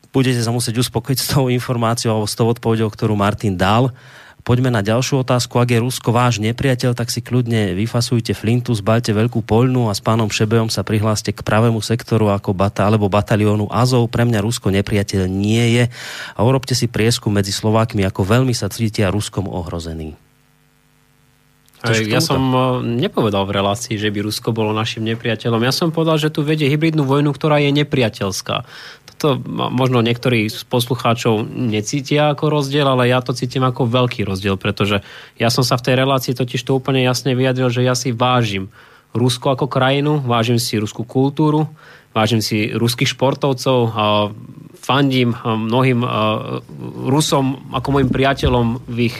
budete 0.09 0.41
sa 0.41 0.49
musieť 0.49 0.82
uspokojiť 0.82 1.20
s 1.22 1.32
tou 1.36 1.47
informáciou 1.51 2.11
alebo 2.18 2.28
s 2.28 2.34
tou 2.34 2.47
odpovedou, 2.49 2.89
ktorú 2.89 3.13
Martin 3.13 3.53
dal. 3.53 3.93
Poďme 4.45 4.70
na 4.70 4.86
ďalšiu 4.86 5.26
otázku. 5.26 5.57
Ak 5.57 5.74
je 5.74 5.82
Rusko 5.82 6.13
váš 6.13 6.38
nepriateľ, 6.38 6.93
tak 6.93 7.09
si 7.09 7.26
kľudne 7.26 7.74
vyfasujte 7.74 8.38
flintu, 8.38 8.78
zbalte 8.78 9.09
veľkú 9.09 9.41
poľnu 9.41 9.89
a 9.89 9.97
s 9.97 10.05
pánom 10.05 10.30
Šebejom 10.30 10.70
sa 10.70 10.86
prihláste 10.86 11.34
k 11.34 11.41
pravému 11.41 11.82
sektoru 11.82 12.30
ako 12.30 12.53
bata, 12.53 12.86
alebo 12.86 13.09
bataliónu 13.09 13.66
Azov. 13.74 14.05
Pre 14.13 14.22
mňa 14.22 14.45
Rusko 14.45 14.70
nepriateľ 14.70 15.26
nie 15.26 15.82
je. 15.82 15.84
A 16.38 16.39
urobte 16.45 16.78
si 16.78 16.86
prieskum 16.86 17.34
medzi 17.34 17.49
Slovákmi, 17.49 18.05
ako 18.05 18.22
veľmi 18.22 18.53
sa 18.53 18.70
cítia 18.70 19.09
Ruskom 19.09 19.49
ohrození. 19.49 20.13
Ja 22.07 22.21
som 22.23 22.41
eh, 22.49 22.61
nepovedal 23.05 23.45
v 23.45 23.55
relácii, 23.61 23.95
že 23.99 24.09
by 24.09 24.25
Rusko 24.25 24.55
bolo 24.55 24.73
našim 24.73 25.05
nepriateľom. 25.05 25.61
Ja 25.61 25.73
som 25.75 25.93
povedal, 25.93 26.17
že 26.17 26.33
tu 26.33 26.41
vedie 26.41 26.71
hybridnú 26.71 27.05
vojnu, 27.05 27.29
ktorá 27.36 27.61
je 27.61 27.69
nepriateľská. 27.75 28.65
Toto 29.15 29.39
možno 29.71 30.03
niektorí 30.03 30.49
z 30.51 30.65
poslucháčov 30.67 31.47
necítia 31.47 32.36
ako 32.36 32.51
rozdiel, 32.51 32.83
ale 32.83 33.11
ja 33.11 33.23
to 33.23 33.31
cítim 33.31 33.63
ako 33.63 33.88
veľký 33.88 34.27
rozdiel, 34.27 34.59
pretože 34.59 35.05
ja 35.39 35.47
som 35.47 35.63
sa 35.63 35.79
v 35.79 35.86
tej 35.88 35.95
relácii 36.03 36.33
totiž 36.36 36.65
to 36.65 36.75
úplne 36.75 36.99
jasne 37.05 37.31
vyjadril, 37.31 37.71
že 37.71 37.86
ja 37.86 37.95
si 37.95 38.11
vážim 38.11 38.67
Rusko 39.15 39.55
ako 39.55 39.71
krajinu, 39.71 40.19
vážim 40.19 40.59
si 40.59 40.75
ruskú 40.75 41.07
kultúru, 41.07 41.71
vážim 42.11 42.43
si 42.43 42.75
ruských 42.75 43.15
športovcov, 43.15 43.79
a 43.95 44.05
fandím 44.86 45.31
mnohým 45.41 46.03
Rusom 47.09 47.73
ako 47.73 47.88
môjim 47.89 48.11
priateľom 48.11 48.86
v 48.86 48.97
ich 49.09 49.17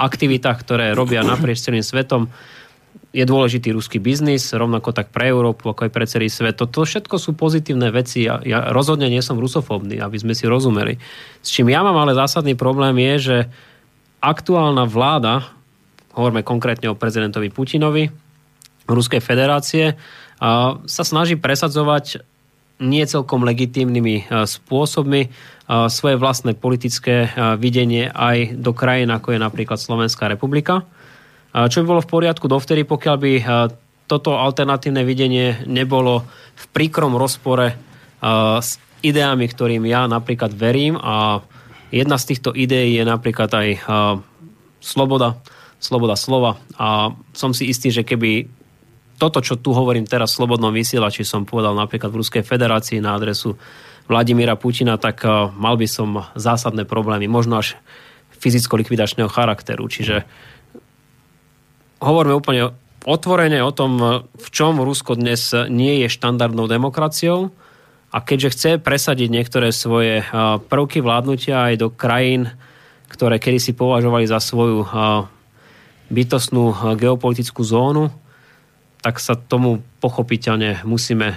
aktivitách, 0.00 0.64
ktoré 0.64 0.96
robia 0.96 1.20
naprieč 1.20 1.60
celým 1.60 1.84
svetom. 1.84 2.32
Je 3.10 3.26
dôležitý 3.26 3.74
ruský 3.74 3.98
biznis, 3.98 4.54
rovnako 4.54 4.94
tak 4.94 5.10
pre 5.10 5.34
Európu, 5.34 5.74
ako 5.74 5.86
aj 5.86 5.92
pre 5.92 6.06
celý 6.06 6.30
svet. 6.30 6.56
Toto 6.56 6.86
všetko 6.86 7.18
sú 7.18 7.34
pozitívne 7.34 7.90
veci. 7.90 8.24
Ja, 8.24 8.38
ja 8.40 8.70
rozhodne 8.70 9.10
nie 9.10 9.18
som 9.18 9.38
rusofóbny, 9.38 9.98
aby 9.98 10.16
sme 10.16 10.34
si 10.34 10.46
rozumeli. 10.46 10.96
S 11.42 11.50
čím 11.50 11.74
ja 11.74 11.82
mám 11.82 11.98
ale 11.98 12.14
zásadný 12.14 12.54
problém 12.54 12.94
je, 12.98 13.14
že 13.18 13.36
aktuálna 14.22 14.86
vláda, 14.86 15.50
hovoríme 16.14 16.46
konkrétne 16.46 16.90
o 16.90 16.98
prezidentovi 16.98 17.50
Putinovi, 17.50 18.10
Ruskej 18.90 19.22
federácie, 19.22 19.94
sa 20.86 21.02
snaží 21.06 21.38
presadzovať 21.38 22.26
nie 22.80 23.04
celkom 23.04 23.44
legitímnymi 23.44 24.32
spôsobmi 24.32 25.28
svoje 25.86 26.16
vlastné 26.18 26.56
politické 26.58 27.30
videnie 27.60 28.10
aj 28.10 28.58
do 28.58 28.72
krajín, 28.74 29.12
ako 29.12 29.36
je 29.36 29.40
napríklad 29.40 29.78
Slovenská 29.78 30.26
republika. 30.26 30.88
Čo 31.52 31.82
by 31.82 31.86
bolo 31.86 32.00
v 32.02 32.10
poriadku 32.10 32.48
dovtedy, 32.48 32.82
pokiaľ 32.88 33.16
by 33.20 33.32
toto 34.10 34.34
alternatívne 34.34 35.06
videnie 35.06 35.62
nebolo 35.70 36.26
v 36.58 36.64
príkrom 36.74 37.14
rozpore 37.14 37.78
s 38.58 38.82
ideami, 39.06 39.46
ktorým 39.46 39.86
ja 39.86 40.10
napríklad 40.10 40.50
verím 40.50 40.98
a 40.98 41.40
jedna 41.94 42.18
z 42.18 42.34
týchto 42.34 42.50
ideí 42.50 42.98
je 42.98 43.04
napríklad 43.06 43.50
aj 43.54 43.68
sloboda, 44.82 45.38
sloboda 45.78 46.18
slova 46.18 46.58
a 46.74 47.14
som 47.32 47.54
si 47.54 47.70
istý, 47.70 47.94
že 47.94 48.02
keby 48.02 48.59
toto, 49.20 49.44
čo 49.44 49.60
tu 49.60 49.76
hovorím 49.76 50.08
teraz 50.08 50.32
v 50.32 50.40
slobodnom 50.40 50.72
vysielači, 50.72 51.28
som 51.28 51.44
povedal 51.44 51.76
napríklad 51.76 52.08
v 52.08 52.24
Ruskej 52.24 52.40
federácii 52.40 53.04
na 53.04 53.12
adresu 53.12 53.60
Vladimíra 54.10 54.58
Putina, 54.58 54.96
tak 54.96 55.22
eh, 55.22 55.30
mal 55.54 55.76
by 55.76 55.86
som 55.86 56.24
zásadné 56.34 56.88
problémy, 56.88 57.28
možno 57.28 57.60
až 57.60 57.76
fyzicko-likvidačného 58.40 59.28
charakteru. 59.28 59.86
Čiže 59.86 60.24
hovoríme 62.00 62.34
úplne 62.34 62.72
otvorene 63.04 63.60
o 63.60 63.70
tom, 63.70 63.92
eh, 64.00 64.08
v 64.24 64.48
čom 64.48 64.80
Rusko 64.80 65.14
dnes 65.14 65.52
nie 65.68 66.02
je 66.02 66.08
štandardnou 66.08 66.66
demokraciou 66.66 67.52
a 68.10 68.18
keďže 68.18 68.52
chce 68.56 68.70
presadiť 68.82 69.28
niektoré 69.30 69.70
svoje 69.70 70.24
eh, 70.24 70.26
prvky 70.58 71.04
vládnutia 71.04 71.70
aj 71.70 71.74
do 71.78 71.88
krajín, 71.92 72.50
ktoré 73.12 73.38
kedysi 73.38 73.74
považovali 73.74 74.22
za 74.22 74.38
svoju 74.38 74.86
bytostnú 76.14 76.94
geopolitickú 76.94 77.66
zónu, 77.66 78.06
tak 79.00 79.16
sa 79.18 79.36
tomu 79.36 79.80
pochopiteľne 80.04 80.84
musíme 80.84 81.36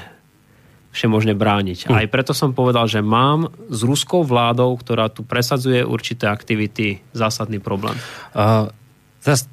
všemožne 0.93 1.34
brániť. 1.34 1.89
Hm. 1.89 1.95
Aj 1.97 2.07
preto 2.07 2.38
som 2.38 2.53
povedal, 2.53 2.86
že 2.86 3.01
mám 3.01 3.49
s 3.68 3.82
ruskou 3.82 4.22
vládou, 4.22 4.78
ktorá 4.78 5.09
tu 5.09 5.26
presadzuje 5.26 5.82
určité 5.82 6.30
aktivity, 6.30 7.01
zásadný 7.18 7.57
problém. 7.57 7.97
Uh, 8.38 8.70
teraz 9.26 9.49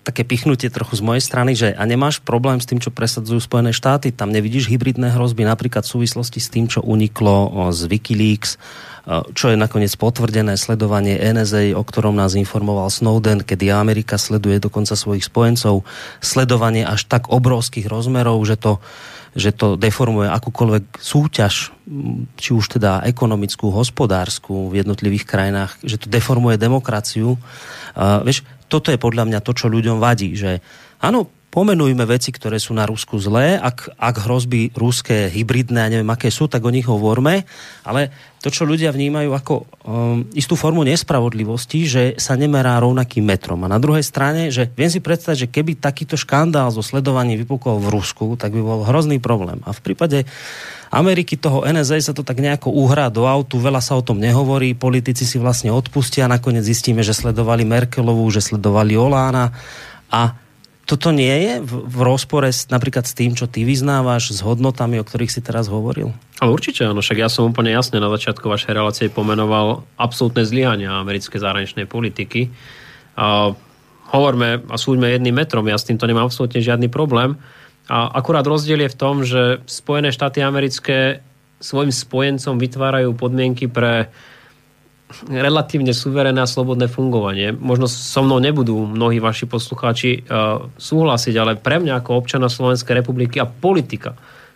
také 0.00 0.24
pichnutie 0.24 0.72
trochu 0.72 0.96
z 0.96 1.04
mojej 1.04 1.22
strany, 1.22 1.52
že 1.52 1.76
a 1.76 1.84
nemáš 1.84 2.24
problém 2.24 2.56
s 2.56 2.68
tým, 2.68 2.80
čo 2.80 2.88
presadzujú 2.88 3.36
Spojené 3.36 3.76
štáty, 3.76 4.10
tam 4.10 4.32
nevidíš 4.32 4.72
hybridné 4.72 5.12
hrozby 5.12 5.44
napríklad 5.44 5.84
v 5.84 5.92
súvislosti 6.00 6.40
s 6.40 6.48
tým, 6.48 6.66
čo 6.72 6.80
uniklo 6.80 7.68
z 7.68 7.80
Wikileaks, 7.84 8.56
čo 9.36 9.52
je 9.52 9.56
nakoniec 9.56 9.92
potvrdené 9.96 10.56
sledovanie 10.56 11.20
NSA, 11.20 11.76
o 11.76 11.82
ktorom 11.84 12.16
nás 12.16 12.32
informoval 12.36 12.88
Snowden, 12.88 13.44
kedy 13.44 13.72
Amerika 13.72 14.16
sleduje 14.16 14.60
dokonca 14.60 14.96
svojich 14.96 15.28
spojencov, 15.28 15.84
sledovanie 16.20 16.84
až 16.84 17.04
tak 17.04 17.28
obrovských 17.28 17.88
rozmerov, 17.88 18.40
že 18.44 18.56
to 18.56 18.80
že 19.30 19.54
to 19.54 19.78
deformuje 19.78 20.26
akúkoľvek 20.26 20.98
súťaž, 20.98 21.70
či 22.34 22.50
už 22.50 22.66
teda 22.66 23.06
ekonomickú, 23.06 23.70
hospodárskú 23.70 24.74
v 24.74 24.82
jednotlivých 24.82 25.22
krajinách, 25.22 25.78
že 25.86 26.02
to 26.02 26.10
deformuje 26.10 26.58
demokraciu. 26.58 27.38
Uh, 27.94 28.26
vieš, 28.26 28.42
toto 28.70 28.94
je 28.94 29.02
podľa 29.02 29.26
mňa 29.26 29.38
to, 29.42 29.50
čo 29.50 29.66
ľuďom 29.66 29.98
vadí, 29.98 30.38
že 30.38 30.62
áno, 31.02 31.39
pomenujme 31.50 32.06
veci, 32.06 32.30
ktoré 32.30 32.62
sú 32.62 32.72
na 32.78 32.86
Rusku 32.86 33.18
zlé, 33.18 33.58
ak, 33.58 33.98
ak 33.98 34.16
hrozby 34.22 34.70
ruské 34.78 35.26
hybridné, 35.26 35.82
a 35.82 35.90
neviem, 35.90 36.08
aké 36.14 36.30
sú, 36.30 36.46
tak 36.46 36.62
o 36.62 36.70
nich 36.70 36.86
hovorme, 36.86 37.42
ale 37.82 38.14
to, 38.40 38.48
čo 38.48 38.64
ľudia 38.64 38.94
vnímajú 38.94 39.30
ako 39.36 39.54
um, 39.84 40.24
istú 40.32 40.56
formu 40.56 40.80
nespravodlivosti, 40.86 41.84
že 41.84 42.02
sa 42.16 42.38
nemerá 42.38 42.80
rovnakým 42.80 43.20
metrom. 43.20 43.60
A 43.66 43.68
na 43.68 43.76
druhej 43.76 44.00
strane, 44.00 44.48
že 44.48 44.70
viem 44.72 44.88
si 44.88 45.02
predstaviť, 45.02 45.38
že 45.44 45.52
keby 45.52 45.76
takýto 45.76 46.16
škandál 46.16 46.72
zo 46.72 46.80
sledovaním 46.80 47.36
vypukol 47.44 47.82
v 47.82 47.92
Rusku, 47.92 48.40
tak 48.40 48.56
by 48.56 48.62
bol 48.64 48.80
hrozný 48.86 49.20
problém. 49.20 49.60
A 49.68 49.76
v 49.76 49.84
prípade 49.84 50.24
Ameriky 50.88 51.36
toho 51.36 51.68
NSA 51.68 52.00
sa 52.00 52.16
to 52.16 52.24
tak 52.24 52.40
nejako 52.40 52.72
uhrá 52.72 53.12
do 53.12 53.28
autu, 53.28 53.60
veľa 53.60 53.84
sa 53.84 53.94
o 53.98 54.02
tom 54.02 54.16
nehovorí, 54.16 54.72
politici 54.72 55.28
si 55.28 55.36
vlastne 55.36 55.68
odpustia, 55.68 56.24
nakoniec 56.24 56.64
zistíme, 56.64 57.04
že 57.04 57.12
sledovali 57.12 57.68
Merkelovú, 57.68 58.24
že 58.32 58.40
sledovali 58.40 58.96
Olána 58.96 59.52
a 60.08 60.39
toto 60.90 61.14
nie 61.14 61.30
je 61.30 61.52
v, 61.62 61.72
v 61.86 61.98
rozpore 62.02 62.50
s, 62.50 62.66
napríklad 62.66 63.06
s 63.06 63.14
tým, 63.14 63.38
čo 63.38 63.46
ty 63.46 63.62
vyznávaš, 63.62 64.34
s 64.34 64.42
hodnotami, 64.42 64.98
o 64.98 65.06
ktorých 65.06 65.30
si 65.30 65.38
teraz 65.38 65.70
hovoril? 65.70 66.10
Ale 66.42 66.50
určite 66.50 66.82
áno, 66.82 66.98
však 66.98 67.22
ja 67.22 67.30
som 67.30 67.46
úplne 67.46 67.70
jasne 67.70 68.02
na 68.02 68.10
začiatku 68.10 68.42
vašej 68.42 68.74
relácie 68.74 69.06
pomenoval 69.06 69.86
absolútne 69.94 70.42
zlyhania 70.42 70.98
americkej 70.98 71.38
zahraničnej 71.38 71.86
politiky. 71.86 72.50
A 73.14 73.54
hovorme 74.10 74.66
a 74.66 74.74
súďme 74.74 75.14
jedným 75.14 75.38
metrom, 75.38 75.62
ja 75.70 75.78
s 75.78 75.86
týmto 75.86 76.10
nemám 76.10 76.26
absolútne 76.26 76.58
žiadny 76.58 76.90
problém. 76.90 77.38
A 77.86 78.10
akurát 78.10 78.42
rozdiel 78.42 78.82
je 78.82 78.90
v 78.90 78.98
tom, 78.98 79.22
že 79.22 79.62
Spojené 79.70 80.10
štáty 80.10 80.42
americké 80.42 81.22
svojim 81.62 81.94
spojencom 81.94 82.58
vytvárajú 82.58 83.14
podmienky 83.14 83.70
pre 83.70 84.10
relatívne 85.26 85.90
suverénne 85.90 86.40
a 86.42 86.48
slobodné 86.48 86.86
fungovanie. 86.86 87.50
Možno 87.52 87.90
so 87.90 88.22
mnou 88.22 88.38
nebudú 88.38 88.86
mnohí 88.86 89.18
vaši 89.18 89.50
poslucháči 89.50 90.24
uh, 90.26 90.70
súhlasiť, 90.78 91.34
ale 91.36 91.52
pre 91.58 91.82
mňa 91.82 92.00
ako 92.00 92.20
občana 92.22 92.46
Slovenskej 92.46 93.02
republiky 93.02 93.42
a 93.42 93.50
politika 93.50 94.14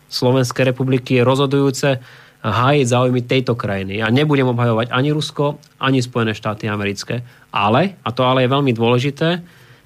Slovenskej 0.09 0.71
republiky 0.71 1.19
je 1.19 1.27
rozhodujúce 1.27 1.89
hájiť 2.45 2.87
záujmy 2.87 3.25
tejto 3.25 3.57
krajiny. 3.57 4.05
Ja 4.05 4.13
nebudem 4.13 4.53
obhajovať 4.53 4.93
ani 4.93 5.17
Rusko, 5.17 5.57
ani 5.81 6.05
Spojené 6.05 6.37
štáty 6.37 6.69
americké. 6.69 7.25
Ale, 7.51 7.97
a 8.05 8.09
to 8.13 8.23
ale 8.23 8.45
je 8.45 8.53
veľmi 8.53 8.73
dôležité, 8.77 9.41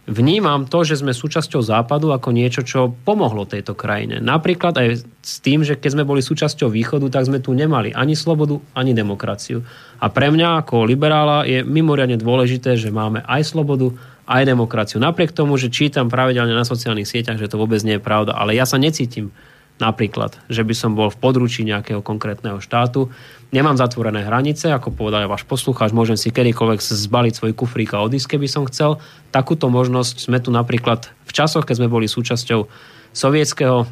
vnímam 0.08 0.64
to, 0.64 0.82
že 0.82 1.04
sme 1.04 1.12
súčasťou 1.12 1.60
Západu 1.60 2.10
ako 2.16 2.32
niečo, 2.32 2.64
čo 2.64 2.90
pomohlo 3.04 3.44
tejto 3.44 3.76
krajine. 3.76 4.18
Napríklad 4.24 4.74
aj 4.80 4.88
s 5.20 5.34
tým, 5.44 5.60
že 5.62 5.76
keď 5.76 6.00
sme 6.00 6.08
boli 6.08 6.24
súčasťou 6.24 6.72
Východu, 6.72 7.12
tak 7.12 7.28
sme 7.28 7.44
tu 7.44 7.52
nemali 7.52 7.92
ani 7.92 8.16
slobodu, 8.16 8.56
ani 8.72 8.96
demokraciu. 8.96 9.60
A 10.00 10.08
pre 10.08 10.32
mňa 10.32 10.64
ako 10.64 10.88
liberála 10.88 11.44
je 11.44 11.60
mimoriadne 11.60 12.16
dôležité, 12.16 12.80
že 12.80 12.88
máme 12.88 13.20
aj 13.28 13.52
slobodu, 13.52 13.92
aj 14.28 14.44
demokraciu. 14.44 15.00
Napriek 15.00 15.32
tomu, 15.32 15.60
že 15.60 15.72
čítam 15.72 16.08
pravidelne 16.08 16.52
na 16.52 16.64
sociálnych 16.64 17.08
sieťach, 17.08 17.40
že 17.40 17.48
to 17.48 17.60
vôbec 17.60 17.80
nie 17.84 17.96
je 17.96 18.02
pravda, 18.02 18.36
ale 18.36 18.56
ja 18.56 18.68
sa 18.68 18.80
necítim 18.80 19.32
napríklad, 19.78 20.38
že 20.50 20.62
by 20.66 20.74
som 20.74 20.94
bol 20.98 21.10
v 21.10 21.18
područí 21.18 21.62
nejakého 21.62 22.02
konkrétneho 22.02 22.58
štátu. 22.58 23.10
Nemám 23.54 23.80
zatvorené 23.80 24.26
hranice, 24.26 24.68
ako 24.68 24.92
povedal 24.92 25.24
váš 25.30 25.48
poslucháč, 25.48 25.94
môžem 25.96 26.20
si 26.20 26.28
kedykoľvek 26.28 26.84
zbaliť 26.84 27.34
svoj 27.38 27.52
kufrík 27.56 27.96
a 27.96 28.04
odísť, 28.04 28.36
keby 28.36 28.46
som 28.50 28.68
chcel. 28.68 29.00
Takúto 29.32 29.72
možnosť 29.72 30.28
sme 30.28 30.42
tu 30.42 30.52
napríklad 30.52 31.08
v 31.24 31.32
časoch, 31.32 31.64
keď 31.64 31.80
sme 31.80 31.88
boli 31.88 32.10
súčasťou 32.10 32.68
sovietského 33.16 33.88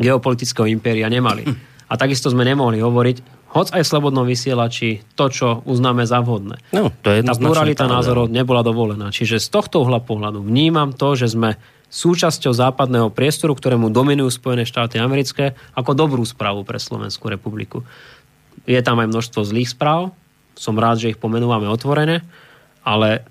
geopolitického 0.00 0.64
impéria 0.70 1.12
nemali. 1.12 1.44
A 1.90 1.98
takisto 1.98 2.32
sme 2.32 2.46
nemohli 2.46 2.80
hovoriť, 2.80 3.40
hoc 3.50 3.74
aj 3.74 3.82
v 3.82 3.90
slobodnom 3.90 4.24
vysielači, 4.24 5.02
to, 5.18 5.26
čo 5.26 5.46
uznáme 5.66 6.06
za 6.06 6.22
vhodné. 6.22 6.62
No, 6.70 6.94
to 7.02 7.10
je 7.10 7.26
Tá 7.26 7.34
pluralita 7.34 7.90
názorov 7.90 8.30
nebola 8.30 8.62
dovolená. 8.62 9.10
Čiže 9.10 9.42
z 9.42 9.48
tohto 9.50 9.82
uhla 9.82 9.98
pohľadu 9.98 10.38
vnímam 10.40 10.94
to, 10.94 11.18
že 11.18 11.34
sme 11.34 11.58
súčasťou 11.90 12.54
západného 12.54 13.10
priestoru, 13.10 13.52
ktorému 13.52 13.90
dominujú 13.90 14.30
Spojené 14.30 14.62
štáty 14.62 15.02
americké, 15.02 15.58
ako 15.74 15.98
dobrú 15.98 16.22
správu 16.22 16.62
pre 16.62 16.78
Slovenskú 16.78 17.26
republiku. 17.26 17.82
Je 18.64 18.78
tam 18.80 19.02
aj 19.02 19.10
množstvo 19.10 19.42
zlých 19.42 19.74
správ, 19.74 20.14
som 20.54 20.78
rád, 20.78 21.02
že 21.02 21.10
ich 21.12 21.18
pomenúvame 21.18 21.66
otvorene, 21.66 22.22
ale 22.86 23.26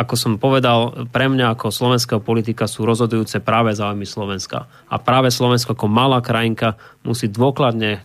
ako 0.00 0.14
som 0.16 0.40
povedal, 0.40 1.08
pre 1.12 1.28
mňa 1.28 1.52
ako 1.52 1.68
slovenského 1.68 2.24
politika 2.24 2.64
sú 2.64 2.88
rozhodujúce 2.88 3.36
práve 3.44 3.76
záujmy 3.76 4.08
Slovenska. 4.08 4.64
A 4.88 4.96
práve 4.96 5.28
Slovensko 5.28 5.76
ako 5.76 5.92
malá 5.92 6.24
krajinka 6.24 6.80
musí 7.04 7.28
dôkladne 7.28 8.00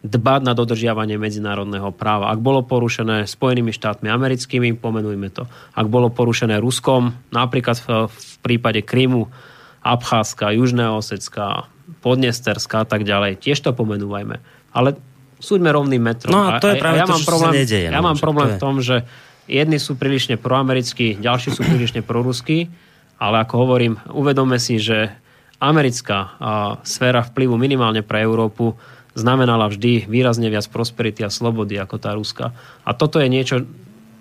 dbať 0.00 0.40
na 0.48 0.56
dodržiavanie 0.56 1.20
medzinárodného 1.20 1.92
práva. 1.92 2.32
Ak 2.32 2.40
bolo 2.40 2.64
porušené 2.64 3.28
Spojenými 3.28 3.68
štátmi 3.68 4.08
americkými, 4.08 4.72
pomenujme 4.80 5.28
to. 5.28 5.44
Ak 5.76 5.86
bolo 5.92 6.08
porušené 6.08 6.56
Ruskom, 6.56 7.12
napríklad 7.28 7.76
v, 7.84 8.08
v 8.08 8.34
prípade 8.40 8.80
Krymu, 8.80 9.28
Abcházska, 9.84 10.56
Južné 10.56 10.88
Osecka, 10.88 11.68
Podnesterska 12.00 12.84
a 12.84 12.86
tak 12.88 13.04
ďalej, 13.04 13.44
tiež 13.44 13.60
to 13.60 13.76
pomenúvajme. 13.76 14.40
Ale 14.72 14.96
súďme 15.36 15.68
rovným 15.68 16.00
metrom. 16.00 16.32
No 16.32 16.48
a 16.48 16.60
to 16.60 16.72
je 16.72 16.80
práve 16.80 17.00
a 17.00 17.04
ja 17.04 17.06
to, 17.08 17.12
mám 17.16 17.24
problém, 17.24 17.52
sa 17.52 17.60
nedeje. 17.60 17.88
Ja 17.88 18.00
no, 18.00 18.08
mám 18.08 18.20
problém 18.20 18.48
to 18.48 18.52
je- 18.52 18.56
v 18.56 18.60
tom, 18.60 18.74
že 18.80 18.96
jedni 19.50 19.76
sú 19.76 20.00
prílišne 20.00 20.40
proamerickí, 20.40 21.20
ďalší 21.20 21.52
sú 21.52 21.60
prílišne 21.60 22.00
proruskí, 22.00 22.72
ale 23.20 23.44
ako 23.44 23.54
hovorím, 23.68 24.00
uvedome 24.16 24.56
si, 24.56 24.80
že 24.80 25.12
americká 25.60 26.18
a, 26.18 26.26
sféra 26.88 27.20
vplyvu 27.20 27.60
minimálne 27.60 28.00
pre 28.00 28.24
Európu 28.24 28.76
znamenala 29.14 29.66
vždy 29.70 30.06
výrazne 30.06 30.48
viac 30.50 30.66
prosperity 30.70 31.26
a 31.26 31.30
slobody 31.32 31.78
ako 31.78 31.96
tá 31.98 32.14
ruská. 32.14 32.54
A 32.86 32.94
toto 32.94 33.18
je 33.18 33.28
niečo, 33.30 33.66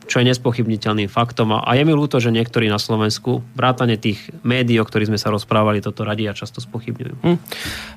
čo 0.10 0.18
je 0.18 0.26
nespochybniteľným 0.26 1.06
faktom. 1.06 1.54
A 1.54 1.70
je 1.78 1.86
mi 1.86 1.94
ľúto, 1.94 2.18
že 2.18 2.34
niektorí 2.34 2.66
na 2.66 2.82
Slovensku, 2.82 3.46
vrátane 3.54 3.94
tých 3.94 4.18
médií, 4.42 4.82
o 4.82 4.86
ktorých 4.90 5.14
sme 5.14 5.22
sa 5.22 5.30
rozprávali, 5.30 5.86
toto 5.86 6.02
radi 6.02 6.26
a 6.26 6.34
často 6.34 6.58
spochybňujú. 6.58 7.16
Hm. 7.22 7.38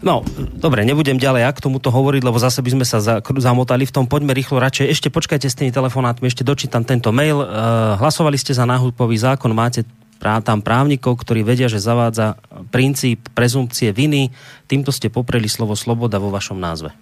No, 0.05 0.21
dobre, 0.53 0.85
nebudem 0.85 1.17
ďalej 1.17 1.49
ak 1.49 1.65
tomuto 1.65 1.89
hovoriť, 1.89 2.23
lebo 2.23 2.37
zase 2.37 2.61
by 2.61 2.71
sme 2.77 2.85
sa 2.85 3.01
za, 3.01 3.25
zamotali 3.25 3.89
v 3.89 3.95
tom. 3.97 4.05
Poďme 4.05 4.37
rýchlo 4.37 4.61
radšej. 4.61 4.93
Ešte 4.93 5.09
počkajte 5.09 5.49
s 5.49 5.57
tými 5.57 5.73
telefonátmi, 5.73 6.29
ešte 6.29 6.45
dočítam 6.45 6.85
tento 6.85 7.09
mail. 7.17 7.41
Uh, 7.41 7.97
hlasovali 7.97 8.37
ste 8.37 8.53
za 8.53 8.69
náhudpový 8.69 9.17
zákon, 9.17 9.49
máte 9.57 9.89
tam 10.23 10.63
právnikov, 10.63 11.19
ktorí 11.19 11.43
vedia, 11.43 11.67
že 11.67 11.83
zavádza 11.83 12.39
princíp 12.71 13.27
prezumpcie 13.35 13.91
viny. 13.91 14.31
Týmto 14.71 14.95
ste 14.95 15.11
popreli 15.11 15.51
slovo 15.51 15.75
sloboda 15.75 16.23
vo 16.23 16.31
vašom 16.31 16.63
názve. 16.63 16.95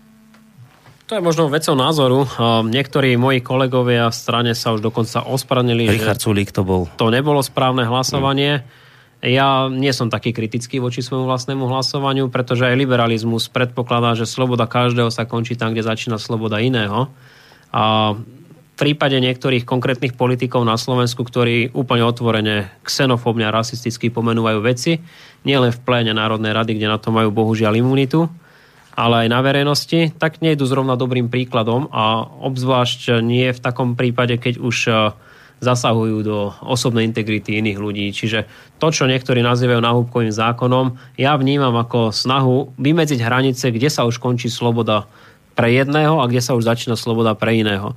To 1.11 1.19
je 1.19 1.27
možno 1.27 1.51
vecou 1.51 1.75
názoru. 1.75 2.23
A 2.39 2.63
Niektorí 2.63 3.19
moji 3.19 3.43
kolegovia 3.43 4.09
v 4.09 4.17
strane 4.17 4.53
sa 4.55 4.71
už 4.73 4.81
dokonca 4.81 5.27
ospravedlnili, 5.27 5.91
že 5.91 5.95
Richard 5.99 6.23
Sulík 6.23 6.55
to 6.55 6.63
bol. 6.63 6.87
to 6.97 7.11
nebolo 7.11 7.43
správne 7.43 7.83
hlasovanie. 7.83 8.63
Ja 9.21 9.69
nie 9.69 9.93
som 9.93 10.09
taký 10.09 10.33
kritický 10.33 10.81
voči 10.81 11.05
svojmu 11.05 11.29
vlastnému 11.29 11.69
hlasovaniu, 11.69 12.33
pretože 12.33 12.65
aj 12.65 12.73
liberalizmus 12.73 13.53
predpokladá, 13.53 14.17
že 14.17 14.25
sloboda 14.25 14.65
každého 14.65 15.13
sa 15.13 15.29
končí 15.29 15.61
tam, 15.61 15.77
kde 15.77 15.85
začína 15.85 16.17
sloboda 16.17 16.57
iného. 16.57 17.13
A 17.69 18.15
prípade 18.81 19.21
niektorých 19.21 19.69
konkrétnych 19.69 20.17
politikov 20.17 20.65
na 20.65 20.81
Slovensku, 20.81 21.21
ktorí 21.21 21.77
úplne 21.77 22.09
otvorene 22.09 22.73
xenofóbne 22.81 23.45
a 23.45 23.53
rasisticky 23.53 24.09
pomenúvajú 24.09 24.59
veci, 24.65 24.97
nielen 25.45 25.69
v 25.69 25.83
pléne 25.85 26.17
Národnej 26.17 26.57
rady, 26.57 26.81
kde 26.81 26.89
na 26.89 26.97
to 26.97 27.13
majú 27.13 27.29
bohužiaľ 27.29 27.77
imunitu, 27.77 28.33
ale 28.97 29.25
aj 29.25 29.29
na 29.29 29.41
verejnosti, 29.45 30.17
tak 30.17 30.41
nejdu 30.41 30.65
zrovna 30.65 30.97
dobrým 30.97 31.29
príkladom 31.29 31.93
a 31.93 32.25
obzvlášť 32.25 33.21
nie 33.21 33.53
v 33.53 33.61
takom 33.61 33.95
prípade, 34.01 34.41
keď 34.41 34.61
už 34.61 34.77
e, 34.89 34.93
zasahujú 35.61 36.17
do 36.25 36.39
osobnej 36.65 37.05
integrity 37.05 37.61
iných 37.61 37.79
ľudí. 37.79 38.09
Čiže 38.17 38.49
to, 38.81 38.89
čo 38.89 39.05
niektorí 39.05 39.45
nazývajú 39.45 39.81
náhubkovým 39.81 40.33
zákonom, 40.33 40.97
ja 41.21 41.37
vnímam 41.37 41.77
ako 41.77 42.13
snahu 42.13 42.73
vymedziť 42.81 43.21
hranice, 43.21 43.69
kde 43.69 43.93
sa 43.93 44.09
už 44.09 44.17
končí 44.17 44.49
sloboda 44.49 45.05
pre 45.55 45.75
jedného 45.75 46.23
a 46.23 46.29
kde 46.31 46.43
sa 46.43 46.57
už 46.57 46.67
začína 46.67 46.95
sloboda 46.95 47.35
pre 47.35 47.61
iného. 47.61 47.93
E, 47.93 47.97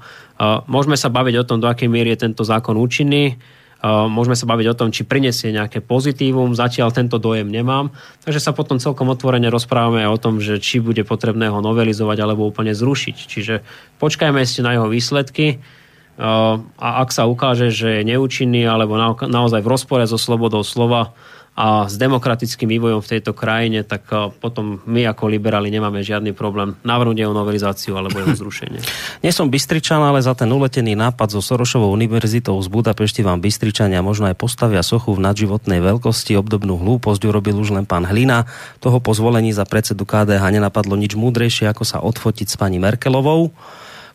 Môžeme 0.67 0.97
sa 0.97 1.13
baviť 1.13 1.35
o 1.41 1.47
tom, 1.47 1.57
do 1.63 1.69
akej 1.69 1.89
miery 1.89 2.13
je 2.13 2.29
tento 2.29 2.43
zákon 2.45 2.75
účinný, 2.75 3.37
Uh, 3.83 4.07
Môžeme 4.07 4.39
sa 4.39 4.47
baviť 4.47 4.67
o 4.71 4.77
tom, 4.79 4.95
či 4.95 5.03
prinesie 5.03 5.51
nejaké 5.51 5.83
pozitívum. 5.83 6.55
Zatiaľ 6.55 6.95
tento 6.95 7.19
dojem 7.19 7.51
nemám. 7.51 7.91
Takže 8.23 8.39
sa 8.39 8.55
potom 8.55 8.79
celkom 8.79 9.11
otvorene 9.11 9.51
rozprávame 9.51 10.07
aj 10.07 10.11
o 10.15 10.21
tom, 10.23 10.39
že 10.39 10.55
či 10.63 10.79
bude 10.79 11.03
potrebné 11.03 11.51
ho 11.51 11.59
novelizovať 11.59 12.15
alebo 12.23 12.47
úplne 12.47 12.71
zrušiť. 12.71 13.15
Čiže 13.27 13.59
počkajme 13.99 14.39
ešte 14.39 14.63
na 14.63 14.79
jeho 14.79 14.87
výsledky 14.87 15.59
uh, 15.59 16.63
a 16.79 16.87
ak 17.03 17.11
sa 17.11 17.27
ukáže, 17.27 17.75
že 17.75 17.99
je 17.99 18.07
neúčinný 18.07 18.63
alebo 18.63 18.95
na, 18.95 19.19
naozaj 19.19 19.59
v 19.59 19.71
rozpore 19.75 20.07
so 20.07 20.15
slobodou 20.15 20.63
slova 20.63 21.11
a 21.53 21.85
s 21.85 22.01
demokratickým 22.01 22.65
vývojom 22.65 23.05
v 23.05 23.11
tejto 23.13 23.37
krajine, 23.37 23.85
tak 23.85 24.09
uh, 24.09 24.33
potom 24.33 24.81
my 24.89 25.05
ako 25.05 25.29
liberáli 25.29 25.69
nemáme 25.69 26.01
žiadny 26.01 26.33
problém 26.33 26.73
navrhnúť 26.81 27.21
jeho 27.21 27.33
novelizáciu 27.33 27.93
alebo 27.93 28.17
jeho 28.17 28.33
zrušenie. 28.33 28.81
Nie 29.25 29.29
som 29.29 29.53
Bystričan, 29.53 30.01
ale 30.01 30.17
za 30.25 30.33
ten 30.33 30.49
uletený 30.49 30.97
nápad 30.97 31.37
so 31.37 31.45
Sorošovou 31.45 31.93
univerzitou 31.93 32.57
z 32.57 32.67
Budapešti 32.73 33.21
vám 33.21 33.37
Bystričania 33.37 34.01
možno 34.01 34.33
aj 34.33 34.35
postavia 34.41 34.81
sochu 34.81 35.13
v 35.13 35.21
nadživotnej 35.29 35.77
veľkosti. 35.77 36.33
Obdobnú 36.41 36.81
hlúposť 36.81 37.21
urobil 37.29 37.61
už 37.61 37.77
len 37.77 37.85
pán 37.85 38.09
Hlina. 38.09 38.49
Toho 38.81 38.97
po 38.97 39.13
zvolení 39.13 39.53
za 39.53 39.69
predsedu 39.69 40.09
KDH 40.09 40.41
nenapadlo 40.57 40.97
nič 40.97 41.13
múdrejšie, 41.13 41.69
ako 41.69 41.85
sa 41.85 42.01
odfotiť 42.01 42.49
s 42.49 42.57
pani 42.57 42.81
Merkelovou. 42.81 43.53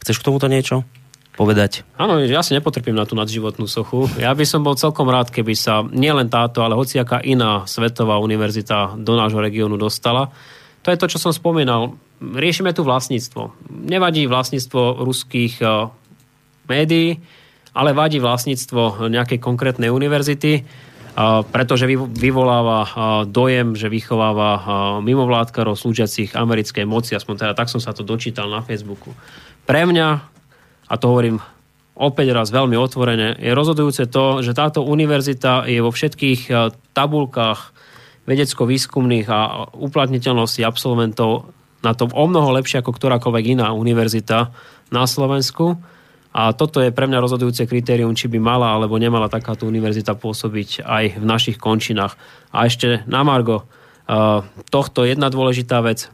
Chceš 0.03 0.19
k 0.19 0.27
tomuto 0.27 0.51
niečo 0.51 0.83
povedať? 1.39 1.87
Áno, 1.95 2.19
ja 2.19 2.43
si 2.43 2.51
nepotrpím 2.51 2.99
na 2.99 3.07
tú 3.07 3.15
nadživotnú 3.15 3.71
sochu. 3.71 4.11
Ja 4.19 4.35
by 4.35 4.43
som 4.43 4.67
bol 4.67 4.75
celkom 4.75 5.07
rád, 5.07 5.31
keby 5.31 5.55
sa 5.55 5.87
nielen 5.87 6.27
táto, 6.27 6.67
ale 6.67 6.75
hociaká 6.75 7.23
iná 7.23 7.63
svetová 7.71 8.19
univerzita 8.19 8.99
do 8.99 9.15
nášho 9.15 9.39
regiónu 9.39 9.79
dostala. 9.79 10.35
To 10.83 10.91
je 10.91 10.99
to, 10.99 11.07
čo 11.07 11.23
som 11.23 11.31
spomínal. 11.31 11.95
Riešime 12.19 12.75
tu 12.75 12.83
vlastníctvo. 12.83 13.55
Nevadí 13.71 14.27
vlastníctvo 14.27 15.07
ruských 15.07 15.63
eh, 15.63 15.87
médií, 16.67 17.23
ale 17.71 17.95
vadí 17.95 18.19
vlastníctvo 18.19 19.07
nejakej 19.07 19.39
konkrétnej 19.39 19.95
univerzity, 19.95 20.53
eh, 20.59 20.65
pretože 21.55 21.87
vyvo- 21.87 22.11
vyvoláva 22.11 22.81
eh, 22.83 22.91
dojem, 23.31 23.79
že 23.79 23.87
vychováva 23.87 24.51
mimovládkarov 25.07 25.79
slúžiacich 25.79 26.35
americkej 26.35 26.83
moci, 26.83 27.15
aspoň 27.15 27.47
teda 27.47 27.53
tak 27.55 27.71
som 27.71 27.79
sa 27.79 27.95
to 27.95 28.03
dočítal 28.03 28.51
na 28.51 28.59
Facebooku. 28.59 29.15
Pre 29.63 29.83
mňa 29.87 30.38
a 30.89 30.95
to 30.97 31.05
hovorím 31.13 31.45
opäť 31.99 32.31
raz 32.31 32.49
veľmi 32.55 32.79
otvorene, 32.79 33.37
je 33.37 33.51
rozhodujúce 33.53 34.07
to, 34.09 34.41
že 34.41 34.55
táto 34.55 34.87
univerzita 34.87 35.67
je 35.67 35.83
vo 35.83 35.91
všetkých 35.91 36.41
eh, 36.49 36.71
tabulkách 36.95 37.61
vedecko-výskumných 38.29 39.27
a 39.29 39.73
uplatniteľnosti 39.73 40.61
absolventov 40.63 41.51
na 41.81 41.97
tom 41.97 42.13
o 42.13 42.25
mnoho 42.29 42.55
lepšie 42.61 42.85
ako 42.85 42.95
ktorákoľvek 42.95 43.45
iná 43.59 43.73
univerzita 43.73 44.53
na 44.93 45.05
Slovensku. 45.09 45.81
A 46.29 46.53
toto 46.53 46.85
je 46.85 46.93
pre 46.93 47.09
mňa 47.09 47.25
rozhodujúce 47.25 47.65
kritérium, 47.65 48.13
či 48.13 48.29
by 48.29 48.37
mala 48.37 48.77
alebo 48.77 49.01
nemala 49.01 49.33
takáto 49.33 49.65
univerzita 49.65 50.13
pôsobiť 50.13 50.85
aj 50.85 51.05
v 51.19 51.25
našich 51.25 51.57
končinách. 51.57 52.21
A 52.53 52.69
ešte 52.69 53.03
na 53.09 53.25
Margo 53.25 53.65
eh, 53.65 54.45
tohto 54.71 55.09
jedna 55.09 55.33
dôležitá 55.33 55.81
vec. 55.81 56.13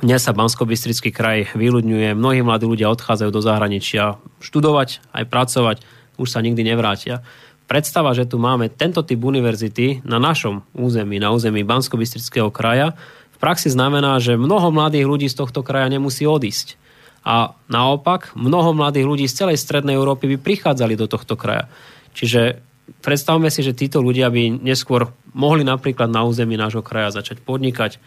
Dnes 0.00 0.24
sa 0.24 0.32
bansko 0.32 0.64
kraj 1.12 1.52
vyľudňuje, 1.52 2.16
mnohí 2.16 2.40
mladí 2.40 2.64
ľudia 2.64 2.88
odchádzajú 2.88 3.30
do 3.36 3.44
zahraničia 3.44 4.16
študovať, 4.40 5.04
aj 5.12 5.24
pracovať, 5.28 5.76
už 6.16 6.24
sa 6.24 6.40
nikdy 6.40 6.64
nevrátia. 6.64 7.20
Predstava, 7.68 8.16
že 8.16 8.24
tu 8.24 8.40
máme 8.40 8.72
tento 8.72 9.04
typ 9.04 9.20
univerzity 9.20 10.00
na 10.08 10.16
našom 10.16 10.64
území, 10.72 11.20
na 11.20 11.36
území 11.36 11.68
bansko 11.68 12.00
kraja, 12.48 12.96
v 13.28 13.36
praxi 13.36 13.68
znamená, 13.68 14.16
že 14.24 14.40
mnoho 14.40 14.72
mladých 14.72 15.04
ľudí 15.04 15.28
z 15.28 15.36
tohto 15.36 15.60
kraja 15.60 15.92
nemusí 15.92 16.24
odísť. 16.24 16.80
A 17.20 17.52
naopak, 17.68 18.32
mnoho 18.32 18.72
mladých 18.72 19.04
ľudí 19.04 19.28
z 19.28 19.44
celej 19.44 19.60
strednej 19.60 20.00
Európy 20.00 20.32
by 20.32 20.36
prichádzali 20.40 20.96
do 20.96 21.12
tohto 21.12 21.36
kraja. 21.36 21.68
Čiže 22.16 22.56
predstavme 23.04 23.52
si, 23.52 23.60
že 23.60 23.76
títo 23.76 24.00
ľudia 24.00 24.32
by 24.32 24.64
neskôr 24.64 25.12
mohli 25.36 25.60
napríklad 25.60 26.08
na 26.08 26.24
území 26.24 26.56
nášho 26.56 26.80
kraja 26.80 27.20
začať 27.20 27.44
podnikať, 27.44 28.00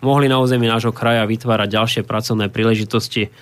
mohli 0.00 0.26
na 0.28 0.40
území 0.40 0.66
nášho 0.66 0.92
kraja 0.92 1.24
vytvárať 1.28 1.68
ďalšie 1.68 2.02
pracovné 2.04 2.48
príležitosti. 2.48 3.32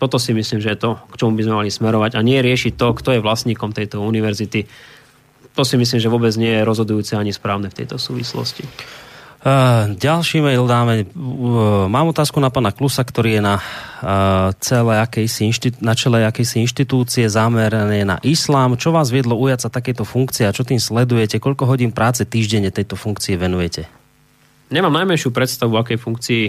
Toto 0.00 0.16
si 0.16 0.32
myslím, 0.32 0.64
že 0.64 0.74
je 0.74 0.78
to, 0.80 0.90
k 1.12 1.14
čomu 1.20 1.36
by 1.36 1.42
sme 1.44 1.58
mali 1.64 1.70
smerovať 1.70 2.16
a 2.16 2.24
nie 2.24 2.40
riešiť 2.40 2.72
to, 2.74 2.86
kto 2.96 3.08
je 3.16 3.24
vlastníkom 3.24 3.70
tejto 3.76 4.00
univerzity. 4.00 4.64
To 5.54 5.62
si 5.66 5.76
myslím, 5.76 6.00
že 6.00 6.08
vôbec 6.08 6.32
nie 6.40 6.50
je 6.50 6.66
rozhodujúce 6.66 7.18
ani 7.18 7.34
správne 7.34 7.68
v 7.68 7.84
tejto 7.84 8.00
súvislosti. 8.00 8.64
Uh, 9.40 9.96
ďalší 9.96 10.44
mail 10.44 10.68
dáme. 10.68 11.08
Uh, 11.16 11.88
mám 11.88 12.12
otázku 12.12 12.36
na 12.44 12.52
pana 12.52 12.76
Klusa, 12.76 13.00
ktorý 13.00 13.40
je 13.40 13.42
na, 13.44 13.56
uh, 13.56 14.52
celé 14.60 15.00
akejsi 15.00 15.48
na 15.80 15.96
čele 15.96 16.28
akejsi 16.28 16.60
inštitúcie 16.60 17.24
zamerané 17.24 18.04
na 18.04 18.20
islám. 18.20 18.76
Čo 18.76 18.92
vás 18.92 19.08
viedlo 19.08 19.40
ujať 19.40 19.64
sa 19.64 19.70
takéto 19.72 20.04
funkcie 20.04 20.44
a 20.44 20.52
čo 20.52 20.60
tým 20.60 20.76
sledujete? 20.76 21.40
Koľko 21.40 21.64
hodín 21.64 21.88
práce 21.88 22.28
týždenne 22.28 22.68
tejto 22.68 23.00
funkcie 23.00 23.40
venujete? 23.40 23.99
Nemám 24.70 25.02
najmenšiu 25.02 25.34
predstavu, 25.34 25.74
akej 25.74 25.98
funkcii 25.98 26.42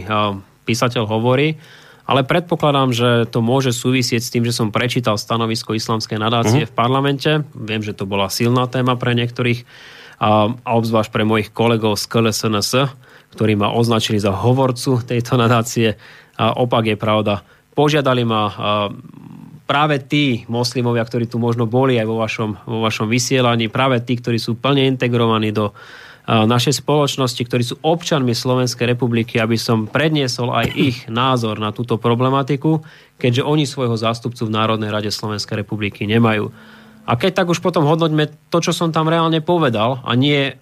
písateľ 0.61 1.10
hovorí, 1.10 1.57
ale 2.06 2.22
predpokladám, 2.22 2.93
že 2.93 3.10
to 3.30 3.41
môže 3.41 3.73
súvisieť 3.73 4.22
s 4.22 4.30
tým, 4.30 4.45
že 4.45 4.53
som 4.53 4.69
prečítal 4.69 5.18
stanovisko 5.18 5.73
islamskej 5.73 6.22
nadácie 6.22 6.64
uh-huh. 6.65 6.72
v 6.72 6.77
parlamente. 6.77 7.31
Viem, 7.57 7.81
že 7.81 7.98
to 7.98 8.06
bola 8.06 8.30
silná 8.30 8.69
téma 8.69 8.93
pre 8.93 9.18
niektorých 9.18 9.65
a, 10.22 10.53
obzvlášť 10.53 11.10
pre 11.10 11.26
mojich 11.26 11.49
kolegov 11.49 11.98
z 11.98 12.06
KLSNS, 12.06 12.72
ktorí 13.34 13.57
ma 13.57 13.73
označili 13.73 14.22
za 14.22 14.35
hovorcu 14.35 15.02
tejto 15.02 15.39
nadácie. 15.39 15.98
A 16.38 16.53
opak 16.57 16.93
je 16.93 16.98
pravda. 16.99 17.41
Požiadali 17.73 18.22
ma 18.27 18.52
práve 19.65 20.03
tí 20.03 20.43
moslimovia, 20.52 21.07
ktorí 21.07 21.31
tu 21.31 21.39
možno 21.39 21.64
boli 21.64 21.95
aj 21.95 22.07
vo 22.11 22.19
vašom, 22.19 22.49
vo 22.68 22.84
vašom 22.84 23.07
vysielaní, 23.07 23.72
práve 23.72 24.03
tí, 24.03 24.19
ktorí 24.19 24.35
sú 24.35 24.60
plne 24.60 24.84
integrovaní 24.84 25.56
do 25.56 25.72
našej 26.31 26.79
spoločnosti, 26.79 27.43
ktorí 27.43 27.63
sú 27.67 27.75
občanmi 27.83 28.31
Slovenskej 28.31 28.95
republiky, 28.95 29.35
aby 29.35 29.59
som 29.59 29.83
predniesol 29.83 30.55
aj 30.55 30.67
ich 30.79 30.97
názor 31.11 31.59
na 31.59 31.75
túto 31.75 31.99
problematiku, 31.99 32.79
keďže 33.19 33.43
oni 33.43 33.67
svojho 33.67 33.99
zástupcu 33.99 34.47
v 34.47 34.55
Národnej 34.55 34.95
rade 34.95 35.11
Slovenskej 35.11 35.67
republiky 35.67 36.07
nemajú. 36.07 36.47
A 37.03 37.19
keď 37.19 37.43
tak 37.43 37.51
už 37.51 37.59
potom 37.59 37.83
hodnoťme 37.83 38.47
to, 38.47 38.57
čo 38.63 38.71
som 38.71 38.95
tam 38.95 39.11
reálne 39.11 39.43
povedal 39.43 39.99
a 40.07 40.15
nie 40.15 40.55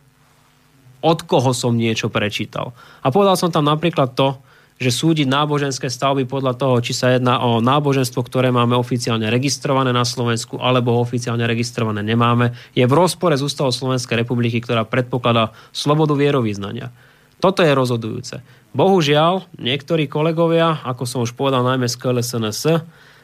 od 1.06 1.20
koho 1.24 1.54
som 1.54 1.78
niečo 1.78 2.10
prečítal. 2.10 2.74
A 3.06 3.14
povedal 3.14 3.38
som 3.38 3.54
tam 3.54 3.70
napríklad 3.70 4.18
to, 4.18 4.42
že 4.80 4.96
súdiť 4.96 5.28
náboženské 5.28 5.92
stavby 5.92 6.24
podľa 6.24 6.56
toho, 6.56 6.80
či 6.80 6.96
sa 6.96 7.12
jedná 7.12 7.44
o 7.44 7.60
náboženstvo, 7.60 8.24
ktoré 8.24 8.48
máme 8.48 8.80
oficiálne 8.80 9.28
registrované 9.28 9.92
na 9.92 10.08
Slovensku, 10.08 10.56
alebo 10.56 10.96
oficiálne 11.04 11.44
registrované 11.44 12.00
nemáme, 12.00 12.56
je 12.72 12.88
v 12.88 12.96
rozpore 12.96 13.36
s 13.36 13.44
ústavou 13.44 13.76
Slovenskej 13.76 14.24
republiky, 14.24 14.64
ktorá 14.64 14.88
predpokladá 14.88 15.52
slobodu 15.76 16.16
vierovýznania. 16.16 16.96
Toto 17.44 17.60
je 17.60 17.76
rozhodujúce. 17.76 18.40
Bohužiaľ, 18.72 19.52
niektorí 19.60 20.08
kolegovia, 20.08 20.80
ako 20.88 21.04
som 21.04 21.20
už 21.28 21.36
povedal, 21.36 21.68
najmä 21.68 21.92
z 21.92 22.00
KLSNS, 22.00 22.62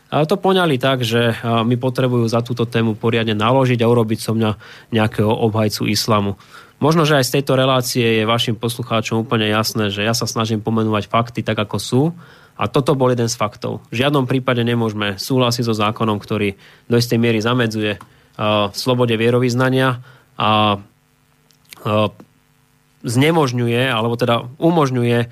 to 0.06 0.36
poňali 0.38 0.76
tak, 0.76 1.08
že 1.08 1.40
mi 1.64 1.80
potrebujú 1.80 2.28
za 2.30 2.44
túto 2.44 2.68
tému 2.68 3.00
poriadne 3.00 3.34
naložiť 3.34 3.80
a 3.80 3.90
urobiť 3.90 4.20
so 4.22 4.32
mňa 4.36 4.52
nejakého 4.92 5.32
obhajcu 5.32 5.88
islamu. 5.88 6.36
Možno, 6.84 7.08
že 7.08 7.16
aj 7.18 7.26
z 7.26 7.34
tejto 7.40 7.56
relácie 7.56 8.04
je 8.20 8.28
vašim 8.28 8.60
poslucháčom 8.60 9.24
úplne 9.24 9.48
jasné, 9.48 9.88
že 9.88 10.04
ja 10.04 10.12
sa 10.12 10.28
snažím 10.28 10.60
pomenúvať 10.60 11.08
fakty 11.08 11.40
tak, 11.40 11.56
ako 11.56 11.78
sú. 11.80 12.02
A 12.56 12.72
toto 12.72 12.96
bol 12.96 13.12
jeden 13.12 13.28
z 13.28 13.36
faktov. 13.36 13.84
V 13.92 14.00
žiadnom 14.00 14.28
prípade 14.28 14.64
nemôžeme 14.64 15.20
súhlasiť 15.20 15.64
so 15.68 15.76
zákonom, 15.76 16.20
ktorý 16.20 16.56
do 16.88 16.96
istej 16.96 17.20
miery 17.20 17.44
zamedzuje 17.44 18.00
uh, 18.00 18.72
slobode 18.72 19.16
vierovýznania 19.20 20.00
a 20.40 20.80
uh, 20.80 22.08
znemožňuje, 23.04 23.92
alebo 23.92 24.16
teda 24.16 24.48
umožňuje 24.56 25.20
uh, 25.20 25.30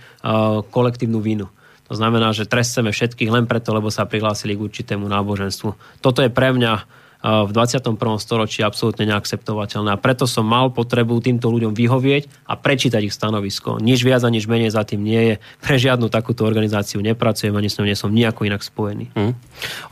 kolektívnu 0.68 1.24
vinu. 1.24 1.48
To 1.92 1.94
znamená, 1.96 2.32
že 2.32 2.48
tresteme 2.48 2.92
všetkých 2.92 3.32
len 3.32 3.48
preto, 3.48 3.72
lebo 3.76 3.92
sa 3.92 4.08
prihlásili 4.08 4.56
k 4.56 4.64
určitému 4.68 5.08
náboženstvu. 5.08 6.00
Toto 6.00 6.20
je 6.24 6.32
pre 6.32 6.56
mňa 6.56 7.04
v 7.24 7.52
21. 7.56 7.96
storočí 8.20 8.60
absolútne 8.60 9.08
neakceptovateľné. 9.08 9.96
A 9.96 9.98
preto 9.98 10.28
som 10.28 10.44
mal 10.44 10.76
potrebu 10.76 11.24
týmto 11.24 11.48
ľuďom 11.48 11.72
vyhovieť 11.72 12.28
a 12.52 12.60
prečítať 12.60 13.00
ich 13.08 13.16
stanovisko. 13.16 13.80
Nič 13.80 14.04
viac 14.04 14.28
a 14.28 14.30
nič 14.30 14.44
menej 14.44 14.76
za 14.76 14.84
tým 14.84 15.00
nie 15.00 15.22
je. 15.32 15.36
Pre 15.64 15.76
žiadnu 15.80 16.12
takúto 16.12 16.44
organizáciu 16.44 17.00
nepracujem 17.00 17.56
ani 17.56 17.72
s 17.72 17.80
ňou 17.80 17.88
nie 17.88 17.96
som 17.96 18.12
nejako 18.12 18.44
inak 18.44 18.60
spojený. 18.60 19.16
Hmm. 19.16 19.34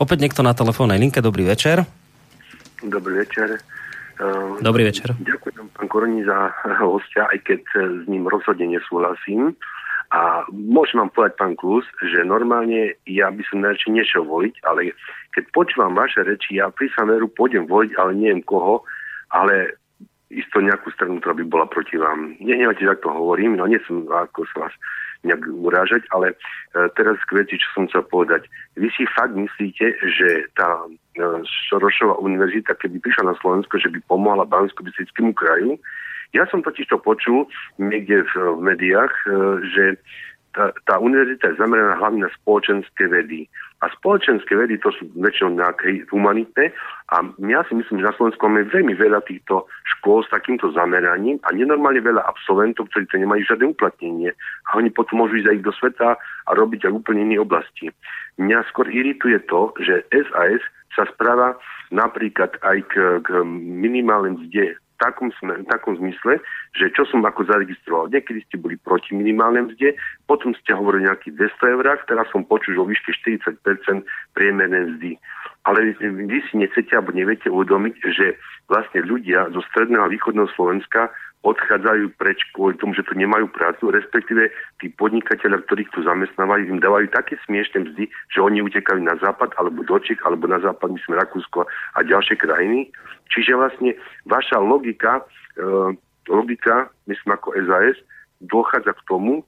Opäť 0.04 0.28
niekto 0.28 0.44
na 0.44 0.52
telefónnej 0.52 1.00
linke. 1.00 1.24
Dobrý 1.24 1.48
večer. 1.48 1.88
Dobrý 2.84 3.24
večer. 3.24 3.64
Ehm, 4.20 4.60
Dobrý 4.60 4.84
večer. 4.84 5.16
Ďakujem 5.16 5.72
pán 5.72 5.88
Koroni 5.88 6.28
za 6.28 6.52
hostia, 6.84 7.32
aj 7.32 7.40
keď 7.48 7.62
s 8.04 8.06
ním 8.12 8.28
rozhodne 8.28 8.76
nesúhlasím. 8.76 9.56
A 10.12 10.44
môžem 10.52 11.00
vám 11.00 11.12
povedať, 11.16 11.40
pán 11.40 11.56
Klus, 11.56 11.88
že 12.04 12.28
normálne 12.28 13.00
ja 13.08 13.32
by 13.32 13.40
som 13.48 13.64
najradšej 13.64 13.96
nešiel 13.96 14.24
voliť, 14.28 14.60
ale 14.68 14.92
keď 15.32 15.44
počúvam 15.56 15.96
vaše 15.96 16.24
reči, 16.24 16.60
ja 16.60 16.68
pri 16.72 16.92
veru 17.08 17.32
pôjdem 17.32 17.68
voliť, 17.68 17.92
ale 17.98 18.12
neviem 18.16 18.44
koho, 18.44 18.84
ale 19.32 19.80
isto 20.32 20.64
nejakú 20.64 20.92
stranu, 20.96 21.20
ktorá 21.20 21.36
by 21.36 21.46
bola 21.48 21.68
proti 21.68 22.00
vám. 22.00 22.40
Nehnevajte, 22.40 22.88
ak 22.88 23.04
to 23.04 23.12
hovorím, 23.12 23.60
no 23.60 23.68
nie 23.68 23.80
som 23.84 24.08
ako 24.08 24.48
sa 24.56 24.68
vás 24.68 24.76
nejak 25.28 25.44
urážať, 25.54 26.02
ale 26.16 26.34
e, 26.34 26.36
teraz 26.98 27.20
k 27.30 27.46
veci, 27.46 27.60
čo 27.60 27.68
som 27.76 27.84
chcel 27.92 28.04
povedať. 28.10 28.48
Vy 28.80 28.90
si 28.96 29.06
fakt 29.06 29.38
myslíte, 29.38 29.86
že 30.18 30.50
tá 30.58 30.88
e, 30.88 31.28
Šorošová 31.70 32.18
univerzita, 32.24 32.74
keby 32.80 32.98
prišla 33.04 33.30
na 33.30 33.36
Slovensko, 33.38 33.78
že 33.78 33.92
by 33.92 34.00
pomohla 34.10 34.50
bansko 34.50 34.82
kraju, 35.36 35.78
ja 36.32 36.48
som 36.48 36.64
totiž 36.64 36.88
to 36.88 36.98
počul 36.98 37.44
niekde 37.76 38.24
v, 38.24 38.34
v 38.56 38.62
médiách, 38.64 39.14
e, 39.28 39.32
že 39.68 39.84
tá, 40.54 40.72
tá 40.88 40.96
univerzita 41.00 41.52
je 41.52 41.60
zameraná 41.60 41.96
hlavne 42.00 42.28
na 42.28 42.32
spoločenské 42.42 43.08
vedy. 43.08 43.48
A 43.82 43.90
spoločenské 43.98 44.54
vedy 44.54 44.78
to 44.78 44.94
sú 44.94 45.10
väčšinou 45.18 45.58
nejaké 45.58 46.06
humanitné 46.14 46.70
a 47.10 47.26
ja 47.50 47.66
si 47.66 47.74
myslím, 47.74 47.98
že 47.98 48.14
na 48.14 48.16
Slovensku 48.16 48.46
máme 48.46 48.70
veľmi 48.70 48.94
veľa 48.94 49.26
týchto 49.26 49.66
škôl 49.98 50.22
s 50.22 50.30
takýmto 50.30 50.70
zameraním 50.70 51.42
a 51.44 51.52
nenormálne 51.52 51.98
veľa 51.98 52.22
absolventov, 52.30 52.94
ktorí 52.94 53.10
to 53.10 53.18
nemajú 53.18 53.42
žiadne 53.50 53.74
uplatnenie. 53.74 54.32
A 54.70 54.78
oni 54.78 54.94
potom 54.94 55.26
môžu 55.26 55.42
ísť 55.42 55.50
aj 55.50 55.60
do 55.66 55.74
sveta 55.74 56.10
a 56.14 56.52
robiť 56.54 56.88
aj 56.88 56.94
úplne 56.94 57.26
iné 57.26 57.42
oblasti. 57.42 57.90
Mňa 58.38 58.70
skôr 58.70 58.86
irituje 58.86 59.42
to, 59.50 59.74
že 59.82 60.06
SAS 60.14 60.62
sa 60.94 61.10
správa 61.10 61.58
napríklad 61.90 62.54
aj 62.62 62.78
k, 62.86 62.94
k 63.26 63.28
minimálnej 63.82 64.38
mzde 64.38 64.78
takom, 65.02 65.34
takom 65.66 65.98
zmysle, 65.98 66.38
že 66.78 66.94
čo 66.94 67.10
som 67.10 67.26
ako 67.26 67.50
zaregistroval. 67.50 68.14
Niekedy 68.14 68.46
ste 68.46 68.62
boli 68.62 68.78
proti 68.78 69.18
minimálnej 69.18 69.74
mzde, 69.74 69.98
potom 70.30 70.54
ste 70.62 70.78
hovorili 70.78 71.10
nejakých 71.10 71.58
200 71.58 71.74
eurách, 71.74 72.06
teraz 72.06 72.30
som 72.30 72.46
počul, 72.46 72.78
o 72.78 72.86
výške 72.86 73.10
40% 73.26 73.58
priemernej 74.38 74.94
mzdy. 74.94 75.12
Ale 75.66 75.94
vy 75.98 76.40
si 76.50 76.54
nechcete 76.58 76.94
alebo 76.94 77.14
neviete 77.14 77.50
uvedomiť, 77.50 77.94
že 78.14 78.38
vlastne 78.70 79.02
ľudia 79.06 79.50
zo 79.52 79.62
stredného 79.74 80.06
a 80.06 80.14
východného 80.14 80.50
Slovenska 80.54 81.10
odchádzajú 81.42 82.14
preč 82.22 82.38
kvôli 82.54 82.78
tomu, 82.78 82.94
že 82.94 83.02
tu 83.02 83.18
nemajú 83.18 83.50
prácu, 83.50 83.90
respektíve 83.90 84.54
tí 84.78 84.94
podnikateľa, 84.94 85.66
ktorých 85.66 85.90
tu 85.90 86.06
zamestnávajú, 86.06 86.70
im 86.70 86.78
dávajú 86.78 87.10
také 87.10 87.34
smiešne 87.50 87.90
mzdy, 87.90 88.06
že 88.30 88.40
oni 88.40 88.62
utekajú 88.62 89.02
na 89.02 89.18
západ, 89.18 89.58
alebo 89.58 89.82
do 89.82 89.98
Čech, 90.06 90.22
alebo 90.22 90.46
na 90.46 90.62
západ, 90.62 90.94
myslím, 90.94 91.18
Rakúsko 91.18 91.66
a 91.66 92.00
ďalšie 92.06 92.38
krajiny. 92.38 92.94
Čiže 93.34 93.58
vlastne 93.58 93.98
vaša 94.30 94.62
logika, 94.62 95.26
e, 95.58 95.98
logika, 96.30 96.94
myslím 97.10 97.34
ako 97.34 97.58
SAS, 97.66 97.98
dochádza 98.46 98.94
k 98.94 99.06
tomu, 99.10 99.42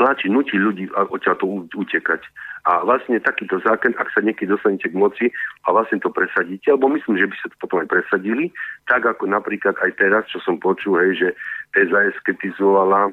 tlačí, 0.00 0.32
nutí 0.32 0.56
ľudí 0.56 0.88
odtiaľ 0.96 1.36
to 1.36 1.68
utekať. 1.76 2.24
A 2.64 2.84
vlastne 2.84 3.20
takýto 3.20 3.60
zákon, 3.60 3.92
ak 3.96 4.08
sa 4.12 4.24
niekedy 4.24 4.48
dostanete 4.48 4.88
k 4.88 4.96
moci 4.96 5.26
a 5.64 5.76
vlastne 5.76 6.00
to 6.00 6.08
presadíte, 6.08 6.72
alebo 6.72 6.92
myslím, 6.92 7.20
že 7.20 7.28
by 7.28 7.36
sa 7.40 7.46
to 7.52 7.56
potom 7.60 7.84
aj 7.84 7.88
presadili, 7.88 8.48
tak 8.88 9.04
ako 9.04 9.28
napríklad 9.28 9.76
aj 9.80 9.96
teraz, 10.00 10.24
čo 10.32 10.40
som 10.40 10.56
počul, 10.60 10.96
hej, 11.00 11.12
že 11.16 11.28
SAS 11.76 12.16
kritizovala 12.24 13.12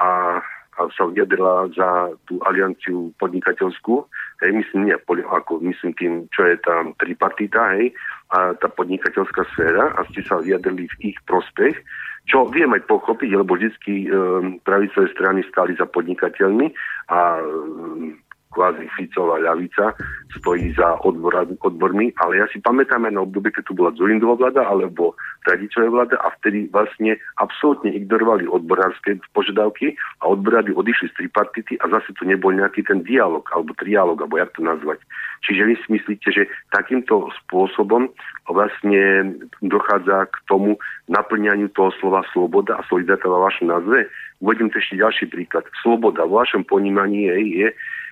a 0.00 0.40
a 0.80 0.88
sa 0.96 1.04
vyjadrila 1.04 1.68
za 1.76 2.16
tú 2.24 2.40
alianciu 2.48 3.12
podnikateľskú, 3.20 4.08
hej, 4.40 4.50
myslím, 4.56 4.88
nie, 4.88 4.96
ako, 5.28 5.60
myslím 5.60 5.92
tým, 6.00 6.12
čo 6.32 6.48
je 6.48 6.56
tam 6.64 6.96
tripartita, 6.96 7.76
hej, 7.76 7.92
a 8.32 8.56
tá 8.56 8.72
podnikateľská 8.72 9.44
sféra 9.52 9.92
a 9.92 10.00
ste 10.08 10.24
sa 10.24 10.40
vyjadrili 10.40 10.88
v 10.96 11.12
ich 11.12 11.18
prospech, 11.28 11.76
čo 12.22 12.46
viem 12.54 12.70
pochopiť, 12.86 13.30
lebo 13.34 13.58
vždy 13.58 13.72
um, 14.06 14.62
pravicové 14.62 15.10
strany 15.10 15.42
stali 15.50 15.74
za 15.74 15.90
podnikateľmi 15.90 16.70
a 17.10 17.42
um, 17.42 18.14
kvázi 18.52 18.86
Ficová 18.94 19.40
ľavica 19.40 19.96
stojí 20.38 20.72
za 20.76 21.00
odbor, 21.02 21.32
odbormi, 21.64 22.12
ale 22.20 22.44
ja 22.44 22.46
si 22.52 22.60
pamätám 22.60 23.08
aj 23.08 23.12
na 23.16 23.24
obdobie, 23.24 23.52
keď 23.52 23.64
tu 23.68 23.72
bola 23.76 23.96
Zurindová 23.96 24.36
vláda 24.36 24.64
alebo 24.68 25.16
tradičová 25.44 25.88
vláda 25.90 26.16
a 26.22 26.30
vtedy 26.40 26.70
vlastne 26.70 27.18
absolútne 27.40 27.90
ignorovali 27.92 28.46
odborárske 28.46 29.18
požiadavky 29.34 29.96
a 30.22 30.30
odborári 30.30 30.70
odišli 30.72 31.10
z 31.10 31.16
tripartity 31.24 31.74
a 31.82 31.88
zase 31.90 32.14
tu 32.14 32.28
nebol 32.28 32.54
nejaký 32.54 32.86
ten 32.86 33.02
dialog 33.02 33.42
alebo 33.50 33.74
trialog, 33.76 34.20
alebo 34.20 34.38
jak 34.38 34.52
to 34.54 34.62
nazvať. 34.62 35.02
Čiže 35.42 35.62
vy 35.66 35.74
si 35.74 35.86
myslíte, 35.98 36.28
že 36.30 36.42
takýmto 36.70 37.28
spôsobom 37.42 38.06
vlastne 38.46 39.34
dochádza 39.58 40.30
k 40.30 40.36
tomu 40.46 40.78
naplňaniu 41.10 41.66
toho 41.74 41.90
slova 41.98 42.22
sloboda 42.30 42.78
a 42.78 42.86
solidarita 42.86 43.26
vo 43.26 43.42
vašom 43.42 43.66
názve? 43.70 44.06
Uvedím 44.38 44.70
to 44.70 44.78
ešte 44.78 45.02
ďalší 45.02 45.24
príklad. 45.30 45.66
Sloboda 45.82 46.26
vo 46.26 46.42
vašom 46.42 46.62
ponímaní 46.66 47.26
je, 47.26 47.36
je 47.62 47.68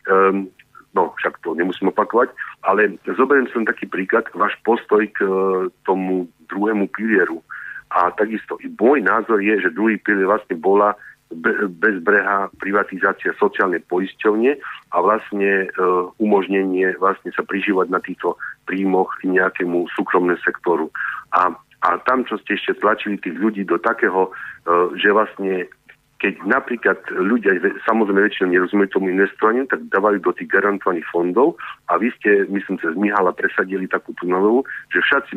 um, 0.09 0.49
no 0.95 1.13
však 1.19 1.43
to 1.45 1.53
nemusím 1.55 1.93
opakovať, 1.93 2.33
ale 2.65 2.97
zoberiem 3.05 3.51
som 3.53 3.69
taký 3.69 3.87
príklad, 3.91 4.27
váš 4.33 4.55
postoj 4.65 5.05
k 5.11 5.19
uh, 5.25 5.69
tomu 5.85 6.31
druhému 6.49 6.89
pilieru. 6.95 7.43
A 7.91 8.15
takisto 8.15 8.55
i 8.63 8.71
môj 8.71 9.03
názor 9.03 9.43
je, 9.43 9.59
že 9.59 9.75
druhý 9.75 9.99
pilier 9.99 10.31
vlastne 10.31 10.55
bola 10.55 10.95
bezbrehá 11.79 12.51
privatizácia 12.59 13.31
sociálnej 13.39 13.79
poisťovne 13.87 14.59
a 14.91 14.97
vlastne 14.99 15.51
e, 15.63 15.67
umožnenie 16.19 16.99
vlastne 16.99 17.31
sa 17.31 17.47
prižívať 17.47 17.87
na 17.87 18.03
týchto 18.03 18.35
príjmoch 18.67 19.15
nejakému 19.23 19.87
súkromnému 19.95 20.43
sektoru. 20.43 20.91
A, 21.31 21.55
a 21.87 21.89
tam, 22.03 22.27
čo 22.27 22.35
ste 22.43 22.59
ešte 22.59 22.83
tlačili 22.83 23.15
tých 23.23 23.39
ľudí 23.39 23.63
do 23.63 23.79
takého, 23.79 24.27
e, 24.27 24.31
že 24.99 25.15
vlastne 25.15 25.71
keď 26.21 26.45
napríklad 26.45 27.01
ľudia, 27.17 27.57
samozrejme 27.89 28.29
väčšinou 28.29 28.53
nerozumejú 28.53 28.93
tomu 28.93 29.09
investovaniu, 29.09 29.65
tak 29.65 29.89
dávajú 29.89 30.21
do 30.21 30.37
tých 30.37 30.53
garantovaných 30.53 31.09
fondov 31.09 31.57
a 31.89 31.97
vy 31.97 32.13
ste, 32.21 32.45
myslím, 32.53 32.77
cez 32.77 32.93
Mihala 32.93 33.33
presadili 33.33 33.89
takú 33.89 34.13
tú 34.21 34.29
novelu, 34.29 34.61
že 34.93 35.01
všetci 35.01 35.33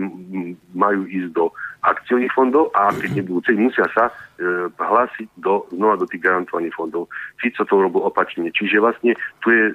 majú 0.75 1.07
ísť 1.07 1.31
do 1.31 1.55
akciových 1.83 2.31
fondov 2.31 2.71
a 2.75 2.91
keď 2.95 3.23
nebudú 3.23 3.43
chcieť, 3.43 3.57
musia 3.59 3.87
sa 3.91 4.07
e, 4.07 4.13
hlásiť 4.75 5.27
do, 5.39 5.67
znova 5.71 5.99
do 5.99 6.07
tých 6.07 6.23
garantovaných 6.23 6.75
fondov. 6.75 7.11
Fico 7.39 7.63
to 7.67 7.75
robil 7.75 8.07
opačne. 8.07 8.47
Čiže 8.51 8.79
vlastne 8.79 9.15
tu 9.43 9.51
je 9.51 9.71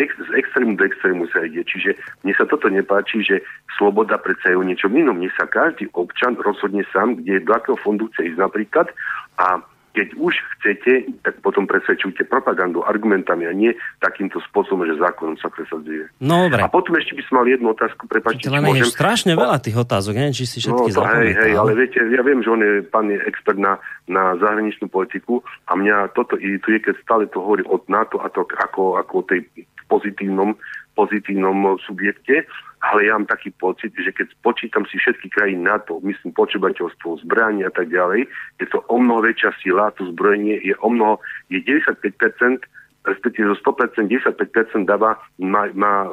ex, 0.00 0.16
z 0.16 0.30
extrému 0.32 0.80
do 0.80 0.84
extrému 0.88 1.28
sa 1.28 1.44
ide. 1.44 1.60
Čiže 1.64 1.96
mne 2.24 2.32
sa 2.36 2.48
toto 2.48 2.72
nepáči, 2.72 3.20
že 3.20 3.44
sloboda 3.76 4.16
predsa 4.16 4.52
je 4.52 4.60
o 4.60 4.64
niečom 4.64 4.96
inom. 4.96 5.20
Mne 5.20 5.28
sa 5.36 5.44
každý 5.44 5.92
občan 5.92 6.40
rozhodne 6.40 6.88
sám, 6.88 7.20
kde 7.20 7.44
do 7.44 7.52
akého 7.52 7.76
fondu 7.76 8.08
chce 8.12 8.32
ísť 8.32 8.40
napríklad 8.40 8.88
a 9.36 9.60
keď 9.92 10.08
už 10.16 10.34
chcete, 10.58 10.92
tak 11.20 11.38
potom 11.44 11.68
presvedčujte 11.68 12.24
propagandu 12.24 12.80
argumentami 12.80 13.44
a 13.44 13.52
nie 13.52 13.76
takýmto 14.00 14.40
spôsobom, 14.48 14.88
že 14.88 14.96
zákonom 14.96 15.36
sa 15.36 15.52
presadzuje. 15.52 16.08
No, 16.24 16.48
dobre. 16.48 16.64
A 16.64 16.72
potom 16.72 16.96
ešte 16.96 17.12
by 17.12 17.22
som 17.28 17.34
mal 17.40 17.46
jednu 17.46 17.68
otázku, 17.76 18.08
prepáčte. 18.08 18.48
Len 18.48 18.64
môžem... 18.64 18.88
je 18.88 18.96
strašne 18.96 19.36
veľa 19.36 19.60
tých 19.60 19.76
otázok, 19.76 20.16
neviem, 20.16 20.36
či 20.36 20.48
si 20.48 20.64
všetky 20.64 20.90
no, 20.96 21.04
hej, 21.04 21.30
hej, 21.36 21.52
ale 21.54 21.70
viete, 21.76 22.00
ja 22.08 22.22
viem, 22.24 22.40
že 22.40 22.48
on 22.48 22.60
je, 22.64 22.72
pán 22.88 23.06
je 23.12 23.20
expert 23.28 23.60
na, 23.60 23.76
na 24.08 24.32
zahraničnú 24.40 24.88
politiku 24.88 25.44
a 25.68 25.76
mňa 25.76 26.16
toto 26.16 26.40
irituje, 26.40 26.80
keď 26.80 26.94
stále 27.04 27.24
to 27.28 27.44
hovorí 27.44 27.60
od 27.68 27.84
NATO 27.92 28.16
a 28.24 28.32
to 28.32 28.48
ako, 28.48 28.96
ako 28.96 29.12
o 29.20 29.24
tej 29.28 29.44
pozitívnom, 29.92 30.56
pozitívnom 30.96 31.76
subjekte 31.84 32.48
ale 32.82 33.06
ja 33.06 33.14
mám 33.14 33.30
taký 33.30 33.54
pocit, 33.54 33.94
že 33.94 34.10
keď 34.10 34.34
počítam 34.42 34.82
si 34.90 34.98
všetky 34.98 35.30
krajiny 35.30 35.62
NATO, 35.62 36.02
myslím 36.02 36.34
počúvateľstvo, 36.34 37.22
zbranie 37.22 37.62
a 37.62 37.70
tak 37.70 37.94
ďalej, 37.94 38.26
je 38.58 38.66
to 38.66 38.82
o 38.90 38.98
mnoho 38.98 39.22
väčšia 39.22 39.54
sila, 39.62 39.94
to 39.94 40.10
zbrojenie 40.10 40.58
je 40.58 40.74
o 40.82 40.90
mnoho, 40.90 41.22
je 41.46 41.62
95% 41.62 42.66
respektíve 43.02 43.50
zo 43.50 43.56
100%, 43.74 44.06
95% 44.06 44.86
dáva, 44.86 45.18
má, 45.42 45.66
má 45.74 46.06
e, 46.06 46.10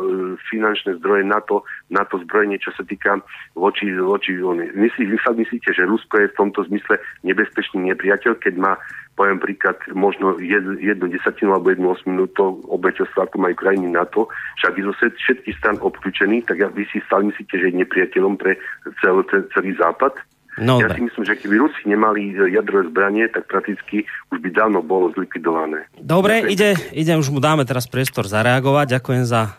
finančné 0.49 0.97
zdroje 0.97 1.23
na 1.25 1.37
to, 1.45 1.61
na 1.93 2.01
to 2.09 2.17
zbrojenie, 2.25 2.57
čo 2.57 2.73
sa 2.73 2.81
týka 2.81 3.21
voči, 3.53 3.93
voči 3.93 4.33
Myslí, 4.73 5.05
vy 5.05 5.17
sa 5.21 5.31
myslíte, 5.33 5.69
že 5.69 5.85
Rusko 5.85 6.17
je 6.17 6.31
v 6.33 6.37
tomto 6.37 6.65
zmysle 6.65 6.97
nebezpečný 7.21 7.93
nepriateľ, 7.93 8.41
keď 8.41 8.53
má 8.57 8.73
poviem 9.19 9.35
príklad, 9.35 9.75
možno 9.91 10.39
jednu 10.39 11.11
desatinu 11.11 11.51
alebo 11.51 11.75
jednu 11.75 11.91
osminu 11.91 12.23
to 12.39 12.63
obeťovstva, 12.71 13.27
ako 13.27 13.35
majú 13.35 13.55
krajiny 13.59 13.91
NATO, 13.91 14.31
však 14.63 14.79
je 14.79 14.87
zo 14.87 14.93
všetkých 14.95 15.59
stran 15.59 15.75
obklúčených, 15.83 16.47
tak 16.47 16.63
vy 16.71 16.87
si 16.87 17.03
stále 17.03 17.27
myslíte, 17.27 17.51
že 17.59 17.67
je 17.67 17.79
nepriateľom 17.83 18.39
pre 18.39 18.55
celý, 19.03 19.27
celý 19.51 19.75
západ? 19.75 20.15
No, 20.59 20.83
ja 20.83 20.91
si 20.91 21.03
myslím, 21.03 21.23
že 21.23 21.39
keby 21.39 21.55
Rusi 21.59 21.83
nemali 21.87 22.35
jadrové 22.35 22.91
zbranie, 22.91 23.25
tak 23.31 23.47
prakticky 23.47 24.03
už 24.29 24.37
by 24.43 24.49
dávno 24.51 24.83
bolo 24.83 25.09
zlikvidované. 25.15 25.87
Dobre, 25.97 26.45
ide, 26.51 26.75
ide, 26.91 27.13
už 27.15 27.31
mu 27.31 27.39
dáme 27.39 27.63
teraz 27.63 27.87
priestor 27.87 28.27
zareagovať. 28.27 28.99
Ďakujem 28.99 29.23
za 29.23 29.41
e, 29.47 29.51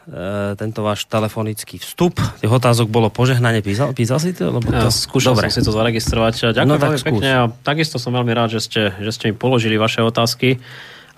tento 0.60 0.84
váš 0.84 1.08
telefonický 1.08 1.80
vstup. 1.80 2.20
Tých 2.40 2.52
otázok 2.52 2.92
bolo 2.92 3.08
požehnanie. 3.08 3.64
Písal, 3.64 3.96
písal 3.96 4.20
si 4.20 4.36
to? 4.36 4.52
Lebo 4.52 4.68
to... 4.68 4.76
Ja, 4.76 4.92
skúšal 4.92 5.34
Dobre. 5.34 5.48
som 5.48 5.54
si 5.56 5.66
to 5.66 5.72
zaregistrovať. 5.72 6.54
Ďakujem 6.54 6.68
no, 6.68 6.84
veľmi 6.84 7.00
pekne 7.02 7.30
a 7.32 7.42
takisto 7.50 7.96
som 7.96 8.12
veľmi 8.12 8.32
rád, 8.36 8.56
že 8.56 8.60
ste, 8.60 8.82
že 9.00 9.10
ste 9.10 9.32
mi 9.32 9.34
položili 9.34 9.80
vaše 9.80 10.04
otázky. 10.04 10.60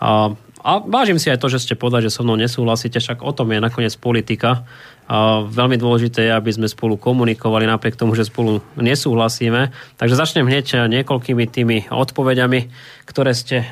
A, 0.03 0.35
a 0.63 0.71
vážim 0.83 1.19
si 1.19 1.31
aj 1.31 1.39
to, 1.39 1.51
že 1.51 1.63
ste 1.63 1.75
povedali, 1.79 2.07
že 2.07 2.15
so 2.15 2.27
mnou 2.27 2.35
nesúhlasíte, 2.35 2.99
však 2.99 3.23
o 3.23 3.33
tom 3.35 3.51
je 3.55 3.59
nakoniec 3.63 3.95
politika. 3.99 4.67
Veľmi 5.53 5.77
dôležité 5.77 6.25
je, 6.25 6.33
aby 6.33 6.49
sme 6.55 6.71
spolu 6.71 6.97
komunikovali 6.97 7.69
napriek 7.69 8.01
tomu, 8.01 8.17
že 8.17 8.25
spolu 8.25 8.65
nesúhlasíme. 8.81 9.69
Takže 10.01 10.17
začnem 10.17 10.49
hneď 10.49 10.89
niekoľkými 10.89 11.45
tými 11.53 11.77
odpovediami, 11.93 12.73
ktoré 13.05 13.37
ste, 13.37 13.67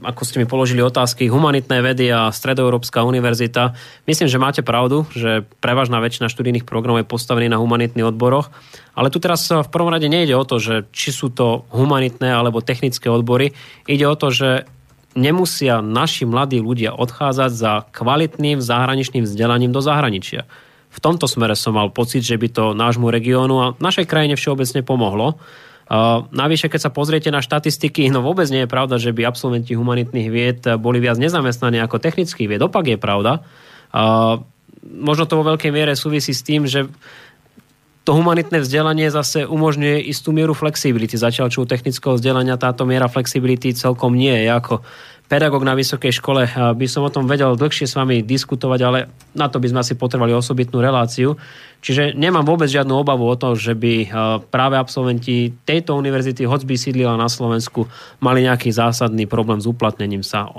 ako 0.00 0.22
ste 0.24 0.40
mi 0.40 0.46
položili 0.48 0.80
otázky, 0.80 1.28
humanitné 1.28 1.84
vedy 1.84 2.08
a 2.08 2.32
Stredoeurópska 2.32 3.04
univerzita. 3.04 3.76
Myslím, 4.08 4.32
že 4.32 4.40
máte 4.40 4.62
pravdu, 4.64 5.04
že 5.12 5.44
prevažná 5.60 6.00
väčšina 6.00 6.32
študijných 6.32 6.64
programov 6.64 7.04
je 7.04 7.10
postavený 7.10 7.52
na 7.52 7.60
humanitných 7.60 8.08
odboroch. 8.08 8.48
Ale 8.96 9.12
tu 9.12 9.20
teraz 9.20 9.44
v 9.50 9.68
prvom 9.68 9.92
rade 9.92 10.08
nejde 10.08 10.32
o 10.40 10.46
to, 10.48 10.56
že 10.56 10.88
či 10.94 11.12
sú 11.12 11.28
to 11.28 11.68
humanitné 11.68 12.32
alebo 12.32 12.64
technické 12.64 13.12
odbory. 13.12 13.52
Ide 13.84 14.08
o 14.08 14.16
to, 14.16 14.32
že 14.32 14.64
nemusia 15.12 15.84
naši 15.84 16.24
mladí 16.24 16.62
ľudia 16.62 16.96
odchádzať 16.96 17.50
za 17.50 17.72
kvalitným 17.92 18.62
zahraničným 18.62 19.26
vzdelaním 19.28 19.74
do 19.74 19.84
zahraničia 19.84 20.48
v 20.88 20.98
tomto 20.98 21.28
smere 21.28 21.54
som 21.54 21.76
mal 21.76 21.92
pocit, 21.92 22.24
že 22.24 22.40
by 22.40 22.48
to 22.48 22.64
nášmu 22.72 23.12
regiónu 23.12 23.54
a 23.60 23.66
našej 23.78 24.08
krajine 24.08 24.34
všeobecne 24.34 24.82
pomohlo. 24.82 25.38
Navyše, 26.34 26.68
keď 26.68 26.80
sa 26.84 26.90
pozriete 26.92 27.32
na 27.32 27.40
štatistiky, 27.40 28.12
no 28.12 28.20
vôbec 28.20 28.44
nie 28.52 28.64
je 28.64 28.72
pravda, 28.72 29.00
že 29.00 29.08
by 29.12 29.24
absolventi 29.24 29.72
humanitných 29.72 30.28
vied 30.28 30.60
boli 30.76 31.00
viac 31.00 31.16
nezamestnaní 31.16 31.80
ako 31.80 31.96
technických 31.96 32.44
vied. 32.44 32.60
Opak 32.60 32.92
je 32.92 32.98
pravda. 33.00 33.40
Možno 34.84 35.24
to 35.24 35.40
vo 35.40 35.48
veľkej 35.48 35.72
miere 35.72 35.96
súvisí 35.96 36.36
s 36.36 36.44
tým, 36.44 36.68
že 36.68 36.92
to 38.04 38.16
humanitné 38.16 38.64
vzdelanie 38.64 39.12
zase 39.12 39.44
umožňuje 39.44 40.00
istú 40.08 40.32
mieru 40.32 40.56
flexibility. 40.56 41.20
Zatiaľ, 41.20 41.52
čo 41.52 41.64
u 41.64 41.68
technického 41.68 42.16
vzdelania 42.16 42.56
táto 42.56 42.88
miera 42.88 43.04
flexibility 43.04 43.76
celkom 43.76 44.16
nie 44.16 44.32
je. 44.32 44.48
Ako 44.48 44.80
pedagóg 45.28 45.60
na 45.62 45.76
vysokej 45.76 46.18
škole, 46.18 46.48
by 46.48 46.86
som 46.88 47.04
o 47.04 47.12
tom 47.12 47.28
vedel 47.28 47.52
dlhšie 47.52 47.84
s 47.84 47.94
vami 47.94 48.24
diskutovať, 48.24 48.80
ale 48.80 48.98
na 49.36 49.46
to 49.52 49.60
by 49.60 49.68
sme 49.68 49.84
asi 49.84 49.94
potrebovali 49.94 50.32
osobitnú 50.32 50.80
reláciu. 50.80 51.36
Čiže 51.78 52.18
nemám 52.18 52.42
vôbec 52.42 52.66
žiadnu 52.66 52.90
obavu 52.90 53.22
o 53.22 53.38
to, 53.38 53.54
že 53.54 53.78
by 53.78 54.10
práve 54.50 54.74
absolventi 54.74 55.54
tejto 55.62 55.94
univerzity, 55.94 56.42
hoď 56.42 56.66
by 56.66 56.74
sídlila 56.74 57.14
na 57.14 57.30
Slovensku, 57.30 57.86
mali 58.18 58.42
nejaký 58.42 58.74
zásadný 58.74 59.30
problém 59.30 59.62
s 59.62 59.70
uplatnením 59.70 60.26
sa. 60.26 60.50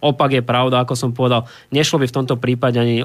Opak 0.00 0.32
je 0.32 0.40
pravda, 0.40 0.80
ako 0.80 0.96
som 0.96 1.12
povedal, 1.12 1.44
nešlo 1.68 2.00
by 2.00 2.08
v 2.08 2.16
tomto 2.16 2.40
prípade 2.40 2.80
ani 2.80 3.04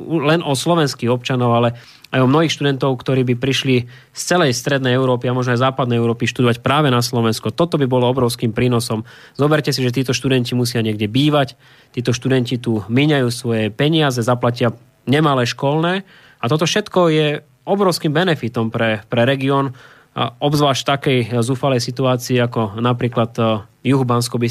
len 0.00 0.40
o 0.40 0.56
slovenských 0.56 1.12
občanov, 1.12 1.52
ale 1.52 1.76
aj 2.10 2.24
o 2.24 2.30
mnohých 2.32 2.56
študentov, 2.56 2.96
ktorí 2.96 3.28
by 3.28 3.34
prišli 3.36 3.84
z 4.16 4.22
celej 4.24 4.56
strednej 4.56 4.96
Európy 4.96 5.28
a 5.28 5.36
možno 5.36 5.52
aj 5.52 5.62
západnej 5.62 6.00
Európy 6.00 6.26
študovať 6.26 6.64
práve 6.64 6.88
na 6.88 7.04
Slovensko. 7.04 7.52
Toto 7.52 7.76
by 7.76 7.84
bolo 7.84 8.08
obrovským 8.08 8.56
prínosom. 8.56 9.04
Zoberte 9.36 9.70
si, 9.70 9.84
že 9.84 9.92
títo 9.92 10.16
študenti 10.16 10.56
musia 10.56 10.80
niekde 10.80 11.06
bývať, 11.12 11.60
títo 11.92 12.16
študenti 12.16 12.56
tu 12.56 12.82
míňajú 12.88 13.28
svoje 13.28 13.68
peniaze, 13.68 14.24
zaplatia 14.24 14.72
nemalé 15.04 15.44
školné 15.44 16.08
a 16.40 16.44
toto 16.48 16.64
všetko 16.64 17.00
je 17.12 17.28
obrovským 17.68 18.10
benefitom 18.10 18.72
pre, 18.72 19.04
pre 19.06 19.22
región, 19.28 19.76
obzvlášť 20.18 20.82
takej 20.82 21.18
zúfalej 21.38 21.78
situácii 21.78 22.42
ako 22.42 22.82
napríklad 22.82 23.30
e, 23.38 23.42
juh 23.86 24.02
bansko 24.02 24.42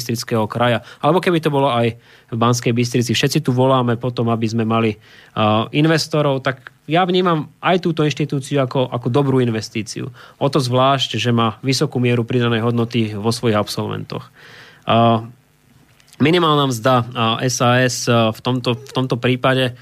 kraja. 0.48 0.80
Alebo 1.04 1.20
keby 1.20 1.38
to 1.44 1.52
bolo 1.52 1.68
aj 1.68 2.00
v 2.32 2.36
Banskej 2.36 2.72
Bystrici. 2.72 3.12
Všetci 3.12 3.44
tu 3.44 3.52
voláme 3.52 4.00
potom, 4.00 4.32
aby 4.32 4.48
sme 4.48 4.64
mali 4.64 4.96
e, 4.96 4.98
investorov, 5.76 6.40
tak 6.40 6.72
ja 6.88 7.04
vnímam 7.04 7.52
aj 7.60 7.76
túto 7.84 8.02
inštitúciu 8.08 8.64
ako, 8.64 8.88
ako 8.88 9.12
dobrú 9.12 9.38
investíciu. 9.44 10.08
O 10.40 10.46
to 10.48 10.58
zvlášť, 10.58 11.20
že 11.20 11.30
má 11.30 11.60
vysokú 11.60 12.00
mieru 12.00 12.24
pridanej 12.24 12.64
hodnoty 12.64 13.14
vo 13.14 13.30
svojich 13.30 13.54
absolventoch. 13.54 14.26
minimálna 16.18 16.66
mzda 16.66 16.94
SAS 17.46 18.10
v 18.10 18.40
tomto, 18.42 18.74
v 18.74 18.90
tomto 18.90 19.22
prípade 19.22 19.78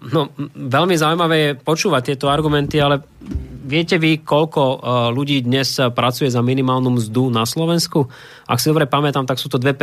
no, 0.00 0.20
veľmi 0.56 0.96
zaujímavé 0.96 1.36
je 1.36 1.50
počúvať 1.60 2.02
tieto 2.12 2.32
argumenty, 2.32 2.80
ale 2.80 3.04
viete 3.68 4.00
vy, 4.00 4.24
koľko 4.24 4.80
ľudí 5.12 5.44
dnes 5.44 5.76
pracuje 5.92 6.32
za 6.32 6.40
minimálnu 6.40 6.96
mzdu 6.96 7.28
na 7.28 7.44
Slovensku? 7.44 8.08
Ak 8.48 8.56
si 8.58 8.72
dobre 8.72 8.88
pamätám, 8.88 9.28
tak 9.28 9.36
sú 9.36 9.52
to 9.52 9.60
2%. 9.60 9.76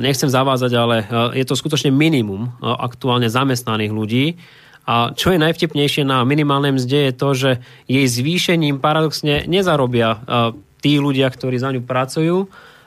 Nechcem 0.00 0.30
zavázať, 0.32 0.72
ale 0.72 0.96
je 1.36 1.44
to 1.44 1.52
skutočne 1.52 1.92
minimum 1.92 2.48
aktuálne 2.64 3.28
zamestnaných 3.28 3.92
ľudí. 3.92 4.40
A 4.86 5.10
čo 5.12 5.34
je 5.34 5.42
najvtipnejšie 5.42 6.06
na 6.06 6.22
minimálnej 6.22 6.70
mzde 6.70 7.10
je 7.10 7.12
to, 7.12 7.28
že 7.34 7.50
jej 7.90 8.06
zvýšením 8.06 8.78
paradoxne 8.78 9.42
nezarobia 9.50 10.22
tí 10.78 11.02
ľudia, 11.02 11.26
ktorí 11.28 11.58
za 11.58 11.74
ňu 11.74 11.82
pracujú, 11.82 12.46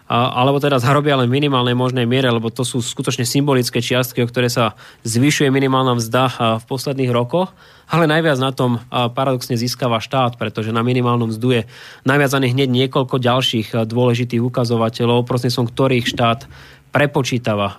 alebo 0.09 0.57
teda 0.57 0.81
zarobia 0.81 1.13
len 1.21 1.29
minimálnej 1.29 1.77
možnej 1.77 2.09
miere, 2.09 2.33
lebo 2.33 2.49
to 2.49 2.65
sú 2.65 2.81
skutočne 2.81 3.29
symbolické 3.29 3.77
čiastky, 3.77 4.25
o 4.25 4.29
ktoré 4.29 4.49
sa 4.49 4.73
zvyšuje 5.05 5.53
minimálna 5.53 6.01
mzda 6.01 6.57
v 6.57 6.63
posledných 6.65 7.13
rokoch, 7.13 7.53
ale 7.85 8.09
najviac 8.09 8.41
na 8.41 8.49
tom 8.49 8.81
paradoxne 8.89 9.53
získava 9.53 10.01
štát, 10.01 10.41
pretože 10.41 10.73
na 10.73 10.81
minimálnom 10.81 11.29
mzdu 11.29 11.61
je 11.61 11.61
naviazaných 12.09 12.57
hneď 12.57 12.69
niekoľko 12.69 13.21
ďalších 13.21 13.85
dôležitých 13.85 14.41
ukazovateľov, 14.41 15.29
som 15.53 15.69
ktorých 15.69 16.09
štát 16.09 16.49
prepočítava. 16.89 17.77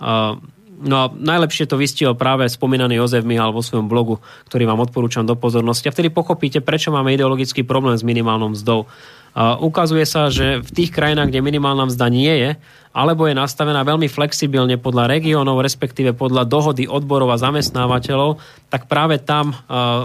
No 0.80 0.96
a 0.96 1.04
najlepšie 1.12 1.68
to 1.68 1.76
vystihol 1.76 2.16
práve 2.16 2.48
spomínaný 2.48 2.96
Jozef 3.04 3.20
Mihal 3.20 3.52
vo 3.52 3.60
svojom 3.60 3.84
blogu, 3.84 4.16
ktorý 4.48 4.64
vám 4.64 4.80
odporúčam 4.80 5.28
do 5.28 5.36
pozornosti. 5.36 5.90
A 5.90 5.94
vtedy 5.94 6.08
pochopíte, 6.08 6.64
prečo 6.64 6.88
máme 6.88 7.12
ideologický 7.12 7.68
problém 7.68 7.98
s 7.98 8.06
minimálnou 8.06 8.56
mzdou. 8.56 8.88
Ukazuje 9.38 10.02
sa, 10.08 10.26
že 10.26 10.58
v 10.58 10.70
tých 10.74 10.90
krajinách, 10.90 11.30
kde 11.30 11.46
minimálna 11.46 11.86
mzda 11.86 12.06
nie 12.10 12.34
je, 12.34 12.50
alebo 12.90 13.30
je 13.30 13.38
nastavená 13.38 13.86
veľmi 13.86 14.10
flexibilne 14.10 14.74
podľa 14.74 15.06
regiónov, 15.06 15.62
respektíve 15.62 16.10
podľa 16.10 16.42
dohody 16.42 16.90
odborov 16.90 17.30
a 17.30 17.38
zamestnávateľov, 17.38 18.42
tak 18.66 18.90
práve 18.90 19.22
tam 19.22 19.54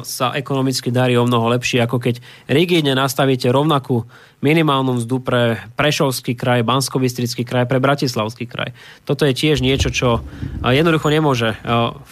sa 0.06 0.38
ekonomicky 0.38 0.94
darí 0.94 1.18
o 1.18 1.26
mnoho 1.26 1.50
lepšie, 1.58 1.82
ako 1.82 1.98
keď 1.98 2.22
rigidne 2.46 2.94
nastavíte 2.94 3.50
rovnakú 3.50 4.06
minimálnu 4.46 5.02
mzdu 5.02 5.18
pre 5.26 5.58
Prešovský 5.74 6.38
kraj, 6.38 6.62
bansko 6.62 7.02
kraj, 7.42 7.66
pre 7.66 7.82
Bratislavský 7.82 8.46
kraj. 8.46 8.78
Toto 9.10 9.26
je 9.26 9.34
tiež 9.34 9.66
niečo, 9.66 9.90
čo 9.90 10.22
jednoducho 10.62 11.10
nemôže 11.10 11.58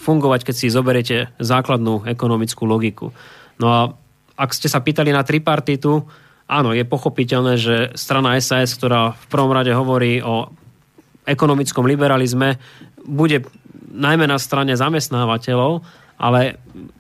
fungovať, 0.01 0.49
keď 0.49 0.55
si 0.57 0.73
zoberiete 0.73 1.29
základnú 1.37 2.09
ekonomickú 2.09 2.65
logiku. 2.65 3.13
No 3.61 3.67
a 3.69 3.79
ak 4.33 4.49
ste 4.49 4.65
sa 4.65 4.81
pýtali 4.81 5.13
na 5.13 5.21
tripartitu, 5.21 6.09
áno, 6.47 6.75
je 6.75 6.83
pochopiteľné, 6.85 7.53
že 7.59 7.75
strana 7.97 8.37
SAS, 8.39 8.75
ktorá 8.75 9.15
v 9.15 9.25
prvom 9.31 9.51
rade 9.51 9.71
hovorí 9.71 10.19
o 10.23 10.51
ekonomickom 11.23 11.87
liberalizme, 11.87 12.59
bude 13.03 13.47
najmä 13.93 14.27
na 14.27 14.39
strane 14.39 14.73
zamestnávateľov, 14.75 15.83
ale 16.17 16.57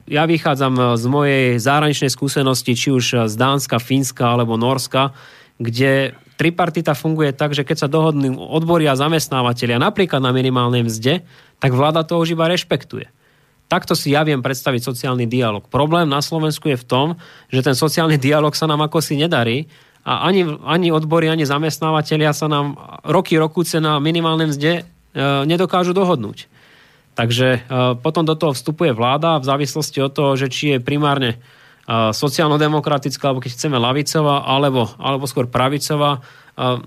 ja 0.09 0.27
vychádzam 0.27 0.99
z 0.99 1.05
mojej 1.07 1.45
zahraničnej 1.57 2.11
skúsenosti, 2.11 2.75
či 2.75 2.91
už 2.91 3.29
z 3.29 3.33
Dánska, 3.39 3.79
Fínska 3.79 4.35
alebo 4.35 4.59
Norska, 4.59 5.15
kde 5.57 6.17
tripartita 6.35 6.97
funguje 6.97 7.31
tak, 7.31 7.53
že 7.55 7.63
keď 7.63 7.87
sa 7.87 7.91
dohodnú 7.91 8.35
odbory 8.41 8.89
a 8.89 8.99
zamestnávateľia 8.99 9.79
napríklad 9.79 10.19
na 10.19 10.33
minimálnej 10.33 10.83
mzde, 10.83 11.23
tak 11.61 11.71
vláda 11.71 12.03
to 12.03 12.19
už 12.19 12.35
iba 12.35 12.49
rešpektuje. 12.49 13.07
Takto 13.73 13.97
si 13.97 14.13
ja 14.13 14.21
viem 14.21 14.37
predstaviť 14.37 14.85
sociálny 14.85 15.25
dialog. 15.25 15.65
Problém 15.65 16.05
na 16.05 16.21
Slovensku 16.21 16.69
je 16.69 16.77
v 16.77 16.85
tom, 16.85 17.07
že 17.49 17.65
ten 17.65 17.73
sociálny 17.73 18.21
dialog 18.21 18.53
sa 18.53 18.69
nám 18.69 18.85
ako 18.85 19.01
si 19.01 19.17
nedarí 19.17 19.65
a 20.05 20.29
ani, 20.29 20.45
ani 20.45 20.93
odbory, 20.93 21.25
ani 21.33 21.41
zamestnávateľia 21.41 22.37
sa 22.37 22.45
nám 22.45 22.77
roky, 23.01 23.33
rokúce 23.33 23.81
na 23.81 23.97
minimálnej 23.97 24.53
mzde 24.53 24.73
e, 24.77 24.81
nedokážu 25.49 25.97
dohodnúť. 25.97 26.45
Takže 27.17 27.47
e, 27.49 27.59
potom 27.97 28.29
do 28.29 28.37
toho 28.37 28.53
vstupuje 28.53 28.93
vláda 28.93 29.41
v 29.41 29.49
závislosti 29.49 30.05
od 30.05 30.13
toho, 30.13 30.37
že 30.37 30.53
či 30.53 30.77
je 30.77 30.77
primárne 30.77 31.33
e, 31.33 31.37
sociálno-demokratická, 32.13 33.33
alebo 33.33 33.41
keď 33.41 33.57
chceme 33.57 33.81
lavicová, 33.81 34.45
alebo, 34.45 34.85
alebo 35.01 35.25
skôr 35.25 35.49
pravicová. 35.49 36.21
E, 36.21 36.77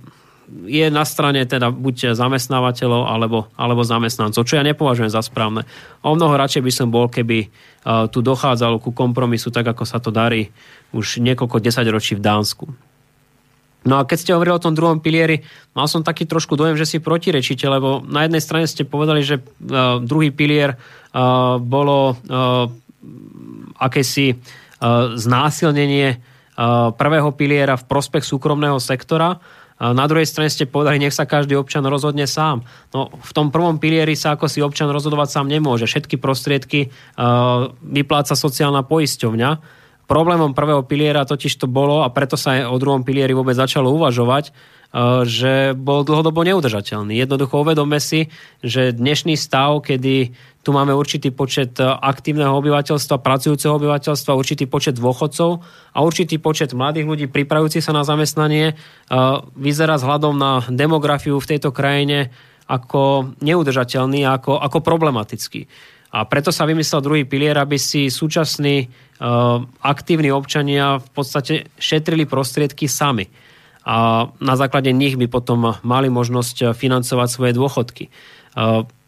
je 0.47 0.87
na 0.95 1.03
strane 1.03 1.43
teda 1.43 1.75
buď 1.75 2.15
zamestnávateľov 2.15 3.03
alebo, 3.11 3.51
alebo 3.59 3.83
zamestnancov, 3.83 4.47
čo 4.47 4.59
ja 4.59 4.63
nepovažujem 4.63 5.11
za 5.11 5.19
správne. 5.19 5.67
O 6.07 6.15
mnoho 6.15 6.39
radšej 6.39 6.63
by 6.63 6.73
som 6.73 6.89
bol, 6.91 7.11
keby 7.11 7.51
uh, 7.51 8.07
tu 8.07 8.23
dochádzalo 8.23 8.79
ku 8.79 8.95
kompromisu, 8.95 9.51
tak 9.51 9.67
ako 9.67 9.83
sa 9.83 9.99
to 9.99 10.15
darí 10.15 10.55
už 10.95 11.19
niekoľko 11.19 11.59
desaťročí 11.59 12.15
v 12.15 12.23
Dánsku. 12.23 12.67
No 13.87 14.03
a 14.03 14.07
keď 14.07 14.19
ste 14.19 14.35
hovorili 14.35 14.59
o 14.59 14.63
tom 14.63 14.75
druhom 14.75 14.99
pilieri, 14.99 15.47
mal 15.75 15.87
som 15.87 16.03
taký 16.03 16.27
trošku 16.27 16.59
dojem, 16.59 16.75
že 16.75 16.87
si 16.87 16.99
protirečíte, 16.99 17.67
lebo 17.71 18.03
na 18.03 18.27
jednej 18.27 18.43
strane 18.43 18.67
ste 18.67 18.87
povedali, 18.87 19.23
že 19.27 19.43
uh, 19.43 19.99
druhý 19.99 20.31
pilier 20.31 20.79
uh, 20.79 21.59
bolo 21.59 22.15
uh, 22.15 22.67
akési 23.79 24.35
uh, 24.35 25.15
znásilnenie 25.15 26.19
uh, 26.19 26.95
prvého 26.95 27.31
piliera 27.35 27.75
v 27.75 27.87
prospech 27.87 28.23
súkromného 28.27 28.79
sektora 28.79 29.39
na 29.77 30.05
druhej 30.09 30.25
strane 30.25 30.49
ste 30.49 30.65
povedali, 30.65 30.97
nech 30.97 31.13
sa 31.13 31.29
každý 31.29 31.53
občan 31.53 31.85
rozhodne 31.85 32.25
sám. 32.25 32.65
No, 32.97 33.13
v 33.13 33.33
tom 33.37 33.53
prvom 33.53 33.77
pilieri 33.77 34.17
sa 34.17 34.33
ako 34.33 34.49
si 34.49 34.65
občan 34.65 34.89
rozhodovať 34.89 35.29
sám 35.29 35.53
nemôže. 35.53 35.85
Všetky 35.85 36.17
prostriedky 36.17 36.89
uh, 36.89 37.77
vypláca 37.85 38.33
sociálna 38.33 38.89
poisťovňa. 38.89 39.51
Problémom 40.09 40.57
prvého 40.57 40.81
piliera 40.87 41.29
totiž 41.29 41.61
to 41.61 41.69
bolo, 41.69 42.01
a 42.01 42.09
preto 42.09 42.41
sa 42.41 42.57
aj 42.57 42.73
o 42.73 42.77
druhom 42.81 43.05
pilieri 43.05 43.37
vôbec 43.37 43.59
začalo 43.59 43.93
uvažovať, 43.93 44.55
že 45.27 45.75
bol 45.77 46.07
dlhodobo 46.07 46.47
neudržateľný. 46.47 47.19
Jednoducho 47.19 47.63
uvedome 47.63 47.99
si, 48.01 48.33
že 48.63 48.95
dnešný 48.95 49.35
stav, 49.37 49.83
kedy 49.85 50.33
tu 50.67 50.75
máme 50.75 50.91
určitý 50.91 51.31
počet 51.31 51.79
e, 51.79 51.87
aktívneho 51.87 52.51
obyvateľstva, 52.59 53.23
pracujúceho 53.23 53.79
obyvateľstva, 53.79 54.35
určitý 54.35 54.67
počet 54.67 54.99
dôchodcov 54.99 55.63
a 55.95 55.99
určitý 56.03 56.43
počet 56.43 56.75
mladých 56.75 57.07
ľudí 57.07 57.27
pripravujúcich 57.31 57.87
sa 57.87 57.95
na 57.95 58.03
zamestnanie. 58.03 58.75
E, 58.75 58.75
vyzerá 59.55 59.95
vzhľadom 59.95 60.35
na 60.35 60.67
demografiu 60.67 61.39
v 61.39 61.51
tejto 61.55 61.71
krajine 61.71 62.35
ako 62.67 63.31
neudržateľný, 63.47 64.27
ako, 64.27 64.59
ako 64.59 64.83
problematický. 64.83 65.71
A 66.11 66.27
preto 66.27 66.51
sa 66.51 66.67
vymyslel 66.67 66.99
druhý 66.99 67.23
pilier, 67.23 67.55
aby 67.55 67.79
si 67.79 68.11
súčasní 68.11 68.89
aktívni 69.81 70.29
občania 70.29 71.01
v 71.01 71.09
podstate 71.13 71.73
šetrili 71.81 72.29
prostriedky 72.29 72.85
sami. 72.85 73.29
A 73.87 74.29
na 74.43 74.55
základe 74.59 74.91
nich 74.91 75.15
by 75.15 75.31
potom 75.31 75.79
mali 75.87 76.11
možnosť 76.11 76.75
financovať 76.75 77.29
svoje 77.31 77.53
dôchodky. 77.55 78.11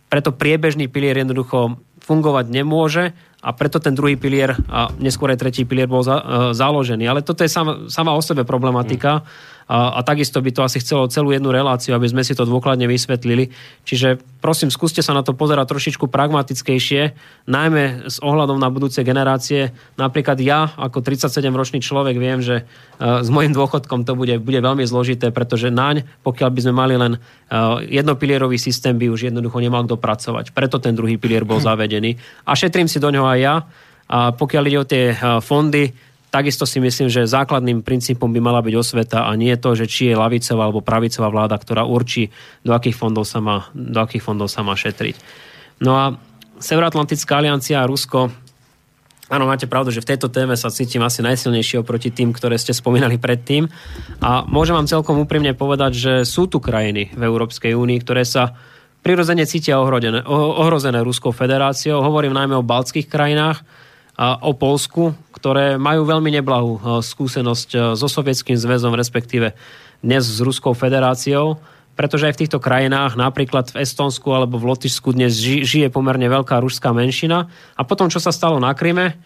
Preto 0.06 0.30
priebežný 0.30 0.86
pilier 0.86 1.18
jednoducho 1.18 1.82
fungovať 1.98 2.46
nemôže 2.46 3.10
a 3.42 3.50
preto 3.52 3.82
ten 3.82 3.92
druhý 3.92 4.14
pilier 4.14 4.54
a 4.70 4.88
neskôr 5.02 5.34
aj 5.34 5.42
tretí 5.42 5.62
pilier 5.68 5.86
bol 5.86 6.02
za, 6.02 6.16
e, 6.18 6.24
založený. 6.56 7.06
Ale 7.06 7.22
toto 7.22 7.46
je 7.46 7.52
sama, 7.52 7.86
sama 7.86 8.16
o 8.16 8.22
sebe 8.24 8.42
problematika. 8.42 9.22
Mm 9.22 9.56
a, 9.68 10.00
a 10.00 10.00
takisto 10.00 10.40
by 10.40 10.48
to 10.48 10.64
asi 10.64 10.80
chcelo 10.80 11.12
celú 11.12 11.28
jednu 11.28 11.52
reláciu, 11.52 11.92
aby 11.92 12.08
sme 12.08 12.24
si 12.24 12.32
to 12.32 12.48
dôkladne 12.48 12.88
vysvetlili. 12.88 13.52
Čiže 13.84 14.16
prosím, 14.40 14.72
skúste 14.72 15.04
sa 15.04 15.12
na 15.12 15.20
to 15.20 15.36
pozerať 15.36 15.68
trošičku 15.68 16.08
pragmatickejšie, 16.08 17.12
najmä 17.44 18.08
s 18.08 18.16
ohľadom 18.24 18.56
na 18.56 18.72
budúce 18.72 19.04
generácie. 19.04 19.76
Napríklad 20.00 20.40
ja, 20.40 20.72
ako 20.72 21.04
37-ročný 21.04 21.84
človek, 21.84 22.16
viem, 22.16 22.40
že 22.40 22.64
uh, 22.64 23.20
s 23.20 23.28
mojim 23.28 23.52
dôchodkom 23.52 24.08
to 24.08 24.16
bude, 24.16 24.40
bude 24.40 24.56
veľmi 24.64 24.88
zložité, 24.88 25.28
pretože 25.28 25.68
naň, 25.68 26.08
pokiaľ 26.24 26.48
by 26.48 26.60
sme 26.64 26.74
mali 26.74 26.94
len 26.96 27.12
uh, 27.20 27.84
jednopilierový 27.84 28.56
systém, 28.56 28.96
by 28.96 29.12
už 29.12 29.28
jednoducho 29.28 29.60
nemal 29.60 29.84
kto 29.84 30.00
pracovať. 30.00 30.56
Preto 30.56 30.80
ten 30.80 30.96
druhý 30.96 31.20
pilier 31.20 31.44
bol 31.44 31.60
zavedený. 31.60 32.16
A 32.48 32.56
šetrím 32.56 32.88
si 32.88 32.96
do 32.96 33.12
ňoho 33.12 33.28
aj 33.28 33.40
ja. 33.44 33.56
A 34.08 34.32
pokiaľ 34.32 34.64
ide 34.64 34.78
o 34.80 34.88
tie 34.88 35.04
uh, 35.12 35.44
fondy, 35.44 35.92
Takisto 36.28 36.68
si 36.68 36.76
myslím, 36.76 37.08
že 37.08 37.24
základným 37.24 37.80
princípom 37.80 38.28
by 38.28 38.40
mala 38.40 38.60
byť 38.60 38.74
osveta 38.76 39.18
a 39.24 39.32
nie 39.32 39.56
to, 39.56 39.72
že 39.72 39.88
či 39.88 40.12
je 40.12 40.20
lavicová 40.20 40.68
alebo 40.68 40.84
pravicová 40.84 41.32
vláda, 41.32 41.56
ktorá 41.56 41.88
určí, 41.88 42.28
do 42.60 42.76
akých 42.76 43.00
fondov 43.00 43.24
sa 43.24 43.40
má, 43.40 43.72
do 43.72 43.96
akých 43.96 44.20
fondov 44.20 44.52
sa 44.52 44.60
má 44.60 44.76
šetriť. 44.76 45.16
No 45.80 45.96
a 45.96 46.04
Severoatlantická 46.58 47.38
aliancia 47.38 47.80
a 47.80 47.88
Rusko 47.88 48.28
Áno, 49.28 49.44
máte 49.44 49.68
pravdu, 49.68 49.92
že 49.92 50.00
v 50.00 50.16
tejto 50.16 50.32
téme 50.32 50.56
sa 50.56 50.72
cítim 50.72 51.04
asi 51.04 51.20
najsilnejšie 51.20 51.84
oproti 51.84 52.08
tým, 52.08 52.32
ktoré 52.32 52.56
ste 52.56 52.72
spomínali 52.72 53.20
predtým. 53.20 53.68
A 54.24 54.40
môžem 54.48 54.72
vám 54.72 54.88
celkom 54.88 55.20
úprimne 55.20 55.52
povedať, 55.52 55.92
že 55.92 56.12
sú 56.24 56.48
tu 56.48 56.64
krajiny 56.64 57.12
v 57.12 57.22
Európskej 57.28 57.76
únii, 57.76 58.00
ktoré 58.00 58.24
sa 58.24 58.56
prirodzene 59.04 59.44
cítia 59.44 59.84
ohrozené, 59.84 60.24
ohrozené 60.24 61.04
Ruskou 61.04 61.36
federáciou. 61.36 62.00
Hovorím 62.00 62.32
najmä 62.40 62.56
o 62.56 62.64
baltských 62.64 63.04
krajinách, 63.04 63.60
o 64.18 64.50
Polsku, 64.50 65.14
ktoré 65.30 65.78
majú 65.78 66.02
veľmi 66.02 66.34
neblahú 66.34 66.72
e, 66.74 66.80
skúsenosť 66.98 67.68
e, 67.70 67.78
so 67.94 68.10
Sovietským 68.10 68.58
zväzom, 68.58 68.90
respektíve 68.98 69.54
dnes 70.02 70.26
s 70.26 70.42
Ruskou 70.42 70.74
federáciou, 70.74 71.62
pretože 71.94 72.26
aj 72.26 72.34
v 72.34 72.40
týchto 72.42 72.58
krajinách, 72.58 73.14
napríklad 73.14 73.70
v 73.70 73.86
Estonsku 73.86 74.26
alebo 74.34 74.58
v 74.58 74.74
Lotyšsku 74.74 75.14
dnes 75.14 75.38
žije 75.38 75.94
pomerne 75.94 76.26
veľká 76.26 76.58
ruská 76.58 76.90
menšina. 76.90 77.46
A 77.78 77.82
potom, 77.86 78.10
čo 78.10 78.18
sa 78.18 78.34
stalo 78.34 78.58
na 78.58 78.74
Kryme, 78.74 79.22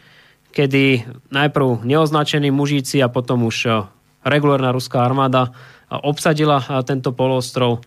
kedy 0.52 1.08
najprv 1.32 1.88
neoznačení 1.88 2.52
mužíci 2.52 3.00
a 3.00 3.08
potom 3.08 3.48
už 3.48 3.56
e, 3.64 3.70
regulárna 4.28 4.76
ruská 4.76 5.08
armáda 5.08 5.56
obsadila 5.88 6.64
tento 6.88 7.12
polostrov, 7.12 7.84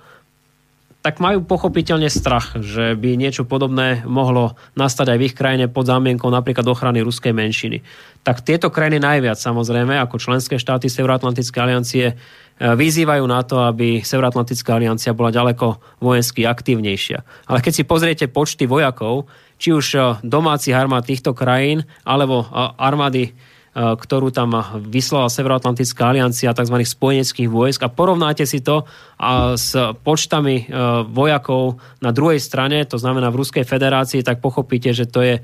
tak 1.05 1.21
majú 1.21 1.45
pochopiteľne 1.45 2.09
strach, 2.09 2.57
že 2.57 2.97
by 2.97 3.13
niečo 3.13 3.45
podobné 3.45 4.01
mohlo 4.09 4.57
nastať 4.73 5.13
aj 5.13 5.17
v 5.21 5.25
ich 5.29 5.37
krajine 5.37 5.69
pod 5.69 5.85
zámienkou 5.85 6.33
napríklad 6.33 6.65
ochrany 6.65 7.05
ruskej 7.05 7.29
menšiny. 7.29 7.85
Tak 8.25 8.41
tieto 8.41 8.73
krajiny 8.73 8.97
najviac 8.97 9.37
samozrejme, 9.37 10.01
ako 10.01 10.17
členské 10.17 10.57
štáty 10.57 10.89
Severoatlantickej 10.89 11.61
aliancie, 11.61 12.05
e, 12.09 12.13
vyzývajú 12.57 13.21
na 13.29 13.45
to, 13.45 13.61
aby 13.69 14.01
Severoatlantická 14.01 14.81
aliancia 14.81 15.13
bola 15.13 15.29
ďaleko 15.29 15.77
vojensky 16.01 16.41
aktívnejšia. 16.41 17.21
Ale 17.53 17.61
keď 17.61 17.73
si 17.77 17.83
pozriete 17.85 18.25
počty 18.25 18.65
vojakov, 18.65 19.29
či 19.61 19.77
už 19.77 19.85
e, 19.93 19.99
domácich 20.25 20.73
armád 20.73 21.05
týchto 21.05 21.37
krajín, 21.37 21.85
alebo 22.01 22.49
e, 22.49 22.65
armády 22.81 23.37
ktorú 23.75 24.31
tam 24.31 24.55
vyslala 24.87 25.27
Severoatlantická 25.27 26.15
aliancia 26.15 26.55
tzv. 26.55 26.79
spojeneckých 26.79 27.51
vojsk 27.51 27.83
a 27.83 27.91
porovnáte 27.91 28.47
si 28.47 28.63
to 28.63 28.87
a 29.19 29.59
s 29.59 29.75
počtami 29.99 30.63
e, 30.63 30.65
vojakov 31.11 31.83
na 31.99 32.15
druhej 32.15 32.39
strane, 32.39 32.87
to 32.87 32.95
znamená 32.95 33.27
v 33.35 33.43
Ruskej 33.43 33.67
federácii, 33.67 34.23
tak 34.23 34.39
pochopíte, 34.39 34.95
že 34.95 35.03
to 35.03 35.19
je 35.19 35.43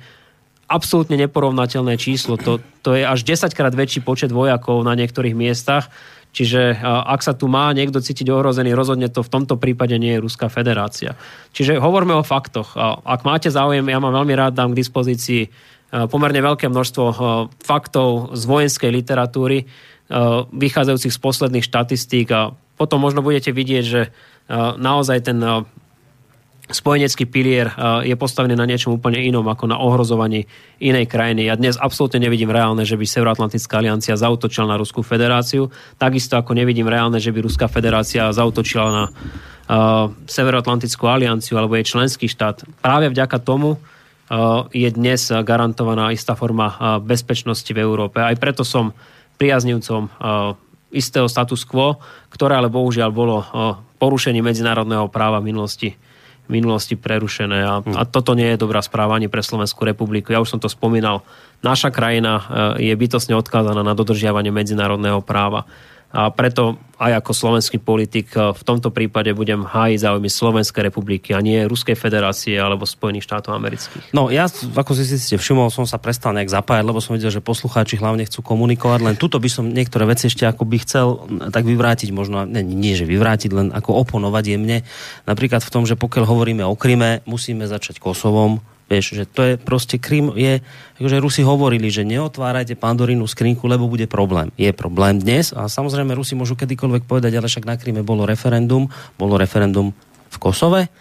absolútne 0.71 1.19
neporovnateľné 1.19 1.99
číslo. 1.99 2.39
To, 2.39 2.63
to 2.79 2.95
je 2.95 3.03
až 3.03 3.27
10 3.27 3.51
krát 3.51 3.75
väčší 3.75 3.99
počet 3.99 4.31
vojakov 4.31 4.79
na 4.87 4.95
niektorých 4.95 5.35
miestach. 5.35 5.91
Čiže 6.31 6.79
e, 6.79 6.87
ak 6.87 7.19
sa 7.19 7.35
tu 7.35 7.51
má 7.51 7.67
niekto 7.75 7.99
cítiť 7.99 8.31
ohrozený, 8.31 8.71
rozhodne 8.71 9.11
to 9.11 9.27
v 9.27 9.33
tomto 9.43 9.59
prípade 9.59 9.99
nie 9.99 10.15
je 10.15 10.23
Ruská 10.23 10.47
federácia. 10.47 11.19
Čiže 11.51 11.83
hovorme 11.83 12.15
o 12.15 12.23
faktoch. 12.23 12.79
Ak 13.03 13.27
máte 13.27 13.51
záujem, 13.51 13.83
ja 13.83 13.99
mám 13.99 14.15
veľmi 14.15 14.39
rád, 14.39 14.55
dám 14.55 14.71
k 14.71 14.79
dispozícii 14.79 15.51
pomerne 15.91 16.39
veľké 16.39 16.71
množstvo 16.71 17.05
eh, 17.11 17.15
faktov 17.59 18.31
z 18.33 18.43
vojenskej 18.47 18.89
literatúry, 18.89 19.57
eh, 19.63 19.67
vychádzajúcich 20.47 21.13
z 21.13 21.19
posledných 21.19 21.67
štatistík 21.67 22.27
a 22.31 22.55
potom 22.79 23.03
možno 23.03 23.21
budete 23.21 23.53
vidieť, 23.53 23.85
že 23.85 24.09
naozaj 24.81 25.29
ten 25.29 25.37
spojenecký 26.65 27.29
pilier 27.29 27.69
je 28.01 28.17
postavený 28.17 28.57
na 28.57 28.65
niečom 28.65 28.97
úplne 28.97 29.21
inom, 29.21 29.45
ako 29.45 29.69
na 29.69 29.77
ohrozovaní 29.77 30.49
inej 30.81 31.05
krajiny. 31.05 31.45
Ja 31.45 31.53
dnes 31.53 31.77
absolútne 31.77 32.25
nevidím 32.25 32.49
reálne, 32.49 32.81
že 32.81 32.97
by 32.97 33.05
Severoatlantická 33.05 33.79
aliancia 33.79 34.17
zautočila 34.17 34.65
na 34.65 34.81
Ruskú 34.81 35.05
federáciu, 35.05 35.69
takisto 36.01 36.41
ako 36.41 36.57
nevidím 36.57 36.89
reálne, 36.89 37.21
že 37.21 37.29
by 37.29 37.45
Ruská 37.45 37.69
federácia 37.69 38.33
zautočila 38.33 38.89
na 38.89 39.03
Severoatlantickú 40.25 41.05
alianciu 41.05 41.61
alebo 41.61 41.77
jej 41.77 41.85
členský 41.85 42.25
štát. 42.25 42.65
Práve 42.81 43.13
vďaka 43.13 43.37
tomu, 43.39 43.77
je 44.71 44.89
dnes 44.95 45.21
garantovaná 45.43 46.15
istá 46.15 46.39
forma 46.39 46.99
bezpečnosti 47.03 47.67
v 47.67 47.83
Európe. 47.83 48.23
Aj 48.23 48.35
preto 48.39 48.63
som 48.63 48.95
priaznivcom 49.35 50.07
istého 50.95 51.27
status 51.27 51.67
quo, 51.67 51.99
ktoré 52.31 52.55
ale 52.55 52.71
bohužiaľ 52.71 53.09
bolo 53.11 53.43
porušenie 53.99 54.39
medzinárodného 54.39 55.11
práva 55.11 55.43
v 55.43 55.51
minulosti 55.51 55.89
v 56.49 56.59
minulosti 56.59 56.99
prerušené 56.99 57.63
a, 57.63 57.79
a 57.79 58.03
toto 58.03 58.35
nie 58.35 58.49
je 58.51 58.59
dobrá 58.59 58.83
správa 58.83 59.15
ani 59.15 59.31
pre 59.31 59.39
Slovenskú 59.39 59.87
republiku. 59.87 60.35
Ja 60.35 60.43
už 60.43 60.57
som 60.57 60.59
to 60.59 60.67
spomínal. 60.67 61.23
Naša 61.63 61.93
krajina 61.93 62.43
je 62.75 62.91
bytosne 62.91 63.39
odkázaná 63.39 63.79
na 63.85 63.95
dodržiavanie 63.95 64.51
medzinárodného 64.51 65.23
práva. 65.23 65.63
A 66.11 66.27
preto 66.31 66.75
aj 67.01 67.17
ako 67.17 67.31
slovenský 67.33 67.81
politik 67.81 68.29
eh, 68.37 68.53
v 68.53 68.61
tomto 68.61 68.93
prípade 68.93 69.33
budem 69.33 69.65
hájiť 69.65 70.05
záujmy 70.05 70.29
Slovenskej 70.29 70.93
republiky 70.93 71.33
a 71.33 71.41
nie 71.41 71.65
Ruskej 71.65 71.97
federácie 71.97 72.53
alebo 72.61 72.85
Spojených 72.85 73.25
štátov 73.25 73.57
amerických. 73.57 74.13
No 74.13 74.29
ja, 74.29 74.45
ako 74.47 74.93
si 74.93 75.09
ste 75.17 75.41
všimol, 75.41 75.73
som 75.73 75.89
sa 75.89 75.97
prestal 75.97 76.37
nejak 76.37 76.53
zapájať, 76.53 76.85
lebo 76.85 77.01
som 77.01 77.17
videl, 77.17 77.33
že 77.33 77.41
poslucháči 77.41 77.97
hlavne 77.97 78.29
chcú 78.29 78.45
komunikovať, 78.45 78.99
len 79.01 79.15
tuto 79.17 79.41
by 79.41 79.49
som 79.49 79.65
niektoré 79.65 80.05
veci 80.05 80.29
ešte 80.29 80.45
ako 80.45 80.63
by 80.69 80.77
chcel 80.85 81.07
tak 81.49 81.65
vyvrátiť, 81.65 82.13
možno, 82.13 82.45
nie, 82.45 82.61
nie 82.61 82.93
že 82.93 83.09
vyvrátiť, 83.09 83.49
len 83.49 83.67
ako 83.73 83.97
oponovať 84.05 84.53
jemne. 84.53 84.85
Napríklad 85.25 85.65
v 85.65 85.73
tom, 85.73 85.83
že 85.89 85.97
pokiaľ 85.97 86.29
hovoríme 86.29 86.61
o 86.61 86.77
Kryme, 86.77 87.25
musíme 87.25 87.65
začať 87.65 87.97
Kosovom, 87.97 88.61
Vieš, 88.91 89.05
že 89.15 89.23
to 89.23 89.39
je 89.47 89.53
proste 89.55 89.95
Krym 89.95 90.35
je, 90.35 90.59
akože 90.99 91.23
Rusi 91.23 91.47
hovorili, 91.47 91.87
že 91.87 92.03
neotvárajte 92.03 92.75
Pandorínu 92.75 93.23
skrinku, 93.23 93.71
lebo 93.71 93.87
bude 93.87 94.03
problém. 94.11 94.51
Je 94.59 94.67
problém 94.75 95.15
dnes 95.15 95.55
a 95.55 95.71
samozrejme 95.71 96.11
Rusi 96.11 96.35
môžu 96.35 96.59
kedykoľvek 96.59 97.07
povedať, 97.07 97.39
ale 97.39 97.47
však 97.47 97.63
na 97.63 97.79
Kryme 97.79 98.03
bolo 98.03 98.27
referendum, 98.27 98.91
bolo 99.15 99.39
referendum 99.39 99.95
v 100.27 100.37
Kosove, 100.43 100.91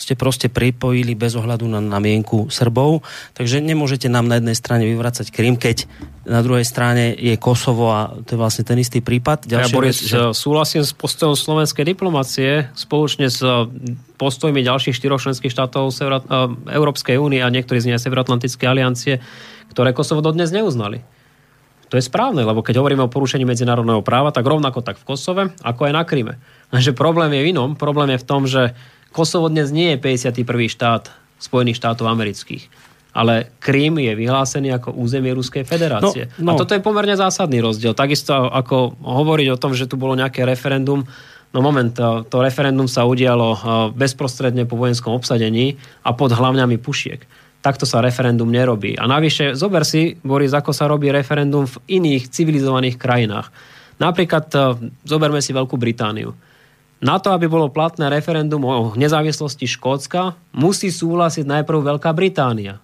ste 0.00 0.16
proste 0.16 0.48
pripojili 0.48 1.12
bez 1.12 1.36
ohľadu 1.36 1.68
na 1.68 1.82
namienku 1.82 2.48
Srbov. 2.48 3.04
Takže 3.36 3.60
nemôžete 3.60 4.08
nám 4.08 4.32
na 4.32 4.40
jednej 4.40 4.56
strane 4.56 4.88
vyvracať 4.88 5.28
Krym, 5.28 5.60
keď 5.60 5.84
na 6.24 6.40
druhej 6.40 6.64
strane 6.64 7.12
je 7.12 7.36
Kosovo 7.36 7.92
a 7.92 8.16
to 8.24 8.32
je 8.34 8.40
vlastne 8.40 8.64
ten 8.64 8.80
istý 8.80 9.04
prípad. 9.04 9.44
Ďalšia 9.44 9.68
ja 9.68 9.76
Boris, 9.76 9.98
vec, 10.00 10.08
že... 10.08 10.16
súhlasím 10.32 10.86
s 10.86 10.96
postojom 10.96 11.36
slovenskej 11.36 11.84
diplomácie 11.84 12.72
spoločne 12.72 13.28
s 13.28 13.44
postojmi 14.20 14.60
ďalších 14.60 14.92
štyroch 14.92 15.24
členských 15.24 15.48
štátov 15.48 15.88
Severo- 15.88 16.20
eh, 16.20 16.76
Európskej 16.76 17.16
únie 17.16 17.40
a 17.40 17.48
niektorí 17.48 17.80
z 17.80 17.88
nej 17.88 17.96
Severoatlantickej 17.96 18.68
aliancie, 18.68 19.24
ktoré 19.72 19.96
Kosovo 19.96 20.20
dodnes 20.20 20.52
neuznali. 20.52 21.00
To 21.90 21.98
je 21.98 22.06
správne, 22.06 22.46
lebo 22.46 22.62
keď 22.62 22.78
hovoríme 22.78 23.02
o 23.02 23.10
porušení 23.10 23.42
medzinárodného 23.42 24.04
práva, 24.06 24.30
tak 24.30 24.46
rovnako 24.46 24.84
tak 24.84 25.00
v 25.00 25.06
Kosove, 25.08 25.42
ako 25.64 25.90
aj 25.90 25.92
na 25.96 26.02
Kryme. 26.04 26.34
Takže 26.72 26.92
problém 26.94 27.32
je 27.34 27.42
v 27.42 27.48
inom. 27.56 27.74
Problém 27.74 28.14
je 28.14 28.22
v 28.22 28.28
tom, 28.28 28.46
že 28.46 28.76
Kosovo 29.10 29.50
dnes 29.50 29.74
nie 29.74 29.96
je 29.96 29.98
51. 29.98 30.44
štát 30.70 31.10
Spojených 31.40 31.80
štátov 31.80 32.06
amerických. 32.06 32.68
Ale 33.10 33.50
Krím 33.58 33.98
je 33.98 34.14
vyhlásený 34.14 34.70
ako 34.70 34.94
územie 34.94 35.34
Ruskej 35.34 35.66
federácie. 35.66 36.30
No, 36.38 36.54
no. 36.54 36.54
A 36.54 36.60
toto 36.62 36.78
je 36.78 36.84
pomerne 36.84 37.18
zásadný 37.18 37.58
rozdiel. 37.58 37.90
Takisto 37.90 38.46
ako 38.46 38.94
hovoriť 39.02 39.48
o 39.50 39.58
tom, 39.58 39.74
že 39.74 39.90
tu 39.90 39.98
bolo 39.98 40.14
nejaké 40.14 40.46
referendum, 40.46 41.02
No 41.50 41.60
moment, 41.60 41.90
to, 41.98 42.22
to 42.30 42.42
referendum 42.42 42.86
sa 42.86 43.02
udialo 43.02 43.58
bezprostredne 43.98 44.70
po 44.70 44.78
vojenskom 44.78 45.10
obsadení 45.10 45.74
a 46.06 46.14
pod 46.14 46.30
hlavňami 46.30 46.78
pušiek. 46.78 47.26
Takto 47.60 47.84
sa 47.84 48.00
referendum 48.00 48.48
nerobí. 48.48 48.94
A 48.94 49.04
navyše, 49.10 49.58
zober 49.58 49.82
si, 49.82 50.16
Boris, 50.22 50.54
ako 50.54 50.70
sa 50.70 50.86
robí 50.86 51.10
referendum 51.10 51.66
v 51.66 52.00
iných 52.00 52.30
civilizovaných 52.30 52.96
krajinách. 52.96 53.50
Napríklad, 54.00 54.48
zoberme 55.04 55.42
si 55.42 55.50
Veľkú 55.52 55.76
Britániu 55.76 56.32
na 57.00 57.16
to, 57.16 57.32
aby 57.32 57.48
bolo 57.48 57.72
platné 57.72 58.12
referendum 58.12 58.60
o 58.60 58.92
nezávislosti 58.92 59.64
Škótska, 59.64 60.36
musí 60.52 60.92
súhlasiť 60.92 61.48
najprv 61.48 61.96
Veľká 61.96 62.12
Británia, 62.12 62.76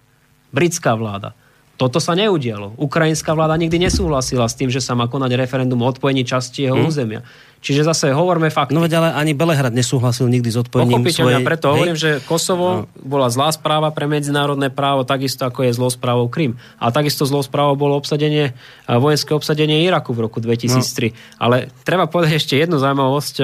britská 0.49 0.97
vláda. 0.97 1.37
Toto 1.77 2.01
sa 2.01 2.17
neudialo. 2.17 2.73
Ukrajinská 2.81 3.37
vláda 3.37 3.53
nikdy 3.53 3.85
nesúhlasila 3.85 4.49
s 4.49 4.57
tým, 4.57 4.73
že 4.73 4.81
sa 4.81 4.97
má 4.97 5.05
konať 5.05 5.37
referendum 5.37 5.77
o 5.77 5.87
odpojení 5.87 6.25
časti 6.25 6.65
jeho 6.65 6.73
hmm. 6.73 6.89
územia. 6.89 7.21
Čiže 7.61 7.85
zase 7.85 8.05
hovorme 8.13 8.49
fakt. 8.49 8.73
No 8.73 8.81
veď 8.81 8.97
ale 8.97 9.09
ani 9.13 9.37
Belehrad 9.37 9.73
nesúhlasil 9.73 10.25
nikdy 10.29 10.49
s 10.49 10.57
odpojením 10.61 11.05
svojej... 11.05 11.41
preto 11.45 11.69
hej? 11.69 11.73
hovorím, 11.73 11.97
že 11.97 12.21
Kosovo 12.25 12.67
no. 12.69 12.81
bola 13.01 13.29
zlá 13.29 13.53
správa 13.53 13.89
pre 13.93 14.09
medzinárodné 14.09 14.73
právo, 14.73 15.05
takisto 15.05 15.45
ako 15.45 15.69
je 15.69 15.71
zlou 15.77 15.89
správou 15.93 16.25
Krym. 16.29 16.57
A 16.81 16.89
takisto 16.89 17.25
zlou 17.29 17.41
správou 17.45 17.77
bolo 17.77 17.97
obsadenie, 17.97 18.57
vojenské 18.85 19.33
obsadenie 19.37 19.85
Iraku 19.85 20.17
v 20.17 20.29
roku 20.29 20.37
2003. 20.41 21.13
No. 21.13 21.17
Ale 21.37 21.69
treba 21.85 22.09
povedať 22.09 22.41
ešte 22.41 22.57
jednu 22.57 22.81
zaujímavosť 22.81 23.35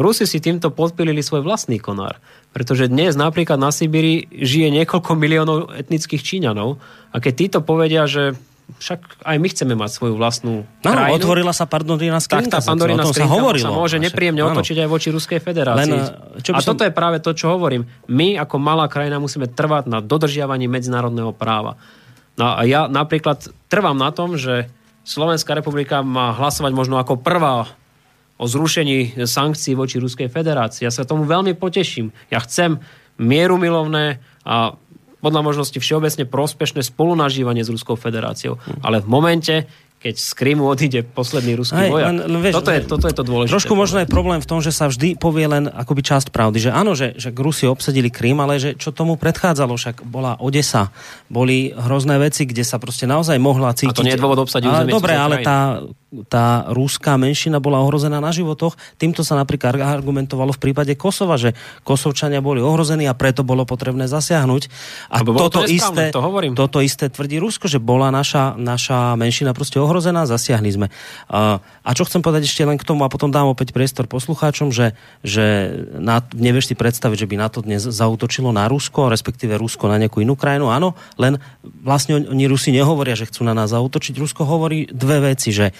Rusi 0.00 0.24
si 0.24 0.40
týmto 0.40 0.72
podpilili 0.72 1.20
svoj 1.20 1.44
vlastný 1.44 1.76
konár. 1.76 2.16
Pretože 2.50 2.90
dnes 2.90 3.14
napríklad 3.14 3.62
na 3.62 3.70
Sibíri 3.70 4.26
žije 4.30 4.74
niekoľko 4.74 5.14
miliónov 5.14 5.58
etnických 5.70 6.18
Číňanov 6.18 6.82
a 7.14 7.16
keď 7.22 7.32
títo 7.34 7.58
povedia, 7.62 8.10
že 8.10 8.34
však 8.78 9.26
aj 9.26 9.36
my 9.42 9.48
chceme 9.50 9.74
mať 9.74 9.90
svoju 9.90 10.14
vlastnú 10.14 10.62
no, 10.62 10.90
krajinu. 10.94 11.18
otvorila 11.18 11.50
sa 11.50 11.66
Pandorína 11.66 12.22
skrinka. 12.22 12.62
Tak 12.62 12.62
tá 12.62 12.70
Pandorína 12.70 13.02
skrinka 13.02 13.26
sa, 13.26 13.34
hovorilo. 13.34 13.66
sa 13.66 13.70
môže 13.74 13.98
nepríjemne 13.98 14.46
áno. 14.46 14.54
otočiť 14.54 14.86
aj 14.86 14.88
voči 14.88 15.08
Ruskej 15.10 15.40
federácii. 15.42 15.90
Len, 15.90 16.42
čo 16.42 16.54
a 16.54 16.62
som... 16.62 16.74
toto 16.74 16.86
je 16.86 16.92
práve 16.94 17.18
to, 17.18 17.34
čo 17.34 17.50
hovorím. 17.50 17.90
My 18.06 18.38
ako 18.38 18.62
malá 18.62 18.86
krajina 18.86 19.18
musíme 19.18 19.50
trvať 19.50 19.90
na 19.90 19.98
dodržiavaní 19.98 20.70
medzinárodného 20.70 21.34
práva. 21.34 21.74
No 22.38 22.54
a 22.54 22.62
ja 22.62 22.86
napríklad 22.86 23.50
trvám 23.66 23.98
na 23.98 24.14
tom, 24.14 24.38
že 24.38 24.70
Slovenská 25.02 25.56
republika 25.58 26.06
má 26.06 26.30
hlasovať 26.36 26.70
možno 26.70 27.00
ako 27.02 27.18
prvá 27.18 27.66
o 28.40 28.48
zrušení 28.48 29.20
sankcií 29.20 29.76
voči 29.76 30.00
Ruskej 30.00 30.32
federácii. 30.32 30.88
Ja 30.88 30.92
sa 30.92 31.04
tomu 31.04 31.28
veľmi 31.28 31.52
poteším. 31.60 32.08
Ja 32.32 32.40
chcem 32.40 32.80
mierumilovné 33.20 34.16
a 34.48 34.80
podľa 35.20 35.44
možnosti 35.44 35.76
všeobecne 35.76 36.24
prospešné 36.24 36.80
spolunažívanie 36.80 37.60
s 37.60 37.68
Ruskou 37.68 38.00
federáciou. 38.00 38.56
Ale 38.80 39.04
v 39.04 39.08
momente, 39.12 39.68
keď 40.00 40.16
z 40.16 40.30
Krymu 40.32 40.64
odíde 40.64 41.04
posledný 41.04 41.60
ruský 41.60 41.76
Aj, 41.76 41.92
vojak. 41.92 42.08
Len, 42.08 42.18
len, 42.24 42.40
vieš, 42.40 42.56
toto, 42.56 42.72
je, 42.72 42.80
toto 42.88 43.04
je 43.04 43.14
to 43.20 43.20
dôležité. 43.20 43.52
Trošku 43.52 43.76
možno 43.76 44.00
je 44.00 44.08
problém 44.08 44.40
v 44.40 44.48
tom, 44.48 44.64
že 44.64 44.72
sa 44.72 44.88
vždy 44.88 45.20
povie 45.20 45.44
len 45.44 45.68
akoby 45.68 46.00
časť 46.00 46.32
pravdy. 46.32 46.56
Že 46.56 46.70
áno, 46.72 46.96
že, 46.96 47.12
že 47.20 47.28
Rusi 47.36 47.68
obsadili 47.68 48.08
Krym, 48.08 48.40
ale 48.40 48.56
že 48.56 48.80
čo 48.80 48.96
tomu 48.96 49.20
predchádzalo, 49.20 49.76
však 49.76 50.00
bola 50.08 50.40
Odesa, 50.40 50.88
boli 51.28 51.76
hrozné 51.76 52.16
veci, 52.16 52.48
kde 52.48 52.64
sa 52.64 52.80
proste 52.80 53.04
naozaj 53.04 53.36
mohla 53.36 53.76
cítiť... 53.76 53.92
A 53.92 54.00
to 54.00 54.08
nie 54.08 54.16
je 54.16 54.24
dôvod 54.24 54.40
obsadiť 54.40 54.88
Dobre, 54.88 55.12
ale 55.12 55.44
tá 55.44 55.84
tá 56.26 56.66
rúská 56.74 57.14
menšina 57.14 57.62
bola 57.62 57.78
ohrozená 57.86 58.18
na 58.18 58.34
životoch. 58.34 58.74
Týmto 58.98 59.22
sa 59.22 59.38
napríklad 59.38 59.78
argumentovalo 59.78 60.50
v 60.50 60.60
prípade 60.60 60.92
Kosova, 60.98 61.38
že 61.38 61.54
Kosovčania 61.86 62.42
boli 62.42 62.58
ohrození 62.58 63.06
a 63.06 63.14
preto 63.14 63.46
bolo 63.46 63.62
potrebné 63.62 64.10
zasiahnuť. 64.10 64.62
A 65.14 65.22
toto, 65.22 65.62
to 65.62 65.70
isté, 65.70 66.10
to 66.10 66.18
hovorím. 66.18 66.58
toto 66.58 66.82
isté 66.82 67.06
tvrdí 67.06 67.38
Rusko, 67.38 67.70
že 67.70 67.78
bola 67.78 68.10
naša, 68.10 68.58
naša 68.58 69.14
menšina 69.14 69.54
proste 69.54 69.78
ohrozená, 69.78 69.89
zasiahli 69.98 70.70
sme. 70.70 70.86
A 71.26 71.90
čo 71.90 72.06
chcem 72.06 72.22
povedať 72.22 72.46
ešte 72.46 72.62
len 72.62 72.78
k 72.78 72.86
tomu 72.86 73.02
a 73.02 73.10
potom 73.10 73.34
dám 73.34 73.50
opäť 73.50 73.74
priestor 73.74 74.06
poslucháčom, 74.06 74.70
že, 74.70 74.94
že 75.26 75.74
na, 75.98 76.22
nevieš 76.30 76.70
si 76.70 76.74
predstaviť, 76.78 77.26
že 77.26 77.28
by 77.28 77.36
na 77.40 77.48
to 77.50 77.66
dnes 77.66 77.82
zautočilo 77.82 78.54
na 78.54 78.70
Rusko, 78.70 79.10
respektíve 79.10 79.58
Rusko 79.58 79.90
na 79.90 79.98
nejakú 79.98 80.22
inú 80.22 80.38
krajinu. 80.38 80.70
Áno, 80.70 80.94
len 81.18 81.42
vlastne 81.82 82.22
oni 82.22 82.46
Rusi 82.46 82.70
nehovoria, 82.70 83.18
že 83.18 83.26
chcú 83.26 83.42
na 83.42 83.58
nás 83.58 83.74
zautočiť. 83.74 84.14
Rusko 84.14 84.46
hovorí 84.46 84.86
dve 84.86 85.34
veci, 85.34 85.50
že 85.50 85.74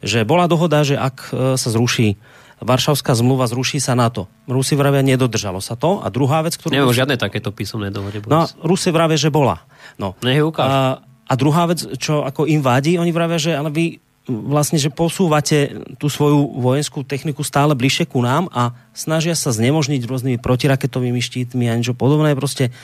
že 0.00 0.24
bola 0.24 0.48
dohoda, 0.48 0.80
že 0.80 0.96
ak 0.96 1.16
e, 1.28 1.60
sa 1.60 1.68
zruší 1.68 2.16
Varšavská 2.60 3.16
zmluva, 3.16 3.48
zruší 3.48 3.80
sa 3.80 3.96
NATO. 3.96 4.28
Rusi 4.44 4.76
vravia, 4.76 5.00
nedodržalo 5.00 5.64
sa 5.64 5.80
to. 5.80 6.04
A 6.04 6.12
druhá 6.12 6.44
vec, 6.44 6.60
ktorú... 6.60 6.76
Neviem, 6.76 6.92
žiadne 6.92 7.16
takéto 7.16 7.48
písomné 7.56 7.88
dohode. 7.88 8.20
No, 8.28 8.44
Rusi 8.60 8.92
vravia, 8.92 9.16
že 9.16 9.32
bola. 9.32 9.64
No. 9.96 10.12
Nech 10.20 10.44
a, 10.60 11.00
a 11.30 11.32
druhá 11.38 11.70
vec, 11.70 11.86
čo 12.02 12.26
ako 12.26 12.50
im 12.50 12.58
vadí, 12.58 12.98
oni 12.98 13.14
vravia, 13.14 13.38
že 13.38 13.54
ale 13.54 13.70
vy 13.70 14.02
vlastne, 14.26 14.82
že 14.82 14.90
posúvate 14.90 15.78
tú 15.96 16.10
svoju 16.10 16.58
vojenskú 16.58 17.06
techniku 17.06 17.46
stále 17.46 17.78
bližšie 17.78 18.10
ku 18.10 18.22
nám 18.22 18.50
a 18.50 18.74
snažia 18.92 19.38
sa 19.38 19.54
znemožniť 19.54 20.06
rôznymi 20.06 20.38
protiraketovými 20.42 21.22
štítmi 21.22 21.70
a 21.70 21.76
niečo 21.78 21.94
podobné. 21.94 22.34
Proste 22.34 22.74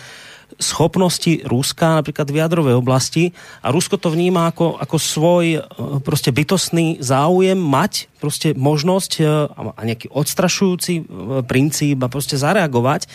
schopnosti 0.62 1.42
Ruska 1.42 1.98
napríklad 1.98 2.30
v 2.30 2.38
jadrovej 2.38 2.74
oblasti 2.78 3.34
a 3.60 3.74
Rusko 3.74 3.98
to 3.98 4.14
vníma 4.14 4.54
ako, 4.54 4.78
ako 4.78 4.96
svoj 4.96 5.46
e, 5.58 5.60
proste 6.06 6.30
bytostný 6.30 7.02
záujem 7.02 7.58
mať 7.58 8.06
proste 8.22 8.54
možnosť 8.54 9.12
e, 9.18 9.22
a 9.50 9.82
nejaký 9.82 10.06
odstrašujúci 10.14 10.94
e, 10.96 11.04
princíp 11.44 11.98
a 11.98 12.08
proste 12.08 12.38
zareagovať. 12.38 13.10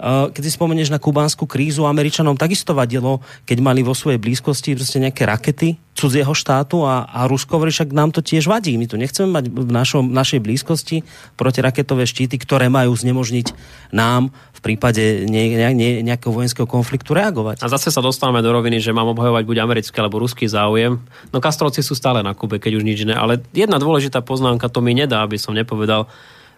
Keď 0.00 0.42
si 0.42 0.50
spomenieš 0.50 0.90
na 0.90 0.98
kubánsku 0.98 1.46
krízu, 1.46 1.86
Američanom 1.86 2.34
takisto 2.34 2.74
vadilo, 2.74 3.22
keď 3.46 3.58
mali 3.62 3.80
vo 3.86 3.94
svojej 3.94 4.18
blízkosti 4.18 4.74
proste 4.74 4.98
nejaké 4.98 5.22
rakety 5.22 5.78
cudzieho 5.94 6.34
štátu 6.34 6.82
a, 6.82 7.06
a 7.06 7.30
Rusko 7.30 7.56
hovorí, 7.56 7.70
však 7.70 7.94
nám 7.94 8.10
to 8.10 8.18
tiež 8.18 8.50
vadí. 8.50 8.74
My 8.74 8.90
tu 8.90 8.98
nechceme 8.98 9.30
mať 9.30 9.44
v 9.46 9.70
našom, 9.70 10.10
našej 10.10 10.42
blízkosti 10.42 11.06
protiraketové 11.38 12.02
štíty, 12.04 12.34
ktoré 12.34 12.66
majú 12.66 12.90
znemožniť 12.98 13.54
nám 13.94 14.34
v 14.34 14.60
prípade 14.60 15.30
ne, 15.30 15.54
ne, 15.54 15.70
ne, 15.70 15.88
nejakého 16.02 16.34
vojenského 16.34 16.66
konfliktu 16.66 17.14
reagovať. 17.14 17.62
A 17.62 17.70
zase 17.70 17.94
sa 17.94 18.02
dostávame 18.02 18.42
do 18.42 18.50
roviny, 18.50 18.82
že 18.82 18.90
mám 18.90 19.14
obhajovať 19.14 19.46
buď 19.46 19.56
americký 19.62 19.96
alebo 20.02 20.18
ruský 20.18 20.50
záujem. 20.50 20.98
No 21.30 21.38
Kastrovci 21.38 21.86
sú 21.86 21.94
stále 21.94 22.26
na 22.26 22.34
Kube, 22.34 22.58
keď 22.58 22.82
už 22.82 22.84
nič 22.84 23.06
iné. 23.06 23.14
Ale 23.14 23.38
jedna 23.54 23.78
dôležitá 23.78 24.18
poznámka 24.26 24.66
to 24.66 24.82
mi 24.82 24.98
nedá, 24.98 25.22
aby 25.22 25.38
som 25.38 25.54
nepovedal. 25.54 26.10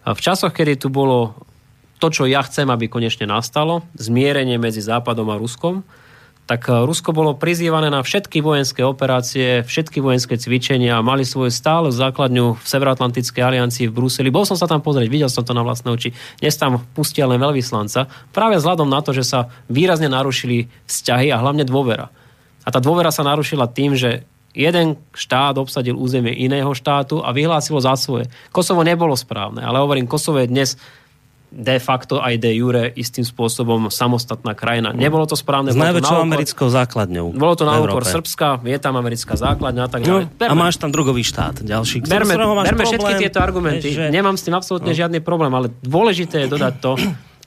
V 0.06 0.20
časoch, 0.22 0.54
kedy 0.54 0.80
tu 0.80 0.88
bolo 0.88 1.36
to, 1.96 2.12
čo 2.12 2.28
ja 2.28 2.44
chcem, 2.44 2.68
aby 2.68 2.88
konečne 2.88 3.24
nastalo, 3.24 3.84
zmierenie 3.96 4.60
medzi 4.60 4.84
Západom 4.84 5.32
a 5.32 5.40
Ruskom, 5.40 5.84
tak 6.46 6.70
eh, 6.70 6.86
Rusko 6.86 7.10
bolo 7.10 7.34
prizývané 7.34 7.90
na 7.90 8.00
všetky 8.00 8.38
vojenské 8.40 8.86
operácie, 8.86 9.66
všetky 9.66 9.98
vojenské 9.98 10.38
cvičenia 10.38 11.02
mali 11.02 11.26
svoju 11.26 11.50
stálu 11.50 11.90
základňu 11.90 12.56
v 12.56 12.64
Severoatlantickej 12.64 13.42
aliancii 13.42 13.90
v 13.90 13.96
Bruseli. 13.96 14.30
Bol 14.30 14.46
som 14.46 14.54
sa 14.54 14.70
tam 14.70 14.80
pozrieť, 14.80 15.10
videl 15.10 15.28
som 15.28 15.42
to 15.42 15.52
na 15.52 15.66
vlastné 15.66 15.90
oči. 15.90 16.14
Dnes 16.38 16.54
tam 16.54 16.80
pustia 16.94 17.26
len 17.26 17.42
veľvyslanca. 17.42 18.06
Práve 18.30 18.62
vzhľadom 18.62 18.86
na 18.86 19.02
to, 19.02 19.10
že 19.10 19.26
sa 19.26 19.50
výrazne 19.66 20.06
narušili 20.06 20.70
vzťahy 20.86 21.34
a 21.34 21.42
hlavne 21.42 21.66
dôvera. 21.66 22.08
A 22.62 22.68
tá 22.70 22.78
dôvera 22.78 23.10
sa 23.10 23.26
narušila 23.26 23.70
tým, 23.70 23.94
že 23.98 24.26
jeden 24.56 24.96
štát 25.12 25.60
obsadil 25.60 25.94
územie 25.94 26.32
iného 26.32 26.72
štátu 26.72 27.20
a 27.20 27.30
vyhlásilo 27.30 27.76
za 27.78 27.92
svoje. 27.94 28.32
Kosovo 28.50 28.80
nebolo 28.80 29.12
správne, 29.12 29.60
ale 29.60 29.78
hovorím, 29.84 30.08
Kosovo 30.08 30.40
je 30.40 30.48
dnes 30.48 30.80
de 31.50 31.78
facto 31.78 32.18
aj 32.18 32.36
de 32.42 32.50
jure 32.52 32.90
istým 32.98 33.22
spôsobom 33.22 33.88
samostatná 33.88 34.52
krajina. 34.52 34.90
Nebolo 34.92 35.24
to 35.24 35.38
správne. 35.38 35.70
S 35.72 35.78
najväčšou 35.78 36.18
americkou 36.20 36.68
základňou. 36.68 37.32
Bolo 37.32 37.54
to 37.54 37.64
na 37.64 37.78
úkor 37.80 38.02
Srbska, 38.02 38.60
je 38.66 38.78
tam 38.82 38.98
americká 38.98 39.38
základňa 39.38 39.82
a 39.86 39.90
tak 39.90 40.00
ďalej. 40.04 40.24
No, 40.26 40.46
a 40.46 40.54
máš 40.58 40.76
tam 40.76 40.90
drugový 40.90 41.22
štát 41.22 41.62
ďalší. 41.62 42.04
Berme, 42.04 42.34
berme 42.36 42.84
všetky 42.84 43.14
tieto 43.22 43.38
argumenty. 43.40 43.94
Že... 43.94 44.10
Nemám 44.10 44.34
s 44.34 44.44
tým 44.44 44.54
absolútne 44.58 44.92
no. 44.92 44.98
žiadny 44.98 45.22
problém, 45.22 45.52
ale 45.54 45.72
dôležité 45.80 46.44
je 46.44 46.48
dodať 46.50 46.74
to, 46.82 46.92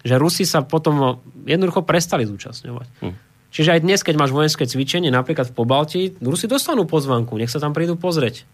že 0.07 0.15
Rusi 0.15 0.47
sa 0.47 0.63
potom 0.63 1.19
jednoducho 1.43 1.83
prestali 1.83 2.23
zúčastňovať. 2.23 2.87
Hm. 3.03 3.13
Čiže 3.49 3.69
aj 3.75 3.79
dnes, 3.81 3.99
keď 4.05 4.15
máš 4.15 4.31
vojenské 4.31 4.69
cvičenie, 4.69 5.09
napríklad 5.09 5.49
v 5.49 5.53
Pobalti, 5.57 6.01
Rusi 6.21 6.45
dostanú 6.45 6.85
pozvanku, 6.85 7.33
nech 7.33 7.49
sa 7.49 7.57
tam 7.57 7.73
prídu 7.73 7.97
pozrieť. 7.97 8.45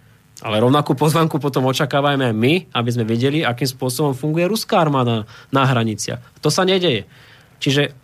Ale 0.44 0.60
rovnakú 0.60 1.00
pozvanku 1.00 1.40
potom 1.40 1.64
očakávajme 1.72 2.32
aj 2.32 2.36
my, 2.36 2.54
aby 2.76 2.90
sme 2.92 3.08
vedeli, 3.08 3.40
akým 3.48 3.72
spôsobom 3.72 4.12
funguje 4.12 4.44
ruská 4.52 4.84
armáda 4.84 5.24
na 5.48 5.64
hraniciach. 5.64 6.44
To 6.44 6.52
sa 6.52 6.68
nedeje. 6.68 7.08
Čiže 7.64 7.96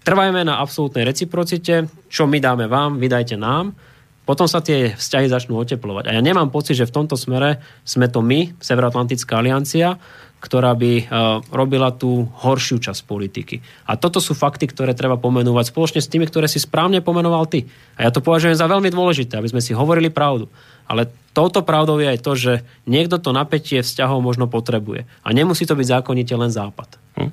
trvajme 0.00 0.48
na 0.48 0.64
absolútnej 0.64 1.04
reciprocite, 1.04 1.92
čo 2.08 2.24
my 2.24 2.40
dáme 2.40 2.64
vám, 2.72 2.96
vydajte 2.96 3.36
nám, 3.36 3.76
potom 4.24 4.44
sa 4.44 4.60
tie 4.60 4.92
vzťahy 4.92 5.28
začnú 5.28 5.56
oteplovať. 5.56 6.08
A 6.08 6.16
ja 6.16 6.20
nemám 6.20 6.52
pocit, 6.52 6.76
že 6.76 6.84
v 6.84 6.92
tomto 7.00 7.16
smere 7.16 7.64
sme 7.84 8.12
to 8.12 8.20
my, 8.20 8.52
Severoatlantická 8.60 9.40
aliancia, 9.40 9.96
ktorá 10.38 10.76
by 10.76 10.92
uh, 11.00 11.06
robila 11.50 11.90
tú 11.96 12.28
horšiu 12.44 12.78
časť 12.78 13.08
politiky. 13.08 13.58
A 13.88 13.96
toto 13.96 14.20
sú 14.20 14.36
fakty, 14.36 14.68
ktoré 14.70 14.92
treba 14.92 15.16
pomenovať 15.18 15.72
spoločne 15.72 16.00
s 16.04 16.12
tými, 16.12 16.28
ktoré 16.28 16.44
si 16.44 16.62
správne 16.62 17.00
pomenoval 17.00 17.48
ty. 17.48 17.66
A 17.98 18.06
ja 18.06 18.10
to 18.12 18.20
považujem 18.20 18.54
za 18.54 18.70
veľmi 18.70 18.92
dôležité, 18.92 19.40
aby 19.40 19.48
sme 19.50 19.64
si 19.64 19.74
hovorili 19.74 20.12
pravdu. 20.12 20.46
Ale 20.88 21.12
touto 21.36 21.62
pravdou 21.62 22.00
je 22.00 22.08
aj 22.08 22.20
to, 22.24 22.32
že 22.34 22.52
niekto 22.88 23.20
to 23.20 23.30
napätie 23.30 23.84
vzťahov 23.84 24.24
možno 24.24 24.48
potrebuje. 24.48 25.04
A 25.22 25.28
nemusí 25.30 25.68
to 25.68 25.76
byť 25.76 25.86
zákonite 26.00 26.34
len 26.34 26.50
západ. 26.50 26.88
Hm. 27.20 27.30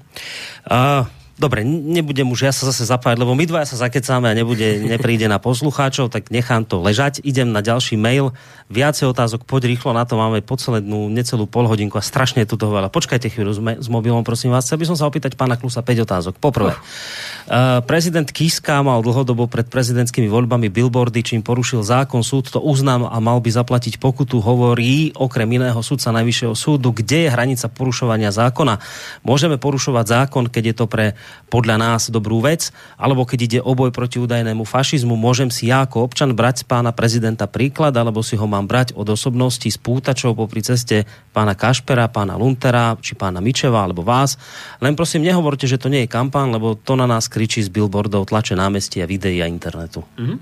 Uh... 0.70 1.25
Dobre, 1.36 1.68
nebudem 1.68 2.32
už 2.32 2.48
ja 2.48 2.54
sa 2.56 2.72
zase 2.72 2.88
zapájať, 2.88 3.20
lebo 3.20 3.36
my 3.36 3.44
dvaja 3.44 3.68
sa 3.68 3.84
zakecáme 3.84 4.32
a 4.32 4.38
nebude, 4.38 4.80
nepríde 4.80 5.28
na 5.28 5.36
poslucháčov, 5.36 6.08
tak 6.08 6.32
nechám 6.32 6.64
to 6.64 6.80
ležať. 6.80 7.20
Idem 7.28 7.52
na 7.52 7.60
ďalší 7.60 8.00
mail. 8.00 8.32
Viacej 8.72 9.12
otázok, 9.12 9.44
poď 9.44 9.68
rýchlo 9.68 9.92
na 9.92 10.08
to, 10.08 10.16
máme 10.16 10.40
poslednú 10.40 11.12
necelú 11.12 11.44
polhodinku 11.44 12.00
a 12.00 12.04
strašne 12.08 12.48
tu 12.48 12.56
to 12.56 12.72
veľa. 12.72 12.88
Počkajte 12.88 13.28
chvíľu 13.28 13.52
s, 13.52 13.60
s 13.84 13.88
mobilom, 13.92 14.24
prosím 14.24 14.56
vás. 14.56 14.64
Chcel 14.64 14.80
by 14.80 14.86
som 14.88 14.96
sa 14.96 15.12
opýtať 15.12 15.36
pána 15.36 15.60
Klusa 15.60 15.84
5 15.84 16.08
otázok. 16.08 16.34
Poprvé, 16.40 16.72
uh, 16.72 17.84
prezident 17.84 18.32
Kiska 18.32 18.80
mal 18.80 19.04
dlhodobo 19.04 19.52
pred 19.52 19.68
prezidentskými 19.68 20.32
voľbami 20.32 20.72
billboardy, 20.72 21.20
čím 21.20 21.44
porušil 21.44 21.84
zákon, 21.84 22.24
súd 22.24 22.48
to 22.48 22.64
uznal 22.64 23.12
a 23.12 23.20
mal 23.20 23.44
by 23.44 23.52
zaplatiť 23.52 24.00
pokutu, 24.00 24.40
hovorí 24.40 25.12
okrem 25.12 25.52
iného 25.52 25.84
súdca 25.84 26.16
Najvyššieho 26.16 26.56
súdu, 26.56 26.96
kde 26.96 27.28
je 27.28 27.34
hranica 27.36 27.68
porušovania 27.68 28.32
zákona. 28.32 28.80
Môžeme 29.28 29.60
porušovať 29.60 30.06
zákon, 30.08 30.48
keď 30.48 30.64
je 30.72 30.76
to 30.80 30.88
pre 30.88 31.06
podľa 31.48 31.78
nás 31.78 32.10
dobrú 32.10 32.42
vec, 32.42 32.74
alebo 32.98 33.24
keď 33.24 33.40
ide 33.42 33.60
o 33.62 33.72
boj 33.78 33.94
proti 33.94 34.18
údajnému 34.18 34.66
fašizmu, 34.66 35.14
môžem 35.14 35.54
si 35.54 35.70
ja 35.70 35.86
ako 35.86 36.06
občan 36.10 36.34
brať 36.34 36.62
z 36.62 36.66
pána 36.68 36.92
prezidenta 36.92 37.46
príklad, 37.46 37.94
alebo 37.96 38.26
si 38.26 38.34
ho 38.36 38.46
mám 38.50 38.66
brať 38.66 38.98
od 38.98 39.08
osobností 39.08 39.70
z 39.70 39.80
pútačov 39.80 40.36
popri 40.36 40.66
ceste 40.66 41.08
pána 41.32 41.54
Kašpera, 41.54 42.10
pána 42.10 42.36
Luntera, 42.36 42.98
či 43.00 43.14
pána 43.14 43.40
Mičeva, 43.40 43.86
alebo 43.86 44.02
vás. 44.02 44.36
Len 44.82 44.98
prosím, 44.98 45.24
nehovorte, 45.24 45.70
že 45.70 45.78
to 45.78 45.88
nie 45.88 46.04
je 46.06 46.14
kampán, 46.14 46.52
lebo 46.52 46.74
to 46.76 46.98
na 46.98 47.06
nás 47.06 47.30
kričí 47.30 47.62
z 47.62 47.70
billboardov, 47.70 48.28
tlače 48.28 48.58
námestia, 48.58 49.08
videí 49.08 49.40
a 49.40 49.48
internetu. 49.48 50.04
Mm-hmm. 50.18 50.40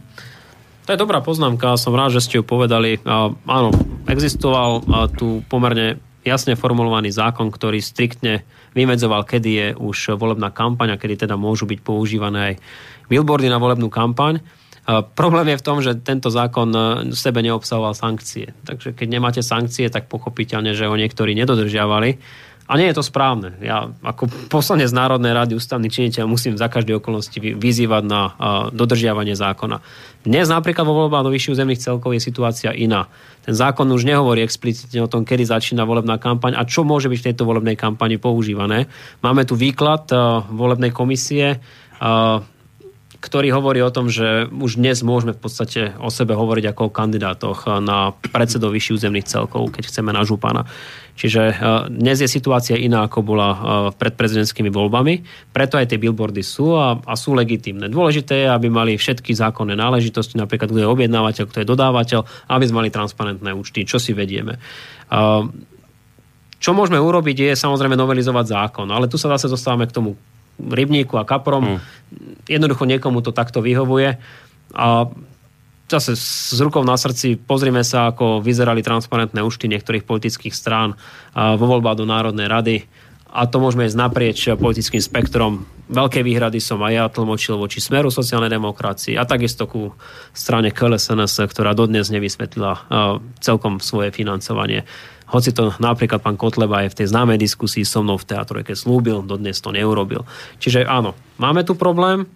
To 0.84 0.92
je 0.92 1.00
dobrá 1.00 1.24
poznámka, 1.24 1.80
som 1.80 1.96
rád, 1.96 2.20
že 2.20 2.28
ste 2.28 2.36
ju 2.40 2.44
povedali. 2.44 3.00
Áno, 3.48 3.72
existoval 4.04 4.84
tu 5.16 5.40
pomerne 5.48 5.96
jasne 6.28 6.60
formulovaný 6.60 7.08
zákon, 7.08 7.48
ktorý 7.48 7.80
striktne 7.80 8.44
vymedzoval, 8.74 9.26
kedy 9.26 9.50
je 9.50 9.68
už 9.78 10.18
volebná 10.18 10.50
kampaň 10.50 10.94
a 10.94 11.00
kedy 11.00 11.26
teda 11.26 11.38
môžu 11.38 11.66
byť 11.66 11.80
používané 11.82 12.40
aj 12.54 12.56
billboardy 13.10 13.50
na 13.50 13.62
volebnú 13.62 13.90
kampaň. 13.90 14.42
Problém 15.16 15.56
je 15.56 15.62
v 15.64 15.66
tom, 15.66 15.80
že 15.80 15.96
tento 16.04 16.28
zákon 16.28 16.68
e, 16.76 16.80
v 17.08 17.16
sebe 17.16 17.40
neobsahoval 17.40 17.96
sankcie. 17.96 18.52
Takže 18.68 18.92
keď 18.92 19.08
nemáte 19.08 19.40
sankcie, 19.40 19.88
tak 19.88 20.12
pochopiteľne, 20.12 20.76
že 20.76 20.92
ho 20.92 20.96
niektorí 21.00 21.32
nedodržiavali. 21.40 22.20
A 22.64 22.80
nie 22.80 22.88
je 22.88 22.96
to 22.96 23.04
správne. 23.04 23.60
Ja 23.60 23.92
ako 24.02 24.32
poslanec 24.48 24.88
Národnej 24.96 25.36
rady 25.36 25.60
ústavný 25.60 25.92
činiteľ 25.92 26.32
musím 26.32 26.56
za 26.56 26.72
každé 26.72 26.96
okolnosti 26.96 27.36
vyzývať 27.36 28.04
na 28.08 28.22
dodržiavanie 28.72 29.36
zákona. 29.36 29.84
Dnes 30.24 30.48
napríklad 30.48 30.88
vo 30.88 30.96
voľbách 30.96 31.28
do 31.28 31.34
vyšších 31.36 31.60
zemných 31.60 31.84
celkov 31.84 32.16
je 32.16 32.24
situácia 32.24 32.72
iná. 32.72 33.12
Ten 33.44 33.52
zákon 33.52 33.84
už 33.92 34.08
nehovorí 34.08 34.40
explicitne 34.40 35.04
o 35.04 35.12
tom, 35.12 35.28
kedy 35.28 35.44
začína 35.44 35.84
volebná 35.84 36.16
kampaň 36.16 36.56
a 36.56 36.64
čo 36.64 36.88
môže 36.88 37.12
byť 37.12 37.20
v 37.20 37.28
tejto 37.32 37.44
volebnej 37.44 37.76
kampani 37.76 38.16
používané. 38.16 38.88
Máme 39.20 39.44
tu 39.44 39.60
výklad 39.60 40.08
volebnej 40.48 40.96
komisie 40.96 41.60
ktorý 43.24 43.56
hovorí 43.56 43.80
o 43.80 43.88
tom, 43.88 44.12
že 44.12 44.52
už 44.52 44.76
dnes 44.76 45.00
môžeme 45.00 45.32
v 45.32 45.40
podstate 45.40 45.96
o 45.96 46.12
sebe 46.12 46.36
hovoriť 46.36 46.76
ako 46.76 46.92
o 46.92 46.94
kandidátoch 46.94 47.80
na 47.80 48.12
predsedov 48.12 48.76
vyšších 48.76 49.00
územných 49.00 49.32
celkov, 49.32 49.72
keď 49.72 49.88
chceme 49.88 50.12
na 50.12 50.28
župana. 50.28 50.68
Čiže 51.14 51.42
e, 51.46 51.54
dnes 51.94 52.26
je 52.26 52.30
situácia 52.30 52.74
iná, 52.74 53.06
ako 53.06 53.22
bola 53.22 53.50
e, 53.54 53.58
pred 53.94 54.18
prezidentskými 54.18 54.74
voľbami. 54.74 55.14
Preto 55.54 55.78
aj 55.78 55.94
tie 55.94 56.02
billboardy 56.02 56.42
sú 56.42 56.74
a, 56.74 56.98
a 56.98 57.14
sú 57.14 57.38
legitímne. 57.38 57.86
Dôležité 57.86 58.46
je, 58.46 58.48
aby 58.50 58.68
mali 58.74 58.98
všetky 58.98 59.38
zákonné 59.38 59.78
náležitosti, 59.78 60.42
napríklad 60.42 60.74
kto 60.74 60.82
je 60.82 60.90
objednávateľ, 60.90 61.44
kto 61.46 61.62
je 61.62 61.70
dodávateľ, 61.70 62.20
aby 62.50 62.64
sme 62.66 62.86
mali 62.86 62.90
transparentné 62.90 63.54
účty, 63.54 63.86
čo 63.86 64.02
si 64.02 64.18
vedieme. 64.18 64.58
E, 64.58 65.22
čo 66.64 66.72
môžeme 66.72 66.98
urobiť 66.98 67.52
je 67.52 67.52
samozrejme 67.60 67.94
novelizovať 67.94 68.46
zákon, 68.50 68.88
ale 68.90 69.06
tu 69.06 69.20
sa 69.20 69.30
zase 69.38 69.52
zostávame 69.52 69.86
k 69.86 69.94
tomu 69.94 70.16
rybníku 70.58 71.20
a 71.20 71.28
kaprom. 71.28 71.78
Mm. 71.78 71.80
Jednoducho 72.48 72.88
niekomu 72.88 73.20
to 73.20 73.36
takto 73.36 73.60
vyhovuje. 73.60 74.18
A 74.74 74.88
zase 75.90 76.18
s 76.18 76.58
rukou 76.58 76.82
na 76.82 76.98
srdci 76.98 77.38
pozrime 77.38 77.86
sa, 77.86 78.10
ako 78.10 78.42
vyzerali 78.42 78.82
transparentné 78.82 79.44
účty 79.46 79.70
niektorých 79.70 80.08
politických 80.08 80.56
strán 80.56 80.98
vo 81.34 81.66
voľbách 81.66 82.00
do 82.02 82.06
Národnej 82.10 82.48
rady. 82.50 82.76
A 83.34 83.50
to 83.50 83.58
môžeme 83.58 83.90
ísť 83.90 83.98
naprieč 83.98 84.46
politickým 84.46 85.02
spektrom. 85.02 85.66
Veľké 85.90 86.22
výhrady 86.22 86.62
som 86.62 86.78
aj 86.86 86.94
ja 86.94 87.06
tlmočil 87.10 87.58
voči 87.58 87.82
smeru 87.82 88.14
sociálnej 88.14 88.54
demokracii 88.54 89.18
a 89.18 89.26
takisto 89.26 89.66
ku 89.66 89.90
strane 90.38 90.70
KLSNS, 90.70 91.50
ktorá 91.50 91.74
dodnes 91.74 92.14
nevysvetlila 92.14 92.86
celkom 93.42 93.82
svoje 93.82 94.14
financovanie. 94.14 94.86
Hoci 95.34 95.50
to 95.50 95.74
napríklad 95.82 96.22
pán 96.22 96.38
Kotleba 96.38 96.86
aj 96.86 96.94
v 96.94 96.98
tej 97.02 97.08
známej 97.10 97.42
diskusii 97.42 97.82
so 97.82 98.06
mnou 98.06 98.22
v 98.22 98.30
keď 98.38 98.78
slúbil, 98.78 99.26
dodnes 99.26 99.58
to 99.58 99.74
neurobil. 99.74 100.30
Čiže 100.62 100.86
áno, 100.86 101.18
máme 101.42 101.66
tu 101.66 101.74
problém, 101.74 102.30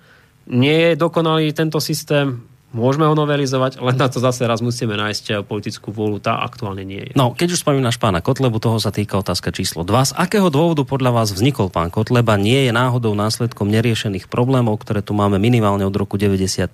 nie 0.50 0.92
je 0.92 0.92
dokonalý 0.98 1.54
tento 1.54 1.78
systém, 1.78 2.42
Môžeme 2.76 3.08
ho 3.08 3.16
novelizovať, 3.16 3.80
len 3.80 3.96
na 3.96 4.12
to 4.12 4.20
zase 4.20 4.44
raz 4.44 4.60
musíme 4.60 4.92
nájsť 5.00 5.48
politickú 5.48 5.96
vôľu, 5.96 6.20
tá 6.20 6.44
aktuálne 6.44 6.84
nie 6.84 7.00
je. 7.00 7.12
No, 7.16 7.32
keď 7.32 7.56
už 7.56 7.64
spomínaš 7.64 7.96
pána 7.96 8.20
Kotlebu, 8.20 8.60
toho 8.60 8.76
sa 8.76 8.92
týka 8.92 9.16
otázka 9.16 9.56
číslo 9.56 9.88
2. 9.88 10.12
Z 10.12 10.14
akého 10.20 10.52
dôvodu 10.52 10.84
podľa 10.84 11.16
vás 11.16 11.32
vznikol 11.32 11.72
pán 11.72 11.88
Kotleba? 11.88 12.36
Nie 12.36 12.68
je 12.68 12.76
náhodou 12.76 13.16
následkom 13.16 13.72
neriešených 13.72 14.28
problémov, 14.28 14.84
ktoré 14.84 15.00
tu 15.00 15.16
máme 15.16 15.40
minimálne 15.40 15.88
od 15.88 15.96
roku 15.96 16.20
93. 16.20 16.68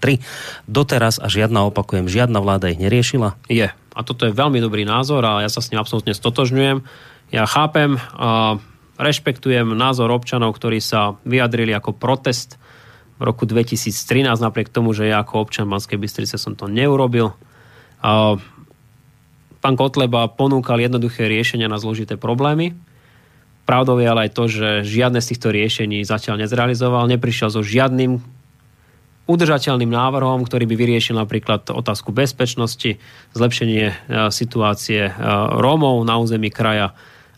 Doteraz 0.66 1.22
a 1.22 1.30
žiadna, 1.30 1.70
opakujem, 1.70 2.10
žiadna 2.10 2.42
vláda 2.42 2.74
ich 2.74 2.82
neriešila? 2.82 3.38
Je. 3.46 3.70
A 3.70 4.00
toto 4.02 4.26
je 4.26 4.34
veľmi 4.34 4.58
dobrý 4.58 4.90
názor 4.90 5.22
a 5.22 5.46
ja 5.46 5.50
sa 5.54 5.62
s 5.62 5.70
ním 5.70 5.78
absolútne 5.78 6.18
stotožňujem. 6.18 6.82
Ja 7.30 7.46
chápem 7.46 8.02
a 8.18 8.58
rešpektujem 8.98 9.78
názor 9.78 10.10
občanov, 10.10 10.58
ktorí 10.58 10.82
sa 10.82 11.22
vyjadrili 11.22 11.70
ako 11.74 11.94
protest 11.94 12.58
roku 13.24 13.48
2013, 13.48 14.28
napriek 14.38 14.68
tomu, 14.68 14.92
že 14.92 15.08
ja 15.08 15.24
ako 15.24 15.48
občan 15.48 15.72
Banskej 15.72 15.96
Bystrice 15.96 16.36
som 16.36 16.54
to 16.54 16.68
neurobil. 16.68 17.32
A 18.04 18.36
pán 19.64 19.76
Kotleba 19.80 20.28
ponúkal 20.28 20.84
jednoduché 20.84 21.32
riešenia 21.32 21.72
na 21.72 21.80
zložité 21.80 22.20
problémy. 22.20 22.76
Pravdou 23.64 23.96
je 23.96 24.08
ale 24.12 24.28
aj 24.28 24.32
to, 24.36 24.44
že 24.52 24.84
žiadne 24.84 25.24
z 25.24 25.30
týchto 25.32 25.48
riešení 25.56 26.04
zatiaľ 26.04 26.44
nezrealizoval, 26.44 27.08
neprišiel 27.08 27.48
so 27.48 27.64
žiadnym 27.64 28.20
udržateľným 29.24 29.88
návrhom, 29.88 30.44
ktorý 30.44 30.68
by 30.68 30.76
vyriešil 30.76 31.16
napríklad 31.16 31.72
otázku 31.72 32.12
bezpečnosti, 32.12 33.00
zlepšenie 33.32 33.86
e, 33.88 33.94
situácie 34.36 35.08
e, 35.08 35.12
Rómov 35.64 36.04
na 36.04 36.20
území 36.20 36.52
kraja, 36.52 36.92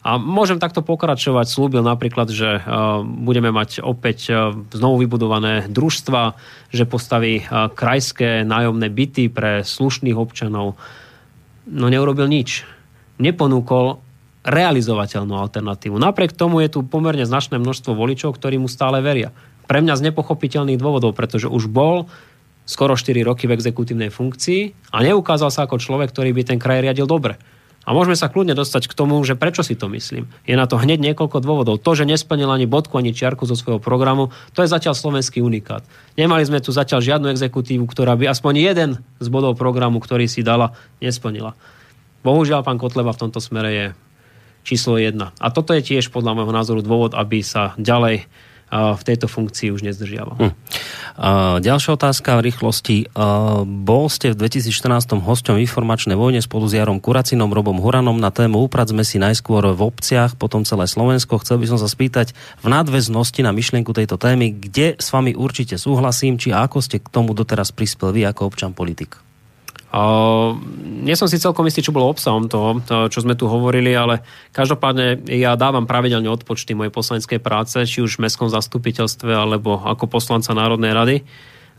a 0.05 0.21
môžem 0.21 0.61
takto 0.61 0.85
pokračovať. 0.85 1.49
Slúbil 1.49 1.81
napríklad, 1.81 2.29
že 2.29 2.61
e, 2.61 2.61
budeme 3.25 3.49
mať 3.49 3.81
opäť 3.81 4.29
e, 4.29 4.33
znovu 4.69 5.01
vybudované 5.01 5.65
družstva, 5.65 6.37
že 6.69 6.85
postaví 6.85 7.41
e, 7.41 7.43
krajské 7.73 8.45
nájomné 8.45 8.93
byty 8.93 9.33
pre 9.33 9.65
slušných 9.65 10.13
občanov. 10.13 10.77
No 11.65 11.89
neurobil 11.89 12.29
nič. 12.29 12.61
Neponúkol 13.17 13.97
realizovateľnú 14.45 15.33
alternatívu. 15.41 15.97
Napriek 15.97 16.37
tomu 16.37 16.61
je 16.61 16.77
tu 16.77 16.85
pomerne 16.85 17.25
značné 17.25 17.57
množstvo 17.57 17.97
voličov, 17.97 18.37
ktorí 18.37 18.61
mu 18.61 18.69
stále 18.69 19.01
veria. 19.01 19.33
Pre 19.65 19.81
mňa 19.81 19.97
z 19.97 20.05
nepochopiteľných 20.13 20.77
dôvodov, 20.77 21.17
pretože 21.17 21.49
už 21.49 21.65
bol 21.65 22.05
skoro 22.69 22.93
4 22.93 23.09
roky 23.25 23.49
v 23.49 23.57
exekutívnej 23.57 24.13
funkcii 24.13 24.93
a 24.93 25.01
neukázal 25.01 25.49
sa 25.49 25.65
ako 25.65 25.81
človek, 25.81 26.13
ktorý 26.13 26.29
by 26.37 26.41
ten 26.45 26.61
kraj 26.61 26.85
riadil 26.85 27.09
dobre. 27.09 27.41
A 27.85 27.93
môžeme 27.93 28.17
sa 28.17 28.33
kľudne 28.33 28.57
dostať 28.57 28.89
k 28.89 28.97
tomu, 28.97 29.21
že 29.21 29.37
prečo 29.37 29.61
si 29.61 29.77
to 29.77 29.85
myslím. 29.93 30.25
Je 30.49 30.57
na 30.57 30.65
to 30.65 30.81
hneď 30.81 30.97
niekoľko 31.13 31.37
dôvodov. 31.37 31.77
To, 31.85 31.91
že 31.93 32.09
nesplnil 32.09 32.49
ani 32.49 32.65
bodku, 32.65 32.97
ani 32.97 33.13
čiarku 33.13 33.45
zo 33.45 33.53
svojho 33.53 33.77
programu, 33.77 34.33
to 34.57 34.65
je 34.65 34.73
zatiaľ 34.73 34.97
slovenský 34.97 35.45
unikát. 35.45 35.85
Nemali 36.17 36.41
sme 36.49 36.65
tu 36.65 36.73
zatiaľ 36.73 37.05
žiadnu 37.05 37.29
exekutívu, 37.29 37.85
ktorá 37.85 38.17
by 38.17 38.33
aspoň 38.33 38.53
jeden 38.57 38.89
z 39.21 39.27
bodov 39.29 39.53
programu, 39.53 40.01
ktorý 40.01 40.25
si 40.25 40.41
dala, 40.41 40.73
nesplnila. 40.97 41.53
Bohužiaľ, 42.25 42.65
pán 42.65 42.81
Kotleba 42.81 43.13
v 43.13 43.21
tomto 43.21 43.37
smere 43.37 43.69
je 43.69 43.85
číslo 44.65 44.97
jedna. 44.97 45.29
A 45.37 45.53
toto 45.53 45.77
je 45.77 45.85
tiež 45.85 46.09
podľa 46.09 46.41
môjho 46.41 46.53
názoru 46.57 46.81
dôvod, 46.81 47.13
aby 47.13 47.45
sa 47.45 47.77
ďalej 47.77 48.25
v 48.75 49.01
tejto 49.07 49.31
funkcii 49.31 49.71
už 49.71 49.87
nezdržiaval. 49.87 50.35
Hm. 50.35 50.53
Ďalšia 51.63 51.91
otázka 51.95 52.35
v 52.39 52.51
rýchlosti. 52.51 52.97
Bol 53.63 54.05
ste 54.11 54.35
v 54.35 54.45
2014 54.45 55.15
hosťom 55.15 55.55
informačnej 55.63 56.19
vojne 56.19 56.43
spolu 56.43 56.67
s 56.67 56.75
Jarom 56.75 56.99
Kuracinom, 56.99 57.55
Robom 57.55 57.79
Huranom 57.79 58.19
na 58.19 58.35
tému 58.35 58.67
Upracme 58.67 59.07
si 59.07 59.15
najskôr 59.15 59.71
v 59.71 59.81
obciach, 59.81 60.35
potom 60.35 60.67
celé 60.67 60.91
Slovensko. 60.91 61.39
Chcel 61.39 61.63
by 61.63 61.71
som 61.71 61.79
sa 61.79 61.87
spýtať 61.87 62.35
v 62.61 62.67
nadväznosti 62.67 63.41
na 63.47 63.55
myšlienku 63.55 63.95
tejto 63.95 64.19
témy, 64.19 64.51
kde 64.51 64.99
s 64.99 65.07
vami 65.15 65.31
určite 65.31 65.79
súhlasím, 65.79 66.35
či 66.35 66.51
ako 66.51 66.83
ste 66.83 66.99
k 66.99 67.07
tomu 67.07 67.31
doteraz 67.31 67.71
prispel 67.71 68.11
vy 68.11 68.27
ako 68.27 68.51
občan 68.51 68.75
politik. 68.75 69.24
Nie 71.05 71.15
som 71.15 71.31
si 71.31 71.39
celkom 71.39 71.63
istý, 71.71 71.79
čo 71.79 71.95
bolo 71.95 72.11
obsahom 72.11 72.51
toho, 72.51 72.83
to, 72.83 73.07
čo 73.07 73.23
sme 73.23 73.39
tu 73.39 73.47
hovorili, 73.47 73.95
ale 73.95 74.27
každopádne 74.51 75.23
ja 75.31 75.55
dávam 75.55 75.87
pravidelne 75.87 76.27
odpočty 76.27 76.75
mojej 76.75 76.91
poslaneckej 76.91 77.39
práce, 77.39 77.79
či 77.87 78.03
už 78.03 78.19
v 78.19 78.27
mestskom 78.27 78.51
zastupiteľstve, 78.51 79.31
alebo 79.31 79.79
ako 79.79 80.11
poslanca 80.11 80.51
Národnej 80.51 80.91
rady. 80.91 81.15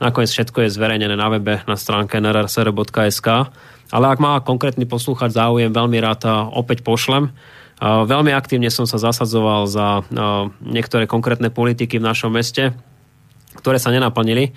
Nakoniec 0.01 0.33
všetko 0.33 0.65
je 0.65 0.73
zverejnené 0.73 1.13
na 1.13 1.29
webe 1.29 1.61
na 1.69 1.77
stránke 1.77 2.17
nrsr.sk. 2.17 3.29
Ale 3.93 4.07
ak 4.09 4.19
má 4.19 4.41
konkrétny 4.41 4.89
poslúchať 4.89 5.37
záujem, 5.37 5.69
veľmi 5.69 6.01
rád 6.01 6.25
opäť 6.57 6.81
pošlem. 6.85 7.33
Veľmi 7.85 8.33
aktívne 8.33 8.73
som 8.73 8.89
sa 8.89 8.97
zasadzoval 8.97 9.69
za 9.69 10.01
niektoré 10.65 11.05
konkrétne 11.05 11.53
politiky 11.53 12.01
v 12.01 12.09
našom 12.09 12.33
meste, 12.33 12.73
ktoré 13.61 13.77
sa 13.77 13.93
nenaplnili. 13.93 14.57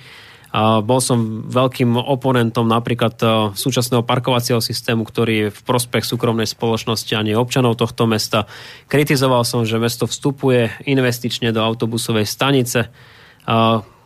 Bol 0.57 0.97
som 0.97 1.45
veľkým 1.45 1.93
oponentom 1.93 2.65
napríklad 2.65 3.15
e, 3.21 3.25
súčasného 3.53 4.01
parkovacieho 4.01 4.57
systému, 4.57 5.05
ktorý 5.05 5.33
je 5.45 5.53
v 5.53 5.59
prospech 5.61 6.01
súkromnej 6.01 6.49
spoločnosti 6.49 7.13
a 7.13 7.21
nie 7.21 7.37
občanov 7.37 7.77
tohto 7.77 8.09
mesta. 8.09 8.49
Kritizoval 8.89 9.45
som, 9.45 9.61
že 9.61 9.77
mesto 9.77 10.09
vstupuje 10.09 10.73
investične 10.89 11.53
do 11.53 11.61
autobusovej 11.61 12.25
stanice. 12.25 12.89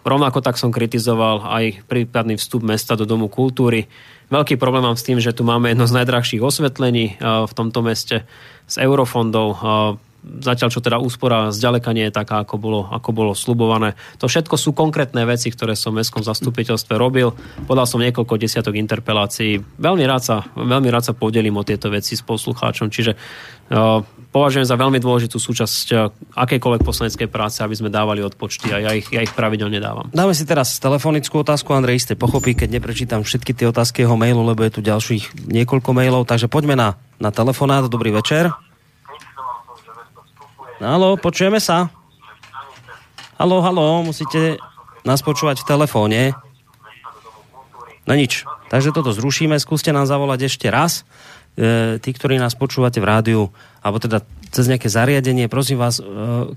Rovnako 0.03 0.43
tak 0.43 0.59
som 0.59 0.75
kritizoval 0.75 1.47
aj 1.47 1.87
prípadný 1.87 2.35
vstup 2.35 2.59
mesta 2.67 2.99
do 2.99 3.07
Domu 3.07 3.31
kultúry. 3.31 3.87
Veľký 4.27 4.59
problém 4.59 4.83
mám 4.83 4.99
s 4.99 5.07
tým, 5.07 5.23
že 5.23 5.31
tu 5.31 5.47
máme 5.47 5.71
jedno 5.71 5.87
z 5.87 5.95
najdrahších 6.03 6.43
osvetlení 6.43 7.15
e, 7.15 7.47
v 7.47 7.53
tomto 7.55 7.79
meste 7.79 8.27
z 8.67 8.75
eurofondov 8.83 9.47
zatiaľ 10.23 10.69
čo 10.71 10.79
teda 10.79 10.97
úspora 11.03 11.51
zďaleka 11.51 11.91
nie 11.91 12.07
je 12.07 12.15
taká, 12.15 12.47
ako 12.47 12.55
bolo, 12.55 12.81
ako 12.87 13.09
bolo 13.11 13.31
slubované. 13.35 13.99
To 14.23 14.31
všetko 14.31 14.55
sú 14.55 14.71
konkrétne 14.71 15.27
veci, 15.27 15.51
ktoré 15.51 15.75
som 15.75 15.91
v 15.93 16.01
mestskom 16.01 16.23
zastupiteľstve 16.23 16.95
robil. 16.95 17.35
Podal 17.67 17.85
som 17.85 17.99
niekoľko 17.99 18.39
desiatok 18.39 18.79
interpelácií. 18.79 19.59
Veľmi 19.59 20.03
rád 20.07 20.23
sa, 20.23 20.37
veľmi 20.55 20.87
rád 20.87 21.11
sa 21.11 21.13
podelím 21.13 21.59
o 21.59 21.67
tieto 21.67 21.91
veci 21.91 22.15
s 22.15 22.23
poslucháčom. 22.23 22.87
Čiže 22.87 23.11
uh, 23.13 23.99
považujem 24.31 24.63
za 24.63 24.79
veľmi 24.79 25.03
dôležitú 25.03 25.35
súčasť 25.35 25.85
uh, 25.91 26.09
akejkoľvek 26.39 26.81
poslaneckej 26.87 27.27
práce, 27.27 27.59
aby 27.59 27.75
sme 27.75 27.91
dávali 27.91 28.23
odpočty 28.23 28.71
a 28.71 28.79
ja 28.79 28.91
ich, 28.95 29.11
ja 29.11 29.21
ich 29.21 29.35
pravidelne 29.35 29.83
dávam. 29.83 30.07
Dáme 30.15 30.31
si 30.31 30.47
teraz 30.47 30.79
telefonickú 30.79 31.43
otázku. 31.43 31.75
Andrej 31.75 32.07
ste 32.07 32.15
pochopí, 32.15 32.55
keď 32.55 32.79
neprečítam 32.79 33.27
všetky 33.27 33.51
tie 33.51 33.67
otázky 33.67 34.07
jeho 34.07 34.15
mailu, 34.15 34.41
lebo 34.41 34.63
je 34.63 34.71
tu 34.71 34.81
ďalších 34.81 35.51
niekoľko 35.51 35.91
mailov. 35.91 36.23
Takže 36.25 36.47
poďme 36.47 36.79
na, 36.79 36.89
na 37.19 37.29
telefonát. 37.29 37.85
Dobrý 37.91 38.15
večer. 38.15 38.72
Halo, 40.83 41.15
počujeme 41.15 41.63
sa? 41.63 41.87
Halo, 43.39 43.63
halo, 43.63 44.03
musíte 44.03 44.59
nás 45.07 45.23
počúvať 45.23 45.63
v 45.63 45.67
telefóne. 45.71 46.21
No 48.03 48.11
nič. 48.19 48.43
Takže 48.67 48.91
toto 48.91 49.15
zrušíme, 49.15 49.55
skúste 49.63 49.95
nám 49.95 50.11
zavolať 50.11 50.51
ešte 50.51 50.67
raz. 50.67 51.07
E, 51.55 52.03
tí, 52.03 52.11
ktorí 52.11 52.35
nás 52.35 52.51
počúvate 52.59 52.99
v 52.99 53.07
rádiu, 53.07 53.41
alebo 53.79 53.95
teda 54.03 54.27
cez 54.51 54.67
nejaké 54.67 54.91
zariadenie, 54.91 55.47
prosím 55.47 55.79
vás, 55.79 56.03
e, 56.03 56.03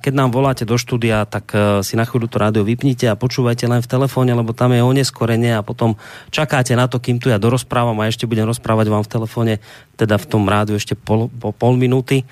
keď 0.03 0.13
nám 0.19 0.35
voláte 0.35 0.67
do 0.67 0.75
štúdia, 0.75 1.23
tak 1.23 1.55
e, 1.55 1.87
si 1.87 1.95
na 1.95 2.03
chvíľu 2.03 2.27
to 2.27 2.43
rádio 2.43 2.67
vypnite 2.67 3.07
a 3.07 3.15
počúvajte 3.15 3.71
len 3.71 3.79
v 3.79 3.87
telefóne, 3.87 4.35
lebo 4.35 4.51
tam 4.51 4.75
je 4.75 4.83
oneskorenie 4.83 5.55
a 5.55 5.63
potom 5.63 5.95
čakáte 6.35 6.75
na 6.75 6.91
to, 6.91 6.99
kým 6.99 7.23
tu 7.23 7.31
ja 7.31 7.39
dorozprávam 7.39 7.95
a 8.03 8.11
ešte 8.11 8.27
budem 8.27 8.49
rozprávať 8.49 8.91
vám 8.91 9.07
v 9.07 9.13
telefóne, 9.13 9.55
teda 9.95 10.19
v 10.19 10.27
tom 10.27 10.51
rádiu 10.51 10.75
ešte 10.75 10.99
pol, 10.99 11.31
po 11.31 11.55
pol 11.55 11.79
minúty. 11.79 12.27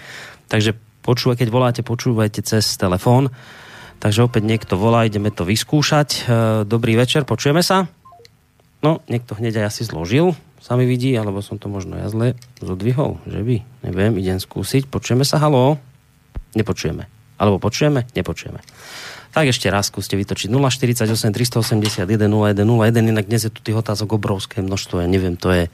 Takže 0.48 0.83
počúvaj, 1.04 1.44
keď 1.44 1.48
voláte, 1.52 1.80
počúvajte 1.84 2.40
cez 2.40 2.64
telefón. 2.80 3.28
Takže 4.00 4.24
opäť 4.24 4.42
niekto 4.48 4.74
volá, 4.80 5.04
ideme 5.04 5.28
to 5.28 5.44
vyskúšať. 5.44 6.08
E, 6.12 6.20
dobrý 6.64 6.96
večer, 6.96 7.28
počujeme 7.28 7.60
sa? 7.60 7.86
No, 8.84 9.00
niekto 9.08 9.36
hneď 9.36 9.64
aj 9.64 9.66
asi 9.68 9.82
zložil, 9.88 10.36
sa 10.60 10.76
mi 10.76 10.84
vidí, 10.84 11.12
alebo 11.16 11.40
som 11.40 11.60
to 11.60 11.72
možno 11.72 11.96
ja 12.00 12.08
zle 12.08 12.36
zodvihol, 12.60 13.20
že 13.28 13.40
by, 13.40 13.56
neviem, 13.84 14.12
idem 14.20 14.40
skúsiť. 14.40 14.88
Počujeme 14.88 15.24
sa, 15.24 15.40
haló? 15.40 15.76
Nepočujeme. 16.56 17.08
Alebo 17.40 17.60
počujeme? 17.60 18.08
Nepočujeme. 18.12 18.60
Tak 19.34 19.50
ešte 19.50 19.66
raz 19.66 19.90
skúste 19.90 20.14
vytočiť 20.14 20.46
048 20.52 21.04
381 21.04 22.06
0101, 22.06 23.12
inak 23.12 23.26
dnes 23.26 23.42
je 23.44 23.50
tu 23.50 23.60
tých 23.60 23.74
otázok 23.74 24.20
obrovské 24.20 24.62
množstvo, 24.62 25.02
ja 25.02 25.08
neviem, 25.10 25.34
to 25.34 25.50
je 25.50 25.64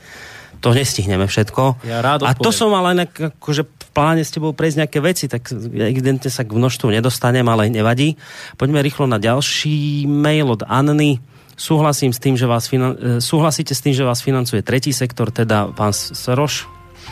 to 0.61 0.77
nestihneme 0.77 1.24
všetko. 1.24 1.82
Ja 1.89 2.05
rád 2.05 2.28
A 2.28 2.36
to 2.36 2.52
som 2.52 2.73
ale 2.77 2.93
inak, 2.93 3.11
akože 3.16 3.65
pláne 3.90 4.22
s 4.22 4.30
tebou 4.30 4.54
prejsť 4.54 4.86
nejaké 4.86 4.98
veci, 5.02 5.26
tak 5.26 5.50
evidentne 5.74 6.30
sa 6.30 6.46
k 6.46 6.54
množstvu 6.54 6.94
nedostanem, 6.94 7.46
ale 7.46 7.68
nevadí. 7.68 8.14
Poďme 8.54 8.80
rýchlo 8.80 9.10
na 9.10 9.18
ďalší 9.18 10.06
mail 10.06 10.50
od 10.50 10.62
Anny. 10.66 11.18
Súhlasím 11.60 12.16
s 12.16 12.22
tým, 12.22 12.40
že 12.40 12.48
vás 12.48 12.64
finan- 12.70 12.96
e, 12.96 13.20
súhlasíte 13.20 13.76
s 13.76 13.84
tým, 13.84 13.92
že 13.92 14.06
vás 14.06 14.24
financuje 14.24 14.64
tretí 14.64 14.96
sektor, 14.96 15.28
teda 15.28 15.68
pán 15.76 15.92
Soroš? 15.92 16.64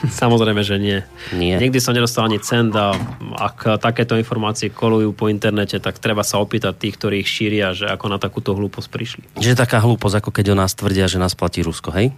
Samozrejme, 0.22 0.62
že 0.62 0.76
nie. 0.78 0.98
Nie. 1.34 1.58
Nikdy 1.58 1.78
som 1.82 1.92
nedostal 1.92 2.30
ani 2.30 2.38
cent 2.38 2.72
a 2.72 2.94
ak 3.36 3.82
takéto 3.82 4.14
informácie 4.14 4.70
kolujú 4.70 5.12
po 5.12 5.26
internete, 5.28 5.82
tak 5.82 5.98
treba 5.98 6.22
sa 6.22 6.38
opýtať 6.38 6.78
tých, 6.78 6.94
ktorí 6.96 7.14
ich 7.22 7.28
šíria, 7.30 7.74
že 7.74 7.90
ako 7.90 8.06
na 8.08 8.18
takúto 8.20 8.54
hlúposť 8.54 8.88
prišli. 8.88 9.22
Že 9.36 9.58
taká 9.58 9.82
hlúposť, 9.82 10.22
ako 10.22 10.30
keď 10.30 10.54
o 10.54 10.58
nás 10.58 10.72
tvrdia, 10.72 11.10
že 11.10 11.18
nás 11.18 11.34
platí 11.34 11.60
Rusko, 11.64 11.90
hej? 11.94 12.14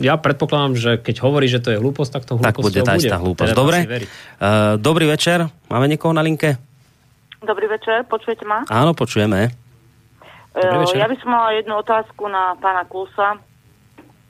Ja 0.00 0.16
predpokladám, 0.16 0.72
že 0.72 0.90
keď 0.96 1.20
hovorí, 1.20 1.52
že 1.52 1.60
to 1.60 1.68
je 1.68 1.76
hlúposť, 1.76 2.10
tak 2.16 2.24
to 2.24 2.40
Tak 2.40 2.56
bude 2.56 2.80
tá 2.80 2.96
istá 2.96 3.20
hlúposť. 3.20 3.52
Dobre. 3.52 3.84
Uh, 4.40 4.80
dobrý 4.80 5.04
večer. 5.04 5.52
Máme 5.68 5.84
niekoho 5.84 6.16
na 6.16 6.24
linke? 6.24 6.56
Dobrý 7.44 7.68
večer, 7.68 8.06
počujete 8.08 8.46
ma? 8.48 8.64
Áno, 8.72 8.96
počujeme. 8.96 9.52
Dobrý 10.56 10.78
večer. 10.86 10.96
Ja 11.02 11.10
by 11.10 11.16
som 11.20 11.28
mala 11.28 11.58
jednu 11.58 11.74
otázku 11.76 12.24
na 12.30 12.56
pána 12.56 12.88
Klusa. 12.88 13.36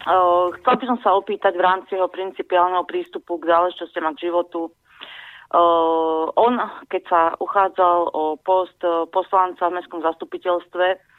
Uh, 0.03 0.51
chcel 0.59 0.83
by 0.83 0.85
som 0.91 0.99
sa 0.99 1.15
opýtať 1.15 1.55
v 1.55 1.63
rámci 1.63 1.95
jeho 1.95 2.11
principiálneho 2.11 2.83
prístupu 2.83 3.39
k 3.39 3.47
záležitostiam 3.47 4.11
a 4.11 4.17
k 4.19 4.27
životu. 4.27 4.75
Uh, 5.53 6.27
on, 6.35 6.59
keď 6.91 7.03
sa 7.07 7.21
uchádzal 7.39 8.11
o 8.11 8.35
post 8.41 8.81
uh, 8.83 9.07
poslanca 9.13 9.69
v 9.69 9.79
mestskom 9.79 10.03
zastupiteľstve, 10.03 11.12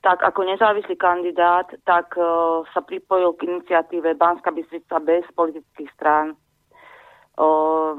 tak 0.00 0.24
ako 0.24 0.48
nezávislý 0.48 0.96
kandidát, 0.96 1.68
tak 1.84 2.16
uh, 2.16 2.64
sa 2.72 2.80
pripojil 2.80 3.36
k 3.36 3.52
iniciatíve 3.52 4.16
Banská 4.16 4.48
Bystrica 4.48 4.96
bez 5.00 5.24
politických 5.36 5.90
strán. 5.92 6.32
Uh, 7.36 7.96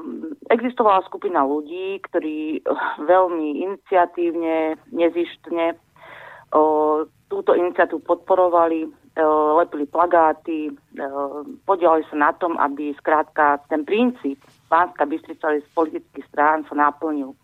existovala 0.49 1.05
skupina 1.05 1.45
ľudí, 1.45 2.01
ktorí 2.09 2.61
uh, 2.61 2.73
veľmi 3.05 3.65
iniciatívne, 3.69 4.81
nezištne 4.93 5.77
uh, 5.77 7.05
túto 7.29 7.53
iniciatívu 7.53 8.01
podporovali, 8.05 8.85
uh, 8.85 9.61
lepili 9.61 9.85
plagáty, 9.85 10.69
uh, 10.73 11.45
podielali 11.65 12.05
sa 12.09 12.17
na 12.17 12.31
tom, 12.33 12.57
aby 12.57 12.93
skrátka 12.97 13.61
ten 13.69 13.85
princíp 13.85 14.41
Banská 14.69 15.05
Bystrica 15.05 15.53
bez 15.53 15.65
politických 15.73 16.25
strán 16.33 16.65
sa 16.65 16.73
naplnil. 16.73 17.37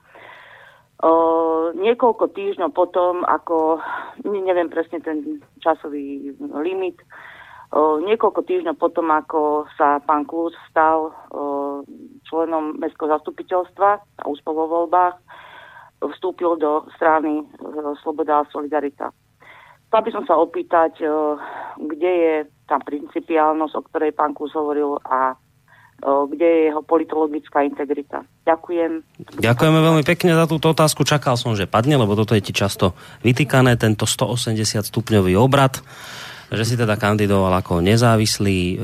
Uh, 0.97 1.77
niekoľko 1.77 2.33
týždňov 2.33 2.73
potom, 2.73 3.21
ako, 3.21 3.77
ne- 4.25 4.41
neviem 4.41 4.65
presne 4.65 4.97
ten 4.97 5.37
časový 5.61 6.33
limit, 6.41 6.97
uh, 7.69 8.01
niekoľko 8.01 8.41
týždňov 8.41 8.81
potom, 8.81 9.13
ako 9.13 9.69
sa 9.77 10.01
pán 10.01 10.25
Klus 10.25 10.57
stal 10.73 11.13
uh, 11.13 11.85
členom 12.25 12.81
mestského 12.81 13.13
zastupiteľstva 13.13 13.89
a 14.01 14.23
úspel 14.25 14.57
vo 14.57 14.65
voľbách, 14.65 15.21
vstúpil 16.01 16.57
do 16.57 16.89
strany 16.97 17.45
uh, 17.45 17.93
Sloboda 18.01 18.41
a 18.41 18.49
Solidarita. 18.49 19.13
Chcela 19.93 20.01
by 20.01 20.11
som 20.17 20.25
sa 20.25 20.33
opýtať, 20.33 20.97
uh, 21.05 21.37
kde 21.77 22.09
je 22.09 22.35
tá 22.65 22.81
principiálnosť, 22.81 23.73
o 23.77 23.85
ktorej 23.85 24.17
pán 24.17 24.33
Klus 24.33 24.49
hovoril 24.57 24.97
a 25.05 25.37
kde 26.03 26.45
je 26.45 26.61
jeho 26.69 26.81
politologická 26.85 27.65
integrita. 27.65 28.21
Ďakujem. 28.45 29.01
Ďakujeme 29.41 29.79
veľmi 29.81 30.03
pekne 30.05 30.37
za 30.37 30.45
túto 30.45 30.69
otázku. 30.69 31.01
Čakal 31.01 31.35
som, 31.35 31.57
že 31.57 31.65
padne, 31.65 31.97
lebo 31.97 32.13
toto 32.13 32.37
je 32.37 32.45
ti 32.45 32.53
často 32.53 32.93
vytýkané, 33.25 33.81
tento 33.81 34.05
180 34.05 34.85
stupňový 34.85 35.33
obrad 35.33 35.81
že 36.47 36.63
si 36.63 36.75
teda 36.79 36.95
kandidoval 36.95 37.59
ako 37.59 37.83
nezávislý, 37.83 38.59
e, 38.71 38.75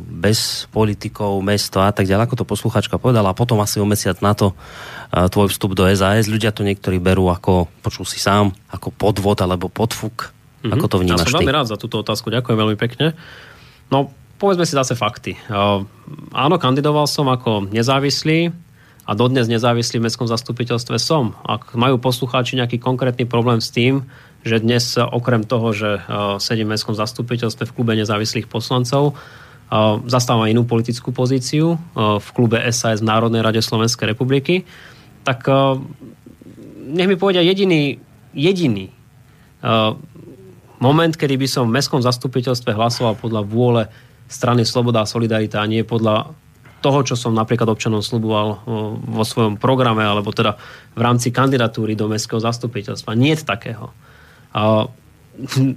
bez 0.00 0.64
politikov, 0.72 1.36
mesto 1.44 1.84
a 1.84 1.92
tak 1.92 2.08
ďalej, 2.08 2.24
ako 2.24 2.36
to 2.40 2.46
posluchačka 2.48 2.96
povedala. 2.96 3.32
A 3.32 3.36
potom 3.36 3.60
asi 3.60 3.76
o 3.76 3.84
mesiac 3.84 4.16
na 4.24 4.32
to 4.32 4.56
e, 5.12 5.28
tvoj 5.28 5.52
vstup 5.52 5.76
do 5.76 5.84
SAS. 5.92 6.32
Ľudia 6.32 6.48
to 6.56 6.64
niektorí 6.64 6.96
berú 6.96 7.28
ako, 7.28 7.68
počul 7.84 8.08
si 8.08 8.16
sám, 8.16 8.56
ako 8.72 8.88
podvod 8.96 9.36
alebo 9.44 9.68
podfuk. 9.68 10.32
Mm-hmm. 10.64 10.72
Ako 10.72 10.86
to 10.88 10.96
Ja 10.96 11.02
vnímaš 11.04 11.28
som 11.28 11.36
ty? 11.36 11.44
veľmi 11.44 11.52
rád 11.52 11.68
za 11.68 11.76
túto 11.76 12.00
otázku, 12.00 12.32
ďakujem 12.32 12.56
veľmi 12.56 12.76
pekne. 12.80 13.12
No, 13.92 14.16
povedzme 14.40 14.64
si 14.64 14.72
zase 14.72 14.96
fakty. 14.96 15.36
Áno, 16.32 16.54
kandidoval 16.56 17.04
som 17.04 17.28
ako 17.28 17.68
nezávislý 17.68 18.48
a 19.04 19.12
dodnes 19.12 19.52
nezávislý 19.52 20.00
v 20.00 20.08
mestskom 20.08 20.24
zastupiteľstve 20.24 20.96
som. 20.96 21.36
Ak 21.44 21.76
majú 21.76 22.00
poslucháči 22.00 22.56
nejaký 22.56 22.80
konkrétny 22.80 23.28
problém 23.28 23.60
s 23.60 23.68
tým, 23.68 24.08
že 24.40 24.56
dnes 24.56 24.96
uh, 24.96 25.04
okrem 25.04 25.44
toho, 25.44 25.76
že 25.76 26.00
uh, 26.00 26.40
sedím 26.40 26.72
v 26.72 26.78
mestskom 26.78 26.96
zastupiteľstve 26.96 27.68
v 27.68 27.74
klube 27.76 27.92
nezávislých 27.92 28.48
poslancov, 28.48 29.12
uh, 29.12 30.00
zastávam 30.08 30.48
inú 30.48 30.64
politickú 30.64 31.12
pozíciu 31.12 31.76
v 31.96 32.28
klube 32.32 32.56
SAS 32.72 33.04
v 33.04 33.08
Národnej 33.12 33.44
rade 33.44 33.60
Slovenskej 33.60 34.16
republiky, 34.16 34.64
tak 35.20 35.44
nech 36.88 37.08
mi 37.12 37.20
povedia 37.20 37.44
jediný, 37.44 38.00
jediný 38.32 38.88
moment, 40.80 41.12
kedy 41.12 41.36
by 41.36 41.46
som 41.46 41.68
v 41.68 41.76
mestskom 41.76 42.00
zastupiteľstve 42.00 42.72
hlasoval 42.72 43.20
podľa 43.20 43.42
vôle 43.44 43.82
strany 44.30 44.62
Sloboda 44.62 45.02
a 45.02 45.10
Solidarita 45.10 45.58
a 45.58 45.66
nie 45.66 45.82
podľa 45.82 46.30
toho, 46.80 47.04
čo 47.04 47.18
som 47.18 47.36
napríklad 47.36 47.68
občanom 47.68 48.00
sluboval 48.00 48.64
vo 49.04 49.24
svojom 49.26 49.60
programe, 49.60 50.00
alebo 50.00 50.32
teda 50.32 50.56
v 50.96 51.00
rámci 51.02 51.28
kandidatúry 51.28 51.92
do 51.92 52.08
mestského 52.08 52.40
zastupiteľstva. 52.40 53.18
Nie 53.18 53.36
takého. 53.36 53.92
A 54.56 54.88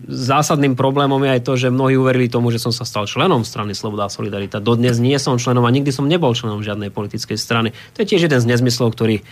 zásadným 0.08 0.80
problémom 0.80 1.20
je 1.24 1.34
aj 1.36 1.42
to, 1.44 1.54
že 1.60 1.76
mnohí 1.76 2.00
uverili 2.00 2.32
tomu, 2.32 2.56
že 2.56 2.60
som 2.60 2.72
sa 2.72 2.88
stal 2.88 3.04
členom 3.04 3.44
strany 3.44 3.76
Sloboda 3.76 4.08
a 4.08 4.14
Solidarita. 4.14 4.64
Dodnes 4.64 4.96
nie 5.04 5.16
som 5.20 5.36
členom 5.36 5.68
a 5.68 5.76
nikdy 5.76 5.92
som 5.92 6.08
nebol 6.08 6.32
členom 6.32 6.64
žiadnej 6.64 6.88
politickej 6.88 7.36
strany. 7.36 7.76
To 7.96 8.04
je 8.04 8.10
tiež 8.16 8.32
jeden 8.32 8.40
z 8.40 8.50
nezmyslov, 8.50 8.96
ktorý 8.96 9.24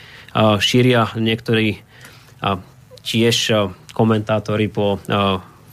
šíria 0.60 1.08
niektorí 1.16 1.84
tiež 3.02 3.36
komentátori 3.96 4.68
po 4.68 5.00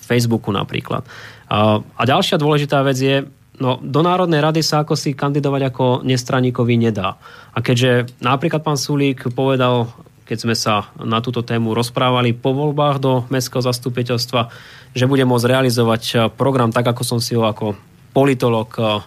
Facebooku 0.02 0.54
napríklad. 0.54 1.04
A 1.50 2.02
ďalšia 2.02 2.40
dôležitá 2.40 2.80
vec 2.86 2.98
je, 2.98 3.26
no 3.58 3.78
do 3.82 4.00
Národnej 4.02 4.42
rady 4.42 4.62
sa 4.62 4.82
ako 4.82 4.94
si 4.94 5.14
kandidovať 5.14 5.62
ako 5.70 5.84
nestraníkovi 6.02 6.74
nedá. 6.78 7.18
A 7.54 7.58
keďže 7.60 8.10
napríklad 8.22 8.62
pán 8.62 8.78
Sulík 8.78 9.30
povedal, 9.34 9.90
keď 10.28 10.38
sme 10.44 10.54
sa 10.54 10.92
na 11.00 11.24
túto 11.24 11.40
tému 11.40 11.72
rozprávali 11.72 12.36
po 12.36 12.52
voľbách 12.52 12.96
do 13.00 13.12
mestského 13.32 13.64
zastupiteľstva, 13.64 14.52
že 14.92 15.08
bude 15.08 15.24
môcť 15.24 15.48
realizovať 15.48 16.02
a, 16.12 16.18
program 16.28 16.68
tak, 16.68 16.84
ako 16.84 17.02
som 17.02 17.18
si 17.18 17.32
ho 17.32 17.48
ako 17.48 17.74
politolog 18.12 18.68
a, 18.76 19.02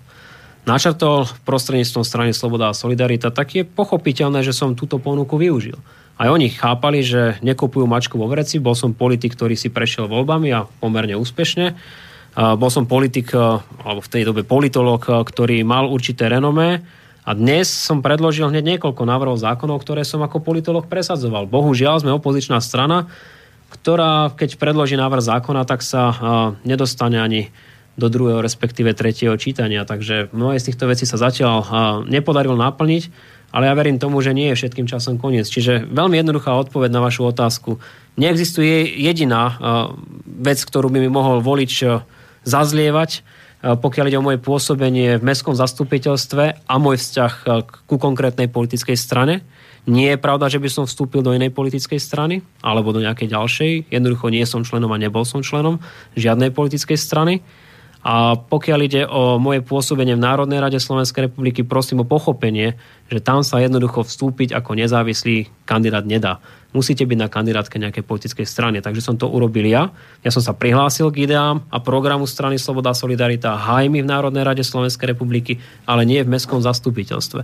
načrtol 0.66 1.30
prostredníctvom 1.46 2.06
strany 2.06 2.32
Sloboda 2.34 2.74
a 2.74 2.78
Solidarita, 2.78 3.30
tak 3.30 3.54
je 3.54 3.64
pochopiteľné, 3.66 4.42
že 4.42 4.54
som 4.54 4.78
túto 4.78 4.98
ponuku 4.98 5.38
využil. 5.38 5.78
Aj 6.22 6.30
oni 6.30 6.54
chápali, 6.54 7.02
že 7.02 7.42
nekupujú 7.42 7.90
mačku 7.90 8.14
vo 8.14 8.30
vreci. 8.30 8.62
Bol 8.62 8.78
som 8.78 8.94
politik, 8.94 9.34
ktorý 9.34 9.58
si 9.58 9.74
prešiel 9.74 10.06
voľbami 10.06 10.54
a 10.54 10.70
pomerne 10.70 11.18
úspešne. 11.18 11.74
Bol 12.32 12.72
som 12.72 12.88
politik, 12.88 13.36
a, 13.36 13.60
alebo 13.84 14.00
v 14.00 14.12
tej 14.12 14.24
dobe 14.24 14.48
politolog, 14.48 15.04
a, 15.12 15.20
ktorý 15.20 15.68
mal 15.68 15.92
určité 15.92 16.32
renomé. 16.32 16.80
A 17.28 17.36
dnes 17.36 17.68
som 17.68 18.00
predložil 18.00 18.48
hneď 18.48 18.80
niekoľko 18.80 19.04
návrhov 19.04 19.36
zákonov, 19.36 19.84
ktoré 19.84 20.08
som 20.08 20.24
ako 20.24 20.40
politolog 20.40 20.88
presadzoval. 20.88 21.52
Bohužiaľ 21.52 22.02
sme 22.02 22.16
opozičná 22.16 22.64
strana, 22.64 23.12
ktorá 23.68 24.32
keď 24.32 24.56
predloží 24.56 24.96
návrh 24.96 25.28
zákona, 25.28 25.68
tak 25.68 25.84
sa 25.84 26.02
a, 26.08 26.14
nedostane 26.64 27.20
ani 27.20 27.52
do 28.00 28.08
druhého, 28.08 28.40
respektíve 28.40 28.96
tretieho 28.96 29.36
čítania. 29.36 29.84
Takže 29.84 30.32
mnohé 30.32 30.64
z 30.64 30.72
týchto 30.72 30.88
vecí 30.88 31.04
sa 31.04 31.20
zatiaľ 31.20 31.68
nepodarilo 32.08 32.56
naplniť, 32.56 33.04
ale 33.52 33.68
ja 33.68 33.76
verím 33.76 34.00
tomu, 34.00 34.24
že 34.24 34.32
nie 34.32 34.48
je 34.56 34.64
všetkým 34.64 34.88
časom 34.88 35.20
koniec. 35.20 35.44
Čiže 35.52 35.92
veľmi 35.92 36.16
jednoduchá 36.24 36.56
odpoveď 36.56 36.88
na 36.88 37.04
vašu 37.04 37.28
otázku. 37.28 37.84
Neexistuje 38.16 38.96
jediná 38.96 39.60
vec, 40.24 40.64
ktorú 40.64 40.88
by 40.88 41.04
mi 41.04 41.12
mohol 41.12 41.44
volič 41.44 41.84
zazlievať, 42.44 43.22
a, 43.62 43.78
pokiaľ 43.78 44.06
ide 44.10 44.20
o 44.20 44.26
moje 44.26 44.40
pôsobenie 44.42 45.18
v 45.18 45.26
mestskom 45.26 45.54
zastupiteľstve 45.54 46.66
a 46.66 46.74
môj 46.82 46.98
vzťah 46.98 47.34
a, 47.46 47.66
ku 47.66 47.96
konkrétnej 48.02 48.50
politickej 48.50 48.98
strane. 48.98 49.46
Nie 49.90 50.14
je 50.14 50.22
pravda, 50.22 50.46
že 50.46 50.62
by 50.62 50.70
som 50.70 50.86
vstúpil 50.86 51.26
do 51.26 51.34
inej 51.34 51.58
politickej 51.58 51.98
strany 51.98 52.46
alebo 52.62 52.94
do 52.94 53.02
nejakej 53.02 53.34
ďalšej. 53.34 53.72
Jednoducho 53.90 54.30
nie 54.30 54.46
som 54.46 54.62
členom 54.62 54.94
a 54.94 55.02
nebol 55.02 55.26
som 55.26 55.42
členom 55.42 55.82
žiadnej 56.14 56.54
politickej 56.54 56.98
strany. 57.02 57.42
A 58.02 58.34
pokiaľ 58.34 58.80
ide 58.82 59.04
o 59.06 59.38
moje 59.38 59.62
pôsobenie 59.62 60.18
v 60.18 60.26
Národnej 60.26 60.58
rade 60.58 60.82
Slovenskej 60.82 61.30
republiky, 61.30 61.62
prosím 61.62 62.02
o 62.02 62.10
pochopenie, 62.10 62.74
že 63.14 63.22
tam 63.22 63.46
sa 63.46 63.62
jednoducho 63.62 64.02
vstúpiť 64.02 64.58
ako 64.58 64.74
nezávislý 64.74 65.54
kandidát 65.70 66.02
nedá. 66.02 66.42
Musíte 66.74 67.06
byť 67.06 67.18
na 67.20 67.30
kandidátke 67.30 67.78
nejakej 67.78 68.02
politickej 68.02 68.48
strany. 68.48 68.82
Takže 68.82 69.06
som 69.06 69.20
to 69.22 69.30
urobil 69.30 69.68
ja. 69.70 69.94
Ja 70.26 70.32
som 70.34 70.42
sa 70.42 70.58
prihlásil 70.58 71.14
k 71.14 71.30
ideám 71.30 71.62
a 71.70 71.78
programu 71.78 72.26
strany 72.26 72.58
Sloboda 72.58 72.96
a 72.96 72.98
Solidarita 72.98 73.54
hajmi 73.54 74.02
v 74.02 74.10
Národnej 74.10 74.48
rade 74.48 74.64
Slovenskej 74.66 75.14
republiky, 75.14 75.62
ale 75.86 76.08
nie 76.08 76.26
v 76.26 76.32
mestskom 76.32 76.64
zastupiteľstve. 76.64 77.44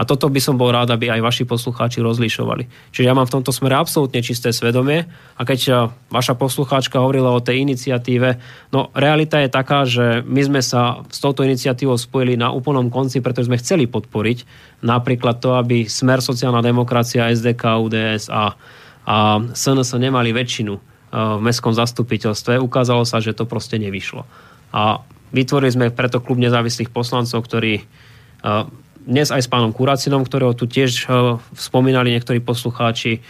A 0.00 0.08
toto 0.08 0.32
by 0.32 0.40
som 0.40 0.56
bol 0.56 0.72
rád, 0.72 0.96
aby 0.96 1.12
aj 1.12 1.20
vaši 1.20 1.44
poslucháči 1.44 2.00
rozlišovali. 2.00 2.88
Čiže 2.88 3.04
ja 3.04 3.12
mám 3.12 3.28
v 3.28 3.36
tomto 3.36 3.52
smere 3.52 3.76
absolútne 3.76 4.24
čisté 4.24 4.48
svedomie 4.48 5.04
a 5.36 5.42
keď 5.44 5.60
eh, 5.68 5.76
vaša 6.08 6.40
poslucháčka 6.40 6.96
hovorila 6.96 7.36
o 7.36 7.44
tej 7.44 7.60
iniciatíve, 7.68 8.40
no 8.72 8.88
realita 8.96 9.36
je 9.44 9.52
taká, 9.52 9.84
že 9.84 10.24
my 10.24 10.40
sme 10.40 10.60
sa 10.64 11.04
s 11.12 11.20
touto 11.20 11.44
iniciatívou 11.44 12.00
spojili 12.00 12.40
na 12.40 12.48
úplnom 12.48 12.88
konci, 12.88 13.20
pretože 13.20 13.52
sme 13.52 13.60
chceli 13.60 13.84
podporiť 13.84 14.48
napríklad 14.80 15.36
to, 15.44 15.60
aby 15.60 15.84
Smer 15.84 16.24
sociálna 16.24 16.64
demokracia, 16.64 17.28
SDK, 17.28 17.76
UDS 17.84 18.32
a, 18.32 18.56
a 19.04 19.16
SNS 19.52 20.00
nemali 20.00 20.32
väčšinu 20.32 20.72
eh, 20.72 20.80
v 21.12 21.40
mestskom 21.44 21.76
zastupiteľstve. 21.76 22.56
Ukázalo 22.56 23.04
sa, 23.04 23.20
že 23.20 23.36
to 23.36 23.44
proste 23.44 23.76
nevyšlo. 23.76 24.24
A 24.72 25.04
vytvorili 25.28 25.76
sme 25.76 25.86
preto 25.92 26.24
klub 26.24 26.40
nezávislých 26.40 26.88
poslancov, 26.88 27.44
ktorí 27.44 27.84
eh, 27.84 28.88
dnes 29.06 29.32
aj 29.32 29.42
s 29.44 29.48
pánom 29.48 29.72
Kuracinom, 29.72 30.22
ktorého 30.22 30.52
tu 30.52 30.68
tiež 30.68 31.08
e, 31.08 31.38
spomínali 31.56 32.12
niektorí 32.12 32.44
poslucháči, 32.44 33.18
e, 33.18 33.20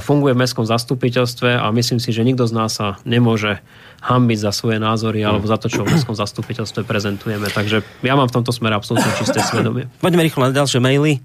funguje 0.00 0.32
v 0.32 0.40
mestskom 0.40 0.64
zastupiteľstve 0.64 1.60
a 1.60 1.68
myslím 1.74 2.00
si, 2.00 2.10
že 2.10 2.24
nikto 2.24 2.48
z 2.48 2.52
nás 2.56 2.80
sa 2.80 2.96
nemôže 3.04 3.60
hambiť 3.98 4.38
za 4.38 4.52
svoje 4.54 4.78
názory 4.78 5.26
alebo 5.26 5.44
za 5.44 5.58
to, 5.58 5.66
čo 5.66 5.82
v 5.84 5.92
mestskom 5.92 6.14
zastupiteľstve 6.14 6.86
prezentujeme. 6.86 7.50
Takže 7.50 7.82
ja 8.06 8.14
mám 8.14 8.30
v 8.30 8.36
tomto 8.40 8.54
smere 8.54 8.78
absolútne 8.78 9.10
čisté 9.18 9.42
svedomie. 9.42 9.90
Poďme 9.98 10.22
rýchlo 10.22 10.48
na 10.48 10.54
ďalšie 10.54 10.80
maily. 10.80 11.18
E, 11.18 11.20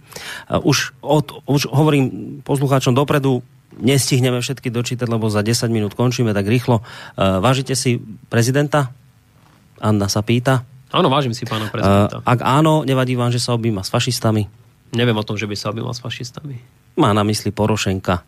už, 0.60 0.98
od, 1.00 1.46
už 1.48 1.72
hovorím 1.72 2.40
poslucháčom 2.44 2.98
dopredu, 2.98 3.40
nestihneme 3.80 4.42
všetky 4.44 4.70
dočítať, 4.70 5.08
lebo 5.08 5.32
za 5.32 5.42
10 5.42 5.70
minút 5.74 5.98
končíme 5.98 6.30
tak 6.30 6.46
rýchlo. 6.46 6.86
Vážite 7.18 7.74
si 7.74 7.98
prezidenta? 8.30 8.94
Anna 9.82 10.06
sa 10.06 10.22
pýta. 10.22 10.73
Áno, 10.94 11.10
vážim 11.10 11.34
si 11.34 11.50
pána 11.50 11.74
prezidenta. 11.74 12.22
Uh, 12.22 12.30
ak 12.30 12.46
áno, 12.46 12.86
nevadí 12.86 13.18
vám, 13.18 13.34
že 13.34 13.42
sa 13.42 13.58
objíma 13.58 13.82
s 13.82 13.90
fašistami? 13.90 14.46
Neviem 14.94 15.18
o 15.18 15.26
tom, 15.26 15.34
že 15.34 15.50
by 15.50 15.58
sa 15.58 15.74
objímal 15.74 15.98
s 15.98 16.06
fašistami. 16.06 16.62
Má 17.02 17.10
na 17.18 17.26
mysli 17.26 17.50
Porošenka. 17.50 18.22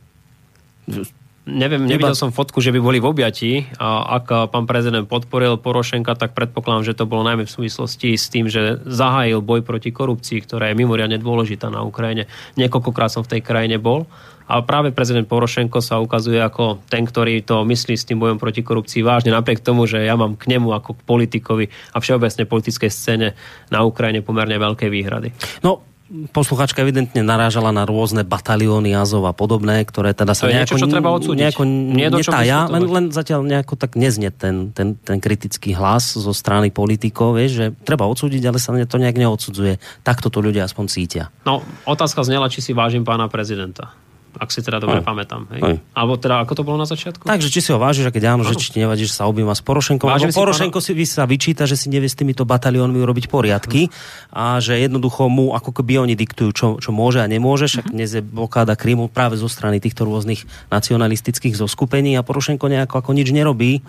Neviem, 1.45 1.85
nevidel 1.85 2.17
som 2.17 2.33
fotku, 2.33 2.57
že 2.57 2.73
by 2.73 2.81
boli 2.81 2.97
v 2.97 3.05
objatí 3.05 3.69
a 3.77 4.17
ak 4.17 4.49
pán 4.49 4.65
prezident 4.65 5.05
podporil 5.05 5.61
Porošenka, 5.61 6.17
tak 6.17 6.33
predpokladám, 6.33 6.89
že 6.89 6.97
to 6.97 7.05
bolo 7.05 7.21
najmä 7.21 7.45
v 7.45 7.53
súvislosti 7.53 8.17
s 8.17 8.33
tým, 8.33 8.49
že 8.49 8.81
zahájil 8.81 9.45
boj 9.45 9.61
proti 9.61 9.93
korupcii, 9.93 10.41
ktorá 10.41 10.73
je 10.73 10.79
mimoriadne 10.81 11.21
dôležitá 11.21 11.69
na 11.69 11.85
Ukrajine. 11.85 12.25
Niekoľkokrát 12.57 13.13
som 13.13 13.21
v 13.21 13.37
tej 13.37 13.41
krajine 13.45 13.77
bol 13.77 14.09
a 14.45 14.61
práve 14.61 14.93
prezident 14.93 15.25
Porošenko 15.25 15.81
sa 15.81 15.97
ukazuje 15.97 16.37
ako 16.37 16.85
ten, 16.85 17.01
ktorý 17.05 17.41
to 17.41 17.65
myslí 17.65 17.97
s 17.97 18.05
tým 18.05 18.21
bojom 18.21 18.37
proti 18.37 18.61
korupcii 18.61 19.01
vážne, 19.01 19.33
napriek 19.33 19.65
tomu, 19.65 19.89
že 19.89 20.05
ja 20.05 20.13
mám 20.13 20.37
k 20.37 20.53
nemu 20.53 20.69
ako 20.69 20.97
k 20.97 21.05
politikovi 21.05 21.65
a 21.93 21.97
všeobecne 21.97 22.45
politickej 22.45 22.91
scéne 22.93 23.27
na 23.73 23.81
Ukrajine 23.81 24.21
pomerne 24.21 24.61
veľké 24.61 24.85
výhrady. 24.85 25.33
No, 25.65 25.81
posluchačka 26.05 26.85
evidentne 26.85 27.25
narážala 27.25 27.73
na 27.73 27.81
rôzne 27.81 28.21
batalióny 28.21 28.93
Azov 28.93 29.25
a 29.25 29.33
podobné, 29.33 29.81
ktoré 29.81 30.13
teda 30.13 30.37
sa 30.37 30.45
nejako, 30.45 30.77
niečo, 30.77 30.85
čo 30.85 30.93
treba 30.93 31.09
odsúdiť. 31.09 31.41
nejako 31.41 31.63
Nie 31.65 32.13
netája, 32.13 32.69
len, 32.69 32.85
len 32.85 33.05
zatiaľ 33.09 33.41
nejako 33.41 33.73
tak 33.73 33.97
neznie 33.97 34.29
ten, 34.29 34.69
ten, 34.69 34.93
ten 35.01 35.17
kritický 35.17 35.73
hlas 35.73 36.13
zo 36.13 36.29
strany 36.29 36.69
politikov, 36.69 37.41
vieš, 37.41 37.51
že 37.57 37.65
treba 37.81 38.05
odsúdiť, 38.05 38.45
ale 38.45 38.61
sa 38.61 38.77
to 38.77 39.01
nejak 39.01 39.17
neodsudzuje. 39.17 39.81
Takto 40.05 40.29
to 40.29 40.45
ľudia 40.45 40.69
aspoň 40.69 40.85
cítia. 40.85 41.33
No, 41.41 41.65
otázka 41.89 42.21
znela, 42.21 42.53
či 42.53 42.61
si 42.61 42.77
vážim 42.77 43.01
pána 43.01 43.25
prezidenta 43.25 44.04
ak 44.37 44.49
si 44.51 44.59
teda 44.59 44.83
dobre 44.83 44.99
aj. 45.01 45.05
pamätám. 45.07 45.47
Hej? 45.55 45.61
Aj. 45.63 45.75
Alebo 45.95 46.19
teda, 46.19 46.43
ako 46.43 46.53
to 46.55 46.63
bolo 46.67 46.77
na 46.79 46.87
začiatku? 46.87 47.23
Takže 47.23 47.47
či 47.47 47.59
si 47.63 47.69
ho 47.71 47.79
vážiš, 47.79 48.07
a 48.07 48.11
keď 48.11 48.35
áno, 48.35 48.43
že 48.43 48.59
či 48.59 48.75
ti 48.75 48.77
nevadí, 48.83 49.07
že 49.07 49.15
sa 49.15 49.27
objíma 49.27 49.55
s 49.55 49.63
Porošenkom. 49.63 50.07
Vážim 50.07 50.31
si 50.31 50.37
Porošenko 50.37 50.79
pána... 50.79 50.87
si 50.91 51.05
sa 51.07 51.23
vyčíta, 51.23 51.63
že 51.63 51.79
si 51.79 51.87
nevie 51.87 52.07
s 52.11 52.15
týmito 52.15 52.43
bataliónmi 52.43 52.99
urobiť 52.99 53.31
poriadky 53.31 53.89
a 54.35 54.59
že 54.59 54.77
jednoducho 54.77 55.31
mu 55.31 55.55
ako 55.55 55.71
keby 55.71 56.03
oni 56.03 56.15
diktujú, 56.19 56.49
čo, 56.51 56.67
čo 56.79 56.89
môže 56.91 57.23
a 57.23 57.27
nemôže, 57.27 57.71
však 57.71 57.91
dnes 57.91 58.11
je 58.11 58.21
blokáda 58.21 58.75
Krymu 58.75 59.07
práve 59.07 59.39
zo 59.39 59.47
strany 59.47 59.79
týchto 59.79 60.03
rôznych 60.03 60.43
nacionalistických 60.69 61.55
zoskupení 61.55 62.19
a 62.19 62.25
Porošenko 62.25 62.67
nejako 62.67 62.99
ako 62.99 63.11
nič 63.15 63.31
nerobí 63.31 63.81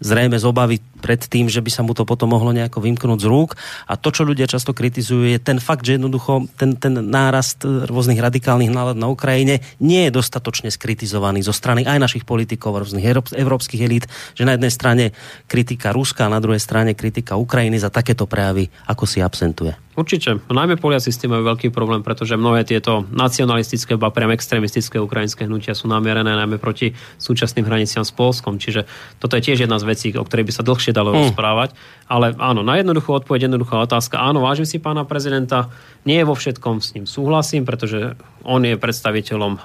zrejme 0.00 0.38
z 0.38 0.44
obavy 0.46 0.76
pred 1.04 1.20
tým, 1.20 1.52
že 1.52 1.60
by 1.60 1.70
sa 1.70 1.84
mu 1.84 1.92
to 1.92 2.08
potom 2.08 2.32
mohlo 2.32 2.50
nejako 2.56 2.80
vymknúť 2.80 3.20
z 3.20 3.28
rúk. 3.28 3.60
A 3.84 4.00
to, 4.00 4.08
čo 4.08 4.24
ľudia 4.24 4.48
často 4.48 4.72
kritizujú, 4.72 5.28
je 5.28 5.36
ten 5.36 5.60
fakt, 5.60 5.84
že 5.84 6.00
jednoducho 6.00 6.48
ten, 6.56 6.80
ten 6.80 6.96
nárast 6.96 7.60
rôznych 7.64 8.16
radikálnych 8.16 8.72
nálad 8.72 8.96
na 8.96 9.12
Ukrajine 9.12 9.60
nie 9.78 10.08
je 10.08 10.16
dostatočne 10.16 10.72
skritizovaný 10.72 11.44
zo 11.44 11.52
strany 11.52 11.84
aj 11.84 12.00
našich 12.00 12.24
politikov, 12.24 12.80
rôznych 12.80 13.04
európskych 13.36 13.84
elít, 13.84 14.08
že 14.32 14.48
na 14.48 14.56
jednej 14.56 14.72
strane 14.72 15.04
kritika 15.44 15.92
Ruska 15.92 16.24
a 16.24 16.32
na 16.32 16.40
druhej 16.40 16.62
strane 16.62 16.96
kritika 16.96 17.36
Ukrajiny 17.36 17.76
za 17.76 17.92
takéto 17.92 18.24
prejavy, 18.24 18.72
ako 18.88 19.04
si 19.04 19.20
absentuje. 19.20 19.83
Určite. 19.94 20.42
Najmä 20.50 20.74
Poliaci 20.82 21.14
s 21.14 21.22
tým 21.22 21.30
majú 21.30 21.54
veľký 21.54 21.70
problém, 21.70 22.02
pretože 22.02 22.34
mnohé 22.34 22.66
tieto 22.66 23.06
nacionalistické, 23.14 23.94
ba 23.94 24.10
priam 24.10 24.34
extrémistické 24.34 24.98
ukrajinské 24.98 25.46
hnutia 25.46 25.70
sú 25.70 25.86
namierené 25.86 26.34
najmä 26.34 26.58
proti 26.58 26.98
súčasným 27.22 27.62
hraniciam 27.62 28.02
s 28.02 28.10
Polskom. 28.10 28.58
Čiže 28.58 28.90
toto 29.22 29.38
je 29.38 29.46
tiež 29.46 29.62
jedna 29.62 29.78
z 29.78 29.86
vecí, 29.86 30.10
o 30.18 30.26
ktorej 30.26 30.50
by 30.50 30.52
sa 30.52 30.66
dlhšie 30.66 30.90
dalo 30.90 31.14
mm. 31.14 31.16
rozprávať. 31.22 31.78
Ale 32.10 32.34
áno, 32.34 32.66
na 32.66 32.74
jednoduchú 32.74 33.14
odpoveď, 33.22 33.46
jednoduchá 33.46 33.86
otázka. 33.86 34.18
Áno, 34.18 34.42
vážim 34.42 34.66
si 34.66 34.82
pána 34.82 35.06
prezidenta. 35.06 35.70
Nie 36.02 36.26
vo 36.26 36.34
všetkom 36.34 36.82
s 36.82 36.98
ním 36.98 37.06
súhlasím, 37.06 37.62
pretože 37.62 38.18
on 38.42 38.66
je 38.66 38.74
predstaviteľom 38.74 39.62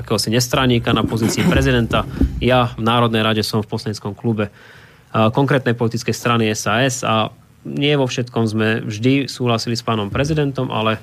akéhosi 0.00 0.32
nestraníka 0.32 0.96
na 0.96 1.04
pozícii 1.04 1.44
prezidenta. 1.44 2.08
Ja 2.40 2.72
v 2.72 2.84
Národnej 2.84 3.20
rade 3.20 3.44
som 3.44 3.60
v 3.60 3.68
poslaneckom 3.68 4.16
klube 4.16 4.48
konkrétnej 5.12 5.76
politickej 5.76 6.14
strany 6.16 6.48
SAS 6.56 7.04
a 7.04 7.28
nie 7.64 7.92
vo 7.96 8.08
všetkom 8.08 8.44
sme 8.48 8.68
vždy 8.84 9.28
súhlasili 9.28 9.76
s 9.76 9.84
pánom 9.84 10.08
prezidentom, 10.08 10.72
ale 10.72 10.96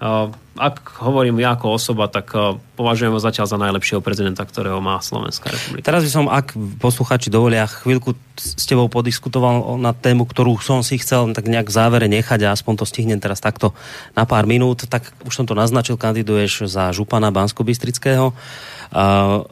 uh, 0.00 0.28
ak 0.60 1.00
hovorím 1.00 1.40
ja 1.40 1.56
ako 1.56 1.80
osoba, 1.80 2.12
tak 2.12 2.28
uh, 2.36 2.60
považujem 2.76 3.16
ho 3.16 3.20
zatiaľ 3.20 3.46
za 3.48 3.56
najlepšieho 3.56 4.04
prezidenta, 4.04 4.44
ktorého 4.44 4.76
má 4.84 5.00
Slovenská 5.00 5.48
republika. 5.48 5.88
Teraz 5.88 6.04
by 6.04 6.10
som, 6.12 6.24
ak 6.28 6.52
posluchači 6.76 7.32
dovolia, 7.32 7.64
chvíľku 7.64 8.12
s 8.36 8.64
tebou 8.68 8.92
podiskutoval 8.92 9.80
na 9.80 9.96
tému, 9.96 10.28
ktorú 10.28 10.60
som 10.60 10.84
si 10.84 11.00
chcel 11.00 11.32
tak 11.32 11.48
nejak 11.48 11.72
v 11.72 11.76
závere 11.80 12.06
nechať 12.12 12.44
a 12.44 12.52
aspoň 12.52 12.82
to 12.82 12.84
stihnem 12.84 13.20
teraz 13.22 13.40
takto 13.40 13.72
na 14.12 14.28
pár 14.28 14.44
minút. 14.44 14.84
Tak 14.84 15.08
už 15.24 15.32
som 15.32 15.48
to 15.48 15.56
naznačil, 15.56 15.96
kandiduješ 15.96 16.68
za 16.68 16.92
župana 16.92 17.32
Bansko-Bystrického. 17.32 18.36
Uh, 18.92 19.48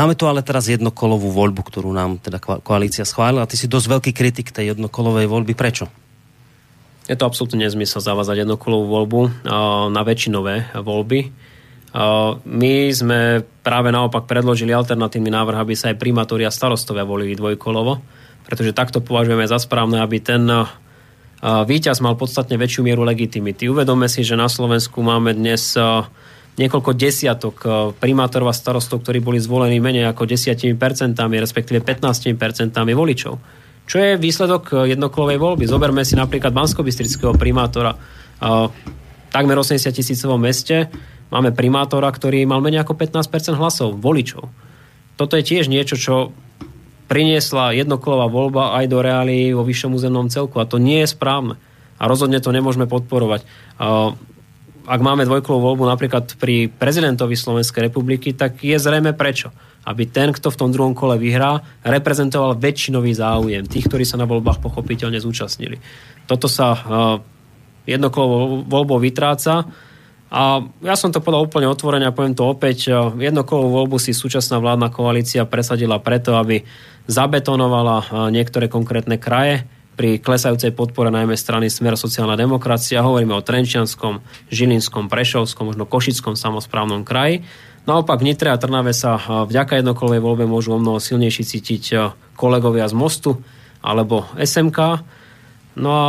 Máme 0.00 0.16
tu 0.16 0.24
ale 0.24 0.40
teraz 0.40 0.64
jednokolovú 0.64 1.28
voľbu, 1.28 1.60
ktorú 1.60 1.92
nám 1.92 2.24
teda 2.24 2.40
koalícia 2.40 3.04
schválila. 3.04 3.44
Ty 3.44 3.60
si 3.60 3.68
dosť 3.68 4.00
veľký 4.00 4.12
kritik 4.16 4.48
tej 4.48 4.72
jednokolovej 4.72 5.28
voľby. 5.28 5.52
Prečo? 5.52 5.92
Je 7.04 7.12
to 7.20 7.28
absolútne 7.28 7.60
nezmysel 7.60 8.00
zavázať 8.00 8.48
jednokolovú 8.48 8.88
voľbu 8.88 9.20
na 9.92 10.00
väčšinové 10.00 10.72
voľby. 10.80 11.28
My 12.48 12.74
sme 12.96 13.44
práve 13.60 13.92
naopak 13.92 14.24
predložili 14.24 14.72
alternatívny 14.72 15.28
návrh, 15.28 15.68
aby 15.68 15.76
sa 15.76 15.92
aj 15.92 16.00
primátori 16.00 16.48
a 16.48 16.54
starostovia 16.54 17.04
volili 17.04 17.36
dvojkolovo, 17.36 18.00
pretože 18.48 18.72
takto 18.72 19.04
považujeme 19.04 19.44
za 19.44 19.60
správne, 19.60 20.00
aby 20.00 20.16
ten 20.16 20.48
víťaz 21.44 22.00
mal 22.00 22.16
podstatne 22.16 22.56
väčšiu 22.56 22.88
mieru 22.88 23.04
legitimity. 23.04 23.68
Uvedome 23.68 24.08
si, 24.08 24.24
že 24.24 24.32
na 24.32 24.48
Slovensku 24.48 25.04
máme 25.04 25.36
dnes 25.36 25.76
niekoľko 26.58 26.90
desiatok 26.96 27.56
eh, 27.62 27.70
primátorov 27.94 28.50
a 28.50 28.54
starostov, 28.56 29.04
ktorí 29.04 29.22
boli 29.22 29.38
zvolení 29.38 29.78
menej 29.78 30.10
ako 30.10 30.26
10%, 30.26 30.74
respektíve 31.16 31.84
15% 31.84 32.74
voličov. 32.74 33.34
Čo 33.86 33.96
je 33.98 34.10
výsledok 34.18 34.62
eh, 34.74 34.94
jednokolovej 34.96 35.38
voľby? 35.38 35.64
Zoberme 35.68 36.02
si 36.02 36.18
napríklad 36.18 36.50
bansko 36.50 36.82
primátora. 37.38 37.92
Eh, 37.94 38.66
takmer 39.30 39.56
80 39.56 39.94
tisícovom 39.94 40.40
meste 40.40 40.90
máme 41.30 41.54
primátora, 41.54 42.10
ktorý 42.10 42.42
mal 42.48 42.58
menej 42.58 42.82
ako 42.82 42.98
15% 42.98 43.54
hlasov, 43.54 43.98
voličov. 44.02 44.50
Toto 45.14 45.36
je 45.36 45.44
tiež 45.44 45.68
niečo, 45.68 45.94
čo 46.00 46.14
priniesla 47.10 47.74
jednokolová 47.74 48.30
voľba 48.30 48.78
aj 48.78 48.84
do 48.86 48.98
reálii 49.02 49.50
vo 49.50 49.66
vyššom 49.66 49.98
územnom 49.98 50.30
celku 50.30 50.62
a 50.62 50.66
to 50.66 50.78
nie 50.78 51.02
je 51.02 51.10
správne. 51.10 51.58
A 52.00 52.08
rozhodne 52.08 52.40
to 52.40 52.54
nemôžeme 52.54 52.88
podporovať 52.88 53.44
ak 54.90 54.98
máme 54.98 55.22
dvojkolovú 55.22 55.70
voľbu 55.70 55.84
napríklad 55.86 56.34
pri 56.34 56.66
prezidentovi 56.66 57.38
Slovenskej 57.38 57.86
republiky, 57.86 58.34
tak 58.34 58.58
je 58.58 58.74
zrejme 58.74 59.14
prečo. 59.14 59.54
Aby 59.86 60.10
ten, 60.10 60.34
kto 60.34 60.50
v 60.50 60.58
tom 60.58 60.74
druhom 60.74 60.98
kole 60.98 61.14
vyhrá, 61.14 61.62
reprezentoval 61.86 62.58
väčšinový 62.58 63.14
záujem 63.14 63.64
tých, 63.70 63.86
ktorí 63.86 64.02
sa 64.02 64.18
na 64.18 64.26
voľbách 64.26 64.58
pochopiteľne 64.58 65.22
zúčastnili. 65.22 65.78
Toto 66.26 66.50
sa 66.50 66.74
uh, 66.74 66.82
jednokolovou 67.86 68.66
voľbou 68.66 68.98
vytráca. 68.98 69.70
A 70.30 70.42
ja 70.82 70.94
som 70.98 71.14
to 71.14 71.22
povedal 71.22 71.46
úplne 71.46 71.70
otvorene 71.70 72.06
a 72.10 72.14
poviem 72.14 72.34
to 72.34 72.50
opäť. 72.50 72.90
Jednokolovú 73.18 73.82
voľbu 73.82 73.96
si 73.98 74.10
súčasná 74.10 74.58
vládna 74.58 74.90
koalícia 74.90 75.46
presadila 75.46 76.02
preto, 76.02 76.34
aby 76.34 76.66
zabetonovala 77.06 78.30
niektoré 78.30 78.66
konkrétne 78.70 79.18
kraje 79.18 79.66
pri 80.00 80.16
klesajúcej 80.16 80.72
podpore 80.72 81.12
najmä 81.12 81.36
strany 81.36 81.68
Smer 81.68 81.92
sociálna 81.92 82.32
demokracia. 82.32 83.04
Hovoríme 83.04 83.36
o 83.36 83.44
Trenčianskom, 83.44 84.24
Žilinskom, 84.48 85.12
Prešovskom, 85.12 85.68
možno 85.68 85.84
Košickom 85.84 86.40
samozprávnom 86.40 87.04
kraji. 87.04 87.44
Naopak 87.84 88.24
v 88.24 88.32
Nitre 88.32 88.48
a 88.48 88.56
Trnave 88.56 88.96
sa 88.96 89.20
vďaka 89.20 89.76
jednokolovej 89.76 90.24
voľbe 90.24 90.48
môžu 90.48 90.72
o 90.72 90.80
mnoho 90.80 90.96
silnejší 90.96 91.44
cítiť 91.44 92.16
kolegovia 92.32 92.88
z 92.88 92.96
Mostu 92.96 93.44
alebo 93.84 94.24
SMK. 94.40 95.04
No 95.76 95.90
a 95.92 96.08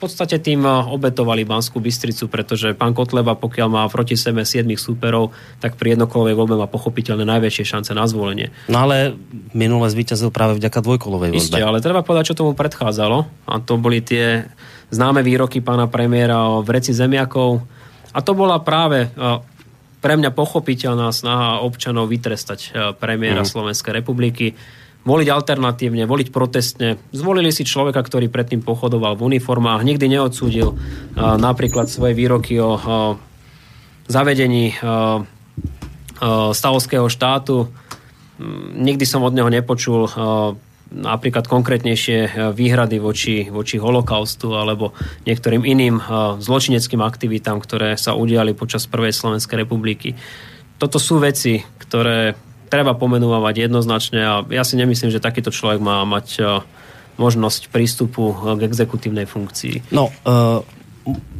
podstate 0.00 0.40
tým 0.40 0.64
eh, 0.64 0.72
obetovali 0.72 1.44
Banskú 1.44 1.78
Bystricu, 1.78 2.32
pretože 2.32 2.72
pán 2.72 2.96
Kotleba, 2.96 3.36
pokiaľ 3.36 3.68
má 3.68 3.82
proti 3.92 4.16
sebe 4.16 4.48
7 4.48 4.64
súperov, 4.80 5.36
tak 5.60 5.76
pri 5.76 5.94
jednokolovej 5.94 6.32
voľbe 6.32 6.56
má 6.56 6.64
pochopiteľne 6.64 7.28
najväčšie 7.28 7.64
šance 7.68 7.92
na 7.92 8.08
zvolenie. 8.08 8.48
No 8.72 8.88
ale 8.88 9.14
minule 9.52 9.92
zvíťazil 9.92 10.32
práve 10.32 10.56
vďaka 10.56 10.80
dvojkolovej 10.80 11.36
voľbe. 11.36 11.44
Isté, 11.44 11.60
ale 11.60 11.84
treba 11.84 12.00
povedať, 12.00 12.32
čo 12.32 12.40
tomu 12.40 12.56
predchádzalo. 12.56 13.28
A 13.44 13.60
to 13.60 13.76
boli 13.76 14.00
tie 14.00 14.48
známe 14.88 15.20
výroky 15.20 15.60
pána 15.60 15.86
premiéra 15.86 16.48
o 16.48 16.64
vreci 16.64 16.96
zemiakov. 16.96 17.60
A 18.10 18.18
to 18.24 18.32
bola 18.32 18.58
práve 18.64 19.06
eh, 19.06 19.38
pre 20.00 20.16
mňa 20.16 20.32
pochopiteľná 20.32 21.12
snaha 21.12 21.60
občanov 21.60 22.08
vytrestať 22.08 22.60
eh, 22.60 22.70
premiéra 22.96 23.44
mm. 23.44 23.48
Slovenskej 23.52 23.92
republiky 24.00 24.56
voliť 25.00 25.28
alternatívne, 25.32 26.04
voliť 26.04 26.28
protestne. 26.28 27.00
Zvolili 27.10 27.48
si 27.50 27.64
človeka, 27.64 28.04
ktorý 28.04 28.28
predtým 28.28 28.60
pochodoval 28.60 29.16
v 29.16 29.32
uniformách, 29.32 29.80
nikdy 29.80 30.12
neodsúdil 30.12 30.76
napríklad 31.16 31.88
svoje 31.88 32.12
výroky 32.12 32.60
o 32.60 32.76
zavedení 34.04 34.76
stavovského 36.52 37.08
štátu. 37.08 37.72
Nikdy 38.76 39.04
som 39.08 39.24
od 39.24 39.32
neho 39.32 39.48
nepočul 39.48 40.04
napríklad 40.90 41.46
konkrétnejšie 41.46 42.50
výhrady 42.50 42.98
voči, 42.98 43.46
voči 43.46 43.78
holokaustu 43.78 44.58
alebo 44.58 44.90
niektorým 45.22 45.62
iným 45.62 46.02
zločineckým 46.42 46.98
aktivitám, 46.98 47.62
ktoré 47.62 47.94
sa 47.94 48.18
udiali 48.18 48.58
počas 48.58 48.90
Prvej 48.90 49.14
Slovenskej 49.14 49.64
republiky. 49.64 50.18
Toto 50.82 50.98
sú 50.98 51.22
veci, 51.22 51.62
ktoré 51.62 52.34
treba 52.70 52.94
pomenovať 52.94 53.66
jednoznačne 53.66 54.20
a 54.22 54.34
ja 54.46 54.62
si 54.62 54.78
nemyslím, 54.78 55.10
že 55.10 55.20
takýto 55.20 55.50
človek 55.50 55.82
má 55.82 56.06
mať 56.06 56.26
e, 56.38 56.42
možnosť 57.18 57.68
prístupu 57.74 58.32
k 58.56 58.60
exekutívnej 58.64 59.28
funkcii. 59.28 59.92
No, 59.92 60.08
uh, 60.08 60.64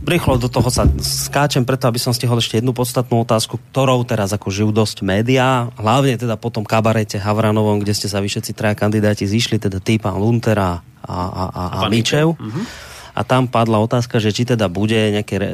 rýchlo 0.05 0.37
do 0.37 0.53
toho 0.53 0.69
sa 0.69 0.85
skáčem, 1.01 1.65
preto 1.65 1.89
aby 1.89 1.97
som 1.97 2.13
stihol 2.13 2.37
ešte 2.37 2.61
jednu 2.61 2.77
podstatnú 2.77 3.25
otázku, 3.25 3.57
ktorou 3.73 4.05
teraz 4.05 4.37
ako 4.37 4.53
žijú 4.53 4.71
dosť 4.77 5.01
médiá, 5.01 5.73
hlavne 5.81 6.21
teda 6.21 6.37
po 6.37 6.53
tom 6.53 6.69
kabarete 6.69 7.17
Havranovom, 7.17 7.81
kde 7.81 7.97
ste 7.97 8.13
sa 8.13 8.21
vy 8.21 8.29
všetci 8.29 8.53
traja 8.53 8.77
kandidáti 8.77 9.25
zišli, 9.25 9.57
teda 9.57 9.81
ty, 9.81 9.97
pán 9.97 10.21
Lunter 10.21 10.61
a, 10.61 10.85
a, 11.01 11.17
a, 11.17 11.45
a, 11.49 11.63
a 11.81 11.89
Mičev. 11.89 12.37
Mm-hmm 12.37 12.91
a 13.11 13.21
tam 13.27 13.51
padla 13.51 13.83
otázka, 13.83 14.23
že 14.23 14.31
či 14.31 14.47
teda 14.47 14.71
bude 14.71 14.95
nejaké 14.95 15.37
uh, 15.39 15.49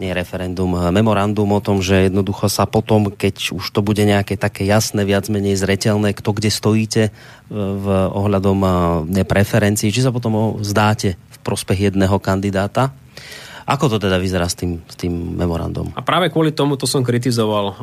nie 0.00 0.12
referendum, 0.16 0.72
e, 0.72 0.88
memorandum 0.90 1.48
o 1.52 1.60
tom, 1.60 1.84
že 1.84 2.08
jednoducho 2.08 2.48
sa 2.48 2.64
potom, 2.64 3.12
keď 3.12 3.52
už 3.52 3.64
to 3.68 3.80
bude 3.84 4.00
nejaké 4.00 4.40
také 4.40 4.64
jasné, 4.64 5.04
viac 5.04 5.28
menej 5.28 5.60
zretelné, 5.60 6.16
kto 6.16 6.30
kde 6.32 6.50
stojíte 6.50 7.02
e, 7.08 7.10
v 7.52 7.86
ohľadom 8.10 8.58
uh, 8.64 9.24
preferencií, 9.28 9.92
či 9.92 10.04
sa 10.04 10.10
potom 10.10 10.58
zdáte 10.64 11.14
v 11.16 11.38
prospech 11.44 11.92
jedného 11.92 12.16
kandidáta. 12.18 12.92
Ako 13.68 13.86
to 13.86 13.96
teda 14.02 14.18
vyzerá 14.18 14.50
s 14.50 14.58
tým, 14.58 14.82
s 14.88 14.96
tým 14.98 15.12
memorandum? 15.38 15.94
A 15.94 16.02
práve 16.02 16.32
kvôli 16.32 16.50
tomu 16.50 16.74
to 16.74 16.90
som 16.90 17.06
kritizoval 17.06 17.78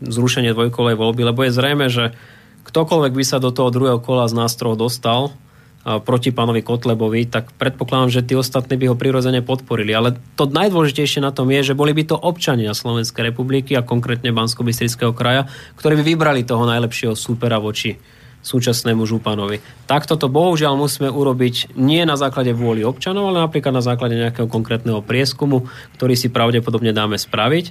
zrušenie 0.00 0.56
dvojkolej 0.56 0.96
voľby, 0.96 1.22
lebo 1.28 1.44
je 1.44 1.52
zrejme, 1.52 1.86
že 1.92 2.16
ktokoľvek 2.64 3.12
by 3.12 3.24
sa 3.26 3.38
do 3.42 3.52
toho 3.52 3.68
druhého 3.68 4.00
kola 4.00 4.26
z 4.26 4.38
nástrojov 4.38 4.88
dostal, 4.88 5.34
proti 5.82 6.30
pánovi 6.30 6.62
Kotlebovi, 6.62 7.26
tak 7.26 7.50
predpokladám, 7.58 8.10
že 8.14 8.22
tí 8.22 8.38
ostatní 8.38 8.78
by 8.78 8.94
ho 8.94 8.96
prirodzene 8.98 9.42
podporili. 9.42 9.90
Ale 9.90 10.14
to 10.38 10.46
najdôležitejšie 10.46 11.18
na 11.18 11.34
tom 11.34 11.50
je, 11.50 11.74
že 11.74 11.78
boli 11.78 11.90
by 11.90 12.06
to 12.06 12.16
občania 12.16 12.70
Slovenskej 12.70 13.34
republiky 13.34 13.74
a 13.74 13.82
konkrétne 13.82 14.30
bansko 14.30 14.62
kraja, 15.10 15.50
ktorí 15.74 15.98
by 15.98 16.04
vybrali 16.06 16.46
toho 16.46 16.62
najlepšieho 16.70 17.18
súpera 17.18 17.58
voči 17.58 17.98
súčasnému 18.42 19.06
županovi. 19.06 19.62
Takto 19.86 20.18
to 20.18 20.26
bohužiaľ 20.26 20.74
musíme 20.74 21.10
urobiť 21.10 21.78
nie 21.78 22.02
na 22.02 22.18
základe 22.18 22.50
vôly 22.50 22.82
občanov, 22.82 23.30
ale 23.30 23.42
napríklad 23.42 23.70
na 23.70 23.82
základe 23.82 24.18
nejakého 24.18 24.50
konkrétneho 24.50 24.98
prieskumu, 25.02 25.70
ktorý 25.98 26.14
si 26.18 26.30
pravdepodobne 26.30 26.90
dáme 26.90 27.18
spraviť. 27.18 27.70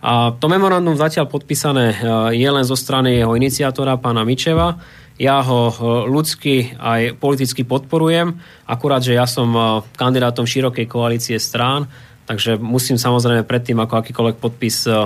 A 0.00 0.32
to 0.32 0.48
memorandum 0.48 0.96
zatiaľ 0.96 1.28
podpísané 1.28 1.92
e, 1.92 1.96
je 2.40 2.48
len 2.48 2.64
zo 2.64 2.72
strany 2.72 3.20
jeho 3.20 3.36
iniciátora, 3.36 4.00
pána 4.00 4.24
Mičeva 4.24 4.80
ja 5.20 5.44
ho 5.44 5.68
e, 5.68 5.74
ľudsky 6.08 6.80
aj 6.80 7.20
politicky 7.20 7.60
podporujem, 7.68 8.40
akurát, 8.64 9.04
že 9.04 9.12
ja 9.12 9.28
som 9.28 9.52
e, 9.52 9.60
kandidátom 10.00 10.48
širokej 10.48 10.88
koalície 10.88 11.36
strán, 11.36 11.84
takže 12.24 12.56
musím 12.56 12.96
samozrejme 12.96 13.44
predtým, 13.44 13.76
ako 13.84 14.00
akýkoľvek 14.00 14.36
podpis 14.40 14.88
e, 14.88 14.96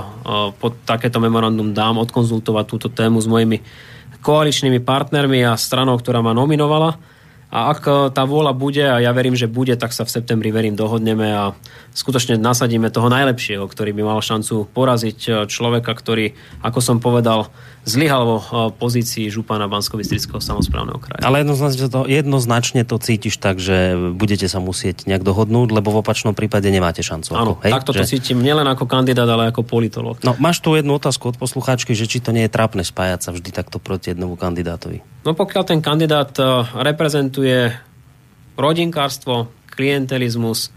pod 0.55 0.79
takéto 0.87 1.19
memorandum 1.19 1.75
dám, 1.75 1.99
odkonzultovať 1.99 2.63
túto 2.63 2.87
tému 2.87 3.19
s 3.19 3.27
mojimi 3.27 3.59
koaličnými 4.23 4.79
partnermi 4.79 5.43
a 5.43 5.59
stranou, 5.59 5.99
ktorá 5.99 6.23
ma 6.23 6.31
nominovala. 6.31 6.95
A 7.55 7.71
ak 7.71 8.11
tá 8.11 8.25
vôľa 8.25 8.51
bude, 8.57 8.83
a 8.83 8.99
ja 8.99 9.15
verím, 9.15 9.37
že 9.37 9.47
bude, 9.47 9.77
tak 9.79 9.95
sa 9.95 10.03
v 10.03 10.11
septembri, 10.11 10.51
verím, 10.51 10.75
dohodneme 10.75 11.29
a 11.29 11.55
skutočne 11.93 12.35
nasadíme 12.35 12.89
toho 12.91 13.07
najlepšieho, 13.07 13.63
ktorý 13.63 13.95
by 13.95 14.01
mal 14.03 14.19
šancu 14.19 14.67
poraziť 14.75 15.47
človeka, 15.47 15.93
ktorý, 15.93 16.35
ako 16.65 16.79
som 16.83 16.97
povedal, 16.99 17.47
zlyhal 17.85 18.25
vo 18.25 18.37
e, 18.41 18.45
pozícii 18.73 19.29
župana 19.29 19.69
bansko 19.69 20.01
samozprávneho 20.41 20.97
kraja. 20.97 21.21
Ale 21.21 21.45
jednoznačne 21.45 21.87
to, 21.87 22.01
jednoznačne 22.09 22.81
to 22.83 22.97
cítiš 22.97 23.37
tak, 23.37 23.61
že 23.61 23.93
budete 24.17 24.49
sa 24.49 24.57
musieť 24.57 25.05
nejak 25.05 25.21
dohodnúť, 25.21 25.69
lebo 25.69 25.93
v 25.93 26.01
opačnom 26.01 26.33
prípade 26.33 26.67
nemáte 26.73 27.05
šancu. 27.05 27.37
Áno, 27.37 27.53
hej? 27.61 27.71
takto 27.71 27.93
to 27.93 28.01
že... 28.01 28.17
cítim 28.17 28.41
nielen 28.41 28.65
ako 28.65 28.89
kandidát, 28.89 29.29
ale 29.29 29.53
ako 29.53 29.61
politolog. 29.61 30.17
No, 30.25 30.33
máš 30.41 30.59
tu 30.65 30.73
jednu 30.73 30.97
otázku 30.97 31.31
od 31.31 31.37
poslucháčky, 31.37 31.93
že 31.93 32.09
či 32.09 32.19
to 32.19 32.33
nie 32.33 32.49
je 32.49 32.51
trápne 32.51 32.81
spájať 32.81 33.19
sa 33.21 33.29
vždy 33.31 33.53
takto 33.53 33.77
proti 33.77 34.11
jednomu 34.11 34.33
kandidátovi. 34.33 35.05
No 35.21 35.37
pokiaľ 35.37 35.63
ten 35.63 35.79
kandidát 35.79 36.33
e, 36.41 36.65
reprezentuje 36.81 37.69
rodinkárstvo, 38.57 39.53
klientelizmus 39.69 40.73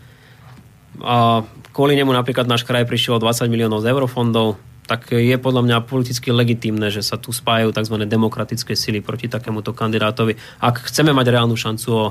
a 0.98 1.46
kvôli 1.70 1.94
nemu 1.94 2.10
napríklad 2.10 2.50
náš 2.50 2.66
kraj 2.66 2.84
prišiel 2.84 3.22
20 3.22 3.46
miliónov 3.46 3.86
z 3.86 3.94
eurofondov, 3.94 4.58
tak 4.88 5.12
je 5.12 5.36
podľa 5.36 5.68
mňa 5.68 5.84
politicky 5.84 6.32
legitímne, 6.32 6.88
že 6.88 7.04
sa 7.04 7.20
tu 7.20 7.28
spájajú 7.28 7.76
tzv. 7.76 8.08
demokratické 8.08 8.72
sily 8.72 9.04
proti 9.04 9.28
takémuto 9.28 9.76
kandidátovi, 9.76 10.40
ak 10.64 10.88
chceme 10.88 11.12
mať 11.12 11.26
reálnu 11.28 11.54
šancu 11.60 11.88
ho 11.92 12.06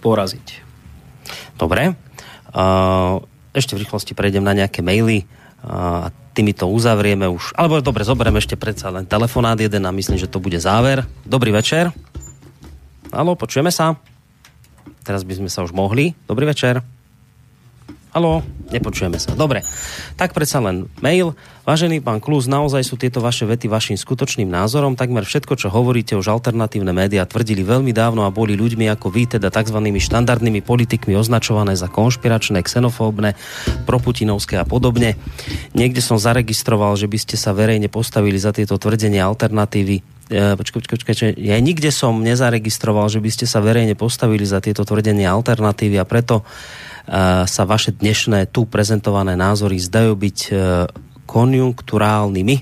poraziť. 0.00 0.64
Dobre. 1.60 1.92
Ešte 3.52 3.76
v 3.76 3.80
rýchlosti 3.84 4.16
prejdem 4.16 4.40
na 4.40 4.56
nejaké 4.56 4.80
maily 4.80 5.28
a 5.60 6.08
tými 6.32 6.54
to 6.54 6.70
uzavrieme 6.70 7.28
už. 7.28 7.52
Alebo 7.58 7.82
dobre, 7.82 8.06
zoberiem 8.06 8.38
ešte 8.38 8.54
predsa 8.54 8.88
len 8.94 9.04
telefonát 9.04 9.58
jeden 9.58 9.84
a 9.84 9.92
myslím, 9.92 10.16
že 10.16 10.30
to 10.30 10.40
bude 10.40 10.56
záver. 10.56 11.04
Dobrý 11.28 11.50
večer. 11.52 11.92
Halo, 13.10 13.34
počujeme 13.34 13.74
sa? 13.74 13.98
Teraz 15.02 15.26
by 15.26 15.34
sme 15.44 15.50
sa 15.50 15.66
už 15.66 15.74
mohli. 15.74 16.14
Dobrý 16.30 16.46
večer. 16.46 16.80
Halo, 18.18 18.42
nepočujeme 18.74 19.14
sa. 19.14 19.30
Dobre, 19.38 19.62
tak 20.18 20.34
predsa 20.34 20.58
len 20.58 20.90
mail. 20.98 21.38
Vážený 21.62 22.02
pán 22.02 22.18
Klus, 22.18 22.50
naozaj 22.50 22.82
sú 22.82 22.98
tieto 22.98 23.22
vaše 23.22 23.46
vety 23.46 23.70
vašim 23.70 23.94
skutočným 23.94 24.50
názorom. 24.50 24.98
Takmer 24.98 25.22
všetko, 25.22 25.54
čo 25.54 25.70
hovoríte, 25.70 26.18
už 26.18 26.26
alternatívne 26.26 26.90
médiá 26.90 27.22
tvrdili 27.30 27.62
veľmi 27.62 27.94
dávno 27.94 28.26
a 28.26 28.34
boli 28.34 28.58
ľuďmi 28.58 28.90
ako 28.90 29.14
vy, 29.14 29.38
teda 29.38 29.54
tzv. 29.54 29.78
štandardnými 29.78 30.66
politikmi 30.66 31.14
označované 31.14 31.78
za 31.78 31.86
konšpiračné, 31.86 32.58
xenofóbne, 32.66 33.38
proputinovské 33.86 34.58
a 34.58 34.66
podobne. 34.66 35.14
Niekde 35.78 36.02
som 36.02 36.18
zaregistroval, 36.18 36.98
že 36.98 37.06
by 37.06 37.22
ste 37.22 37.38
sa 37.38 37.54
verejne 37.54 37.86
postavili 37.86 38.34
za 38.34 38.50
tieto 38.50 38.82
tvrdenia 38.82 39.30
alternatívy 39.30 40.02
e, 40.26 40.58
počkaj, 40.58 40.90
počkaj, 40.90 41.06
počkaj, 41.06 41.32
ja 41.38 41.54
nikde 41.62 41.94
som 41.94 42.18
nezaregistroval, 42.18 43.06
že 43.06 43.22
by 43.22 43.30
ste 43.30 43.46
sa 43.46 43.62
verejne 43.62 43.94
postavili 43.94 44.42
za 44.42 44.58
tieto 44.58 44.82
tvrdenia 44.82 45.30
alternatívy 45.30 46.02
a 46.02 46.04
preto 46.04 46.42
sa 47.48 47.62
vaše 47.64 47.96
dnešné 47.96 48.52
tu 48.52 48.68
prezentované 48.68 49.32
názory 49.32 49.80
zdajú 49.80 50.12
byť 50.12 50.38
e, 50.48 50.52
konjunkturálnymi. 51.24 52.56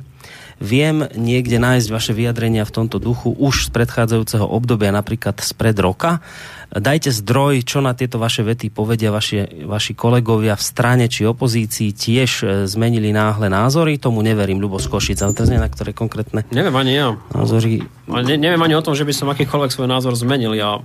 Viem 0.56 1.04
niekde 1.12 1.60
nájsť 1.60 1.88
vaše 1.92 2.12
vyjadrenia 2.16 2.64
v 2.64 2.72
tomto 2.72 2.96
duchu 2.96 3.28
už 3.28 3.68
z 3.68 3.70
predchádzajúceho 3.76 4.46
obdobia, 4.48 4.88
napríklad 4.88 5.36
spred 5.44 5.76
roka. 5.76 6.24
Dajte 6.72 7.12
zdroj, 7.12 7.60
čo 7.60 7.84
na 7.84 7.92
tieto 7.92 8.16
vaše 8.16 8.40
vety 8.40 8.72
povedia 8.72 9.12
vaši, 9.12 9.68
vaši 9.68 9.92
kolegovia 9.92 10.56
v 10.56 10.64
strane 10.64 11.12
či 11.12 11.28
opozícii 11.28 11.92
tiež 11.92 12.30
e, 12.40 12.44
zmenili 12.70 13.10
náhle 13.12 13.50
názory. 13.50 13.98
Tomu 14.00 14.22
neverím, 14.22 14.62
Ľubo 14.62 14.78
Skošic. 14.78 15.20
Ale 15.20 15.34
teraz 15.34 15.50
na 15.52 15.68
ktoré 15.68 15.90
konkrétne 15.90 16.46
Neviem 16.54 16.74
ani 16.78 16.92
ja. 16.96 17.18
názory. 17.34 17.82
Ne, 18.08 18.38
neviem 18.38 18.62
ani 18.62 18.78
o 18.78 18.84
tom, 18.86 18.94
že 18.94 19.04
by 19.04 19.12
som 19.12 19.28
akýkoľvek 19.28 19.74
svoj 19.74 19.90
názor 19.90 20.14
zmenil. 20.14 20.54
Ja 20.54 20.80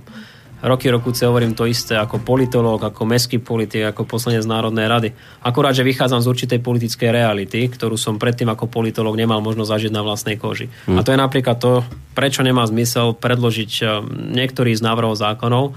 roky 0.62 0.86
rokúce 0.88 1.26
hovorím 1.26 1.58
to 1.58 1.66
isté 1.66 1.98
ako 1.98 2.22
politológ, 2.22 2.86
ako 2.86 3.02
mestský 3.02 3.42
politik, 3.42 3.90
ako 3.90 4.06
poslanec 4.06 4.46
Národnej 4.46 4.86
rady. 4.86 5.08
Akurát, 5.42 5.74
že 5.74 5.82
vychádzam 5.82 6.22
z 6.22 6.30
určitej 6.30 6.60
politickej 6.62 7.10
reality, 7.10 7.66
ktorú 7.66 7.98
som 7.98 8.16
predtým 8.16 8.46
ako 8.46 8.70
politológ 8.70 9.18
nemal 9.18 9.42
možnosť 9.42 9.70
zažiť 9.74 9.92
na 9.92 10.06
vlastnej 10.06 10.38
koži. 10.38 10.70
Hmm. 10.86 10.98
A 10.98 11.04
to 11.04 11.10
je 11.10 11.18
napríklad 11.18 11.58
to, 11.58 11.82
prečo 12.14 12.46
nemá 12.46 12.62
zmysel 12.64 13.18
predložiť 13.18 13.72
eh, 13.82 13.86
niektorý 14.38 14.70
z 14.78 14.82
návrhov 14.86 15.18
zákonov, 15.18 15.74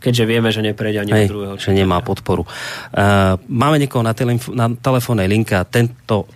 keďže 0.00 0.24
vieme, 0.24 0.48
že 0.54 0.64
neprejde 0.64 0.98
ani 1.04 1.12
Hej, 1.12 1.28
druhého. 1.28 1.54
že 1.58 1.74
nemá 1.74 1.98
podporu. 2.00 2.46
Uh, 2.94 3.34
máme 3.50 3.82
niekoho 3.82 4.06
na, 4.06 4.14
telef- 4.14 4.54
na 4.54 4.70
telefónnej 4.70 5.26
linke 5.26 5.58
a 5.58 5.66
tento, 5.66 6.30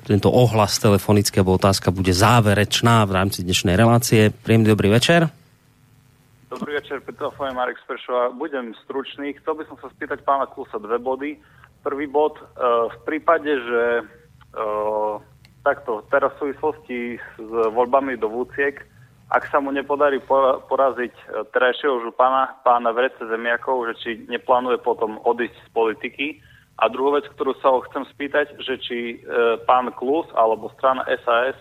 tento 0.00 0.32
ohlas 0.32 0.80
telefonický 0.80 1.44
alebo 1.44 1.60
otázka 1.60 1.92
bude 1.92 2.16
záverečná 2.16 3.04
v 3.04 3.12
rámci 3.12 3.44
dnešnej 3.44 3.76
relácie. 3.76 4.32
Príjemný 4.32 4.72
dobrý 4.72 4.88
večer. 4.88 5.41
Dobrý 6.52 6.76
večer, 6.76 7.00
pri 7.00 7.16
Marek 7.56 7.80
Spršová. 7.80 8.36
Budem 8.36 8.76
stručný. 8.84 9.32
Chcel 9.40 9.56
by 9.56 9.64
som 9.72 9.80
sa 9.80 9.88
spýtať 9.88 10.20
pána 10.20 10.44
Klusa 10.44 10.76
dve 10.76 11.00
body. 11.00 11.40
Prvý 11.80 12.04
bod, 12.04 12.36
e, 12.36 12.44
v 12.92 12.96
prípade, 13.08 13.48
že 13.48 13.82
e, 13.96 14.02
takto, 15.64 16.04
teraz 16.12 16.36
v 16.36 16.52
súvislosti 16.52 17.16
s 17.40 17.50
voľbami 17.72 18.20
do 18.20 18.28
Vúciek, 18.28 18.84
ak 19.32 19.48
sa 19.48 19.64
mu 19.64 19.72
nepodarí 19.72 20.20
pora- 20.20 20.60
poraziť 20.68 21.14
e, 21.16 21.24
terajšieho 21.56 22.04
župana, 22.04 22.60
pána 22.60 22.92
Vrece 22.92 23.24
Zemiakov, 23.32 23.88
že 23.88 23.94
či 24.04 24.10
neplánuje 24.28 24.76
potom 24.84 25.24
odísť 25.24 25.56
z 25.56 25.68
politiky. 25.72 26.26
A 26.84 26.92
druhú 26.92 27.16
vec, 27.16 27.24
ktorú 27.32 27.56
sa 27.64 27.72
ho 27.72 27.80
chcem 27.88 28.04
spýtať, 28.12 28.60
že 28.60 28.76
či 28.76 29.24
pán 29.64 29.88
Klus 29.96 30.28
alebo 30.36 30.68
strana 30.76 31.00
SAS 31.24 31.56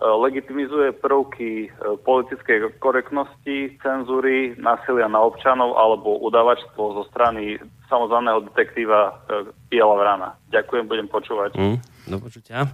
legitimizuje 0.00 0.96
prvky 0.96 1.68
e, 1.68 1.68
politickej 2.00 2.80
korektnosti, 2.80 3.76
cenzúry, 3.84 4.56
násilia 4.56 5.12
na 5.12 5.20
občanov 5.20 5.76
alebo 5.76 6.16
udavačstvo 6.24 6.96
zo 6.96 7.04
strany 7.12 7.60
samozvaného 7.92 8.48
detektíva 8.48 9.12
e, 9.28 9.52
Piela 9.68 9.92
Vrana. 10.00 10.40
Ďakujem, 10.48 10.88
budem 10.88 11.08
počúvať. 11.12 11.52
Mm, 11.52 11.78
do 12.08 12.16
počutia. 12.16 12.64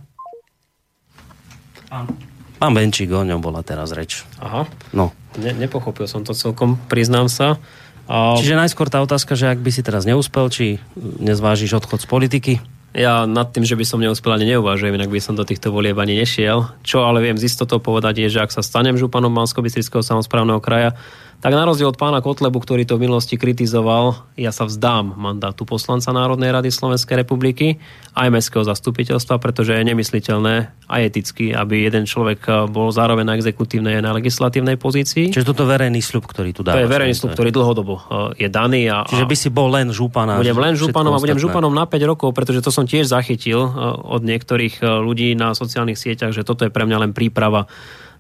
Pán 2.56 2.72
Benčík, 2.72 3.10
o 3.10 3.26
ňom 3.26 3.42
bola 3.42 3.66
teraz 3.66 3.90
reč. 3.90 4.22
Aha. 4.38 4.64
No. 4.94 5.10
Ne, 5.36 5.52
nepochopil 5.52 6.06
som 6.06 6.22
to 6.22 6.32
celkom, 6.32 6.78
priznám 6.86 7.26
sa. 7.26 7.58
A... 8.06 8.38
Čiže 8.38 8.54
najskôr 8.54 8.86
tá 8.86 9.02
otázka, 9.02 9.34
že 9.34 9.50
ak 9.50 9.58
by 9.58 9.70
si 9.74 9.82
teraz 9.82 10.06
neúspel, 10.06 10.46
či 10.46 10.78
nezvážiš 10.96 11.82
odchod 11.82 12.00
z 12.00 12.08
politiky? 12.08 12.52
Ja 12.96 13.28
nad 13.28 13.52
tým, 13.52 13.60
že 13.60 13.76
by 13.76 13.84
som 13.84 14.00
neúspel 14.00 14.32
ani 14.32 14.56
neuvažujem, 14.56 14.96
inak 14.96 15.12
by 15.12 15.20
som 15.20 15.36
do 15.36 15.44
týchto 15.44 15.68
volieb 15.68 16.00
ani 16.00 16.16
nešiel. 16.16 16.64
Čo 16.80 17.04
ale 17.04 17.20
viem 17.20 17.36
z 17.36 17.44
istotou 17.44 17.76
povedať 17.76 18.24
je, 18.24 18.32
že 18.32 18.40
ak 18.40 18.48
sa 18.48 18.64
stanem 18.64 18.96
županom 18.96 19.28
mansko 19.28 19.60
samozprávneho 20.00 20.64
kraja, 20.64 20.96
tak 21.40 21.52
na 21.52 21.68
rozdiel 21.68 21.92
od 21.92 22.00
pána 22.00 22.24
Kotlebu, 22.24 22.58
ktorý 22.58 22.88
to 22.88 22.96
v 22.96 23.06
minulosti 23.06 23.36
kritizoval, 23.36 24.24
ja 24.40 24.50
sa 24.50 24.64
vzdám 24.64 25.14
mandátu 25.14 25.68
poslanca 25.68 26.08
Národnej 26.10 26.48
rady 26.50 26.72
Slovenskej 26.72 27.22
republiky 27.22 27.76
aj 28.16 28.32
mestského 28.32 28.64
zastupiteľstva, 28.64 29.36
pretože 29.36 29.76
je 29.76 29.84
nemysliteľné 29.84 30.54
a 30.88 30.94
eticky, 31.04 31.52
aby 31.52 31.84
jeden 31.84 32.08
človek 32.08 32.70
bol 32.72 32.88
zároveň 32.88 33.28
na 33.28 33.34
exekutívnej 33.36 33.98
a 33.98 34.04
na 34.04 34.16
legislatívnej 34.16 34.80
pozícii. 34.80 35.34
Čiže 35.34 35.44
toto 35.44 35.66
je 35.66 35.74
verejný 35.74 36.00
sľub, 36.00 36.24
ktorý 36.24 36.50
tu 36.56 36.64
dáva. 36.64 36.80
To 36.80 36.86
je 36.86 36.90
verejný 36.90 37.14
sľub, 37.14 37.34
ktorý 37.36 37.50
dlhodobo 37.52 37.94
e, 37.98 38.02
je 38.46 38.48
daný. 38.48 38.88
A, 38.88 39.04
Čiže 39.04 39.26
by 39.28 39.36
si 39.36 39.48
bol 39.52 39.68
len 39.68 39.92
župan. 39.92 40.40
Budem 40.40 40.56
len 40.56 40.74
županom 40.78 41.12
a 41.12 41.20
budem 41.20 41.36
županom 41.36 41.74
na 41.74 41.84
5 41.84 42.00
rokov, 42.06 42.32
pretože 42.32 42.62
to 42.62 42.70
som 42.72 42.88
tiež 42.88 43.10
zachytil 43.10 43.66
e, 43.66 43.70
od 44.08 44.22
niektorých 44.24 44.80
ľudí 44.80 45.36
na 45.36 45.52
sociálnych 45.52 45.98
sieťach, 45.98 46.32
že 46.32 46.46
toto 46.46 46.64
je 46.64 46.72
pre 46.72 46.86
mňa 46.88 47.08
len 47.08 47.12
príprava 47.12 47.68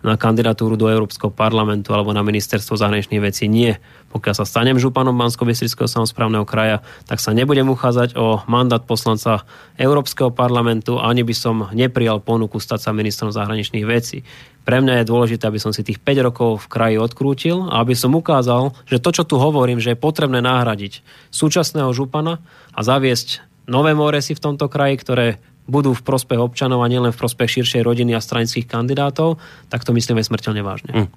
na 0.06 0.16
kandidatúru 0.16 0.78
do 0.78 0.86
Európskeho 0.86 1.34
parlamentu 1.34 1.90
alebo 1.90 2.14
na 2.14 2.22
ministerstvo 2.22 2.78
zahraničných 2.78 3.22
vecí. 3.22 3.50
Nie. 3.50 3.82
Pokiaľ 4.14 4.34
sa 4.38 4.46
stanem 4.46 4.78
županom 4.78 5.12
bansko 5.12 5.44
samozprávneho 5.84 6.46
kraja, 6.46 6.80
tak 7.10 7.18
sa 7.18 7.34
nebudem 7.34 7.66
uchádzať 7.66 8.14
o 8.14 8.40
mandát 8.46 8.80
poslanca 8.80 9.42
Európskeho 9.76 10.30
parlamentu 10.30 10.96
ani 10.96 11.26
by 11.26 11.34
som 11.34 11.68
neprijal 11.74 12.22
ponuku 12.22 12.62
stať 12.62 12.88
sa 12.88 12.90
ministrom 12.96 13.34
zahraničných 13.34 13.86
vecí. 13.86 14.22
Pre 14.66 14.82
mňa 14.82 15.02
je 15.02 15.10
dôležité, 15.10 15.46
aby 15.46 15.62
som 15.62 15.70
si 15.70 15.86
tých 15.86 16.02
5 16.02 16.26
rokov 16.26 16.66
v 16.66 16.70
kraji 16.70 16.96
odkrútil 16.98 17.70
a 17.70 17.82
aby 17.82 17.94
som 17.94 18.14
ukázal, 18.18 18.74
že 18.90 18.98
to, 18.98 19.14
čo 19.14 19.22
tu 19.22 19.38
hovorím, 19.38 19.78
že 19.78 19.94
je 19.94 19.98
potrebné 19.98 20.42
nahradiť 20.42 21.06
súčasného 21.30 21.90
župana 21.94 22.42
a 22.74 22.80
zaviesť 22.82 23.46
nové 23.70 23.94
moresy 23.94 24.34
v 24.34 24.42
tomto 24.42 24.66
kraji, 24.66 24.94
ktoré 24.98 25.26
budú 25.66 25.92
v 25.92 26.02
prospech 26.02 26.38
občanov 26.38 26.80
a 26.82 26.88
nielen 26.88 27.10
v 27.10 27.18
prospech 27.18 27.60
širšej 27.60 27.82
rodiny 27.82 28.14
a 28.14 28.22
stranických 28.22 28.70
kandidátov, 28.70 29.42
tak 29.66 29.82
to 29.82 29.90
myslíme 29.90 30.22
smrteľne 30.22 30.62
vážne. 30.62 30.90
Mm. 30.94 31.08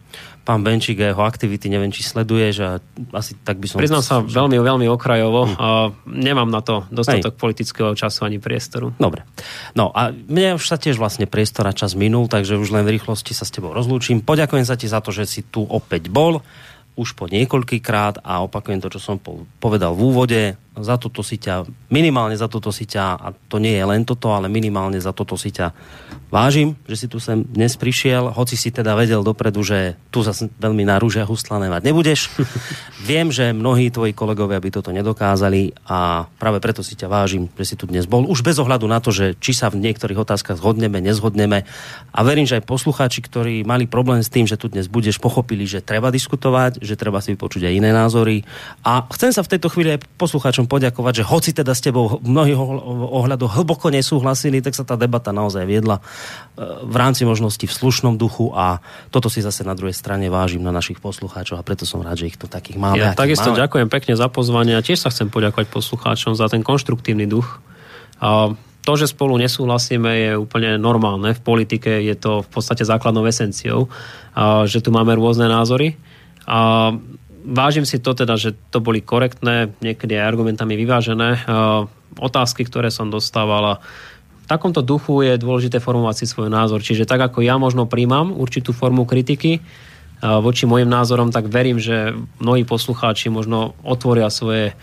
Pán 0.43 0.65
Benčík 0.65 0.97
a 1.05 1.13
jeho 1.13 1.21
aktivity, 1.21 1.69
neviem, 1.69 1.93
či 1.93 2.01
sleduje, 2.01 2.49
že 2.49 2.81
asi 3.13 3.37
tak 3.45 3.61
by 3.61 3.69
som... 3.69 3.77
Priznám 3.77 4.01
sa 4.01 4.25
veľmi, 4.25 4.57
veľmi 4.57 4.89
okrajovo 4.89 5.53
mm. 5.53 5.55
a 5.61 5.67
nemám 6.09 6.49
na 6.49 6.65
to 6.65 6.89
dostatok 6.89 7.37
Hej. 7.37 7.41
politického 7.41 7.91
času 7.93 8.25
ani 8.25 8.41
priestoru. 8.41 8.97
Dobre. 8.97 9.21
No 9.77 9.93
a 9.93 10.09
mne 10.09 10.57
už 10.57 10.65
sa 10.65 10.81
tiež 10.81 10.97
vlastne 10.97 11.29
priestor 11.29 11.69
a 11.69 11.73
čas 11.77 11.93
minul, 11.93 12.25
takže 12.25 12.57
už 12.57 12.73
len 12.73 12.83
v 12.89 12.97
rýchlosti 12.97 13.37
sa 13.37 13.45
s 13.45 13.53
tebou 13.53 13.69
rozlúčim. 13.71 14.25
Poďakujem 14.25 14.65
sa 14.65 14.73
ti 14.73 14.89
za 14.89 14.99
to, 15.05 15.13
že 15.13 15.29
si 15.29 15.41
tu 15.45 15.61
opäť 15.61 16.09
bol 16.09 16.41
už 16.99 17.15
po 17.15 17.31
niekoľkýkrát 17.31 18.27
a 18.27 18.43
opakujem 18.43 18.83
to, 18.83 18.91
čo 18.91 18.99
som 18.99 19.15
povedal 19.63 19.95
v 19.95 20.01
úvode 20.03 20.41
za 20.81 20.95
toto 20.97 21.21
si 21.25 21.37
ťa, 21.39 21.67
minimálne 21.91 22.35
za 22.35 22.47
toto 22.47 22.71
si 22.71 22.87
ťa, 22.87 23.03
a 23.19 23.27
to 23.47 23.57
nie 23.59 23.75
je 23.75 23.85
len 23.85 24.03
toto, 24.07 24.31
ale 24.31 24.47
minimálne 24.47 24.97
za 24.97 25.11
toto 25.11 25.35
si 25.35 25.51
ťa 25.51 25.71
vážim, 26.29 26.77
že 26.85 26.95
si 26.95 27.07
tu 27.09 27.17
sem 27.17 27.41
dnes 27.41 27.73
prišiel, 27.73 28.29
hoci 28.29 28.53
si 28.53 28.69
teda 28.69 28.93
vedel 28.93 29.25
dopredu, 29.25 29.65
že 29.65 29.97
tu 30.13 30.21
zase 30.21 30.47
veľmi 30.61 30.85
na 30.85 31.01
rúžia 31.01 31.25
hustlané 31.25 31.67
mať 31.67 31.89
nebudeš. 31.89 32.29
Viem, 33.09 33.33
že 33.33 33.49
mnohí 33.49 33.89
tvoji 33.89 34.13
kolegovia 34.13 34.61
by 34.61 34.69
toto 34.69 34.93
nedokázali 34.93 35.73
a 35.89 36.29
práve 36.37 36.61
preto 36.61 36.85
si 36.85 36.93
ťa 36.93 37.09
vážim, 37.09 37.49
že 37.57 37.73
si 37.73 37.75
tu 37.75 37.89
dnes 37.89 38.05
bol. 38.05 38.29
Už 38.29 38.45
bez 38.45 38.61
ohľadu 38.61 38.85
na 38.85 39.01
to, 39.01 39.09
že 39.09 39.33
či 39.41 39.57
sa 39.57 39.73
v 39.73 39.81
niektorých 39.81 40.21
otázkach 40.21 40.61
zhodneme, 40.61 41.01
nezhodneme. 41.01 41.65
A 42.13 42.19
verím, 42.21 42.45
že 42.45 42.61
aj 42.61 42.69
poslucháči, 42.69 43.25
ktorí 43.25 43.65
mali 43.65 43.89
problém 43.89 44.21
s 44.21 44.29
tým, 44.29 44.45
že 44.45 44.55
tu 44.55 44.69
dnes 44.69 44.85
budeš, 44.85 45.17
pochopili, 45.17 45.65
že 45.65 45.81
treba 45.81 46.13
diskutovať, 46.13 46.85
že 46.85 46.93
treba 46.93 47.17
si 47.25 47.33
vypočuť 47.33 47.65
aj 47.65 47.73
iné 47.73 47.89
názory. 47.89 48.45
A 48.85 49.09
chcem 49.17 49.33
sa 49.33 49.41
v 49.41 49.57
tejto 49.57 49.73
chvíli 49.73 49.97
aj 49.97 50.05
poslucháčom 50.21 50.68
poďakovať, 50.69 51.13
že 51.19 51.23
hoci 51.25 51.51
teda 51.57 51.73
s 51.73 51.81
tebou 51.81 52.21
mnohých 52.21 52.53
ohľadoch 53.09 53.57
hlboko 53.57 53.89
nesúhlasili, 53.89 54.61
tak 54.61 54.77
sa 54.77 54.85
tá 54.85 54.93
debata 54.93 55.33
naozaj 55.33 55.65
viedla 55.65 55.97
e, 55.97 56.03
v 56.85 56.95
rámci 56.95 57.25
možností 57.25 57.65
v 57.65 57.73
slušnom 57.73 58.21
duchu 58.21 58.53
a 58.53 58.77
toto 59.09 59.27
si 59.27 59.41
zase 59.41 59.65
na 59.65 59.73
druhej 59.73 59.97
strane 59.97 60.29
vážim 60.29 60.61
na 60.61 60.69
našich 60.69 61.01
poslucháčov 61.01 61.57
a 61.57 61.65
preto 61.65 61.89
som 61.89 62.05
rád, 62.05 62.21
že 62.21 62.29
ich 62.29 62.37
tu 62.37 62.45
takých 62.45 62.77
máme. 62.77 63.01
Ja 63.01 63.17
takisto 63.17 63.49
máme. 63.49 63.65
ďakujem 63.65 63.87
pekne 63.89 64.13
za 64.13 64.29
pozvanie 64.29 64.77
a 64.77 64.85
tiež 64.85 65.01
sa 65.01 65.09
chcem 65.09 65.33
poďakovať 65.33 65.73
poslucháčom 65.73 66.37
za 66.37 66.45
ten 66.45 66.61
konštruktívny 66.61 67.25
duch. 67.25 67.59
A 68.21 68.53
to, 68.85 68.93
že 68.95 69.11
spolu 69.11 69.37
nesúhlasíme, 69.37 70.09
je 70.09 70.31
úplne 70.39 70.79
normálne. 70.79 71.35
V 71.35 71.41
politike 71.43 71.99
je 71.99 72.15
to 72.15 72.41
v 72.41 72.49
podstate 72.49 72.81
základnou 72.87 73.27
esenciou, 73.27 73.91
že 74.65 74.79
tu 74.79 74.89
máme 74.89 75.13
rôzne 75.13 75.45
názory. 75.45 75.99
A 76.49 76.89
vážim 77.45 77.87
si 77.87 77.99
to 77.99 78.11
teda, 78.11 78.35
že 78.35 78.55
to 78.69 78.83
boli 78.83 78.99
korektné, 78.99 79.71
niekedy 79.79 80.19
aj 80.19 80.27
argumentami 80.27 80.75
vyvážené 80.75 81.45
otázky, 82.19 82.65
ktoré 82.67 82.91
som 82.91 83.07
dostával 83.07 83.63
a 83.65 83.75
v 84.39 84.45
takomto 84.49 84.81
duchu 84.81 85.21
je 85.21 85.37
dôležité 85.37 85.77
formovať 85.77 86.25
si 86.25 86.25
svoj 86.25 86.49
názor. 86.49 86.81
Čiže 86.81 87.05
tak 87.05 87.21
ako 87.21 87.45
ja 87.45 87.61
možno 87.61 87.85
príjmam 87.85 88.33
určitú 88.33 88.73
formu 88.73 89.05
kritiky 89.05 89.61
voči 90.19 90.67
mojim 90.67 90.89
názorom, 90.89 91.31
tak 91.31 91.47
verím, 91.47 91.79
že 91.79 92.17
mnohí 92.41 92.67
poslucháči 92.67 93.31
možno 93.31 93.77
otvoria 93.85 94.27
svoje 94.27 94.75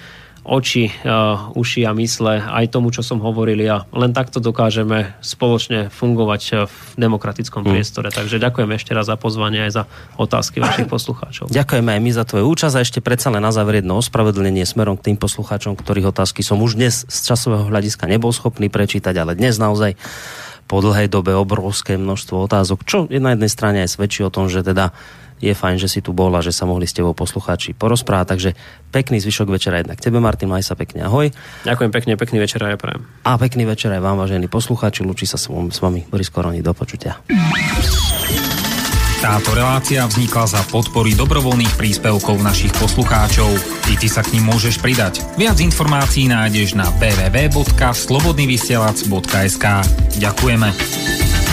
oči, 0.47 0.94
uh, 1.02 1.51
uši 1.59 1.82
a 1.82 1.93
mysle 1.98 2.39
aj 2.39 2.70
tomu, 2.70 2.94
čo 2.94 3.02
som 3.02 3.18
hovoril 3.18 3.59
a 3.66 3.82
len 3.90 4.14
takto 4.14 4.39
dokážeme 4.39 5.18
spoločne 5.18 5.90
fungovať 5.90 6.43
uh, 6.55 6.56
v 6.70 6.78
demokratickom 6.94 7.66
mm. 7.66 7.70
priestore. 7.74 8.09
Takže 8.14 8.39
ďakujem 8.39 8.70
ešte 8.78 8.94
raz 8.94 9.10
za 9.10 9.18
pozvanie 9.18 9.66
aj 9.66 9.73
za 9.74 9.85
otázky 10.14 10.62
vašich 10.62 10.86
poslucháčov. 10.86 11.51
Ďakujeme 11.51 11.90
aj 11.98 12.01
my 12.01 12.10
za 12.14 12.24
tvoju 12.24 12.47
účasť 12.47 12.74
a 12.78 12.85
ešte 12.86 13.02
predsa 13.02 13.35
len 13.35 13.43
na 13.43 13.51
záver 13.51 13.82
jedno 13.82 13.98
ospravedlnenie 13.98 14.62
smerom 14.62 14.94
k 14.94 15.10
tým 15.10 15.18
poslucháčom, 15.18 15.74
ktorých 15.74 16.14
otázky 16.14 16.47
som 16.47 16.62
už 16.62 16.78
dnes 16.78 17.02
z 17.10 17.18
časového 17.27 17.66
hľadiska 17.66 18.06
nebol 18.06 18.31
schopný 18.31 18.70
prečítať, 18.70 19.18
ale 19.18 19.35
dnes 19.35 19.59
naozaj 19.59 19.98
po 20.66 20.82
dlhej 20.82 21.06
dobe 21.06 21.35
obrovské 21.35 21.94
množstvo 21.94 22.47
otázok, 22.51 22.82
čo 22.82 23.06
je 23.06 23.23
na 23.23 23.35
jednej 23.35 23.51
strane 23.51 23.78
aj 23.86 23.98
svedčí 23.98 24.27
o 24.27 24.35
tom, 24.35 24.51
že 24.51 24.66
teda 24.66 24.90
je 25.41 25.53
fajn, 25.53 25.77
že 25.77 25.89
si 25.89 26.01
tu 26.01 26.17
bol 26.17 26.33
a 26.33 26.41
že 26.41 26.53
sa 26.53 26.65
mohli 26.65 26.89
s 26.89 26.97
tebou 26.97 27.13
poslucháči 27.13 27.77
porozprávať. 27.77 28.27
Takže 28.37 28.51
pekný 28.93 29.21
zvyšok 29.21 29.49
večera 29.53 29.79
jednak 29.81 30.01
tebe, 30.01 30.21
Martin, 30.21 30.49
maj 30.49 30.65
sa 30.65 30.75
pekne, 30.75 31.05
ahoj. 31.05 31.31
Ďakujem 31.69 31.91
pekne, 31.93 32.17
pekný 32.17 32.39
večer 32.41 32.65
aj 32.65 32.81
prajem. 32.81 33.05
A 33.25 33.37
pekný 33.37 33.65
večer 33.69 33.93
aj 33.93 34.03
vám, 34.03 34.19
vážení 34.21 34.49
poslucháči, 34.49 35.05
lúči 35.05 35.27
sa 35.29 35.37
s 35.37 35.49
vami 35.53 36.05
Boris 36.09 36.31
Koroni, 36.33 36.65
do 36.65 36.73
počutia. 36.73 37.21
Táto 39.17 39.57
relácia 39.57 40.05
vznikla 40.07 40.47
za 40.47 40.61
podpory 40.69 41.17
dobrovoľných 41.17 41.77
príspevkov 41.81 42.37
našich 42.45 42.69
poslucháčov. 42.77 43.49
I 43.91 43.97
ty 43.97 44.13
sa 44.13 44.21
k 44.21 44.37
ním 44.37 44.53
môžeš 44.53 44.77
pridať. 44.79 45.25
Viac 45.41 45.57
informácií 45.59 46.29
nájdeš 46.29 46.77
na 46.77 46.85
www.slobodnyvysielac.sk 47.01 49.65
Ďakujeme. 50.21 51.45